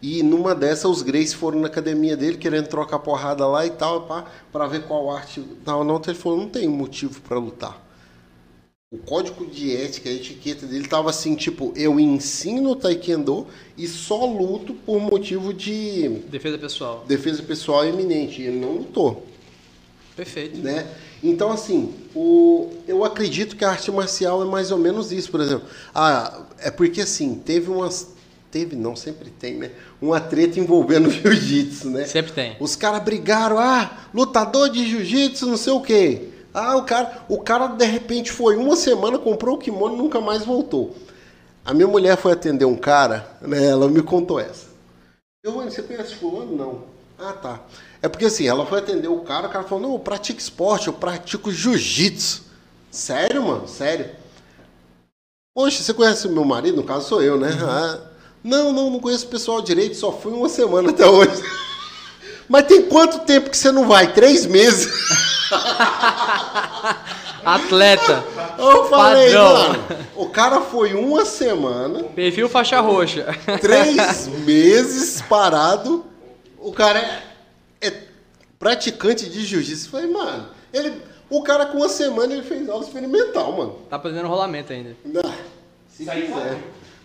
E 0.00 0.22
numa 0.22 0.54
dessas, 0.54 0.84
os 0.86 1.02
Greys 1.02 1.34
foram 1.34 1.60
na 1.60 1.66
academia 1.66 2.16
dele, 2.16 2.38
querendo 2.38 2.68
trocar 2.68 3.00
porrada 3.00 3.46
lá 3.46 3.66
e 3.66 3.70
tal, 3.70 4.02
pá, 4.06 4.24
pra 4.52 4.66
ver 4.66 4.84
qual 4.84 5.10
arte. 5.10 5.44
Não, 5.66 5.82
não, 5.84 6.00
ele 6.06 6.14
falou: 6.14 6.38
não 6.38 6.48
tem 6.48 6.68
motivo 6.68 7.20
para 7.20 7.38
lutar. 7.38 7.84
O 8.90 8.96
código 8.96 9.44
de 9.44 9.76
ética, 9.76 10.08
a 10.08 10.12
etiqueta 10.12 10.66
dele 10.66 10.88
tava 10.88 11.10
assim, 11.10 11.34
tipo, 11.34 11.74
eu 11.76 12.00
ensino 12.00 12.74
taekwondo 12.74 13.46
e 13.76 13.86
só 13.86 14.24
luto 14.24 14.72
por 14.72 14.98
motivo 14.98 15.52
de 15.52 16.08
Defesa 16.30 16.56
pessoal. 16.56 17.04
defesa 17.06 17.42
pessoal 17.42 17.84
eminente. 17.84 18.40
E 18.40 18.46
ele 18.46 18.60
não 18.60 18.72
lutou, 18.78 19.26
Perfeito. 20.16 20.56
né? 20.58 20.86
Então, 21.22 21.50
assim, 21.50 21.94
o, 22.14 22.70
eu 22.86 23.04
acredito 23.04 23.56
que 23.56 23.64
a 23.64 23.70
arte 23.70 23.90
marcial 23.90 24.42
é 24.42 24.44
mais 24.44 24.70
ou 24.70 24.78
menos 24.78 25.10
isso, 25.10 25.30
por 25.30 25.40
exemplo. 25.40 25.66
Ah, 25.94 26.42
é 26.58 26.70
porque, 26.70 27.00
assim, 27.00 27.34
teve 27.34 27.70
umas... 27.70 28.16
Teve, 28.50 28.76
não, 28.76 28.96
sempre 28.96 29.28
tem, 29.28 29.56
né? 29.56 29.70
Uma 30.00 30.20
treta 30.20 30.58
envolvendo 30.58 31.08
o 31.08 31.10
jiu-jitsu, 31.12 31.90
né? 31.90 32.06
Sempre 32.06 32.32
tem. 32.32 32.56
Os 32.60 32.74
caras 32.74 33.02
brigaram, 33.02 33.58
ah, 33.58 33.90
lutador 34.14 34.70
de 34.70 34.88
jiu-jitsu, 34.88 35.46
não 35.46 35.56
sei 35.56 35.72
o 35.72 35.82
quê. 35.82 36.28
Ah, 36.54 36.76
o 36.76 36.84
cara, 36.84 37.24
o 37.28 37.38
cara 37.40 37.66
de 37.66 37.84
repente 37.84 38.32
foi 38.32 38.56
uma 38.56 38.74
semana, 38.74 39.18
comprou 39.18 39.56
o 39.56 39.58
kimono 39.58 39.96
e 39.96 39.98
nunca 39.98 40.20
mais 40.20 40.44
voltou. 40.44 40.96
A 41.64 41.74
minha 41.74 41.86
mulher 41.86 42.16
foi 42.16 42.32
atender 42.32 42.64
um 42.64 42.76
cara, 42.76 43.30
né? 43.42 43.66
Ela 43.66 43.88
me 43.88 44.02
contou 44.02 44.40
essa. 44.40 44.66
Eu, 45.44 45.52
você 45.52 45.82
conhece 45.82 46.14
fulano? 46.14 46.56
Não. 46.56 46.82
Ah, 47.18 47.32
tá. 47.34 47.60
É 48.00 48.08
porque 48.08 48.26
assim, 48.26 48.46
ela 48.46 48.64
foi 48.64 48.78
atender 48.78 49.08
o 49.08 49.20
cara, 49.20 49.48
o 49.48 49.50
cara 49.50 49.64
falou, 49.64 49.82
não, 49.82 49.92
eu 49.94 49.98
pratico 49.98 50.38
esporte, 50.38 50.86
eu 50.86 50.92
pratico 50.92 51.50
jiu-jitsu. 51.50 52.42
Sério, 52.90 53.42
mano? 53.42 53.66
Sério? 53.68 54.10
Poxa, 55.54 55.82
você 55.82 55.92
conhece 55.92 56.26
o 56.28 56.32
meu 56.32 56.44
marido? 56.44 56.76
No 56.76 56.84
caso 56.84 57.08
sou 57.08 57.22
eu, 57.22 57.36
né? 57.36 57.50
Ah, 57.60 57.98
não, 58.44 58.72
não, 58.72 58.90
não 58.90 59.00
conheço 59.00 59.26
o 59.26 59.30
pessoal 59.30 59.60
direito, 59.60 59.96
só 59.96 60.12
fui 60.12 60.32
uma 60.32 60.48
semana 60.48 60.90
até 60.90 61.04
hoje. 61.06 61.42
Mas 62.48 62.66
tem 62.66 62.82
quanto 62.82 63.18
tempo 63.20 63.50
que 63.50 63.56
você 63.56 63.70
não 63.72 63.86
vai? 63.88 64.12
Três 64.12 64.46
meses? 64.46 64.88
Atleta. 67.44 68.24
Eu 68.58 68.84
falei, 68.88 69.32
Padrão. 69.32 69.68
mano, 69.68 69.84
o 70.16 70.26
cara 70.28 70.60
foi 70.60 70.94
uma 70.94 71.24
semana, 71.24 72.04
Perfil 72.04 72.48
faixa 72.48 72.80
roxa. 72.80 73.26
três 73.60 74.26
meses 74.44 75.22
parado. 75.22 76.04
O 76.58 76.72
cara 76.72 76.98
é 76.98 77.22
praticante 78.58 79.28
de 79.28 79.44
jiu-jitsu. 79.44 79.86
Eu 79.86 79.90
Falei, 79.90 80.10
mano, 80.10 80.48
ele, 80.72 81.00
o 81.30 81.42
cara 81.42 81.66
com 81.66 81.78
uma 81.78 81.88
semana 81.88 82.32
ele 82.32 82.42
fez 82.42 82.68
aula 82.68 82.84
experimental, 82.84 83.52
mano. 83.56 83.78
Tá 83.88 83.98
fazendo 83.98 84.26
rolamento 84.28 84.72
ainda. 84.72 84.96
Ah, 85.24 85.34
se 85.90 86.04
quiser. 86.04 86.58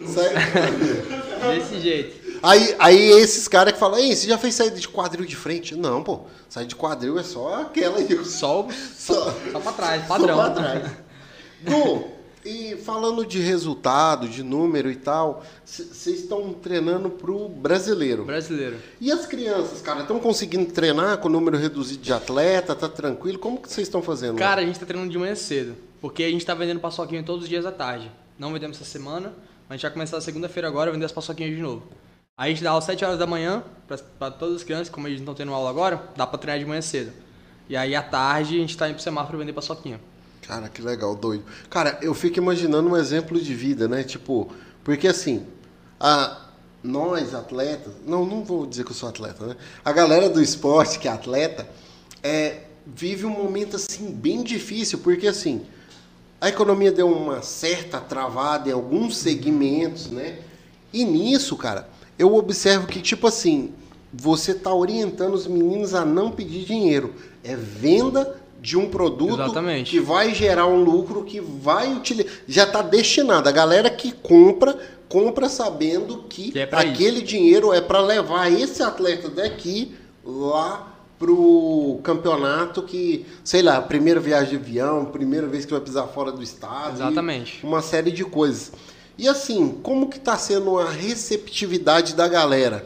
Sai- 0.07 1.55
Desse 1.55 1.79
jeito. 1.79 2.23
Aí, 2.41 2.75
aí 2.79 3.09
esses 3.21 3.47
caras 3.47 3.73
que 3.73 3.79
falam, 3.79 3.99
ei, 3.99 4.13
você 4.15 4.27
já 4.27 4.37
fez 4.37 4.55
saída 4.55 4.77
de 4.77 4.87
quadril 4.89 5.25
de 5.25 5.35
frente? 5.35 5.75
Não, 5.75 6.03
pô, 6.03 6.21
saída 6.49 6.67
de 6.69 6.75
quadril 6.75 7.17
é 7.17 7.23
só 7.23 7.61
aquela 7.61 7.97
aí. 7.99 8.25
Só, 8.25 8.61
o- 8.61 8.71
Só- 8.97 9.33
só 9.51 9.59
pra 9.59 9.71
trás, 9.71 10.01
Só 10.01 10.07
padrão. 10.07 10.35
pra 10.37 10.49
trás. 10.49 10.91
Du, 11.61 12.07
e 12.45 12.75
falando 12.77 13.25
de 13.25 13.39
resultado, 13.39 14.27
de 14.27 14.43
número 14.43 14.91
e 14.91 14.95
tal, 14.95 15.43
vocês 15.63 16.19
estão 16.19 16.53
treinando 16.53 17.09
pro 17.09 17.47
brasileiro. 17.47 18.25
Brasileiro. 18.25 18.77
E 18.99 19.11
as 19.11 19.25
crianças, 19.25 19.81
cara, 19.81 20.01
estão 20.01 20.19
conseguindo 20.19 20.71
treinar 20.71 21.17
com 21.19 21.29
número 21.29 21.57
reduzido 21.57 22.03
de 22.03 22.11
atleta, 22.11 22.75
tá 22.75 22.89
tranquilo? 22.89 23.39
Como 23.39 23.57
que 23.57 23.71
vocês 23.71 23.87
estão 23.87 24.01
fazendo? 24.01 24.37
Cara, 24.37 24.61
a 24.61 24.65
gente 24.65 24.79
tá 24.79 24.85
treinando 24.85 25.11
de 25.11 25.17
manhã 25.17 25.35
cedo. 25.35 25.75
Porque 26.01 26.23
a 26.23 26.29
gente 26.29 26.45
tá 26.45 26.53
vendendo 26.53 26.79
paçoquinha 26.79 27.23
todos 27.23 27.43
os 27.43 27.49
dias 27.49 27.65
à 27.65 27.71
tarde. 27.71 28.11
Não 28.37 28.51
vendemos 28.51 28.75
essa 28.75 28.89
semana. 28.89 29.33
A 29.69 29.73
gente 29.73 29.83
vai 29.83 29.91
começar 29.91 30.19
segunda-feira 30.19 30.67
agora 30.67 30.89
a 30.89 30.93
vender 30.93 31.05
as 31.05 31.11
paçoquinhas 31.11 31.55
de 31.55 31.61
novo. 31.61 31.83
Aí 32.37 32.51
a 32.51 32.53
gente 32.53 32.63
dá 32.63 32.71
aula 32.71 32.79
às 32.79 32.85
7 32.85 33.05
horas 33.05 33.19
da 33.19 33.27
manhã 33.27 33.63
pra, 33.87 33.97
pra 33.97 34.31
todas 34.31 34.57
as 34.57 34.63
crianças, 34.63 34.89
como 34.89 35.07
eles 35.07 35.19
não 35.19 35.31
estão 35.31 35.35
tendo 35.35 35.53
aula 35.53 35.69
agora, 35.69 36.03
dá 36.15 36.27
pra 36.27 36.37
treinar 36.37 36.59
de 36.59 36.65
manhã 36.65 36.81
cedo. 36.81 37.13
E 37.69 37.77
aí 37.77 37.95
à 37.95 38.01
tarde 38.01 38.57
a 38.57 38.59
gente 38.59 38.75
tá 38.75 38.87
indo 38.87 38.95
pro 38.95 39.03
semáforo 39.03 39.37
vender 39.37 39.53
paçoquinha. 39.53 39.99
Cara, 40.47 40.67
que 40.67 40.81
legal, 40.81 41.15
doido. 41.15 41.43
Cara, 41.69 41.97
eu 42.01 42.13
fico 42.13 42.37
imaginando 42.37 42.89
um 42.89 42.97
exemplo 42.97 43.39
de 43.39 43.55
vida, 43.55 43.87
né? 43.87 44.03
Tipo, 44.03 44.51
porque 44.83 45.07
assim, 45.07 45.45
a, 45.99 46.49
nós 46.83 47.33
atletas, 47.33 47.93
não, 48.05 48.25
não 48.25 48.43
vou 48.43 48.65
dizer 48.65 48.83
que 48.83 48.91
eu 48.91 48.95
sou 48.95 49.07
atleta, 49.07 49.45
né? 49.45 49.55
A 49.83 49.91
galera 49.93 50.29
do 50.29 50.41
esporte 50.41 50.99
que 50.99 51.07
é 51.07 51.11
atleta, 51.11 51.67
é, 52.21 52.63
vive 52.85 53.25
um 53.25 53.29
momento 53.29 53.77
assim 53.77 54.11
bem 54.11 54.43
difícil, 54.43 54.99
porque 54.99 55.27
assim, 55.27 55.65
a 56.41 56.49
economia 56.49 56.91
deu 56.91 57.07
uma 57.09 57.41
certa 57.41 58.01
travada 58.01 58.69
em 58.69 58.73
alguns 58.73 59.15
segmentos, 59.15 60.11
né? 60.11 60.39
E 60.91 61.05
nisso, 61.05 61.55
cara, 61.55 61.89
eu 62.19 62.35
observo 62.35 62.85
que, 62.85 63.01
tipo 63.01 63.25
assim, 63.27 63.73
você 64.13 64.53
tá 64.53 64.73
orientando 64.73 65.33
os 65.33 65.47
meninos 65.47 65.95
a 65.95 66.03
não 66.03 66.31
pedir 66.31 66.65
dinheiro. 66.65 67.15
É 67.43 67.55
venda 67.55 68.42
de 68.63 68.77
um 68.77 68.89
produto 68.89 69.41
Exatamente. 69.41 69.91
que 69.91 69.99
vai 69.99 70.33
gerar 70.33 70.67
um 70.67 70.81
lucro 70.81 71.25
que 71.25 71.41
vai 71.41 71.93
utilizar. 71.93 72.31
Já 72.47 72.63
está 72.63 72.81
destinado. 72.81 73.49
A 73.49 73.51
galera 73.51 73.89
que 73.89 74.13
compra, 74.13 74.79
compra 75.09 75.49
sabendo 75.49 76.23
que, 76.29 76.53
Que 76.53 76.59
é 76.59 76.69
aquele 76.71 77.21
dinheiro 77.21 77.73
é 77.73 77.81
para 77.81 77.99
levar 77.99 78.49
esse 78.49 78.81
atleta 78.81 79.27
daqui 79.27 79.93
lá 80.23 80.93
pro 81.19 81.99
campeonato 82.03 82.83
que, 82.83 83.25
sei 83.43 83.61
lá, 83.61 83.81
primeira 83.81 84.21
viagem 84.21 84.51
de 84.51 84.55
avião, 84.55 85.03
primeira 85.03 85.45
vez 85.45 85.65
que 85.65 85.73
vai 85.73 85.81
pisar 85.81 86.07
fora 86.07 86.31
do 86.31 86.41
estado. 86.41 86.95
Exatamente. 86.95 87.59
Uma 87.65 87.81
série 87.81 88.11
de 88.11 88.23
coisas. 88.23 88.71
E 89.17 89.27
assim, 89.27 89.77
como 89.83 90.07
que 90.07 90.21
tá 90.21 90.37
sendo 90.37 90.79
a 90.79 90.89
receptividade 90.89 92.15
da 92.15 92.29
galera 92.29 92.85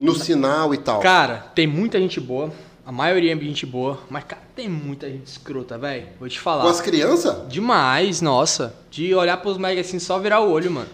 no 0.00 0.16
sinal 0.16 0.74
e 0.74 0.78
tal? 0.78 0.98
Cara, 0.98 1.46
tem 1.54 1.68
muita 1.68 1.96
gente 1.96 2.18
boa. 2.20 2.52
A 2.88 2.92
maioria 2.92 3.34
é 3.34 3.36
gente 3.38 3.66
boa. 3.66 4.00
Mas, 4.08 4.24
cara, 4.24 4.40
tem 4.56 4.66
muita 4.66 5.10
gente 5.10 5.26
escrota, 5.26 5.76
velho. 5.76 6.06
Vou 6.18 6.26
te 6.26 6.40
falar. 6.40 6.62
Com 6.62 6.70
as 6.70 6.80
crianças? 6.80 7.46
Demais, 7.46 8.22
nossa. 8.22 8.74
De 8.90 9.14
olhar 9.14 9.36
pros 9.36 9.58
megas 9.58 9.86
assim, 9.86 9.98
só 9.98 10.18
virar 10.18 10.40
o 10.40 10.50
olho, 10.50 10.70
mano. 10.70 10.88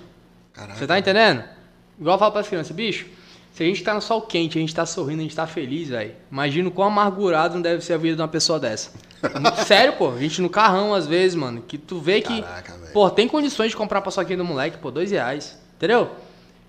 Caraca. 0.53 0.77
Você 0.77 0.89
tá 0.89 0.99
entendendo? 0.99 1.45
Igual 1.97 2.17
eu 2.17 2.19
falo 2.19 2.33
pras 2.33 2.49
crianças, 2.49 2.75
bicho, 2.75 3.07
se 3.53 3.63
a 3.63 3.67
gente 3.67 3.81
tá 3.85 3.95
no 3.95 4.01
sol 4.01 4.23
quente, 4.23 4.59
a 4.59 4.61
gente 4.61 4.75
tá 4.75 4.85
sorrindo, 4.85 5.21
a 5.21 5.23
gente 5.23 5.37
tá 5.37 5.47
feliz, 5.47 5.89
velho. 5.89 6.11
Imagina 6.33 6.69
o 6.69 6.73
quão 6.73 6.89
amargurado 6.89 7.55
não 7.55 7.63
deve 7.63 7.81
ser 7.85 7.93
a 7.93 7.97
vida 7.97 8.17
de 8.17 8.23
uma 8.23 8.27
pessoa 8.27 8.59
dessa. 8.59 8.91
Sério, 9.65 9.93
pô, 9.93 10.11
a 10.11 10.19
gente 10.19 10.43
no 10.43 10.51
carrão 10.51 10.95
às 10.95 11.07
vezes, 11.07 11.37
mano, 11.37 11.63
que 11.63 11.79
tu 11.79 12.01
vê 12.01 12.21
que, 12.21 12.43
Caraca, 12.43 12.73
velho. 12.73 12.93
pô, 12.93 13.09
tem 13.09 13.29
condições 13.29 13.71
de 13.71 13.77
comprar 13.77 14.01
a 14.01 14.03
paçoquinha 14.03 14.39
do 14.39 14.45
moleque, 14.45 14.79
pô, 14.79 14.91
dois 14.91 15.13
reais, 15.13 15.57
entendeu? 15.77 16.11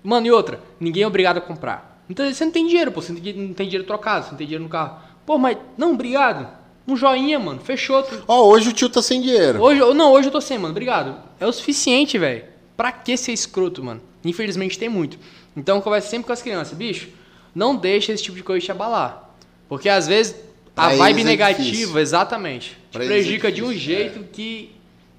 Mano, 0.04 0.24
e 0.24 0.30
outra, 0.30 0.60
ninguém 0.78 1.02
é 1.02 1.06
obrigado 1.08 1.38
a 1.38 1.40
comprar. 1.40 2.00
Então 2.08 2.32
você 2.32 2.44
não 2.44 2.52
tem 2.52 2.64
dinheiro, 2.64 2.92
pô, 2.92 3.02
você 3.02 3.12
não 3.12 3.20
tem 3.52 3.66
dinheiro 3.66 3.82
trocado, 3.82 4.26
você 4.26 4.30
não 4.30 4.38
tem 4.38 4.46
dinheiro 4.46 4.62
no 4.62 4.70
carro. 4.70 5.05
Pô, 5.26 5.36
mas, 5.38 5.58
não, 5.76 5.92
obrigado. 5.92 6.48
Um 6.88 6.96
joinha, 6.96 7.38
mano, 7.38 7.60
fechou. 7.60 8.06
Ó, 8.28 8.46
hoje 8.48 8.68
o 8.68 8.72
tio 8.72 8.88
tá 8.88 9.02
sem 9.02 9.20
dinheiro. 9.20 9.60
Hoje, 9.60 9.80
eu- 9.80 9.92
não, 9.92 10.12
hoje 10.12 10.28
eu 10.28 10.32
tô 10.32 10.40
sem, 10.40 10.56
mano. 10.56 10.70
Obrigado. 10.70 11.16
É 11.40 11.46
o 11.46 11.52
suficiente, 11.52 12.16
velho. 12.16 12.44
Pra 12.76 12.92
que 12.92 13.16
ser 13.16 13.32
escroto, 13.32 13.82
mano? 13.82 14.00
Infelizmente 14.24 14.78
tem 14.78 14.88
muito. 14.88 15.18
Então 15.56 15.80
conversa 15.80 16.08
sempre 16.08 16.26
com 16.28 16.32
as 16.32 16.42
crianças, 16.42 16.76
bicho. 16.78 17.08
Não 17.54 17.74
deixa 17.74 18.12
esse 18.12 18.22
tipo 18.22 18.36
de 18.36 18.42
coisa 18.44 18.64
te 18.64 18.70
abalar. 18.70 19.30
Porque 19.68 19.88
às 19.88 20.06
vezes 20.06 20.36
a 20.76 20.88
Pra 20.88 20.96
vibe 20.96 21.22
é 21.22 21.24
negativa, 21.24 21.64
difícil. 21.70 21.98
exatamente, 21.98 22.70
te 22.70 22.76
Pra 22.92 23.04
eles 23.04 23.10
é 23.16 23.18
prejudica 23.18 23.50
de 23.50 23.62
um 23.64 23.68
difícil, 23.72 23.94
é. 23.94 23.96
jeito 23.98 24.24
que. 24.32 24.70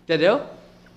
Entendeu? 0.06 0.42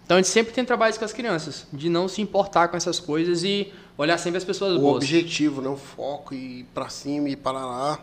Então 0.04 0.18
a 0.18 0.20
gente 0.20 0.30
sempre 0.30 0.52
tem 0.52 0.64
trabalhos 0.64 0.98
com 0.98 1.04
as 1.04 1.12
crianças, 1.12 1.66
de 1.72 1.88
não 1.88 2.06
se 2.06 2.20
importar 2.22 2.68
com 2.68 2.76
essas 2.76 3.00
coisas 3.00 3.42
e 3.42 3.72
olhar 3.98 4.18
sempre 4.18 4.38
as 4.38 4.44
pessoas 4.44 4.76
O 4.76 4.80
boas. 4.80 4.96
objetivo, 4.96 5.60
né? 5.62 5.68
O 5.68 5.76
foco 5.76 6.34
e 6.34 6.60
ir 6.60 6.66
pra 6.74 6.88
cima 6.88 7.28
e 7.28 7.34
para 7.36 7.64
lá. 7.64 7.98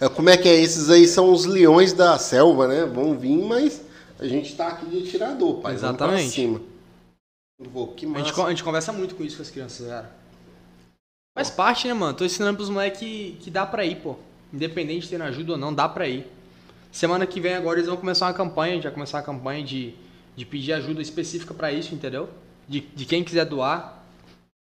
É, 0.00 0.08
como 0.08 0.28
é 0.28 0.36
que 0.36 0.48
é? 0.48 0.54
Esses 0.54 0.90
aí 0.90 1.06
são 1.06 1.32
os 1.32 1.46
leões 1.46 1.92
da 1.92 2.18
selva, 2.18 2.68
né? 2.68 2.84
Vão 2.84 3.16
vir, 3.18 3.42
mas 3.44 3.82
a 4.18 4.26
gente 4.26 4.54
tá 4.54 4.68
aqui 4.68 4.86
de 4.86 5.08
atirador, 5.08 5.60
pai. 5.60 5.76
Vamos 5.76 5.96
pra 5.96 6.06
Exatamente. 6.06 6.34
cima. 6.34 6.60
Vou, 7.58 7.88
que 7.88 8.04
A 8.04 8.08
gente, 8.18 8.28
massa. 8.28 8.44
a 8.44 8.50
gente 8.50 8.62
conversa 8.64 8.92
muito 8.92 9.14
com 9.14 9.24
isso 9.24 9.36
com 9.36 9.42
as 9.42 9.50
crianças, 9.50 9.86
cara. 9.86 10.10
Faz 11.36 11.50
parte, 11.50 11.88
né, 11.88 11.94
mano? 11.94 12.14
Tô 12.14 12.24
ensinando 12.24 12.56
pros 12.56 12.68
moleques 12.68 12.98
que, 13.00 13.38
que 13.40 13.50
dá 13.50 13.64
pra 13.64 13.84
ir, 13.84 13.96
pô. 13.96 14.16
Independente 14.52 15.02
de 15.02 15.08
ter 15.08 15.22
ajuda 15.22 15.52
ou 15.52 15.58
não, 15.58 15.72
dá 15.74 15.88
pra 15.88 16.06
ir. 16.08 16.26
Semana 16.92 17.26
que 17.26 17.40
vem 17.40 17.54
agora 17.54 17.78
eles 17.78 17.88
vão 17.88 17.96
começar 17.96 18.26
uma 18.26 18.34
campanha, 18.34 18.72
a 18.72 18.74
gente 18.76 18.84
vai 18.84 18.92
começar 18.92 19.18
uma 19.18 19.24
campanha 19.24 19.62
de, 19.62 19.94
de 20.34 20.46
pedir 20.46 20.72
ajuda 20.72 21.02
específica 21.02 21.52
pra 21.52 21.72
isso, 21.72 21.94
entendeu? 21.94 22.28
De, 22.68 22.80
de 22.80 23.04
quem 23.04 23.22
quiser 23.22 23.44
doar. 23.44 24.05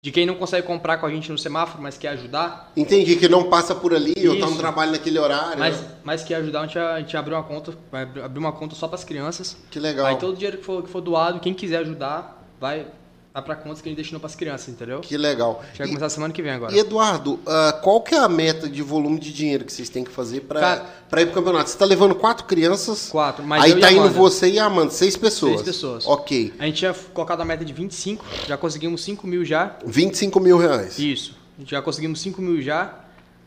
De 0.04 0.10
quem 0.12 0.26
não 0.26 0.34
consegue 0.34 0.66
comprar 0.66 0.98
com 0.98 1.06
a 1.06 1.12
gente 1.12 1.32
no 1.32 1.38
semáforo, 1.38 1.80
mas 1.80 1.96
quer 1.96 2.08
ajudar. 2.10 2.72
Entendi 2.76 3.16
que 3.18 3.30
não 3.30 3.52
passa 3.52 3.76
por 3.76 3.94
ali, 3.94 4.16
eu 4.18 4.40
tá 4.40 4.48
no 4.48 4.54
Isso. 4.54 4.58
trabalho 4.58 4.92
naquele 4.94 5.20
horário. 5.20 5.60
Mas, 5.60 5.80
né? 5.80 5.92
mas 6.04 6.24
quer 6.24 6.36
ajudar, 6.38 6.62
a 6.62 6.66
gente, 6.66 6.80
a 6.80 7.00
gente 7.00 7.16
abriu 7.16 7.38
uma 7.38 7.44
conta, 7.44 7.78
abrir 8.24 8.40
uma 8.40 8.52
conta 8.52 8.74
só 8.74 8.88
pras 8.88 9.04
crianças. 9.04 9.56
Que 9.70 9.80
legal. 9.80 10.08
Aí 10.08 10.16
todo 10.16 10.34
dinheiro 10.34 10.58
que 10.58 10.64
for, 10.64 10.82
que 10.82 10.90
for 10.90 11.02
doado, 11.02 11.40
quem 11.40 11.54
quiser 11.54 11.82
ajudar, 11.82 12.44
vai, 12.60 12.88
vai 13.34 13.42
pra 13.44 13.56
conta 13.56 13.82
que 13.82 13.88
a 13.88 13.92
gente 13.92 13.98
destinou 13.98 14.20
pras 14.20 14.36
crianças, 14.36 14.68
entendeu? 14.70 15.00
Que 15.00 15.18
legal. 15.18 15.60
A 15.64 15.66
gente 15.68 15.78
vai 15.78 15.88
começar 15.88 16.10
semana 16.10 16.34
que 16.34 16.42
vem 16.42 16.52
agora. 16.52 16.74
E 16.74 16.80
Eduardo, 16.80 17.40
ah, 17.48 17.80
qual 17.82 18.02
que 18.02 18.14
é 18.14 18.18
a 18.20 18.28
meta 18.28 18.68
de 18.70 18.82
volume 18.82 19.20
de 19.20 19.32
dinheiro 19.32 19.64
que 19.66 19.72
vocês 19.72 19.88
têm 19.90 20.04
que 20.04 20.12
fazer 20.12 20.42
para 20.42 20.60
Cara- 20.60 21.22
ir 21.22 21.26
pro 21.28 21.36
campeonato? 21.36 21.70
Você 21.70 21.78
tá 21.78 21.86
levando 21.86 22.14
quatro 22.16 22.46
crianças. 22.46 23.10
Quatro, 23.10 23.44
mas 23.44 23.64
aí 23.64 23.72
eu 23.72 23.80
tá 23.80 23.92
indo 23.92 24.10
você 24.10 24.50
e 24.50 24.60
a 24.60 24.66
Amanda, 24.66 24.92
seis 24.92 25.16
pessoas. 25.16 25.54
Seis 25.54 25.64
pessoas. 25.64 26.06
Ok. 26.06 26.54
A 26.60 26.66
gente 26.66 26.78
tinha 26.78 26.94
colocado 27.14 27.42
a 27.42 27.46
meta 27.46 27.64
de 27.64 27.72
25, 27.74 28.26
já 28.48 28.58
conseguimos 28.58 29.04
5 29.04 29.26
mil 29.26 29.46
já. 29.46 29.78
25 29.86 30.40
mil 30.40 30.58
reais. 30.58 31.00
Isso. 31.00 31.36
A 31.58 31.62
gente 31.62 31.72
já 31.72 31.82
conseguimos 31.82 32.20
5 32.22 32.42
mil 32.42 32.62
já. 32.62 32.96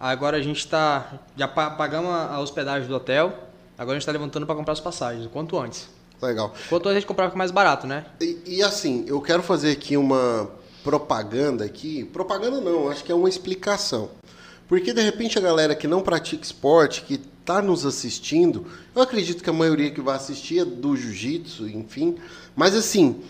Agora 0.00 0.36
a 0.36 0.42
gente 0.42 0.66
tá. 0.66 1.12
Já 1.36 1.46
pa- 1.48 1.70
pagamos 1.70 2.10
a 2.10 2.38
hospedagem 2.40 2.88
do 2.88 2.94
hotel. 2.94 3.32
Agora 3.76 3.96
a 3.96 3.98
gente 3.98 4.06
tá 4.06 4.12
levantando 4.12 4.46
pra 4.46 4.54
comprar 4.54 4.72
as 4.72 4.80
passagens, 4.80 5.26
o 5.26 5.28
quanto 5.28 5.58
antes. 5.58 5.88
Legal. 6.22 6.54
Quanto 6.68 6.88
a 6.88 6.94
gente 6.94 7.06
comprar 7.06 7.26
fica 7.26 7.38
mais 7.38 7.50
barato, 7.50 7.86
né? 7.86 8.06
E, 8.20 8.38
e 8.46 8.62
assim, 8.62 9.04
eu 9.06 9.20
quero 9.20 9.42
fazer 9.42 9.72
aqui 9.72 9.96
uma 9.96 10.50
propaganda 10.82 11.64
aqui. 11.64 12.04
Propaganda 12.04 12.60
não, 12.60 12.88
acho 12.88 13.04
que 13.04 13.12
é 13.12 13.14
uma 13.14 13.28
explicação. 13.28 14.10
Porque 14.68 14.92
de 14.92 15.02
repente 15.02 15.38
a 15.38 15.40
galera 15.40 15.74
que 15.74 15.86
não 15.86 16.02
pratica 16.02 16.42
esporte, 16.42 17.02
que 17.02 17.20
está 17.40 17.60
nos 17.60 17.84
assistindo, 17.84 18.66
eu 18.94 19.02
acredito 19.02 19.42
que 19.42 19.50
a 19.50 19.52
maioria 19.52 19.90
que 19.90 20.00
vai 20.00 20.16
assistir 20.16 20.60
é 20.60 20.64
do 20.64 20.96
jiu-jitsu, 20.96 21.68
enfim. 21.68 22.16
Mas 22.56 22.74
assim, 22.74 23.22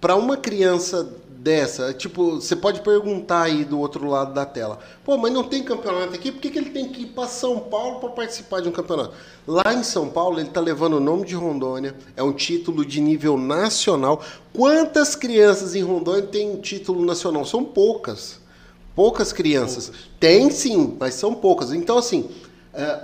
para 0.00 0.14
uma 0.16 0.36
criança 0.36 1.10
dessa, 1.46 1.94
tipo, 1.94 2.40
você 2.40 2.56
pode 2.56 2.80
perguntar 2.80 3.42
aí 3.42 3.64
do 3.64 3.78
outro 3.78 4.04
lado 4.10 4.34
da 4.34 4.44
tela, 4.44 4.80
pô, 5.04 5.16
mas 5.16 5.32
não 5.32 5.44
tem 5.44 5.62
campeonato 5.62 6.12
aqui, 6.12 6.32
por 6.32 6.40
que, 6.40 6.50
que 6.50 6.58
ele 6.58 6.70
tem 6.70 6.88
que 6.88 7.02
ir 7.02 7.06
para 7.06 7.28
São 7.28 7.60
Paulo 7.60 8.00
para 8.00 8.08
participar 8.08 8.60
de 8.60 8.68
um 8.68 8.72
campeonato? 8.72 9.12
Lá 9.46 9.72
em 9.72 9.84
São 9.84 10.08
Paulo, 10.08 10.40
ele 10.40 10.48
está 10.48 10.60
levando 10.60 10.94
o 10.94 11.00
nome 11.00 11.24
de 11.24 11.36
Rondônia, 11.36 11.94
é 12.16 12.22
um 12.24 12.32
título 12.32 12.84
de 12.84 13.00
nível 13.00 13.38
nacional. 13.38 14.24
Quantas 14.52 15.14
crianças 15.14 15.76
em 15.76 15.82
Rondônia 15.82 16.22
têm 16.22 16.56
título 16.56 17.04
nacional? 17.04 17.44
São 17.44 17.62
poucas. 17.62 18.40
Poucas 18.96 19.32
crianças. 19.32 19.92
Tem 20.18 20.50
sim, 20.50 20.96
mas 20.98 21.14
são 21.14 21.32
poucas. 21.32 21.72
Então, 21.72 21.96
assim, 21.96 22.28
é, 22.28 22.45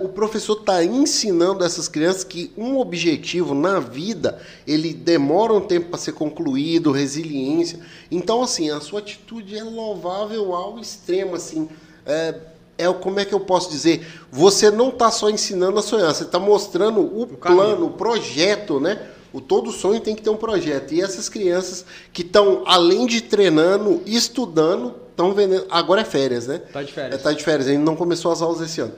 o 0.00 0.08
professor 0.08 0.58
está 0.60 0.84
ensinando 0.84 1.64
essas 1.64 1.88
crianças 1.88 2.24
que 2.24 2.52
um 2.58 2.78
objetivo 2.78 3.54
na 3.54 3.80
vida 3.80 4.38
ele 4.66 4.92
demora 4.92 5.52
um 5.54 5.60
tempo 5.62 5.88
para 5.88 5.98
ser 5.98 6.12
concluído, 6.12 6.92
resiliência. 6.92 7.80
Então, 8.10 8.42
assim, 8.42 8.70
a 8.70 8.80
sua 8.80 8.98
atitude 9.00 9.56
é 9.56 9.64
louvável 9.64 10.54
ao 10.54 10.78
extremo, 10.78 11.34
assim. 11.36 11.68
É, 12.04 12.34
é 12.76 12.88
o- 12.88 12.94
como 12.94 13.18
é 13.18 13.24
que 13.24 13.32
eu 13.32 13.40
posso 13.40 13.70
dizer? 13.70 14.06
Você 14.30 14.70
não 14.70 14.90
está 14.90 15.10
só 15.10 15.30
ensinando 15.30 15.78
a 15.78 15.82
sonhar, 15.82 16.14
você 16.14 16.24
está 16.24 16.38
mostrando 16.38 17.00
o, 17.00 17.26
caminho. 17.26 17.38
plano, 17.62 17.86
o 17.86 17.90
projeto, 17.92 18.78
né? 18.78 19.00
O 19.32 19.40
todo 19.40 19.72
sonho 19.72 20.00
tem 20.00 20.14
que 20.14 20.20
ter 20.20 20.28
um 20.28 20.36
projeto. 20.36 20.92
E 20.92 21.00
essas 21.00 21.30
crianças 21.30 21.86
que 22.12 22.20
estão, 22.20 22.62
além 22.66 23.06
de 23.06 23.22
treinando, 23.22 24.02
estudando, 24.04 24.94
estão 25.10 25.32
vendendo. 25.32 25.64
Agora 25.70 26.02
é 26.02 26.04
férias, 26.04 26.46
né? 26.46 26.58
Tá 26.70 26.82
de 26.82 26.92
férias. 26.92 27.14
É, 27.18 27.22
tá 27.22 27.32
de 27.32 27.42
férias, 27.42 27.68
ainda 27.68 27.82
não 27.82 27.96
começou 27.96 28.30
as 28.30 28.42
aulas 28.42 28.60
esse 28.60 28.82
ano. 28.82 28.92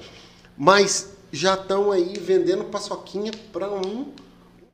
Mas 0.57 1.13
já 1.33 1.55
estão 1.55 1.91
aí 1.91 2.15
vendendo 2.19 2.65
paçoquinha 2.65 3.33
para 3.53 3.69
um, 3.71 4.07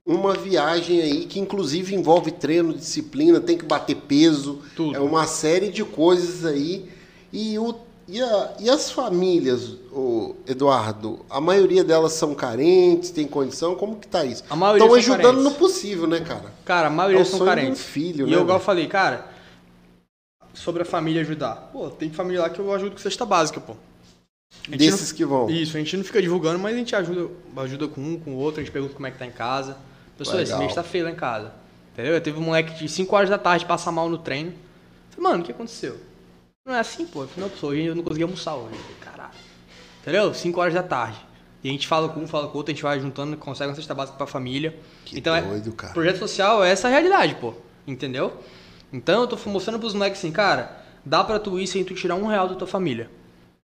uma 0.05 0.35
viagem 0.35 1.01
aí 1.01 1.27
que 1.27 1.41
inclusive 1.41 1.95
envolve 1.95 2.31
treino, 2.33 2.75
disciplina, 2.75 3.41
tem 3.41 3.57
que 3.57 3.65
bater 3.65 3.97
peso. 3.97 4.61
Tudo. 4.77 4.97
É 4.97 5.01
uma 5.01 5.27
série 5.27 5.71
de 5.71 5.85
coisas 5.85 6.45
aí. 6.45 6.91
E, 7.33 7.59
o, 7.59 7.75
e, 8.09 8.21
a- 8.21 8.55
e 8.59 8.69
as 8.69 8.91
famílias, 8.91 9.77
Eduardo, 10.47 11.25
a 11.31 11.41
maioria 11.41 11.85
delas 11.85 12.13
são 12.13 12.35
carentes, 12.35 13.11
tem 13.11 13.27
condição, 13.27 13.75
como 13.75 13.97
que 13.97 14.09
tá 14.09 14.25
isso? 14.25 14.43
A 14.51 14.57
maioria 14.57 14.85
Estão 14.85 14.97
ajudando 14.99 15.23
carentes. 15.23 15.45
no 15.45 15.51
possível, 15.59 16.07
né, 16.07 16.21
cara? 16.21 16.53
Cara, 16.65 16.89
a 16.89 16.91
maioria 16.91 17.21
É 17.21 17.25
são 17.25 17.41
um 17.41 17.45
carentes. 17.45 17.81
filho, 17.83 18.27
e 18.27 18.31
né, 18.31 18.37
eu, 18.37 18.43
igual 18.43 18.59
falei, 18.61 18.87
cara, 18.89 19.29
sobre 20.55 20.83
a 20.83 20.85
família 20.85 21.23
ajudar. 21.23 21.71
Pô, 21.73 21.89
tem 21.91 22.11
família 22.11 22.43
lá 22.43 22.51
que 22.51 22.59
eu 22.61 22.73
ajudo 22.73 22.93
com 22.93 22.99
cesta 22.99 23.25
básica, 23.25 23.61
pô. 23.61 23.75
Desses 24.69 25.11
não- 25.11 25.17
que 25.17 25.25
vão. 25.25 25.51
Isso, 25.51 25.77
a 25.77 25.81
gente 25.81 25.97
não 25.97 26.05
fica 26.05 26.21
divulgando, 26.21 26.59
mas 26.59 26.75
a 26.75 26.79
gente 26.79 26.95
ajuda, 26.95 27.31
ajuda 27.57 27.89
com 27.89 28.01
um, 28.01 28.19
com 28.19 28.33
o 28.33 28.37
outro, 28.37 28.61
a 28.61 28.65
gente 28.65 28.73
pergunta 28.73 28.95
como 28.95 29.07
é 29.07 29.11
que 29.11 29.19
tá 29.19 29.27
em 29.27 29.31
casa. 29.31 29.77
Pessoal, 30.17 30.41
esse 30.41 30.55
mês 30.57 30.75
tá 30.75 30.83
feio 30.83 31.05
lá 31.05 31.11
em 31.11 31.15
casa. 31.15 31.53
Entendeu? 31.93 32.15
Eu 32.15 32.21
teve 32.21 32.39
um 32.39 32.43
moleque 32.43 32.79
de 32.79 32.89
5 32.89 33.15
horas 33.17 33.31
da 33.31 33.39
tarde 33.39 33.65
passar 33.65 33.91
mal 33.91 34.09
no 34.09 34.19
treino. 34.19 34.53
Falei, 35.11 35.31
mano, 35.31 35.43
o 35.43 35.47
que 35.47 35.53
aconteceu? 35.53 35.97
Não 36.67 36.75
é 36.75 36.79
assim, 36.81 37.07
pô. 37.07 37.23
Eu 37.23 37.29
falei, 37.29 37.45
não, 37.45 37.51
pessoal, 37.51 37.73
hoje 37.73 37.85
eu 37.85 37.95
não 37.95 38.03
consegui 38.03 38.23
almoçar 38.23 38.55
hoje. 38.55 38.77
Falei, 38.77 38.97
Caralho. 39.01 39.35
Entendeu? 40.03 40.35
5 40.35 40.61
horas 40.61 40.75
da 40.75 40.83
tarde. 40.83 41.19
E 41.65 41.69
a 41.69 41.73
gente 41.73 41.87
fala 41.87 42.09
com 42.09 42.21
um, 42.21 42.27
fala 42.29 42.47
com 42.49 42.55
o 42.55 42.57
outro, 42.59 42.71
a 42.71 42.75
gente 42.75 42.83
vai 42.83 43.01
juntando, 43.01 43.37
consegue 43.37 43.71
uma 43.71 43.77
cesta 43.77 43.95
básica 43.95 44.17
pra 44.17 44.27
família. 44.27 44.79
Que 45.05 45.19
então 45.19 45.35
é, 45.35 45.43
doido, 45.43 45.73
cara. 45.73 45.93
Projeto 45.93 46.19
social 46.19 46.63
é 46.65 46.71
essa 46.71 46.89
a 46.89 46.91
realidade, 46.91 47.35
pô. 47.35 47.55
Entendeu? 47.87 48.33
Então 48.93 49.23
eu 49.23 49.27
tô 49.27 49.37
mostrando 49.49 49.79
pros 49.79 49.95
moleques 49.95 50.19
assim, 50.21 50.33
cara, 50.33 50.85
dá 51.05 51.23
pra 51.25 51.39
tu 51.39 51.59
ir 51.59 51.67
sem 51.67 51.85
tu 51.85 51.95
tirar 51.95 52.15
um 52.15 52.27
real 52.27 52.49
da 52.49 52.55
tua 52.55 52.67
família. 52.69 53.11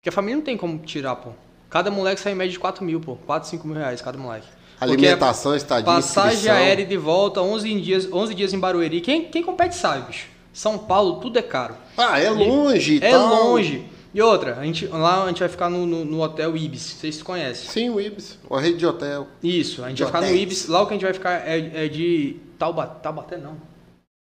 Porque 0.07 0.09
a 0.09 0.11
família 0.13 0.37
não 0.37 0.43
tem 0.43 0.55
como 0.55 0.79
tirar, 0.79 1.17
pô. 1.17 1.31
Cada 1.69 1.91
moleque 1.91 2.21
sai 2.21 2.31
em 2.31 2.35
média 2.35 2.53
de 2.53 2.59
4 2.59 2.81
mil, 2.81 3.01
pô. 3.01 3.17
4, 3.25 3.49
5 3.49 3.67
mil 3.67 3.75
reais 3.75 4.01
cada 4.01 4.17
moleque. 4.17 4.47
Porque 4.79 4.93
Alimentação, 4.93 5.53
estadia, 5.53 5.83
Passagem 5.83 6.33
inscrição. 6.35 6.55
aérea 6.55 6.85
de 6.85 6.95
volta, 6.95 7.41
11 7.41 7.81
dias, 7.81 8.07
11 8.13 8.33
dias 8.33 8.53
em 8.53 8.59
Barueri. 8.59 9.01
Quem, 9.01 9.25
quem 9.25 9.43
compete 9.43 9.75
sabe, 9.75 10.07
bicho. 10.07 10.27
São 10.53 10.77
Paulo, 10.77 11.19
tudo 11.19 11.37
é 11.37 11.41
caro. 11.41 11.75
Ah, 11.97 12.17
é 12.21 12.29
longe 12.29 13.03
É 13.03 13.11
tal. 13.11 13.27
longe. 13.51 13.85
E 14.13 14.21
outra, 14.21 14.55
a 14.57 14.63
gente, 14.63 14.87
lá 14.87 15.25
a 15.25 15.27
gente 15.27 15.41
vai 15.41 15.49
ficar 15.49 15.69
no, 15.69 15.85
no, 15.85 16.05
no 16.05 16.21
hotel 16.21 16.55
Ibis. 16.55 16.81
Vocês 16.83 17.15
se 17.15 17.23
conhecem. 17.23 17.69
Sim, 17.69 17.89
o 17.89 17.99
Ibis, 17.99 18.39
uma 18.49 18.61
rede 18.61 18.77
de 18.77 18.85
hotel. 18.85 19.27
Isso, 19.43 19.83
a 19.83 19.89
gente 19.89 19.97
De 19.97 20.03
vai 20.03 20.07
ficar 20.13 20.21
no 20.21 20.27
hotéis. 20.27 20.41
Ibis. 20.41 20.67
Lá 20.69 20.83
o 20.83 20.85
que 20.87 20.93
a 20.93 20.95
gente 20.95 21.03
vai 21.03 21.13
ficar 21.13 21.45
é, 21.45 21.85
é 21.85 21.87
de 21.89 22.37
Taubaté, 22.57 22.99
Taubaté 23.01 23.35
não. 23.35 23.57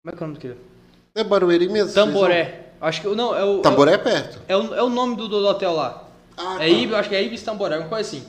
Como 0.03 0.09
é 0.09 0.11
que 0.11 0.17
é 0.17 0.19
o 0.19 0.27
nome 0.27 0.35
daquilo? 0.35 0.57
É 1.15 1.23
Barueri 1.23 1.69
mesmo? 1.69 1.95
Tamboré. 1.95 2.65
Acho 2.81 3.01
que 3.01 3.09
não, 3.09 3.37
é 3.37 3.45
o? 3.45 3.59
Tamboré 3.61 3.95
é 3.95 3.99
perto. 3.99 4.39
É 4.47 4.57
o, 4.57 4.75
é 4.75 4.83
o 4.83 4.89
nome 4.89 5.17
do, 5.17 5.29
do 5.29 5.37
hotel 5.47 5.73
lá. 5.75 6.05
Ah, 6.37 6.55
é 6.57 6.59
tá. 6.59 6.69
Ibis, 6.69 6.95
acho 6.95 7.09
que 7.09 7.15
é 7.17 7.23
Ibis 7.23 7.43
Tamboré, 7.43 7.79
uma 7.79 7.89
coisa 7.89 8.09
assim. 8.09 8.23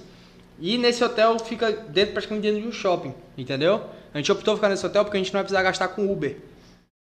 E 0.60 0.78
nesse 0.78 1.04
hotel 1.04 1.38
fica 1.40 1.72
dentro, 1.72 2.14
praticamente 2.14 2.48
dentro 2.48 2.62
de 2.62 2.68
um 2.68 2.72
shopping, 2.72 3.14
entendeu? 3.38 3.82
A 4.14 4.18
gente 4.18 4.32
optou 4.32 4.56
ficar 4.56 4.70
nesse 4.70 4.86
hotel 4.86 5.06
porque 5.06 5.18
a 5.18 5.20
gente 5.20 5.32
não 5.32 5.38
vai 5.38 5.44
precisar 5.44 5.62
gastar 5.64 5.90
com 5.90 6.12
Uber. 6.12 6.36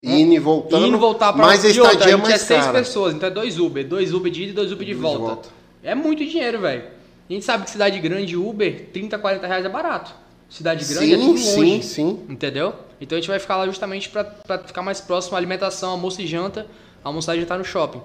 Indo 0.01 0.33
e 0.33 0.39
voltando. 0.39 0.85
E 0.85 0.87
indo 0.87 0.97
voltar 0.97 1.33
pra 1.33 1.45
Mas 1.45 1.63
e 1.63 1.79
outra, 1.81 1.95
é 1.95 1.97
a 1.97 2.09
gente 2.09 2.13
é 2.13 2.17
mais 2.17 2.41
seis 2.41 2.63
cara. 2.65 2.77
pessoas, 2.77 3.13
então 3.13 3.27
é 3.27 3.31
dois 3.31 3.59
Uber. 3.59 3.85
Dois 3.85 4.13
Uber 4.13 4.31
de 4.31 4.43
ida 4.43 4.51
e 4.51 4.53
dois 4.55 4.71
Uber 4.71 4.85
de 4.85 4.93
volta. 4.93 5.19
volta. 5.19 5.49
É 5.83 5.93
muito 5.93 6.23
dinheiro, 6.25 6.61
velho. 6.61 6.83
A 7.29 7.33
gente 7.33 7.43
sabe 7.43 7.65
que 7.65 7.69
cidade 7.69 7.99
grande, 7.99 8.37
Uber, 8.37 8.87
30, 8.93 9.17
40 9.19 9.45
reais 9.47 9.65
é 9.65 9.69
barato. 9.69 10.11
Cidade 10.49 10.85
grande 10.85 11.05
Sim, 11.05 11.13
é 11.13 11.17
tudo 11.17 11.37
sim, 11.37 11.55
longe. 11.57 11.83
sim. 11.83 12.19
Entendeu? 12.29 12.73
Então 13.01 13.17
a 13.17 13.21
gente 13.21 13.29
vai 13.29 13.39
ficar 13.39 13.57
lá 13.57 13.65
justamente 13.65 14.09
pra 14.09 14.25
ficar 14.65 14.81
mais 14.81 15.01
próximo 15.01 15.35
à 15.35 15.37
alimentação, 15.37 15.91
almoço 15.91 16.21
e 16.21 16.27
janta. 16.27 16.65
Almoçar 17.03 17.35
e 17.35 17.41
jantar 17.41 17.57
no 17.57 17.65
shopping. 17.65 18.01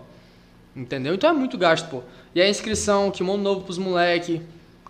Entendeu? 0.74 1.14
Então 1.14 1.30
é 1.30 1.32
muito 1.32 1.56
gasto, 1.56 1.88
pô. 1.88 2.02
E 2.34 2.42
a 2.42 2.48
inscrição, 2.48 3.10
kimono 3.10 3.42
novo 3.42 3.60
pros 3.62 3.78
moleque. 3.78 4.42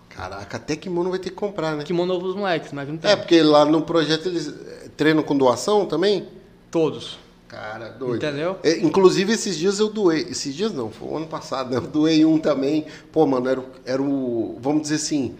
Caraca, 0.09 0.57
até 0.57 0.75
kimono 0.75 1.09
vai 1.09 1.19
ter 1.19 1.29
que 1.29 1.35
comprar, 1.35 1.75
né? 1.75 1.83
Kimono 1.83 2.13
novo 2.13 2.25
pros 2.25 2.35
moleques, 2.35 2.71
mas 2.71 2.87
não 2.87 2.97
tem. 2.97 3.11
É, 3.11 3.15
porque 3.15 3.41
lá 3.41 3.65
no 3.65 3.81
projeto 3.81 4.27
eles 4.27 4.47
eh, 4.47 4.89
treinam 4.95 5.21
com 5.21 5.37
doação 5.37 5.85
também? 5.85 6.27
Todos. 6.71 7.19
Cara, 7.47 7.89
doido. 7.89 8.15
Entendeu? 8.15 8.57
É, 8.63 8.79
inclusive, 8.79 9.33
esses 9.33 9.57
dias 9.57 9.79
eu 9.79 9.89
doei. 9.89 10.21
Esses 10.21 10.55
dias 10.55 10.73
não, 10.73 10.89
foi 10.89 11.07
o 11.07 11.17
ano 11.17 11.27
passado, 11.27 11.69
né? 11.69 11.77
Eu 11.77 11.81
doei 11.81 12.25
um 12.25 12.39
também. 12.39 12.85
Pô, 13.11 13.25
mano, 13.25 13.47
era, 13.47 13.63
era 13.85 14.01
o. 14.01 14.57
Vamos 14.59 14.83
dizer 14.83 14.95
assim. 14.95 15.35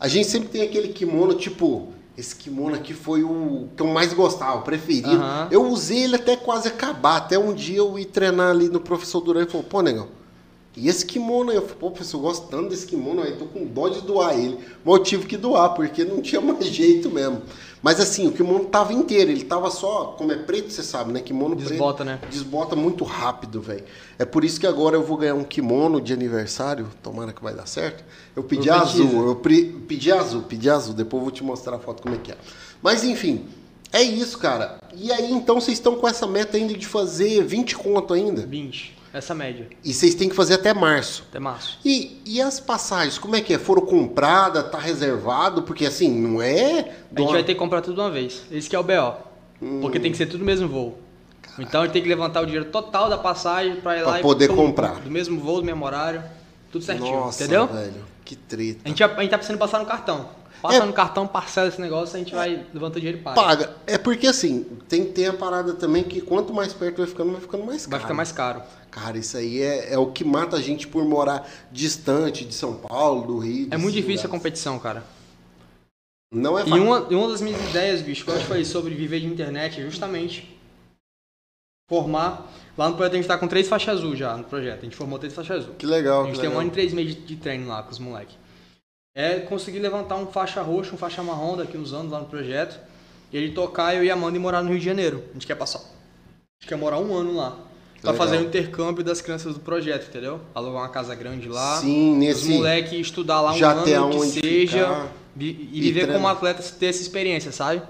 A 0.00 0.08
gente 0.08 0.26
sempre 0.28 0.48
tem 0.48 0.62
aquele 0.62 0.88
kimono, 0.88 1.34
tipo. 1.34 1.92
Esse 2.16 2.36
kimono 2.36 2.74
aqui 2.74 2.92
foi 2.92 3.22
o 3.22 3.68
que 3.74 3.82
eu 3.82 3.86
mais 3.86 4.12
gostava, 4.12 4.58
o 4.58 4.62
preferido. 4.62 5.10
Aham. 5.10 5.48
Eu 5.50 5.66
usei 5.66 6.04
ele 6.04 6.16
até 6.16 6.36
quase 6.36 6.68
acabar. 6.68 7.16
Até 7.16 7.38
um 7.38 7.54
dia 7.54 7.78
eu 7.78 7.98
ir 7.98 8.06
treinar 8.06 8.50
ali 8.50 8.68
no 8.68 8.80
professor 8.80 9.20
Duran 9.20 9.44
e 9.44 9.46
falou: 9.46 9.64
pô, 9.64 9.80
negão. 9.80 10.08
E 10.76 10.88
esse 10.88 11.04
kimono 11.04 11.50
aí? 11.50 11.56
Eu 11.56 11.62
falei, 11.62 11.76
pô, 11.78 11.90
professor, 11.90 12.16
eu 12.18 12.22
gosto 12.22 12.48
tanto 12.48 12.70
desse 12.70 12.86
kimono 12.86 13.22
aí, 13.22 13.32
tô 13.32 13.44
com 13.44 13.64
dó 13.64 13.88
de 13.88 14.00
doar 14.00 14.38
ele. 14.38 14.58
Mas 14.84 14.96
eu 14.96 15.02
tive 15.02 15.26
que 15.26 15.36
doar, 15.36 15.70
porque 15.70 16.04
não 16.04 16.22
tinha 16.22 16.40
mais 16.42 16.66
jeito 16.66 17.10
mesmo. 17.10 17.42
Mas 17.82 17.98
assim, 17.98 18.28
o 18.28 18.32
kimono 18.32 18.66
tava 18.66 18.92
inteiro, 18.92 19.30
ele 19.32 19.42
tava 19.44 19.68
só, 19.70 20.14
como 20.16 20.30
é 20.30 20.36
preto, 20.36 20.70
você 20.70 20.82
sabe, 20.84 21.12
né? 21.12 21.20
Kimono 21.20 21.56
Desbota, 21.56 22.04
preto. 22.04 22.06
né? 22.06 22.20
Desbota 22.30 22.76
muito 22.76 23.02
rápido, 23.02 23.60
velho. 23.60 23.82
É 24.18 24.24
por 24.24 24.44
isso 24.44 24.60
que 24.60 24.66
agora 24.68 24.94
eu 24.96 25.02
vou 25.02 25.16
ganhar 25.16 25.34
um 25.34 25.42
kimono 25.42 26.00
de 26.00 26.12
aniversário, 26.12 26.88
tomara 27.02 27.32
que 27.32 27.42
vai 27.42 27.52
dar 27.54 27.66
certo. 27.66 28.04
Eu 28.36 28.44
pedi 28.44 28.68
Profetiza. 28.68 29.02
azul, 29.02 29.26
eu 29.26 29.34
pre- 29.36 29.64
pedi 29.88 30.12
azul, 30.12 30.42
pedi 30.42 30.70
azul, 30.70 30.94
depois 30.94 31.20
eu 31.20 31.24
vou 31.24 31.32
te 31.32 31.42
mostrar 31.42 31.74
a 31.74 31.78
foto 31.80 32.02
como 32.02 32.14
é 32.14 32.18
que 32.18 32.30
é. 32.30 32.36
Mas 32.80 33.02
enfim, 33.02 33.46
é 33.92 34.00
isso, 34.02 34.38
cara. 34.38 34.78
E 34.94 35.10
aí 35.10 35.32
então 35.32 35.60
vocês 35.60 35.76
estão 35.76 35.96
com 35.96 36.06
essa 36.06 36.26
meta 36.26 36.56
ainda 36.56 36.74
de 36.74 36.86
fazer 36.86 37.42
20 37.42 37.76
conto 37.76 38.14
ainda? 38.14 38.46
20. 38.46 38.96
Essa 39.12 39.34
média. 39.34 39.68
E 39.84 39.92
vocês 39.92 40.14
têm 40.14 40.28
que 40.28 40.34
fazer 40.34 40.54
até 40.54 40.72
março. 40.72 41.24
Até 41.28 41.38
março. 41.38 41.78
E, 41.84 42.20
e 42.24 42.40
as 42.40 42.58
passagens, 42.58 43.18
como 43.18 43.36
é 43.36 43.42
que 43.42 43.52
é? 43.52 43.58
Foram 43.58 43.82
compradas, 43.82 44.70
tá 44.70 44.78
reservado? 44.78 45.62
Porque 45.62 45.84
assim, 45.84 46.10
não 46.10 46.40
é. 46.40 46.94
A 47.14 47.20
gente 47.20 47.32
vai 47.32 47.44
ter 47.44 47.52
que 47.52 47.58
comprar 47.58 47.82
tudo 47.82 47.96
de 47.96 48.00
uma 48.00 48.10
vez. 48.10 48.42
Esse 48.50 48.70
que 48.70 48.76
é 48.76 48.78
o 48.78 48.82
BO. 48.82 49.16
Porque 49.80 50.00
tem 50.00 50.10
que 50.10 50.16
ser 50.16 50.26
tudo 50.26 50.38
no 50.38 50.46
mesmo 50.46 50.66
voo. 50.66 50.98
Então 51.58 51.82
a 51.82 51.84
gente 51.84 51.92
tem 51.92 52.02
que 52.02 52.08
levantar 52.08 52.40
o 52.40 52.46
dinheiro 52.46 52.70
total 52.70 53.10
da 53.10 53.18
passagem 53.18 53.76
pra 53.76 53.98
ir 53.98 54.02
Pra 54.02 54.12
lá 54.12 54.18
poder 54.20 54.48
pum, 54.48 54.56
comprar. 54.56 55.00
Do 55.00 55.10
mesmo 55.10 55.38
voo, 55.38 55.60
do 55.60 55.64
mesmo 55.64 55.84
horário. 55.84 56.22
Tudo 56.70 56.82
certinho. 56.82 57.12
Nossa, 57.12 57.44
entendeu? 57.44 57.66
velho. 57.66 58.11
Que 58.32 58.36
treta. 58.36 58.80
A 58.84 58.88
gente, 58.88 59.04
a 59.04 59.08
gente 59.20 59.28
tá 59.30 59.36
precisando 59.36 59.58
passar 59.58 59.78
no 59.78 59.84
cartão. 59.84 60.26
Passa 60.62 60.76
É. 60.78 60.86
no 60.86 60.92
cartão, 60.92 61.26
parcela 61.26 61.68
esse 61.68 61.78
negócio, 61.80 62.14
a 62.16 62.18
gente 62.18 62.34
vai 62.34 62.64
levanta 62.72 62.96
o 62.96 63.00
dinheiro 63.00 63.18
e 63.18 63.22
paga. 63.22 63.34
Paga. 63.42 63.76
É 63.86 63.98
porque 63.98 64.26
assim, 64.28 64.64
tem 64.88 65.04
que 65.04 65.10
ter 65.12 65.26
a 65.26 65.32
parada 65.34 65.74
também 65.74 66.02
que 66.02 66.20
quanto 66.22 66.54
mais 66.54 66.72
perto 66.72 66.98
vai 66.98 67.06
ficando, 67.06 67.32
vai 67.32 67.40
ficando 67.42 67.64
mais 67.66 67.82
caro. 67.84 67.90
Vai 67.90 68.00
ficar 68.00 68.14
mais 68.14 68.32
caro. 68.32 68.62
Cara, 68.90 69.18
isso 69.18 69.36
aí 69.36 69.60
é, 69.60 69.92
é 69.92 69.98
o 69.98 70.06
que 70.06 70.24
mata 70.24 70.56
a 70.56 70.60
gente 70.62 70.86
por 70.88 71.04
morar 71.04 71.46
distante 71.70 72.44
de 72.44 72.54
São 72.54 72.74
Paulo, 72.74 73.26
do 73.26 73.38
Rio. 73.38 73.68
É 73.70 73.76
muito 73.76 73.94
difícil 73.94 74.26
a 74.28 74.30
competição, 74.30 74.78
cara. 74.78 75.02
Não 76.32 76.58
é 76.58 76.62
E 76.62 76.68
fácil. 76.70 76.82
uma, 76.84 77.06
e 77.10 77.14
uma 77.14 77.28
das 77.28 77.42
minhas 77.42 77.60
ideias, 77.68 78.00
bicho, 78.00 78.24
que 78.24 78.30
eu 78.30 78.34
acho 78.34 78.44
que 78.44 78.48
foi 78.50 78.64
sobre 78.64 78.94
viver 78.94 79.20
de 79.20 79.26
internet, 79.26 79.80
é 79.80 79.84
justamente 79.84 80.51
formar. 81.92 82.50
Lá 82.78 82.88
no 82.88 82.94
projeto 82.96 83.12
a 83.12 83.16
gente 83.16 83.28
tá 83.28 83.36
com 83.36 83.46
três 83.46 83.68
faixas 83.68 83.98
azul 83.98 84.16
já 84.16 84.34
no 84.34 84.44
projeto. 84.44 84.80
A 84.80 84.84
gente 84.84 84.96
formou 84.96 85.18
três 85.18 85.34
faixas 85.34 85.58
azul. 85.58 85.74
Que 85.74 85.84
legal. 85.84 86.22
A 86.22 86.26
gente 86.26 86.36
tem 86.40 86.48
um 86.48 86.52
legal. 86.52 86.60
ano 86.62 86.70
e 86.70 86.72
três 86.72 86.94
meses 86.94 87.14
de, 87.14 87.20
de 87.20 87.36
treino 87.36 87.68
lá 87.68 87.82
com 87.82 87.90
os 87.90 87.98
moleques. 87.98 88.34
É 89.14 89.40
conseguir 89.40 89.78
levantar 89.78 90.16
um 90.16 90.26
faixa 90.26 90.62
roxa, 90.62 90.94
um 90.94 90.96
faixa 90.96 91.22
marrom 91.22 91.54
daqui 91.58 91.76
uns 91.76 91.92
anos 91.92 92.10
lá 92.10 92.18
no 92.20 92.24
projeto. 92.26 92.80
E 93.30 93.36
ele 93.36 93.52
tocar, 93.52 93.94
eu 93.94 94.02
e 94.02 94.10
a 94.10 94.14
Amanda 94.14 94.36
e 94.38 94.40
morar 94.40 94.62
no 94.62 94.70
Rio 94.70 94.78
de 94.78 94.84
Janeiro. 94.86 95.22
A 95.30 95.32
gente 95.34 95.46
quer 95.46 95.54
passar. 95.54 95.80
A 95.80 95.82
gente 96.62 96.68
quer 96.68 96.76
morar 96.76 96.98
um 96.98 97.14
ano 97.14 97.36
lá. 97.36 97.58
Pra 98.00 98.14
fazer 98.14 98.38
o 98.38 98.42
intercâmbio 98.42 99.04
das 99.04 99.20
crianças 99.20 99.54
do 99.54 99.60
projeto, 99.60 100.08
entendeu? 100.08 100.40
Alugar 100.54 100.82
uma 100.82 100.88
casa 100.88 101.14
grande 101.14 101.48
lá. 101.48 101.76
Sim, 101.76 102.12
Os 102.14 102.18
nesse. 102.18 102.48
moleques 102.48 102.92
estudar 102.98 103.40
lá 103.42 103.52
um 103.52 103.56
já 103.56 103.72
ano 103.72 104.10
que 104.10 104.26
seja. 104.26 104.78
ficar 104.86 105.12
e 105.38 105.68
E 105.72 105.80
viver 105.80 106.10
como 106.12 106.26
atleta, 106.26 106.62
ter 106.62 106.86
essa 106.86 107.00
experiência, 107.00 107.52
sabe? 107.52 107.80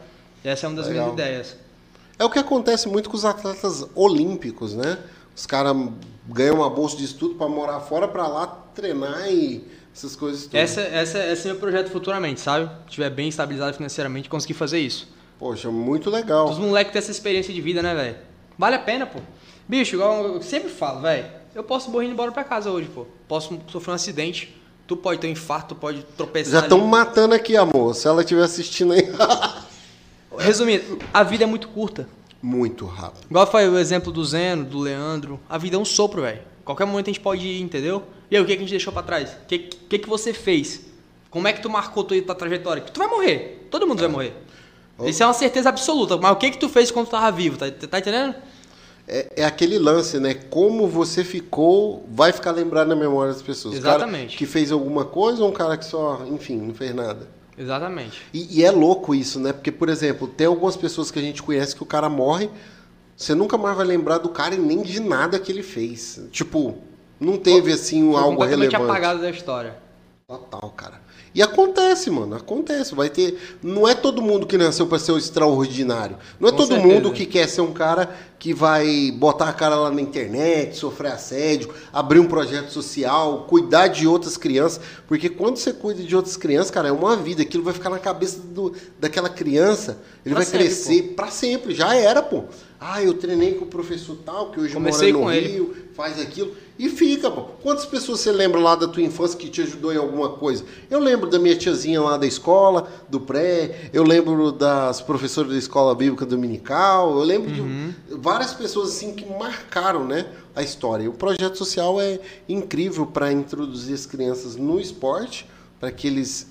Essa 0.45 0.67
é 0.67 0.69
uma 0.69 0.77
das 0.77 0.89
Legal. 0.89 1.05
minhas 1.15 1.21
ideias. 1.21 1.57
É 2.19 2.25
o 2.25 2.31
que 2.31 2.39
acontece 2.39 2.89
muito 2.89 3.11
com 3.11 3.17
os 3.17 3.25
atletas 3.25 3.87
olímpicos, 3.95 4.75
né? 4.75 4.99
Os 5.35 5.47
caras 5.47 5.77
ganham 6.29 6.57
uma 6.57 6.71
bolsa 6.71 6.97
de 6.97 7.05
estudo 7.05 7.35
pra 7.35 7.49
morar 7.49 7.81
fora 7.81 8.07
pra 8.07 8.27
lá 8.27 8.47
treinar 8.75 9.31
e 9.31 9.67
essas 9.95 10.17
coisas 10.17 10.47
todas. 10.47 10.61
Essa, 10.61 10.81
essa, 10.81 11.27
esse 11.33 11.49
é 11.49 11.53
meu 11.53 11.61
projeto 11.61 11.91
futuramente, 11.91 12.41
sabe? 12.41 12.67
Se 12.67 12.89
estiver 12.89 13.11
bem 13.11 13.29
estabilizado 13.29 13.77
financeiramente, 13.77 14.29
conseguir 14.29 14.55
fazer 14.55 14.79
isso. 14.79 15.09
Poxa, 15.39 15.71
muito 15.71 16.09
legal. 16.11 16.49
Os 16.49 16.59
moleques 16.59 16.93
ter 16.93 16.99
essa 17.01 17.11
experiência 17.11 17.53
de 17.53 17.61
vida, 17.61 17.83
né, 17.83 17.95
velho? 17.95 18.17
Vale 18.59 18.77
a 18.77 18.79
pena, 18.79 19.07
pô. 19.07 19.19
Bicho, 19.67 19.97
igual 19.97 20.25
eu 20.27 20.43
sempre 20.43 20.69
falo, 20.69 21.01
velho. 21.01 21.27
Eu 21.55 21.65
posso 21.65 21.91
morrer 21.91 22.07
indo 22.07 22.13
embora 22.13 22.33
pra 22.33 22.45
casa 22.45 22.71
hoje, 22.71 22.89
pô. 22.89 23.07
Posso 23.27 23.59
sofrer 23.69 23.93
um 23.93 23.95
acidente. 23.95 24.57
Tu 24.87 24.97
pode 24.97 25.21
ter 25.21 25.27
um 25.27 25.31
infarto, 25.31 25.75
tu 25.75 25.81
pode 25.81 26.03
tropeçar. 26.17 26.53
Já 26.53 26.61
estão 26.61 26.79
matando 26.87 27.35
aqui, 27.35 27.57
amor. 27.57 27.95
Se 27.95 28.07
ela 28.07 28.23
estiver 28.23 28.43
assistindo 28.43 28.93
aí. 28.93 29.03
Resumindo, 30.39 30.99
a 31.13 31.23
vida 31.23 31.45
é 31.45 31.47
muito 31.47 31.69
curta. 31.69 32.09
muito 32.43 32.87
rápido. 32.87 33.27
Igual 33.31 33.47
foi 33.47 33.69
o 33.69 33.79
exemplo 33.79 34.13
do 34.13 34.25
Zeno, 34.25 34.65
do 34.65 34.79
Leandro. 34.79 35.39
A 35.49 35.57
vida 35.59 35.77
é 35.77 35.79
um 35.79 35.85
sopro, 35.85 36.23
velho. 36.23 36.41
Qualquer 36.65 36.85
momento 36.85 37.09
a 37.09 37.13
gente 37.13 37.21
pode 37.21 37.47
ir, 37.47 37.61
entendeu? 37.61 38.03
E 38.31 38.37
aí, 38.37 38.43
o 38.43 38.47
que, 38.47 38.53
que 38.53 38.59
a 38.59 38.63
gente 38.63 38.71
deixou 38.71 38.93
pra 38.93 39.03
trás? 39.03 39.31
O 39.31 39.47
que, 39.47 39.59
que, 39.59 39.99
que 39.99 40.09
você 40.09 40.33
fez? 40.33 40.81
Como 41.31 41.47
é 41.49 41.53
que 41.53 41.61
tu 41.63 41.71
marcou 41.71 42.05
tua, 42.05 42.21
tua 42.23 42.35
trajetória? 42.35 42.83
Tu 42.83 42.99
vai 42.99 43.09
morrer. 43.09 43.69
Todo 43.71 43.87
mundo 43.87 44.01
vai 44.01 44.09
morrer. 44.09 44.35
Isso 45.05 45.23
é 45.23 45.27
uma 45.27 45.35
certeza 45.35 45.69
absoluta. 45.69 46.17
Mas 46.17 46.33
o 46.33 46.37
que 46.37 46.51
que 46.51 46.59
tu 46.59 46.69
fez 46.69 46.91
quando 46.91 47.07
tu 47.07 47.11
tava 47.11 47.31
vivo? 47.33 47.57
Tá, 47.57 47.71
tá 47.71 47.99
entendendo? 47.99 48.35
É, 49.09 49.43
é 49.43 49.45
aquele 49.45 49.79
lance, 49.79 50.19
né? 50.21 50.35
Como 50.35 50.87
você 50.87 51.25
ficou, 51.25 52.07
vai 52.09 52.33
ficar 52.33 52.53
lembrado 52.53 52.89
na 52.89 52.97
memória 52.97 53.33
das 53.33 53.43
pessoas. 53.43 53.79
O 53.79 53.83
cara 53.83 53.97
Exatamente. 53.97 54.37
que 54.37 54.47
fez 54.47 54.71
alguma 54.71 55.05
coisa 55.05 55.43
ou 55.43 55.49
um 55.49 55.53
cara 55.53 55.77
que 55.77 55.85
só, 55.85 56.25
enfim, 56.31 56.57
não 56.57 56.75
fez 56.75 56.95
nada. 56.95 57.27
Exatamente. 57.57 58.23
E, 58.33 58.61
e 58.61 58.65
é 58.65 58.71
louco 58.71 59.15
isso, 59.15 59.39
né? 59.39 59.53
Porque, 59.53 59.71
por 59.71 59.89
exemplo, 59.89 60.27
tem 60.27 60.47
algumas 60.47 60.77
pessoas 60.77 61.11
que 61.11 61.19
a 61.19 61.23
gente 61.23 61.43
conhece 61.43 61.77
que 61.77 61.83
o 61.83 61.87
cara 61.87 62.09
morre, 62.09 62.51
você 63.17 63.35
nunca 63.35 63.59
mais 63.59 63.77
vai 63.77 63.87
lembrar 63.87 64.19
do 64.19 64.31
cara 64.31 64.55
e 64.55 64.59
nem 64.59 64.83
de 64.83 65.01
nada 65.01 65.39
que 65.39 65.53
ele 65.53 65.63
fez. 65.63 66.21
Tipo, 66.31 66.77
não 67.21 67.37
teve 67.37 67.73
assim 67.73 68.11
Foi 68.11 68.21
algo 68.21 68.43
relevante. 68.43 68.77
apagado 68.77 69.21
da 69.21 69.31
história. 69.31 69.77
Total, 70.27 70.71
cara. 70.71 71.02
E 71.35 71.43
acontece, 71.43 72.11
mano, 72.11 72.35
acontece. 72.37 72.95
Vai 72.95 73.09
ter. 73.09 73.57
Não 73.63 73.89
é 73.89 73.95
todo 73.95 74.21
mundo 74.21 74.47
que 74.47 74.59
nasceu 74.59 74.87
para 74.87 74.99
ser 74.99 75.13
o 75.13 75.19
extraordinário. 75.19 76.17
Não 76.39 76.49
é 76.49 76.51
Com 76.51 76.59
todo 76.59 76.69
certeza. 76.69 76.89
mundo 76.95 77.13
que 77.13 77.25
quer 77.27 77.49
ser 77.49 77.61
um 77.63 77.73
cara 77.73 78.15
que 78.39 78.53
vai 78.53 79.11
botar 79.13 79.49
a 79.49 79.53
cara 79.53 79.77
lá 79.77 79.91
na 79.91 80.01
internet, 80.01 80.77
sofrer 80.77 81.13
assédio, 81.13 81.71
abrir 81.93 82.19
um 82.19 82.27
projeto 82.27 82.71
social, 82.71 83.47
cuidar 83.49 83.87
de 83.89 84.07
outras 84.07 84.37
crianças. 84.37 84.81
Porque 85.07 85.29
quando 85.29 85.57
você 85.57 85.73
cuida 85.73 86.03
de 86.03 86.15
outras 86.15 86.37
crianças, 86.37 86.71
cara, 86.71 86.89
é 86.89 86.93
uma 86.93 87.17
vida. 87.17 87.43
Aquilo 87.43 87.63
vai 87.63 87.73
ficar 87.73 87.89
na 87.91 87.99
cabeça 87.99 88.41
do, 88.41 88.75
daquela 88.99 89.29
criança. 89.29 89.99
Ele 90.27 90.35
Pra 90.35 90.43
vai 90.43 90.45
sempre, 90.45 90.59
crescer 90.67 91.03
pra 91.15 91.29
sempre. 91.29 91.75
Já 91.75 91.95
era, 91.95 92.21
pô. 92.23 92.45
Ah, 92.85 93.01
eu 93.01 93.15
treinei 93.15 93.55
com 93.55 93.65
o 93.65 93.69
professor 93.69 94.17
tal, 94.25 94.51
que 94.51 94.59
hoje 94.59 94.75
Comecei 94.75 95.13
mora 95.13 95.19
no 95.19 95.25
com 95.25 95.33
ele. 95.33 95.49
Rio, 95.53 95.77
faz 95.95 96.21
aquilo. 96.21 96.53
E 96.77 96.89
fica, 96.89 97.31
pô. 97.31 97.43
Quantas 97.63 97.87
pessoas 97.87 98.19
você 98.19 98.33
lembra 98.33 98.59
lá 98.61 98.75
da 98.75 98.89
tua 98.89 99.03
infância 99.05 99.39
que 99.39 99.49
te 99.49 99.63
ajudou 99.63 99.93
em 99.93 99.97
alguma 99.99 100.31
coisa? 100.31 100.65
Eu 100.91 100.99
lembro 100.99 101.31
da 101.31 101.39
minha 101.39 101.55
tiazinha 101.55 102.01
lá 102.01 102.17
da 102.17 102.27
escola, 102.27 102.91
do 103.09 103.21
pré, 103.21 103.89
eu 103.93 104.03
lembro 104.03 104.51
das 104.51 105.01
professoras 105.01 105.53
da 105.53 105.59
escola 105.59 105.95
bíblica 105.95 106.27
dominical, 106.27 107.13
eu 107.19 107.23
lembro 107.23 107.51
Uhum. 107.53 107.95
de 108.09 108.15
várias 108.17 108.53
pessoas 108.53 108.89
assim 108.89 109.15
que 109.15 109.25
marcaram, 109.27 110.05
né, 110.05 110.27
a 110.57 110.61
história. 110.63 111.09
O 111.09 111.13
projeto 111.13 111.57
social 111.57 112.01
é 112.01 112.19
incrível 112.49 113.07
para 113.07 113.31
introduzir 113.33 113.95
as 113.95 114.07
crianças 114.07 114.57
no 114.57 114.81
esporte, 114.81 115.47
para 115.79 115.93
que 115.93 116.09
eles 116.09 116.49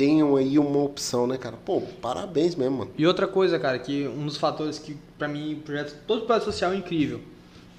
tenham 0.00 0.34
aí 0.34 0.58
uma 0.58 0.78
opção, 0.78 1.26
né, 1.26 1.36
cara? 1.36 1.58
Pô, 1.58 1.82
parabéns 2.00 2.54
mesmo, 2.54 2.78
mano. 2.78 2.90
E 2.96 3.06
outra 3.06 3.28
coisa, 3.28 3.58
cara, 3.58 3.78
que 3.78 4.08
um 4.08 4.24
dos 4.24 4.38
fatores 4.38 4.78
que, 4.78 4.96
pra 5.18 5.28
mim, 5.28 5.52
o 5.52 5.56
projeto, 5.58 5.94
todo 6.06 6.24
projeto 6.24 6.44
social 6.44 6.72
é 6.72 6.76
incrível. 6.76 7.20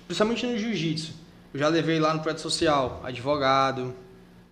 Principalmente 0.06 0.46
no 0.46 0.56
jiu-jitsu. 0.56 1.14
Eu 1.52 1.60
já 1.60 1.68
levei 1.68 2.00
lá 2.00 2.14
no 2.14 2.20
projeto 2.20 2.42
social 2.42 3.02
advogado, 3.04 3.92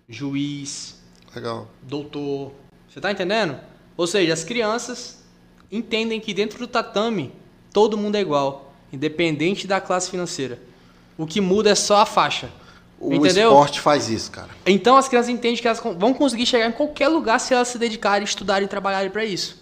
juiz, 0.08 1.00
Legal. 1.32 1.68
doutor. 1.80 2.50
Você 2.88 3.00
tá 3.00 3.12
entendendo? 3.12 3.56
Ou 3.96 4.04
seja, 4.04 4.32
as 4.32 4.42
crianças 4.42 5.22
entendem 5.70 6.18
que 6.18 6.34
dentro 6.34 6.58
do 6.58 6.66
tatame 6.66 7.32
todo 7.72 7.96
mundo 7.96 8.16
é 8.16 8.20
igual, 8.20 8.74
independente 8.92 9.68
da 9.68 9.80
classe 9.80 10.10
financeira. 10.10 10.58
O 11.16 11.24
que 11.24 11.40
muda 11.40 11.70
é 11.70 11.76
só 11.76 11.98
a 11.98 12.06
faixa. 12.06 12.50
O 13.00 13.14
entendeu? 13.14 13.48
esporte 13.48 13.80
faz 13.80 14.10
isso, 14.10 14.30
cara. 14.30 14.48
Então 14.66 14.96
as 14.96 15.08
crianças 15.08 15.30
entendem 15.30 15.56
que 15.60 15.66
elas 15.66 15.80
vão 15.96 16.12
conseguir 16.12 16.44
chegar 16.44 16.66
em 16.68 16.72
qualquer 16.72 17.08
lugar 17.08 17.40
se 17.40 17.54
elas 17.54 17.68
se 17.68 17.78
dedicarem, 17.78 18.24
estudarem 18.24 18.66
e 18.66 18.68
trabalharem 18.68 19.10
pra 19.10 19.24
isso. 19.24 19.58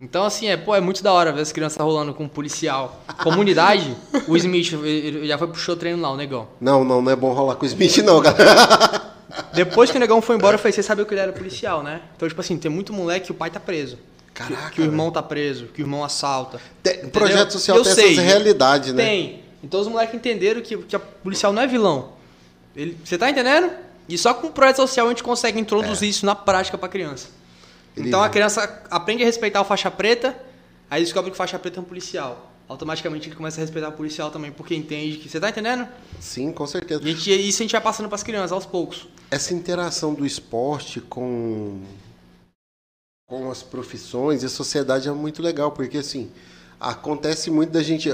Então, 0.00 0.22
assim, 0.22 0.46
é, 0.46 0.56
pô, 0.56 0.76
é 0.76 0.80
muito 0.80 1.02
da 1.02 1.12
hora 1.12 1.32
ver 1.32 1.40
as 1.40 1.50
crianças 1.50 1.76
rolando 1.82 2.14
com 2.14 2.22
um 2.24 2.28
policial. 2.28 3.00
Comunidade, 3.22 3.96
o 4.28 4.36
Smith 4.36 4.72
ele- 4.84 5.26
já 5.26 5.36
foi 5.36 5.48
pro 5.48 5.58
show 5.58 5.74
treino 5.76 6.00
lá, 6.00 6.12
o 6.12 6.16
negão. 6.16 6.46
Não, 6.60 6.84
não, 6.84 7.02
não 7.02 7.10
é 7.10 7.16
bom 7.16 7.32
rolar 7.32 7.56
com 7.56 7.64
o 7.64 7.66
Smith, 7.66 7.96
não, 7.98 8.20
galera. 8.20 9.08
Depois 9.52 9.90
que 9.90 9.96
o 9.96 10.00
negão 10.00 10.22
foi 10.22 10.36
embora, 10.36 10.54
eu 10.54 10.58
falei, 10.58 10.72
você 10.72 10.82
sabia 10.84 11.04
que 11.04 11.12
ele 11.14 11.20
era 11.20 11.32
policial, 11.32 11.82
né? 11.82 12.02
Então, 12.16 12.28
tipo 12.28 12.40
assim, 12.40 12.56
tem 12.56 12.70
muito 12.70 12.92
moleque 12.92 13.26
que 13.26 13.32
o 13.32 13.34
pai 13.34 13.50
tá 13.50 13.58
preso. 13.58 13.98
Caraca, 14.32 14.70
Que, 14.70 14.80
o 14.80 14.84
irmão 14.84 15.10
tá 15.10 15.20
preso, 15.22 15.66
que 15.66 15.82
o 15.82 15.84
irmão 15.84 16.04
assalta. 16.04 16.60
Te- 16.80 16.90
Entendeu? 16.90 17.10
projeto 17.10 17.50
social 17.52 17.78
Eu 17.78 17.82
tem 17.82 17.92
sei, 17.94 18.12
essas 18.12 18.24
realidades, 18.24 18.92
né? 18.92 19.04
Tem. 19.04 19.42
Então 19.64 19.80
os 19.80 19.88
moleques 19.88 20.14
entenderam 20.14 20.60
que, 20.60 20.76
que 20.76 20.94
a 20.94 21.00
policial 21.00 21.52
não 21.52 21.60
é 21.60 21.66
vilão. 21.66 22.10
Ele, 22.78 22.96
você 23.04 23.18
tá 23.18 23.28
entendendo? 23.28 23.72
E 24.08 24.16
só 24.16 24.32
com 24.32 24.46
o 24.46 24.50
projeto 24.52 24.76
social 24.76 25.06
a 25.06 25.08
gente 25.10 25.22
consegue 25.22 25.58
introduzir 25.60 26.08
isso 26.08 26.24
na 26.24 26.34
prática 26.34 26.78
pra 26.78 26.88
criança. 26.88 27.28
Ele- 27.96 28.08
Então 28.08 28.22
a 28.22 28.28
criança 28.30 28.82
aprende 28.90 29.22
a 29.24 29.26
respeitar 29.26 29.60
o 29.60 29.64
faixa 29.64 29.90
preta, 29.90 30.34
aí 30.88 31.02
descobre 31.02 31.30
que 31.32 31.36
faixa 31.36 31.58
preta 31.58 31.80
é 31.80 31.82
um 31.82 31.84
policial. 31.84 32.52
Automaticamente 32.68 33.28
ele 33.28 33.34
começa 33.34 33.58
a 33.60 33.62
respeitar 33.62 33.88
o 33.88 33.92
policial 33.92 34.30
também, 34.30 34.52
porque 34.52 34.74
entende 34.74 35.16
que. 35.16 35.28
Você 35.28 35.40
tá 35.40 35.48
entendendo? 35.48 35.88
Sim, 36.20 36.52
com 36.52 36.66
certeza. 36.66 37.02
E 37.02 37.14
gente- 37.14 37.48
isso 37.48 37.62
a 37.62 37.64
gente 37.64 37.72
vai 37.72 37.80
passando 37.80 38.08
pras 38.08 38.22
crianças 38.22 38.52
aos 38.52 38.64
poucos. 38.66 39.08
Essa 39.30 39.52
interação 39.54 40.14
do 40.14 40.24
esporte 40.24 41.00
com, 41.00 41.82
com 43.26 43.50
as 43.50 43.62
profissões 43.62 44.42
e 44.42 44.46
a 44.46 44.50
sociedade 44.50 45.08
é 45.08 45.12
muito 45.12 45.42
legal, 45.42 45.72
porque 45.72 45.98
assim, 45.98 46.30
acontece 46.78 47.50
muito 47.50 47.70
da 47.72 47.82
gente. 47.82 48.08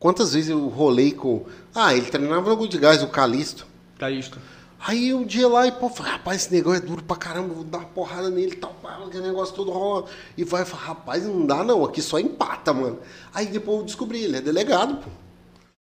Quantas 0.00 0.32
vezes 0.32 0.50
eu 0.50 0.66
rolei 0.66 1.12
com. 1.12 1.44
Ah, 1.74 1.94
ele 1.94 2.06
treinava 2.06 2.48
no 2.50 2.56
Good 2.56 2.76
Guys, 2.78 3.02
o 3.02 3.08
Calisto. 3.08 3.66
Calisto. 3.98 4.38
Aí 4.84 5.12
um 5.12 5.24
dia 5.26 5.46
lá 5.46 5.66
e 5.66 5.72
pô, 5.72 5.90
falei, 5.90 6.12
rapaz, 6.12 6.40
esse 6.42 6.54
negócio 6.54 6.82
é 6.82 6.86
duro 6.86 7.04
pra 7.04 7.14
caramba, 7.14 7.52
vou 7.52 7.64
dar 7.64 7.78
uma 7.78 7.84
porrada 7.88 8.30
nele 8.30 8.52
e 8.52 8.56
tal, 8.56 8.74
pá, 8.82 8.98
aquele 9.06 9.24
negócio 9.26 9.54
todo 9.54 9.70
rola. 9.70 10.06
E 10.38 10.42
vai, 10.42 10.64
fala, 10.64 10.82
rapaz, 10.82 11.22
não 11.26 11.44
dá 11.44 11.62
não, 11.62 11.84
aqui 11.84 12.00
só 12.00 12.18
empata, 12.18 12.72
mano. 12.72 12.98
Aí 13.34 13.44
depois 13.44 13.80
eu 13.80 13.84
descobri, 13.84 14.24
ele 14.24 14.38
é 14.38 14.40
delegado, 14.40 14.96
pô. 14.96 15.10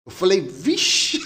Eu 0.05 0.11
falei, 0.11 0.41
vixe, 0.41 1.19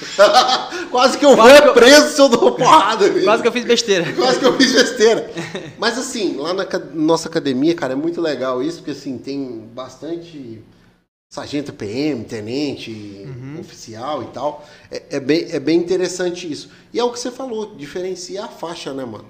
quase 0.92 1.18
que 1.18 1.26
eu 1.26 1.36
Quase 1.36 1.58
vou 1.60 1.68
eu- 1.70 1.74
preso 1.74 2.14
se 2.14 2.22
eu 2.22 2.30
dou 2.30 2.52
porrada. 2.52 3.08
nele. 3.10 3.24
Quase 3.26 3.42
que 3.42 3.48
eu 3.48 3.52
fiz 3.52 3.66
besteira. 3.66 4.06
Quase 4.14 4.38
que 4.40 4.46
eu 4.46 4.56
fiz 4.56 4.72
besteira. 4.72 5.32
Mas 5.80 5.98
assim, 5.98 6.36
lá 6.38 6.54
na 6.54 6.68
nossa 6.94 7.28
academia, 7.28 7.74
cara, 7.74 7.94
é 7.94 7.96
muito 7.96 8.22
legal 8.22 8.62
isso, 8.62 8.78
porque 8.80 8.92
assim, 8.92 9.18
tem 9.18 9.68
bastante 9.74 10.62
sargento 11.34 11.74
PM, 11.74 12.24
tenente, 12.26 12.92
Uhum. 12.92 13.60
oficial 13.60 14.22
e 14.22 14.28
tal. 14.28 14.64
É, 14.92 15.02
é 15.10 15.20
bem, 15.20 15.48
é 15.50 15.60
bem 15.60 15.80
interessante 15.80 16.52
isso. 16.52 16.70
E 16.94 17.00
é 17.00 17.04
o 17.04 17.10
que 17.12 17.20
você 17.20 17.32
falou, 17.32 17.74
diferencia 17.76 18.46
a 18.46 18.48
faixa, 18.48 18.94
né, 18.94 19.04
mano? 19.04 19.26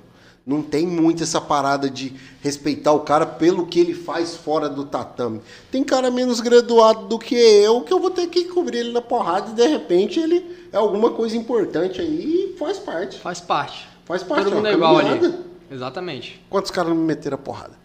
Não 0.46 0.62
tem 0.62 0.86
muito 0.86 1.24
essa 1.24 1.40
parada 1.40 1.90
de 1.90 2.14
respeitar 2.42 2.92
o 2.92 3.00
cara 3.00 3.26
pelo 3.26 3.66
que 3.68 3.80
ele 3.80 3.94
faz 3.96 4.36
fora 4.36 4.68
do 4.68 4.84
tatame. 4.84 5.40
Tem 5.72 5.82
cara 5.82 6.12
menos 6.12 6.42
graduado 6.42 7.08
do 7.08 7.18
que 7.18 7.36
eu, 7.36 7.80
que 7.84 7.94
eu 7.94 8.02
vou 8.02 8.10
ter 8.10 8.28
que 8.28 8.44
cobrir 8.50 8.80
ele 8.80 8.92
na 8.92 9.02
porrada 9.02 9.52
e 9.52 9.54
de 9.54 9.66
repente 9.66 10.20
ele 10.20 10.46
é 10.74 10.76
alguma 10.76 11.10
coisa 11.12 11.38
importante 11.38 12.02
aí 12.02 12.52
e 12.54 12.58
faz 12.60 12.80
parte. 12.80 13.18
Faz 13.18 13.40
parte. 13.40 13.88
Faz 14.04 14.22
parte. 14.24 14.44
Todo 14.44 14.52
ó, 14.52 14.56
mundo 14.58 14.68
é 14.68 14.74
igual 14.74 14.98
ali. 14.98 15.34
Exatamente. 15.72 16.42
Quantos 16.50 16.70
caras 16.70 16.90
não 16.90 16.98
me 16.98 17.06
meteram 17.06 17.36
a 17.36 17.38
porrada? 17.38 17.82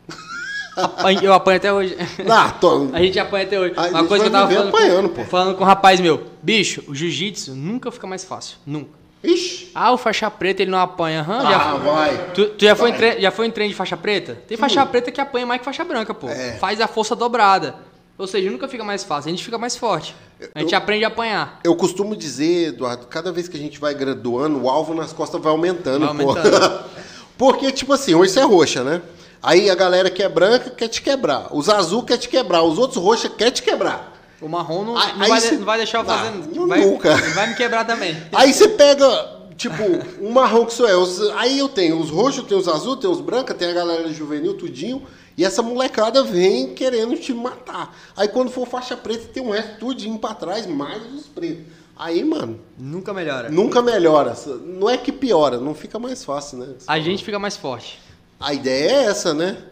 Eu 1.23 1.33
apanho 1.33 1.57
até 1.57 1.73
hoje. 1.73 1.97
Ah, 2.29 2.51
tô... 2.51 2.89
A 2.95 3.01
gente 3.03 3.19
apanha 3.19 3.45
até 3.45 3.59
hoje. 3.59 3.75
A 3.77 3.89
Uma 3.89 4.05
coisa 4.05 4.25
que 4.25 4.29
eu 4.29 4.33
vai 4.33 4.41
tava 4.43 4.53
falando, 4.53 4.69
apanhando, 4.75 5.09
com, 5.09 5.15
pô. 5.17 5.25
falando 5.25 5.57
com 5.57 5.65
um 5.65 5.67
rapaz 5.67 6.01
meu. 6.01 6.25
Bicho, 6.43 6.83
o 6.89 6.95
jiu-jitsu 6.95 7.55
nunca 7.55 7.91
fica 7.91 8.07
mais 8.07 8.25
fácil. 8.25 8.57
Nunca. 8.67 8.91
Ixi. 9.23 9.71
Ah, 9.75 9.93
o 9.93 9.99
faixa 9.99 10.31
preta 10.31 10.63
ele 10.63 10.71
não 10.71 10.79
apanha. 10.79 11.21
Aham, 11.21 11.39
Ah, 11.45 11.51
já, 11.51 11.75
vai. 11.75 12.31
Tu, 12.35 12.45
tu 12.51 12.65
já, 12.65 12.77
foi 12.77 12.91
em 12.91 13.21
já 13.21 13.31
foi 13.33 13.47
em 13.47 13.51
treino 13.51 13.71
de 13.73 13.77
faixa 13.77 13.97
preta? 13.97 14.39
Tem 14.47 14.57
faixa 14.57 14.85
preta 14.87 15.11
que 15.11 15.21
apanha 15.21 15.45
mais 15.45 15.59
que 15.61 15.65
faixa 15.65 15.85
branca, 15.85 16.15
pô. 16.15 16.29
É. 16.29 16.53
Faz 16.61 16.81
a 16.81 16.87
força 16.87 17.17
dobrada. 17.17 17.75
Ou 18.17 18.27
seja, 18.27 18.51
nunca 18.51 18.67
fica 18.69 18.83
mais 18.85 19.05
fácil, 19.05 19.29
a 19.29 19.31
gente 19.31 19.45
fica 19.45 19.57
mais 19.59 19.77
forte. 19.77 20.15
A 20.55 20.61
gente 20.61 20.73
Eu- 20.73 20.79
aprende 20.79 21.05
a 21.05 21.09
apanhar. 21.09 21.61
Eu 21.65 21.75
costumo 21.77 22.17
dizer, 22.17 22.69
Eduardo, 22.69 23.07
cada 23.07 23.31
vez 23.33 23.49
que 23.49 23.57
a 23.57 23.61
gente 23.61 23.79
vai 23.79 23.95
graduando, 23.95 24.61
o 24.63 24.69
alvo 24.69 24.93
nas 24.95 25.13
costas 25.13 25.41
vai 25.41 25.53
aumentando, 25.53 26.07
Vai 26.07 26.25
pô. 26.25 26.31
aumentando. 26.31 26.81
Porque, 27.39 27.71
tipo 27.71 27.93
assim, 27.93 28.15
hoje 28.17 28.33
você 28.33 28.41
é 28.41 28.45
roxa, 28.45 28.83
né? 28.83 29.01
Aí 29.43 29.71
a 29.71 29.75
galera 29.75 30.11
que 30.11 30.23
é 30.23 30.29
branca 30.29 30.71
quer 30.71 30.89
te 30.89 31.01
quebrar. 31.03 31.49
Os 31.55 31.69
azul 31.69 32.03
quer 32.03 32.19
te 32.19 32.29
quebrar. 32.29 32.63
Os 32.63 32.79
outros 32.79 33.03
roxa 33.03 33.29
quer 33.29 33.51
te 33.51 33.63
quebrar. 33.63 34.17
O 34.41 34.49
marrom 34.49 34.85
não, 34.85 34.97
Aí- 34.97 35.13
não 35.15 35.23
aí 35.23 35.29
vai, 35.31 35.41
cê- 35.41 35.57
não 35.57 35.65
vai 35.65 35.79
deixar 35.79 35.99
eu 36.01 36.05
fazendo. 36.05 36.55
não- 36.55 36.69
vai, 36.69 36.81
nunca. 36.85 37.15
Vai 37.35 37.47
me 37.49 37.55
quebrar 37.57 37.85
também. 37.85 38.17
Aí 38.33 38.53
você 38.53 38.69
pega, 38.69 39.37
tipo, 39.57 39.83
um 40.21 40.31
marrom 40.31 40.65
que 40.67 40.73
sou 40.75 40.89
eu. 40.89 41.01
Os- 41.01 41.21
Aí 41.37 41.59
eu 41.59 41.69
tenho 41.69 41.99
os 42.01 42.11
roxos, 42.11 42.45
tenho 42.47 42.61
os 42.61 42.69
azul, 42.69 42.97
tenho 42.97 43.13
os 43.13 43.21
brancos, 43.21 43.57
tem 43.57 43.69
a 43.69 43.73
galera 43.73 44.09
juvenil, 44.13 44.55
tudinho. 44.57 45.03
E 45.37 45.45
essa 45.45 45.63
molecada 45.63 46.23
vem 46.25 46.75
querendo 46.75 47.17
te 47.17 47.33
matar. 47.33 47.97
Aí 48.17 48.27
quando 48.29 48.51
for 48.51 48.67
faixa 48.67 48.97
preta, 48.97 49.29
tem 49.33 49.43
um 49.43 49.51
resto 49.51 49.79
tudinho 49.79 50.19
pra 50.19 50.35
trás, 50.35 50.67
mais 50.67 51.01
os 51.15 51.27
pretos. 51.27 51.65
Aí, 51.97 52.23
mano, 52.25 52.61
Nunca 52.79 53.13
melhora. 53.13 53.49
nunca 53.49 53.83
melhora. 53.83 54.37
Não 54.65 54.89
é 54.89 54.97
que 54.97 55.11
piora, 55.11 55.59
não 55.59 55.75
fica 55.75 55.99
mais 55.99 56.25
fácil, 56.25 56.59
né? 56.59 56.69
A 56.87 56.99
gente 57.01 57.25
fica 57.25 57.39
mais 57.41 57.57
forte. 57.57 58.01
A 58.41 58.55
ideia 58.55 58.91
é 58.91 59.05
essa, 59.07 59.35
né? 59.35 59.65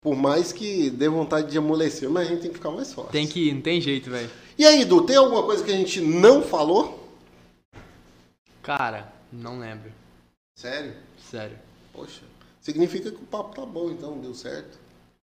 Por 0.00 0.14
mais 0.14 0.52
que 0.52 0.90
dê 0.90 1.08
vontade 1.08 1.50
de 1.50 1.58
amolecer, 1.58 2.08
mas 2.08 2.26
a 2.26 2.30
gente 2.30 2.42
tem 2.42 2.50
que 2.50 2.56
ficar 2.56 2.70
mais 2.70 2.92
forte. 2.92 3.10
Tem 3.10 3.26
que 3.26 3.48
ir, 3.48 3.54
não 3.54 3.60
tem 3.62 3.80
jeito, 3.80 4.10
velho. 4.10 4.30
E 4.58 4.64
aí, 4.64 4.82
Edu, 4.82 5.02
tem 5.02 5.16
alguma 5.16 5.42
coisa 5.42 5.64
que 5.64 5.70
a 5.72 5.76
gente 5.76 6.00
não 6.00 6.42
falou? 6.42 7.08
Cara, 8.62 9.12
não 9.32 9.58
lembro. 9.58 9.90
Sério? 10.56 10.94
Sério. 11.30 11.58
Poxa. 11.92 12.22
Significa 12.60 13.10
que 13.10 13.16
o 13.16 13.26
papo 13.26 13.54
tá 13.54 13.66
bom, 13.66 13.90
então, 13.90 14.18
deu 14.18 14.34
certo. 14.34 14.78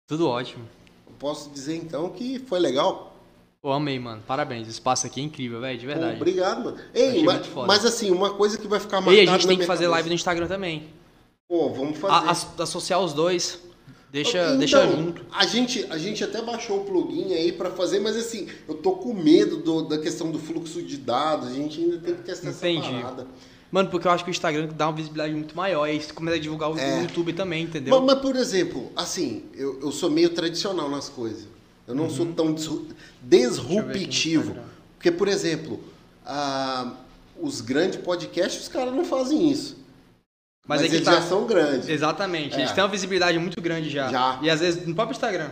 Tudo 0.08 0.28
ótimo. 0.28 0.68
Eu 1.08 1.14
posso 1.20 1.50
dizer, 1.50 1.76
então, 1.76 2.10
que 2.10 2.40
foi 2.40 2.60
legal. 2.60 3.16
Eu 3.64 3.72
amei, 3.72 4.00
mano. 4.00 4.24
Parabéns. 4.26 4.68
O 4.68 4.72
espaço 4.72 5.06
aqui 5.06 5.22
é 5.22 5.24
incrível, 5.24 5.62
velho. 5.62 5.78
De 5.80 5.86
Pô, 5.86 5.92
verdade. 5.94 6.16
obrigado, 6.16 6.64
mano. 6.66 6.78
Ei, 6.94 7.24
mas, 7.24 7.48
mas 7.68 7.86
assim, 7.86 8.10
uma 8.10 8.34
coisa 8.34 8.58
que 8.58 8.68
vai 8.68 8.80
ficar 8.80 8.98
marcada 9.02 9.16
E 9.18 9.28
a 9.28 9.32
gente 9.32 9.48
tem 9.48 9.58
que 9.58 9.66
fazer 9.66 9.84
cabeça. 9.84 9.92
live 9.92 10.10
no 10.10 10.16
Instagram 10.16 10.48
também. 10.48 10.90
Pô, 11.52 11.68
vamos 11.68 11.98
fazer. 11.98 12.14
A- 12.14 12.32
as- 12.32 12.48
associar 12.62 13.02
os 13.02 13.12
dois. 13.12 13.60
Deixa, 14.10 14.42
Então, 14.42 14.58
deixa 14.58 14.88
junto. 14.88 15.22
A 15.34 15.46
gente, 15.46 15.86
a 15.90 15.98
gente 15.98 16.24
até 16.24 16.42
baixou 16.42 16.80
o 16.80 16.86
plugin 16.86 17.34
aí 17.34 17.52
pra 17.52 17.72
fazer, 17.72 18.00
mas 18.00 18.16
assim, 18.16 18.48
eu 18.70 18.76
tô 18.76 18.94
com 18.94 19.14
medo 19.14 19.58
do- 19.58 19.82
da 19.82 19.98
questão 19.98 20.32
do 20.32 20.40
fluxo 20.40 20.82
de 20.82 20.96
dados. 20.96 21.50
A 21.50 21.54
gente 21.54 21.82
ainda 21.82 21.98
tem 21.98 22.16
que 22.16 22.22
testar 22.24 22.52
Entendi. 22.52 22.88
essa 22.88 23.02
parada. 23.02 23.28
Mano, 23.70 23.90
porque 23.90 24.08
eu 24.08 24.12
acho 24.12 24.24
que 24.24 24.30
o 24.30 24.32
Instagram 24.32 24.68
dá 24.68 24.88
uma 24.88 24.96
visibilidade 24.96 25.34
muito 25.34 25.54
maior. 25.56 25.86
E 25.88 25.92
aí 25.92 26.02
você 26.02 26.14
começa 26.14 26.38
a 26.38 26.40
divulgar 26.40 26.72
o 26.72 26.80
É. 26.80 27.02
YouTube 27.02 27.34
também, 27.34 27.64
entendeu? 27.64 27.98
Mas, 28.00 28.06
mas, 28.14 28.22
por 28.22 28.38
exemplo, 28.38 28.90
assim, 28.96 29.44
eu, 29.54 29.78
eu 29.82 29.92
sou 29.92 30.10
meio 30.10 30.30
tradicional 30.30 30.90
nas 30.90 31.10
coisas. 31.10 31.48
Eu 31.86 31.94
não 31.96 32.10
sou 32.10 32.28
tão 32.28 32.54
disru- 32.54 32.86
disruptivo. 33.22 34.56
Porque, 34.96 35.12
por 35.12 35.28
exemplo, 35.28 35.82
ah, 36.26 36.94
os 37.42 37.60
grandes 37.60 38.00
podcasts, 38.00 38.62
os 38.64 38.68
caras 38.70 38.94
não 38.94 39.04
fazem 39.04 39.50
isso. 39.52 39.81
Mas, 40.68 40.82
Mas, 40.82 40.86
é 40.86 40.90
que 40.90 40.96
eles 40.98 41.06
tá. 41.06 41.14
já 41.14 41.22
são 41.22 41.46
grandes. 41.46 41.90
Exatamente. 41.90 42.56
Eles 42.56 42.70
É. 42.70 42.74
têm 42.74 42.84
uma 42.84 42.90
visibilidade 42.90 43.38
muito 43.40 43.60
grande 43.62 43.90
já. 43.90 44.10
Já. 44.10 44.40
E 44.42 44.50
às 44.50 44.60
vezes 44.60 44.86
no 44.86 44.94
próprio 44.94 45.14
Instagram. 45.16 45.50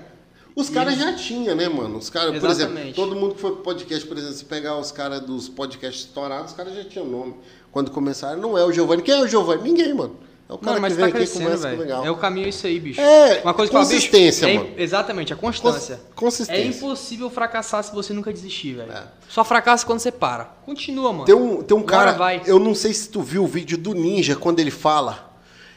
Os 0.56 0.70
caras 0.70 0.98
já 0.98 1.14
tinham, 1.14 1.56
né, 1.56 1.70
mano? 1.70 1.98
Os 1.98 2.10
caras, 2.10 2.38
por 2.40 2.50
exemplo, 2.50 2.94
todo 2.94 3.16
mundo 3.16 3.36
que 3.36 3.42
foi 3.42 3.52
pro 3.54 3.62
podcast, 3.62 4.06
por 4.06 4.18
exemplo, 4.18 4.36
se 4.36 4.46
pegar 4.46 4.78
os 4.78 4.92
caras 4.92 5.22
dos 5.22 5.48
podcasts 5.48 6.06
estourados, 6.06 6.52
os 6.52 6.58
caras 6.58 6.76
já 6.76 6.84
tinham 6.84 7.08
nome. 7.08 7.36
Quando 7.72 7.92
começaram, 7.92 8.42
não 8.42 8.58
é 8.58 8.64
o 8.66 8.72
Giovanni. 8.72 9.02
Quem 9.02 9.14
é 9.16 9.22
o 9.22 9.28
Giovanni? 9.28 9.64
Ninguém, 9.64 9.94
mano. 9.94 10.18
É 10.50 10.54
o 10.54 10.58
cara 10.58 10.72
Mano, 10.80 10.82
mas 10.82 10.94
que 10.94 11.00
tá 11.00 11.06
vem 11.06 11.14
aqui 11.14 11.24
e 11.24 11.28
crescendo, 11.28 11.44
conversa 11.52 11.70
legal. 11.80 12.06
É 12.06 12.10
o 12.10 12.18
caminho 12.18 12.50
isso 12.50 12.66
aí, 12.66 12.80
bicho. 12.80 13.00
É, 13.00 13.42
Uma 13.44 13.54
coisa 13.54 13.70
que 13.70 13.78
eu 13.78 13.82
falo, 13.82 13.94
bicho, 13.94 14.08
consistência, 14.08 14.48
é- 14.48 14.54
mano. 14.56 14.70
Exatamente, 14.78 15.32
a 15.32 15.36
constância. 15.36 15.98
Cons- 15.98 16.16
consistência. 16.16 16.60
É 16.62 16.66
impossível 16.66 17.30
fracassar 17.30 17.84
se 17.84 17.94
você 17.94 18.14
nunca 18.14 18.34
desistir, 18.34 18.74
velho. 18.74 18.92
É. 18.92 19.04
Só 19.30 19.44
fracassa 19.44 19.86
quando 19.86 20.00
você 20.00 20.12
para. 20.12 20.46
Continua, 20.66 21.14
mano. 21.14 21.26
Tem 21.26 21.36
um, 21.36 21.62
tem 21.62 21.78
um 21.78 21.84
cara, 21.84 22.14
vai. 22.14 22.42
eu 22.48 22.58
não 22.58 22.74
sei 22.74 22.92
se 22.96 23.10
tu 23.10 23.22
viu 23.22 23.44
o 23.44 23.48
vídeo 23.48 23.78
do 23.78 23.94
Ninja 23.94 24.36
quando 24.36 24.60
ele 24.60 24.72
fala, 24.72 25.32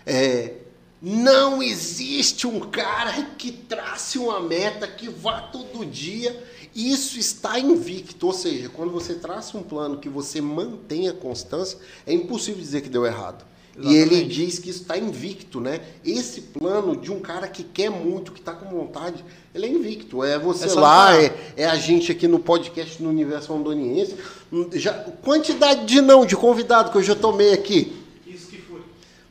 é, 0.06 0.54
não 1.02 1.62
existe 1.62 2.46
um 2.46 2.58
cara 2.60 3.12
que 3.36 3.52
trace 3.52 4.18
uma 4.18 4.40
meta 4.40 4.86
que 4.86 5.06
vá 5.10 5.40
todo 5.42 5.84
dia. 5.84 6.42
Isso 6.74 7.18
está 7.18 7.58
invicto, 7.58 8.26
ou 8.26 8.32
seja, 8.32 8.70
quando 8.70 8.90
você 8.90 9.16
traça 9.16 9.58
um 9.58 9.62
plano 9.62 9.98
que 9.98 10.08
você 10.08 10.40
mantém 10.40 11.08
a 11.10 11.12
constância, 11.12 11.76
é 12.06 12.14
impossível 12.14 12.58
dizer 12.62 12.80
que 12.80 12.88
deu 12.88 13.04
errado. 13.04 13.44
E 13.78 13.94
ele 13.94 14.16
Exatamente. 14.16 14.28
diz 14.28 14.58
que 14.58 14.68
isso 14.70 14.82
está 14.82 14.98
invicto, 14.98 15.58
né? 15.60 15.80
Esse 16.04 16.42
plano 16.42 16.94
de 16.94 17.10
um 17.10 17.20
cara 17.20 17.48
que 17.48 17.62
quer 17.64 17.88
muito, 17.90 18.30
que 18.32 18.38
está 18.40 18.52
com 18.52 18.68
vontade, 18.68 19.24
ele 19.54 19.64
é 19.66 19.68
invicto. 19.70 20.22
É 20.22 20.38
você 20.38 20.68
É 20.68 20.74
lá, 20.74 21.16
é, 21.16 21.34
é 21.56 21.64
a 21.64 21.76
gente 21.76 22.12
aqui 22.12 22.28
no 22.28 22.38
podcast 22.38 23.02
no 23.02 23.08
Universo 23.08 23.52
Rondoniense. 23.52 24.16
Hum, 24.52 24.68
Já, 24.74 24.92
quantidade 25.22 25.86
de 25.86 26.00
não, 26.02 26.26
de 26.26 26.36
convidado 26.36 26.90
que 26.90 26.98
eu 26.98 27.02
já 27.02 27.14
tomei 27.14 27.52
aqui. 27.54 27.96
Isso 28.26 28.48
que 28.48 28.58
foi. 28.58 28.82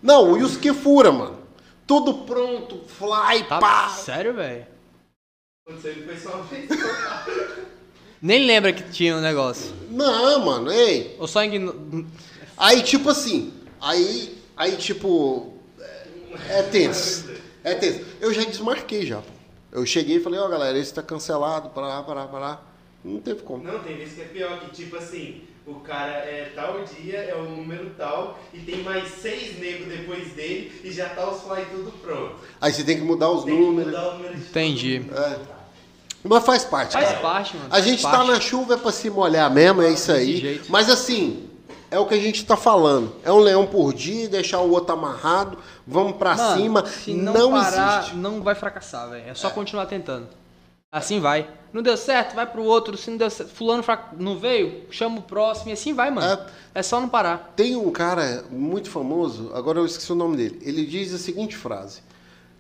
Não, 0.02 0.36
e 0.36 0.44
os 0.44 0.58
que 0.58 0.74
fura, 0.74 1.12
mano. 1.12 1.38
Tudo 1.86 2.14
pronto, 2.26 2.82
fly, 2.88 3.44
Tá 3.48 3.60
pá. 3.60 3.90
sério, 3.90 4.34
velho? 4.34 4.66
Nem 8.22 8.46
lembra 8.46 8.74
que 8.74 8.84
tinha 8.92 9.16
um 9.16 9.22
negócio. 9.22 9.72
Não, 9.90 10.46
mano, 10.46 10.72
ei. 10.72 11.16
Ou 11.20 11.28
só 11.28 11.44
igno... 11.44 12.06
Aí, 12.58 12.82
tipo 12.84 13.10
assim, 13.10 13.52
aí, 13.82 14.38
aí 14.56 14.76
tipo, 14.78 15.54
é, 15.80 16.60
é 16.60 16.64
tenso. 16.64 17.30
É 17.64 17.74
tenso. 17.76 18.02
Eu 18.20 18.34
já 18.34 18.44
desmarquei 18.44 19.06
já. 19.06 19.18
pô. 19.18 19.32
Eu 19.72 19.86
cheguei 19.86 20.18
e 20.18 20.20
falei, 20.20 20.40
ó, 20.40 20.48
galera, 20.48 20.78
esse 20.78 20.94
tá 20.94 21.02
cancelado, 21.02 21.70
para 21.70 21.88
lá, 21.88 22.04
para 22.04 22.14
lá, 22.22 22.28
para 22.28 22.40
lá. 22.40 22.62
Não 23.04 23.20
teve 23.20 23.42
como. 23.42 23.64
Não, 23.64 23.80
tem 23.80 23.98
vezes 23.98 24.14
que 24.16 24.22
é 24.22 24.26
pior, 24.26 24.60
que 24.60 24.70
tipo 24.72 24.96
assim, 24.98 25.42
o 25.66 25.76
cara 25.76 26.12
é 26.12 26.52
tal 26.54 26.84
dia, 26.84 27.18
é 27.18 27.36
o 27.36 27.44
número 27.50 27.90
tal, 27.98 28.40
e 28.54 28.60
tem 28.60 28.84
mais 28.84 29.10
seis 29.10 29.58
negros 29.60 29.88
depois 29.88 30.34
dele, 30.34 30.72
e 30.84 30.92
já 30.92 31.10
tá 31.10 31.28
os 31.30 31.42
fly 31.42 31.66
tudo 31.72 31.92
pronto. 32.02 32.36
Aí 32.60 32.72
você 32.74 32.84
tem 32.84 32.98
que 32.98 33.04
mudar 33.04 33.30
os 33.32 33.44
Tem 33.44 33.56
que 33.56 33.62
números. 33.62 33.92
mudar 33.92 34.10
o 34.10 34.14
número 34.18 34.36
de 34.36 34.42
Entendi. 34.44 35.06
É. 35.16 35.40
Mas 36.24 36.46
faz 36.46 36.64
parte, 36.66 36.94
Faz 36.94 37.08
cara. 37.08 37.20
parte, 37.20 37.58
mano. 37.58 37.70
A 37.72 37.82
gente 37.82 38.04
tá 38.04 38.12
parte. 38.12 38.30
na 38.32 38.40
chuva 38.40 38.76
é 38.76 38.78
pra 38.78 38.92
se 38.92 39.10
molhar 39.10 39.50
mesmo, 39.52 39.82
é 39.82 39.90
isso 39.90 40.12
aí. 40.12 40.62
Mas 40.70 40.88
assim, 40.90 41.50
é 41.92 42.00
o 42.00 42.06
que 42.06 42.16
a 42.16 42.20
gente 42.20 42.46
tá 42.46 42.56
falando. 42.56 43.14
É 43.24 43.32
um 43.32 43.40
leão 43.40 43.68
por 43.68 43.94
dia, 43.94 44.30
deixar 44.30 44.62
o 44.62 44.72
outro 44.72 44.94
amarrado, 44.94 45.58
vamos 45.86 46.16
pra 46.16 46.36
Mano, 46.36 46.62
cima. 46.62 46.86
Se 46.86 47.14
não, 47.14 47.34
não 47.34 47.52
parar, 47.52 48.00
existe. 48.00 48.16
não 48.16 48.42
vai 48.42 48.56
fracassar, 48.56 49.10
velho. 49.10 49.30
É 49.30 49.36
só 49.36 49.50
continuar 49.50 49.86
tentando. 49.86 50.28
Assim 50.90 51.20
vai. 51.20 51.50
Não 51.72 51.82
deu 51.82 51.96
certo, 51.96 52.34
vai 52.34 52.46
pro 52.46 52.64
outro. 52.64 52.98
Se 52.98 53.10
não 53.12 53.18
deu 53.18 53.30
certo, 53.30 53.50
fulano 53.54 53.84
não 54.18 54.38
veio, 54.40 54.86
chama 54.90 55.20
o 55.20 55.22
próximo 55.22 55.70
e 55.70 55.74
assim 55.74 55.94
vai, 55.94 56.10
mano. 56.10 56.42
É, 56.74 56.82
só 56.82 57.00
não 57.00 57.10
parar. 57.10 57.54
Tem 57.56 57.76
um 57.76 57.92
cara 57.92 58.46
muito 58.50 58.90
famoso, 58.90 59.52
agora 59.54 59.80
eu 59.80 59.86
esqueci 59.86 60.12
o 60.12 60.16
nome 60.16 60.38
dele. 60.38 60.60
Ele 60.64 60.86
diz 60.86 61.14
a 61.14 61.18
seguinte 61.18 61.56
frase: 61.58 62.02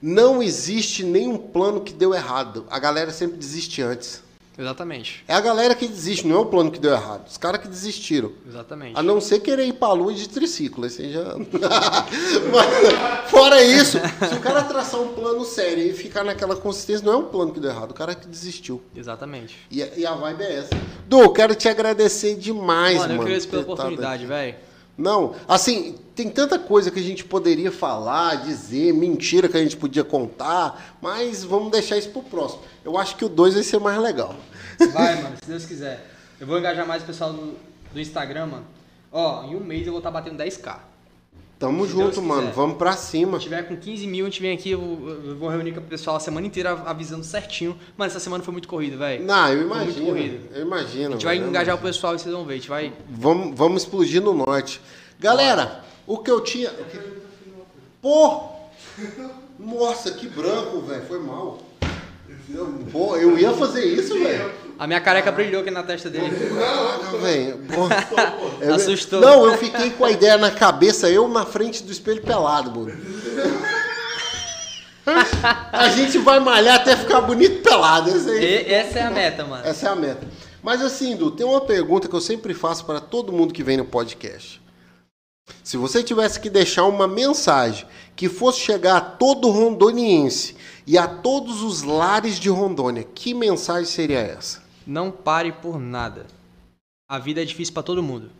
Não 0.01 0.43
existe 0.43 1.03
nenhum 1.03 1.37
plano 1.37 1.81
que 1.81 1.93
deu 1.93 2.13
errado. 2.13 2.65
A 2.69 2.79
galera 2.79 3.11
sempre 3.11 3.37
desiste 3.37 3.81
antes. 3.81 4.23
Exatamente. 4.57 5.23
É 5.27 5.33
a 5.33 5.39
galera 5.41 5.73
que 5.73 5.87
desiste, 5.87 6.27
não 6.27 6.35
é 6.35 6.39
o 6.39 6.45
plano 6.45 6.69
que 6.71 6.79
deu 6.79 6.91
errado. 6.91 7.25
Os 7.27 7.37
caras 7.37 7.61
que 7.61 7.67
desistiram. 7.67 8.31
Exatamente. 8.47 8.97
A 8.99 9.01
não 9.01 9.19
ser 9.21 9.39
querer 9.39 9.65
ir 9.65 9.73
pra 9.73 9.93
lua 9.93 10.13
de 10.13 10.27
triciclo, 10.29 10.85
aí 10.85 11.11
já. 11.13 11.35
Mas, 12.51 13.29
fora 13.29 13.61
isso, 13.63 13.97
se 14.29 14.35
o 14.35 14.39
cara 14.39 14.63
traçar 14.63 14.99
um 15.01 15.13
plano 15.13 15.43
sério 15.45 15.83
e 15.83 15.93
ficar 15.93 16.23
naquela 16.23 16.55
consistência, 16.55 17.05
não 17.05 17.13
é 17.13 17.17
um 17.17 17.25
plano 17.25 17.51
que 17.53 17.59
deu 17.59 17.71
errado, 17.71 17.91
o 17.91 17.93
cara 17.93 18.13
que 18.15 18.27
desistiu. 18.27 18.81
Exatamente. 18.95 19.55
E, 19.69 19.81
a- 19.81 19.89
e 19.97 20.05
a 20.05 20.13
vibe 20.13 20.43
é 20.43 20.55
essa. 20.57 20.69
Du, 21.07 21.31
quero 21.31 21.55
te 21.55 21.67
agradecer 21.69 22.35
demais, 22.35 22.97
mano, 22.97 23.07
mano. 23.09 23.13
eu 23.19 23.21
agradeço 23.23 23.47
pela 23.47 23.61
oportunidade, 23.63 24.25
velho. 24.25 24.55
Não, 25.01 25.35
assim, 25.47 25.97
tem 26.15 26.29
tanta 26.29 26.59
coisa 26.59 26.91
que 26.91 26.99
a 26.99 27.03
gente 27.03 27.23
poderia 27.23 27.71
falar, 27.71 28.35
dizer, 28.35 28.93
mentira 28.93 29.49
que 29.49 29.57
a 29.57 29.63
gente 29.63 29.75
podia 29.75 30.03
contar, 30.03 30.97
mas 31.01 31.43
vamos 31.43 31.71
deixar 31.71 31.97
isso 31.97 32.09
pro 32.09 32.21
próximo. 32.21 32.61
Eu 32.85 32.97
acho 32.97 33.15
que 33.15 33.25
o 33.25 33.29
2 33.29 33.55
vai 33.55 33.63
ser 33.63 33.79
mais 33.79 33.99
legal. 33.99 34.35
Vai, 34.93 35.21
mano, 35.21 35.35
se 35.41 35.49
Deus 35.49 35.65
quiser. 35.65 36.07
Eu 36.39 36.45
vou 36.45 36.59
engajar 36.59 36.85
mais 36.87 37.03
o 37.03 37.05
pessoal 37.05 37.33
do, 37.33 37.57
do 37.91 37.99
Instagram, 37.99 38.45
mano. 38.45 38.65
Ó, 39.11 39.43
em 39.45 39.55
um 39.55 39.59
mês 39.59 39.85
eu 39.85 39.91
vou 39.91 39.99
estar 39.99 40.11
batendo 40.11 40.41
10k. 40.41 40.90
Tamo 41.61 41.85
Se 41.85 41.91
junto, 41.91 42.21
mano. 42.23 42.51
Vamos 42.55 42.75
pra 42.75 42.93
Se 42.93 43.11
cima. 43.11 43.37
tiver 43.37 43.61
com 43.67 43.77
15 43.77 44.07
mil, 44.07 44.25
a 44.25 44.29
gente 44.29 44.41
vem 44.41 44.51
aqui, 44.51 44.71
eu, 44.71 45.21
eu 45.25 45.35
vou 45.37 45.47
reunir 45.47 45.71
com 45.73 45.79
o 45.79 45.83
pessoal 45.83 46.15
a 46.15 46.19
semana 46.19 46.47
inteira 46.47 46.71
avisando 46.87 47.23
certinho. 47.23 47.77
Mano, 47.95 48.09
essa 48.09 48.19
semana 48.19 48.43
foi 48.43 48.51
muito 48.51 48.67
corrida, 48.67 48.97
velho. 48.97 49.23
Não, 49.23 49.47
eu 49.47 49.59
Foi 49.59 49.77
muito 49.77 49.83
imagino. 49.99 50.05
corrido. 50.07 50.55
Eu 50.55 50.61
imagino. 50.63 51.07
A 51.09 51.11
gente 51.11 51.25
vai 51.25 51.37
engajar 51.37 51.75
o 51.75 51.77
imagino. 51.77 51.87
pessoal 51.93 52.15
e 52.15 52.19
vocês 52.19 52.33
vão 52.33 52.43
ver. 52.45 52.53
A 52.53 52.57
gente 52.57 52.67
vai. 52.69 52.91
Vamos, 53.09 53.55
vamos 53.55 53.83
explodir 53.83 54.21
no 54.23 54.33
norte. 54.33 54.81
Galera, 55.19 55.85
o 56.07 56.17
que 56.17 56.31
eu 56.31 56.41
tinha. 56.41 56.71
o 56.71 57.65
Pô! 58.01 58.49
Nossa, 59.59 60.11
que 60.11 60.27
branco, 60.27 60.81
velho. 60.81 61.05
Foi 61.05 61.19
mal. 61.19 61.59
Eu, 62.53 62.67
pô, 62.91 63.15
eu 63.15 63.37
ia 63.37 63.53
fazer 63.53 63.85
isso, 63.85 64.15
velho. 64.17 64.51
A 64.81 64.87
minha 64.87 64.99
careca 64.99 65.31
brilhou 65.31 65.61
aqui 65.61 65.69
na 65.69 65.83
testa 65.83 66.09
dele. 66.09 66.31
Pô. 67.71 67.87
Eu- 68.65 68.73
Assustou. 68.73 69.21
Não, 69.21 69.45
eu 69.45 69.55
fiquei 69.55 69.91
com 69.91 70.03
a 70.03 70.09
ideia 70.09 70.39
na 70.39 70.49
cabeça, 70.49 71.07
eu 71.07 71.27
na 71.27 71.45
frente 71.45 71.83
do 71.83 71.91
espelho 71.91 72.19
pelado, 72.23 72.71
mano. 72.79 72.91
A 75.71 75.89
gente 75.89 76.17
vai 76.17 76.39
malhar 76.39 76.77
até 76.77 76.95
ficar 76.95 77.21
bonito 77.21 77.61
pelado. 77.61 78.09
E- 78.09 78.73
essa 78.73 78.97
é 78.97 79.03
a 79.03 79.11
meta, 79.11 79.45
mano. 79.45 79.63
Essa 79.63 79.87
é 79.87 79.89
a 79.91 79.95
meta. 79.95 80.27
Mas 80.63 80.81
assim, 80.81 81.15
Du, 81.15 81.29
tem 81.29 81.45
uma 81.45 81.61
pergunta 81.61 82.07
que 82.07 82.15
eu 82.15 82.21
sempre 82.21 82.55
faço 82.55 82.83
para 82.83 82.99
todo 82.99 83.31
mundo 83.31 83.53
que 83.53 83.61
vem 83.63 83.77
no 83.77 83.85
podcast. 83.85 84.59
Se 85.63 85.77
você 85.77 86.01
tivesse 86.01 86.39
que 86.39 86.49
deixar 86.49 86.85
uma 86.85 87.07
mensagem 87.07 87.85
que 88.15 88.27
fosse 88.27 88.59
chegar 88.61 88.97
a 88.97 89.01
todo 89.01 89.47
rondoniense 89.51 90.55
e 90.87 90.97
a 90.97 91.07
todos 91.07 91.61
os 91.61 91.83
lares 91.83 92.39
de 92.39 92.49
Rondônia, 92.49 93.03
que 93.03 93.33
mensagem 93.35 93.85
seria 93.85 94.19
essa? 94.19 94.60
Não 94.85 95.11
pare 95.11 95.51
por 95.51 95.79
nada. 95.79 96.25
A 97.09 97.19
vida 97.19 97.41
é 97.41 97.45
difícil 97.45 97.73
pra 97.73 97.83
todo 97.83 98.01
mundo. 98.01 98.31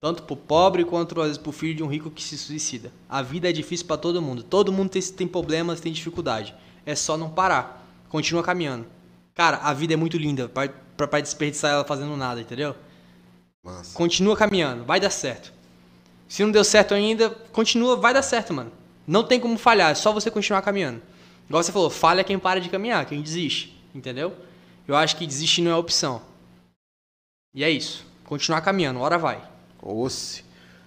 Tanto 0.00 0.22
pro 0.22 0.36
pobre 0.36 0.84
quanto 0.84 1.20
às 1.20 1.26
vezes 1.26 1.38
pro 1.38 1.52
filho 1.52 1.74
de 1.74 1.82
um 1.82 1.88
rico 1.88 2.10
que 2.10 2.22
se 2.22 2.38
suicida. 2.38 2.92
A 3.08 3.20
vida 3.20 3.48
é 3.48 3.52
difícil 3.52 3.86
pra 3.86 3.96
todo 3.96 4.22
mundo. 4.22 4.42
Todo 4.42 4.72
mundo 4.72 4.90
tem, 4.90 5.02
tem 5.02 5.26
problemas, 5.26 5.80
tem 5.80 5.92
dificuldade. 5.92 6.54
É 6.86 6.94
só 6.94 7.16
não 7.16 7.30
parar. 7.30 7.86
Continua 8.08 8.42
caminhando. 8.42 8.86
Cara, 9.34 9.58
a 9.58 9.72
vida 9.72 9.94
é 9.94 9.96
muito 9.96 10.16
linda 10.16 10.48
pra, 10.48 10.68
pra, 10.96 11.06
pra 11.06 11.20
desperdiçar 11.20 11.72
ela 11.72 11.84
fazendo 11.84 12.16
nada, 12.16 12.40
entendeu? 12.40 12.74
Massa. 13.64 13.96
Continua 13.96 14.36
caminhando, 14.36 14.84
vai 14.84 14.98
dar 14.98 15.10
certo. 15.10 15.52
Se 16.28 16.42
não 16.42 16.50
deu 16.50 16.64
certo 16.64 16.94
ainda, 16.94 17.30
continua, 17.52 17.96
vai 17.96 18.12
dar 18.12 18.22
certo, 18.22 18.52
mano. 18.52 18.72
Não 19.06 19.24
tem 19.24 19.40
como 19.40 19.56
falhar, 19.58 19.90
é 19.90 19.94
só 19.94 20.12
você 20.12 20.30
continuar 20.30 20.62
caminhando. 20.62 21.00
Igual 21.48 21.62
você 21.62 21.72
falou, 21.72 21.88
falha 21.88 22.22
quem 22.22 22.38
para 22.38 22.60
de 22.60 22.68
caminhar, 22.68 23.06
quem 23.06 23.22
desiste, 23.22 23.76
entendeu? 23.94 24.34
Eu 24.88 24.96
acho 24.96 25.16
que 25.16 25.26
desistir 25.26 25.60
não 25.62 25.70
é 25.70 25.76
opção. 25.76 26.22
E 27.54 27.62
é 27.62 27.70
isso. 27.70 28.04
Continuar 28.24 28.62
caminhando, 28.62 29.00
hora 29.00 29.18
vai. 29.18 29.40
Osse. 29.82 30.42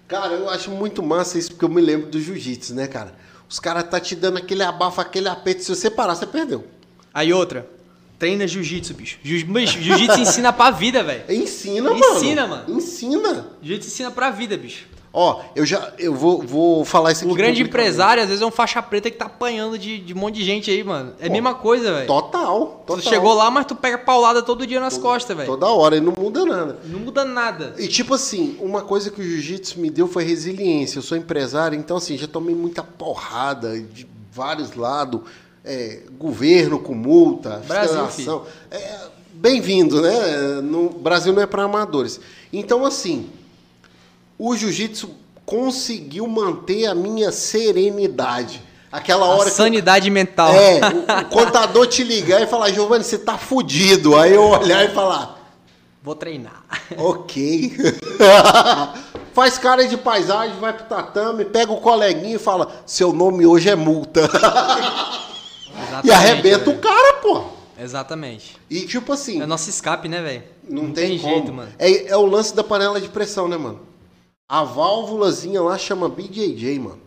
Cara, 0.08 0.32
eu 0.34 0.50
acho 0.50 0.70
muito 0.70 1.02
massa 1.02 1.38
isso, 1.38 1.52
porque 1.52 1.64
eu 1.64 1.68
me 1.68 1.80
lembro 1.80 2.10
do 2.10 2.20
jiu-jitsu, 2.20 2.74
né, 2.74 2.86
cara? 2.86 3.14
Os 3.48 3.58
caras 3.58 3.84
tá 3.88 4.00
te 4.00 4.14
dando 4.16 4.38
aquele 4.38 4.62
abafo, 4.62 5.00
aquele 5.00 5.28
aperto. 5.28 5.62
Se 5.62 5.74
você 5.74 5.90
parar, 5.90 6.14
você 6.16 6.26
perdeu. 6.26 6.66
Aí 7.14 7.32
outra, 7.32 7.68
treina 8.18 8.46
jiu-jitsu, 8.46 8.92
bicho. 8.94 9.18
Jiu- 9.22 9.46
bicho, 9.46 9.80
Jiu-jitsu 9.80 10.18
ensina 10.20 10.52
pra 10.52 10.70
vida, 10.70 11.02
velho. 11.02 11.24
Ensina, 11.32 11.90
mano. 11.90 12.04
Ensina, 12.16 12.46
mano. 12.46 12.76
Ensina. 12.76 13.46
Jiu-jitsu 13.62 13.88
ensina 13.88 14.10
pra 14.10 14.30
vida, 14.30 14.56
bicho. 14.56 14.86
Ó, 15.14 15.42
eu 15.54 15.66
já. 15.66 15.92
Eu 15.98 16.14
vou, 16.14 16.40
vou 16.40 16.84
falar 16.84 17.12
isso 17.12 17.24
aqui. 17.24 17.32
O 17.32 17.36
grande 17.36 17.62
empresário, 17.62 18.22
às 18.22 18.28
vezes, 18.28 18.42
é 18.42 18.46
um 18.46 18.50
faixa 18.50 18.82
preta 18.82 19.10
que 19.10 19.16
tá 19.16 19.26
apanhando 19.26 19.78
de, 19.78 19.98
de 19.98 20.14
um 20.14 20.16
monte 20.16 20.36
de 20.36 20.44
gente 20.44 20.70
aí, 20.70 20.82
mano. 20.82 21.12
É 21.20 21.26
a 21.26 21.30
mesma 21.30 21.54
coisa, 21.54 21.92
velho. 21.92 22.06
Total. 22.06 22.82
Tu 22.86 22.94
total. 22.94 23.12
chegou 23.12 23.34
lá, 23.34 23.50
mas 23.50 23.66
tu 23.66 23.74
pega 23.74 23.98
paulada 23.98 24.42
todo 24.42 24.66
dia 24.66 24.80
nas 24.80 24.96
costas, 24.96 25.36
velho. 25.36 25.46
Toda 25.46 25.66
hora, 25.66 25.96
e 25.96 26.00
não 26.00 26.14
muda 26.18 26.46
nada. 26.46 26.78
Não 26.84 26.98
muda 26.98 27.24
nada. 27.26 27.74
E 27.78 27.88
tipo 27.88 28.14
assim, 28.14 28.56
uma 28.58 28.80
coisa 28.80 29.10
que 29.10 29.20
o 29.20 29.24
jiu-jitsu 29.24 29.78
me 29.80 29.90
deu 29.90 30.08
foi 30.08 30.24
resiliência. 30.24 30.98
Eu 30.98 31.02
sou 31.02 31.18
empresário, 31.18 31.78
então 31.78 31.98
assim, 31.98 32.16
já 32.16 32.26
tomei 32.26 32.54
muita 32.54 32.82
porrada 32.82 33.78
de 33.78 34.06
vários 34.32 34.74
lados. 34.74 35.20
É, 35.64 36.00
governo 36.18 36.80
com 36.80 36.92
multa, 36.92 37.62
Brasil. 37.68 38.44
É, 38.68 38.98
Bem-vindo, 39.34 40.00
né? 40.00 40.60
No 40.62 40.90
Brasil 40.90 41.32
não 41.32 41.42
é 41.42 41.46
para 41.46 41.62
amadores. 41.64 42.20
Então 42.52 42.84
assim, 42.84 43.28
o 44.50 44.56
jiu-jitsu 44.56 45.10
conseguiu 45.46 46.26
manter 46.26 46.86
a 46.86 46.94
minha 46.94 47.30
serenidade. 47.32 48.62
Aquela 48.90 49.24
A 49.26 49.28
hora 49.30 49.50
que 49.50 49.56
sanidade 49.56 50.10
mental. 50.10 50.52
é, 50.54 50.80
o, 50.80 51.20
o 51.22 51.24
contador 51.30 51.86
te 51.86 52.02
ligar 52.04 52.42
e 52.42 52.46
falar, 52.46 52.70
Giovanni, 52.70 53.04
você 53.04 53.18
tá 53.18 53.38
fudido. 53.38 54.16
Aí 54.16 54.34
eu 54.34 54.42
olhar 54.44 54.84
e 54.84 54.88
falar, 54.88 55.38
Vou 56.02 56.14
treinar. 56.16 56.64
ok. 56.98 57.72
Faz 59.32 59.56
cara 59.56 59.86
de 59.86 59.96
paisagem, 59.96 60.58
vai 60.58 60.72
pro 60.74 60.84
tatame, 60.84 61.44
pega 61.44 61.72
o 61.72 61.80
coleguinha 61.80 62.36
e 62.36 62.38
fala, 62.38 62.70
seu 62.84 63.12
nome 63.12 63.46
hoje 63.46 63.70
é 63.70 63.74
multa. 63.76 64.22
Exatamente, 65.88 66.06
e 66.06 66.10
arrebenta 66.12 66.64
velho. 66.66 66.76
o 66.76 66.80
cara, 66.80 67.14
pô. 67.14 67.44
Exatamente. 67.80 68.56
E 68.68 68.80
tipo 68.82 69.12
assim, 69.12 69.40
É 69.40 69.46
nosso 69.46 69.70
escape, 69.70 70.08
né, 70.08 70.20
velho? 70.20 70.42
não, 70.68 70.90
tem, 70.92 71.18
como. 71.18 71.32
jeito, 71.32 71.52
mano. 71.52 71.70
É, 71.78 72.08
é 72.08 72.16
o 72.16 72.26
lance 72.26 72.54
da 72.54 72.62
panela 72.62 73.00
de 73.00 73.08
pressão, 73.08 73.48
né, 73.48 73.56
mano? 73.56 73.80
A 74.52 74.64
válvulazinha 74.64 75.62
lá 75.62 75.78
chama 75.78 76.10
BJJ, 76.10 76.78
mano. 76.78 77.00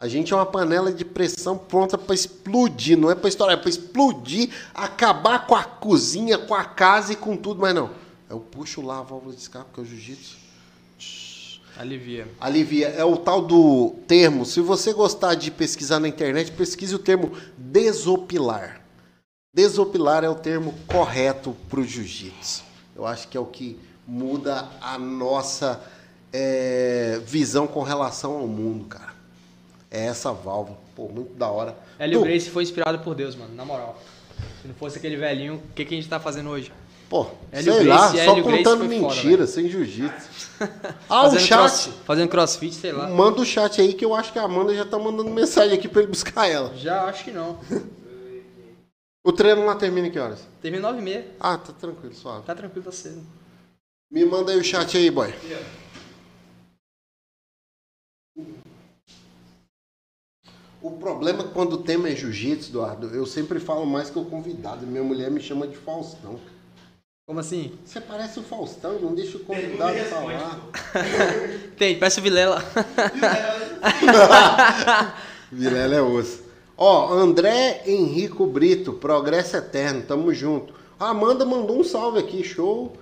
A 0.00 0.08
gente 0.08 0.32
é 0.32 0.36
uma 0.36 0.44
panela 0.44 0.92
de 0.92 1.04
pressão 1.04 1.56
pronta 1.56 1.96
pra 1.96 2.12
explodir, 2.12 2.98
não 2.98 3.08
é 3.08 3.14
pra 3.14 3.28
estourar, 3.28 3.56
é 3.56 3.60
pra 3.60 3.70
explodir, 3.70 4.50
acabar 4.74 5.46
com 5.46 5.54
a 5.54 5.62
cozinha, 5.62 6.36
com 6.36 6.52
a 6.52 6.64
casa 6.64 7.12
e 7.12 7.16
com 7.16 7.36
tudo, 7.36 7.60
mas 7.60 7.72
não. 7.72 7.90
Eu 8.28 8.40
puxo 8.40 8.82
lá 8.82 8.98
a 8.98 9.02
válvula 9.02 9.32
de 9.32 9.40
escape, 9.40 9.72
que 9.72 9.78
é 9.78 9.82
o 9.84 9.86
jiu-jitsu. 9.86 10.36
Alivia. 11.78 12.26
Alivia, 12.40 12.88
é 12.88 13.04
o 13.04 13.16
tal 13.16 13.40
do 13.40 13.94
termo. 14.08 14.44
Se 14.44 14.60
você 14.60 14.92
gostar 14.92 15.36
de 15.36 15.52
pesquisar 15.52 16.00
na 16.00 16.08
internet, 16.08 16.50
pesquise 16.50 16.92
o 16.92 16.98
termo 16.98 17.30
desopilar. 17.56 18.80
Desopilar 19.54 20.24
é 20.24 20.28
o 20.28 20.34
termo 20.34 20.74
correto 20.88 21.56
para 21.68 21.78
o 21.78 21.84
jiu-jitsu. 21.84 22.64
Eu 22.96 23.06
acho 23.06 23.28
que 23.28 23.36
é 23.36 23.40
o 23.40 23.46
que 23.46 23.78
muda 24.04 24.68
a 24.80 24.98
nossa 24.98 25.80
é, 26.32 27.20
visão 27.24 27.66
com 27.66 27.82
relação 27.82 28.32
ao 28.38 28.46
mundo, 28.46 28.84
cara. 28.86 29.12
É 29.90 30.06
essa 30.06 30.32
válvula. 30.32 30.78
Pô, 30.94 31.08
muito 31.08 31.34
da 31.34 31.48
hora. 31.48 31.76
Hélio 31.98 32.20
Grace 32.22 32.48
foi 32.50 32.62
inspirado 32.62 32.98
por 33.00 33.14
Deus, 33.14 33.34
mano, 33.34 33.54
na 33.54 33.64
moral. 33.64 34.00
Se 34.62 34.68
não 34.68 34.74
fosse 34.74 34.98
aquele 34.98 35.16
velhinho, 35.16 35.54
o 35.56 35.74
que, 35.74 35.84
que 35.84 35.94
a 35.94 35.96
gente 35.96 36.08
tá 36.08 36.20
fazendo 36.20 36.50
hoje? 36.50 36.72
Pô, 37.08 37.26
Hélio 37.50 37.74
sei 37.74 37.84
Gracie, 37.84 38.16
lá, 38.18 38.24
só 38.24 38.30
Hélio 38.32 38.44
Gracie 38.44 38.64
contando 38.64 38.78
foda, 38.84 38.88
mentira, 38.88 39.46
sem 39.46 39.68
jiu-jitsu. 39.68 40.28
Ah, 41.08 41.22
o 41.22 41.30
fazendo, 41.30 41.40
chat. 41.40 41.58
cross- 41.58 41.90
fazendo 42.04 42.28
crossfit, 42.28 42.74
sei 42.74 42.92
lá. 42.92 43.08
Manda 43.08 43.40
o 43.40 43.44
chat 43.44 43.80
aí 43.80 43.94
que 43.94 44.04
eu 44.04 44.14
acho 44.14 44.32
que 44.32 44.38
a 44.38 44.42
Amanda 44.44 44.72
já 44.74 44.84
tá 44.84 44.98
mandando 44.98 45.30
mensagem 45.30 45.76
aqui 45.76 45.88
pra 45.88 46.02
ele 46.02 46.10
buscar 46.10 46.46
ela. 46.48 46.72
Já 46.76 47.04
acho 47.06 47.24
que 47.24 47.30
não. 47.32 47.58
O 49.22 49.32
treino 49.32 49.66
lá 49.66 49.74
termina 49.74 50.06
em 50.06 50.10
que 50.10 50.18
horas? 50.18 50.40
Terminou 50.62 50.90
9 50.92 51.02
e 51.02 51.04
meia. 51.04 51.26
Ah, 51.38 51.58
tá 51.58 51.74
tranquilo, 51.74 52.14
suave. 52.14 52.42
Tá 52.46 52.54
tranquilo, 52.54 52.86
tá 52.86 52.90
cedo. 52.92 53.20
Me 54.10 54.24
manda 54.24 54.50
aí 54.50 54.58
o 54.58 54.64
chat 54.64 54.96
aí, 54.96 55.10
boy. 55.10 55.30
O 60.82 60.92
problema 60.92 61.42
é 61.42 61.46
que 61.46 61.52
quando 61.52 61.74
o 61.74 61.82
tema 61.82 62.08
é 62.08 62.16
jiu-jitsu, 62.16 62.70
Eduardo, 62.70 63.08
eu 63.08 63.26
sempre 63.26 63.60
falo 63.60 63.84
mais 63.84 64.08
que 64.08 64.18
o 64.18 64.24
convidado. 64.24 64.86
Minha 64.86 65.04
mulher 65.04 65.30
me 65.30 65.40
chama 65.40 65.66
de 65.66 65.76
Faustão. 65.76 66.40
Como 67.26 67.38
assim? 67.38 67.78
Você 67.84 68.00
parece 68.00 68.40
o 68.40 68.42
Faustão, 68.42 68.98
não 68.98 69.14
deixa 69.14 69.36
o 69.36 69.40
convidado 69.40 69.96
e 69.96 70.04
falar. 70.04 70.58
Tem, 71.76 71.98
parece 71.98 72.18
o 72.18 72.22
Vilela. 72.22 72.64
Vilela 75.52 75.94
é 75.94 76.02
osso. 76.02 76.42
Ó, 76.76 77.12
André 77.12 77.82
Henrico 77.86 78.46
Brito, 78.46 78.94
Progresso 78.94 79.58
Eterno, 79.58 80.02
tamo 80.02 80.32
junto. 80.32 80.72
A 80.98 81.10
Amanda 81.10 81.44
mandou 81.44 81.78
um 81.78 81.84
salve 81.84 82.18
aqui, 82.18 82.42
show. 82.42 82.96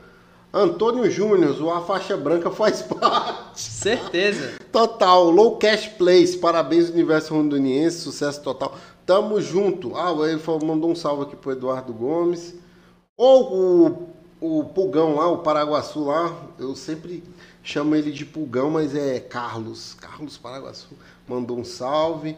Antônio 0.53 1.11
Júnior, 1.11 1.61
o 1.63 1.71
A 1.71 1.83
Faixa 1.83 2.17
Branca 2.17 2.51
faz 2.51 2.81
parte. 2.83 3.61
Certeza. 3.61 4.55
Total, 4.73 5.31
Low 5.31 5.57
Cash 5.59 5.89
Place, 5.89 6.39
parabéns 6.39 6.89
Universo 6.91 7.35
Rondoniense, 7.35 7.99
sucesso 8.01 8.41
total. 8.43 8.75
Tamo 9.05 9.41
junto. 9.41 9.95
Ah, 9.97 10.15
ele 10.29 10.39
falou- 10.39 10.65
mandou 10.65 10.91
um 10.91 10.95
salve 10.95 11.25
aqui 11.25 11.37
pro 11.37 11.53
Eduardo 11.53 11.93
Gomes. 11.93 12.55
Ou 13.17 14.09
o, 14.41 14.59
o 14.61 14.65
Pulgão 14.65 15.17
lá, 15.17 15.29
o 15.31 15.39
Paraguaçu 15.39 16.05
lá, 16.05 16.35
eu 16.59 16.75
sempre 16.77 17.23
chamo 17.63 17.95
ele 17.95 18.11
de 18.13 18.25
Pulgão, 18.25 18.71
mas 18.71 18.95
é 18.95 19.19
Carlos. 19.21 19.95
Carlos 20.01 20.37
Paraguaçu 20.39 20.89
mandou 21.27 21.59
um 21.59 21.65
salve. 21.65 22.37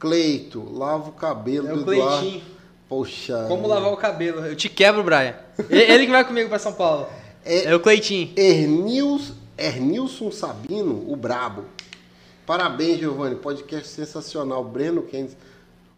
Cleito, 0.00 0.66
lava 0.76 1.10
o 1.10 1.12
cabelo 1.12 1.68
É 1.68 1.72
do 1.74 1.86
o 1.88 1.92
Eduardo. 1.94 2.18
Cleitinho. 2.20 2.42
Poxa. 2.88 3.44
Como 3.48 3.68
lavar 3.68 3.92
o 3.92 3.96
cabelo. 3.96 4.44
Eu 4.44 4.56
te 4.56 4.68
quebro, 4.68 5.02
Brian. 5.04 5.34
Ele 5.70 6.06
que 6.06 6.10
vai 6.12 6.24
comigo 6.24 6.48
pra 6.48 6.58
São 6.58 6.72
Paulo. 6.72 7.06
É- 7.44 7.64
É, 7.64 7.74
o 7.74 7.80
Cleitinho. 7.80 8.32
Ernils, 8.36 9.32
Ernilson 9.58 10.30
Sabino, 10.30 11.10
o 11.10 11.16
Brabo. 11.16 11.64
Parabéns, 12.46 12.98
Giovanni. 12.98 13.36
Podcast 13.36 13.88
sensacional. 13.88 14.64
Breno 14.64 15.02
Kendes. 15.02 15.36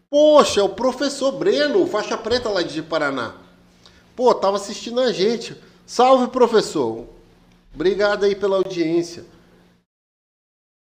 Poxa, 0.09 0.61
é 0.61 0.63
o 0.63 0.69
professor 0.69 1.31
Breno, 1.33 1.85
faixa 1.87 2.17
preta 2.17 2.49
lá 2.49 2.61
de 2.61 2.81
Paraná. 2.81 3.35
Pô, 4.15 4.33
tava 4.33 4.55
assistindo 4.57 4.99
a 5.01 5.11
gente. 5.11 5.55
Salve, 5.85 6.27
professor. 6.31 7.05
Obrigado 7.73 8.23
aí 8.23 8.35
pela 8.35 8.57
audiência. 8.57 9.25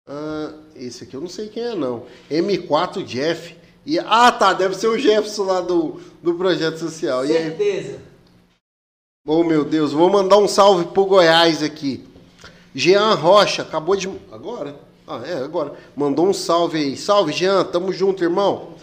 Ah, 0.08 0.54
esse 0.76 1.04
aqui 1.06 1.16
eu 1.16 1.22
não 1.22 1.30
sei 1.30 1.48
quem 1.48 1.64
é, 1.64 1.76
não. 1.76 2.06
M4 2.30 3.04
Jeff. 3.04 3.56
E, 3.86 3.98
ah, 4.00 4.32
tá. 4.32 4.52
Deve 4.54 4.76
ser 4.76 4.88
o 4.88 4.98
Jefferson 4.98 5.44
lá 5.44 5.62
do, 5.62 6.02
do 6.22 6.34
projeto 6.36 6.78
social. 6.78 7.26
E 7.26 7.32
aí? 7.36 7.44
Certeza. 7.44 8.00
Oh, 9.26 9.42
meu 9.44 9.64
Deus. 9.64 9.94
Vou 9.94 10.10
mandar 10.10 10.38
um 10.38 10.48
salve 10.50 10.86
pro 10.86 11.06
Goiás 11.06 11.64
aqui. 11.64 12.06
Jean 12.76 13.14
Rocha, 13.14 13.62
acabou 13.62 13.96
de. 13.96 14.10
Agora? 14.30 14.76
Ah, 15.08 15.22
é, 15.26 15.36
agora. 15.36 15.74
Mandou 15.96 16.28
um 16.28 16.34
salve 16.34 16.78
aí. 16.78 16.98
Salve, 16.98 17.32
Jean. 17.32 17.64
Tamo 17.64 17.94
junto, 17.94 18.22
irmão. 18.22 18.74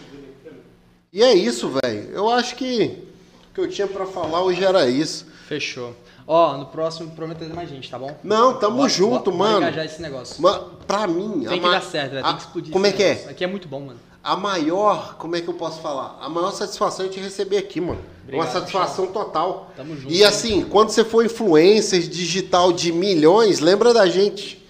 E 1.13 1.21
é 1.21 1.31
isso, 1.33 1.69
velho. 1.69 2.09
Eu 2.11 2.27
acho 2.29 2.55
que 2.55 3.03
o 3.51 3.53
que 3.53 3.61
eu 3.61 3.69
tinha 3.69 3.85
pra 3.85 4.05
falar 4.07 4.41
hoje 4.41 4.63
era 4.63 4.89
isso. 4.89 5.27
Fechou. 5.47 5.93
Ó, 6.25 6.57
no 6.57 6.65
próximo 6.67 7.11
prometo 7.11 7.39
trazer 7.39 7.53
mais 7.53 7.69
gente, 7.69 7.89
tá 7.89 7.99
bom? 7.99 8.17
Não, 8.23 8.57
tamo 8.57 8.77
Bora- 8.77 8.89
junto, 8.89 9.25
bora- 9.31 9.37
mano. 9.37 9.53
Bora 9.59 9.65
engajar 9.67 9.85
esse 9.85 10.01
negócio. 10.01 10.41
Ma- 10.41 10.71
Pra 10.87 11.05
mim, 11.07 11.45
Tem 11.47 11.59
que 11.59 11.65
ma- 11.65 11.71
dar 11.73 11.81
certo, 11.83 12.11
velho. 12.13 12.23
Tem 12.25 12.35
que 12.35 12.41
explodir 12.41 12.73
Como 12.73 12.85
é 12.87 12.91
que 12.91 13.03
é? 13.03 13.09
negócio. 13.09 13.29
Aqui 13.29 13.43
é 13.43 13.47
muito 13.47 13.67
bom, 13.67 13.79
mano. 13.81 13.99
A 14.23 14.35
maior, 14.35 15.15
como 15.17 15.35
é 15.35 15.41
que 15.41 15.47
eu 15.47 15.53
posso 15.55 15.81
falar? 15.81 16.19
A 16.21 16.29
maior 16.29 16.51
satisfação 16.51 17.07
é 17.07 17.09
te 17.09 17.19
receber 17.19 17.57
aqui, 17.57 17.81
mano. 17.81 17.99
Obrigado, 18.23 18.45
Uma 18.45 18.51
satisfação 18.53 19.07
total. 19.07 19.71
Tamo 19.75 19.95
junto, 19.97 20.13
E 20.13 20.17
hein? 20.19 20.23
assim, 20.25 20.61
quando 20.63 20.91
você 20.91 21.03
for 21.03 21.25
influencer 21.25 22.01
digital 22.07 22.71
de 22.71 22.91
milhões, 22.91 23.59
lembra 23.59 23.91
da 23.93 24.05
gente. 24.05 24.61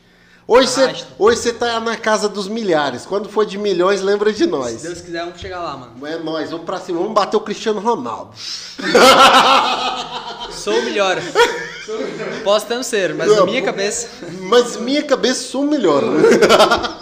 Hoje 0.47 0.67
você, 0.69 0.95
hoje 1.19 1.37
você 1.39 1.51
tá 1.53 1.79
na 1.81 1.95
casa 1.97 2.27
dos 2.29 2.47
milhares. 2.47 3.05
Quando 3.05 3.27
for 3.29 3.45
de 3.45 3.57
milhões, 3.57 4.01
lembra 4.01 4.31
de 4.31 4.39
Se 4.39 4.45
nós. 4.47 4.81
Deus 4.81 5.01
quiser, 5.01 5.23
vamos 5.25 5.39
chegar 5.39 5.59
lá, 5.59 5.75
mano. 5.77 6.07
É 6.07 6.17
nós, 6.17 6.49
vamos 6.49 6.65
pra 6.65 6.79
cima, 6.79 6.99
vamos 6.99 7.13
bater 7.13 7.35
o 7.37 7.41
Cristiano 7.41 7.79
Ronaldo. 7.81 8.31
Sou 10.51 10.77
o 10.79 10.83
melhor. 10.83 11.17
Posso 12.43 12.65
até 12.65 12.75
não 12.75 12.83
ser, 12.83 13.13
mas 13.15 13.29
na 13.35 13.45
minha 13.45 13.61
cabeça. 13.61 14.07
Mas 14.43 14.77
minha 14.77 15.03
cabeça 15.03 15.43
sou 15.43 15.63
melhor. 15.65 16.03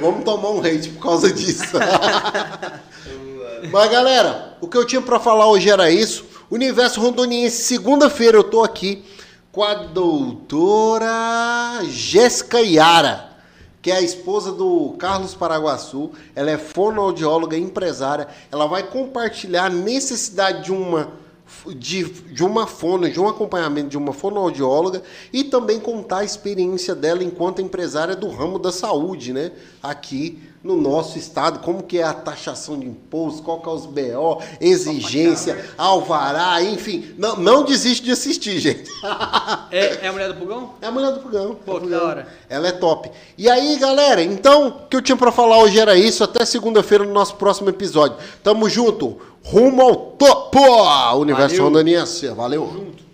Vamos 0.00 0.24
tomar 0.24 0.50
um 0.50 0.60
hate 0.60 0.88
por 0.90 1.02
causa 1.02 1.30
disso. 1.30 1.76
Mas 3.70 3.90
galera, 3.90 4.56
o 4.60 4.66
que 4.66 4.76
eu 4.76 4.86
tinha 4.86 5.02
pra 5.02 5.20
falar 5.20 5.46
hoje 5.46 5.68
era 5.68 5.90
isso. 5.90 6.24
Universo 6.50 7.00
Rondoniense, 7.00 7.62
segunda-feira 7.64 8.38
eu 8.38 8.44
tô 8.44 8.64
aqui 8.64 9.04
com 9.52 9.62
a 9.62 9.74
doutora 9.74 11.08
Jéssica 11.84 12.62
Iara, 12.62 13.30
que 13.82 13.90
é 13.90 13.96
a 13.96 14.00
esposa 14.00 14.52
do 14.52 14.96
Carlos 14.98 15.34
Paraguaçu. 15.34 16.12
Ela 16.34 16.52
é 16.52 16.58
fonoaudióloga 16.58 17.56
e 17.56 17.60
empresária. 17.60 18.26
Ela 18.50 18.66
vai 18.66 18.84
compartilhar 18.84 19.66
a 19.66 19.70
necessidade 19.70 20.64
de 20.64 20.72
uma 20.72 21.12
de, 21.76 22.04
de 22.04 22.44
uma 22.44 22.66
fono, 22.66 23.10
de 23.10 23.20
um 23.20 23.28
acompanhamento 23.28 23.88
de 23.88 23.98
uma 23.98 24.12
fonoaudióloga 24.12 25.02
e 25.32 25.44
também 25.44 25.80
contar 25.80 26.18
a 26.18 26.24
experiência 26.24 26.94
dela 26.94 27.22
enquanto 27.22 27.62
empresária 27.62 28.16
do 28.16 28.28
ramo 28.28 28.58
da 28.58 28.72
saúde, 28.72 29.32
né? 29.32 29.52
Aqui 29.82 30.49
no 30.62 30.76
nosso 30.76 31.18
estado, 31.18 31.60
como 31.60 31.82
que 31.82 31.98
é 31.98 32.02
a 32.02 32.12
taxação 32.12 32.78
de 32.78 32.86
imposto, 32.86 33.42
qual 33.42 33.60
que 33.60 33.68
é 33.68 33.72
os 33.72 33.86
BO, 33.86 34.42
exigência, 34.60 35.64
alvará, 35.78 36.62
enfim. 36.62 37.14
Não, 37.16 37.36
não 37.36 37.64
desiste 37.64 38.04
de 38.04 38.10
assistir, 38.10 38.58
gente. 38.60 38.90
É, 39.70 40.04
é 40.04 40.08
a 40.08 40.12
mulher 40.12 40.28
do 40.28 40.34
pulgão? 40.34 40.74
É 40.82 40.86
a 40.86 40.90
mulher 40.90 41.12
do 41.12 41.20
Pugão. 41.20 41.56
Pô, 41.64 41.80
que 41.80 41.88
da 41.88 42.02
hora. 42.02 42.28
Ela 42.48 42.68
é 42.68 42.72
top. 42.72 43.10
E 43.38 43.48
aí, 43.48 43.78
galera, 43.78 44.22
então, 44.22 44.68
o 44.68 44.88
que 44.88 44.96
eu 44.96 45.02
tinha 45.02 45.16
pra 45.16 45.32
falar 45.32 45.58
hoje 45.58 45.78
era 45.78 45.96
isso. 45.96 46.22
Até 46.22 46.44
segunda-feira 46.44 47.04
no 47.04 47.12
nosso 47.12 47.36
próximo 47.36 47.68
episódio. 47.68 48.16
Tamo 48.42 48.68
junto. 48.68 49.18
Rumo 49.42 49.82
ao 49.82 49.96
topo! 49.96 50.60
Universo 51.16 51.56
Valeu. 51.56 51.64
Rondoniense. 51.64 52.28
Valeu. 52.28 52.70
Junto. 52.72 53.09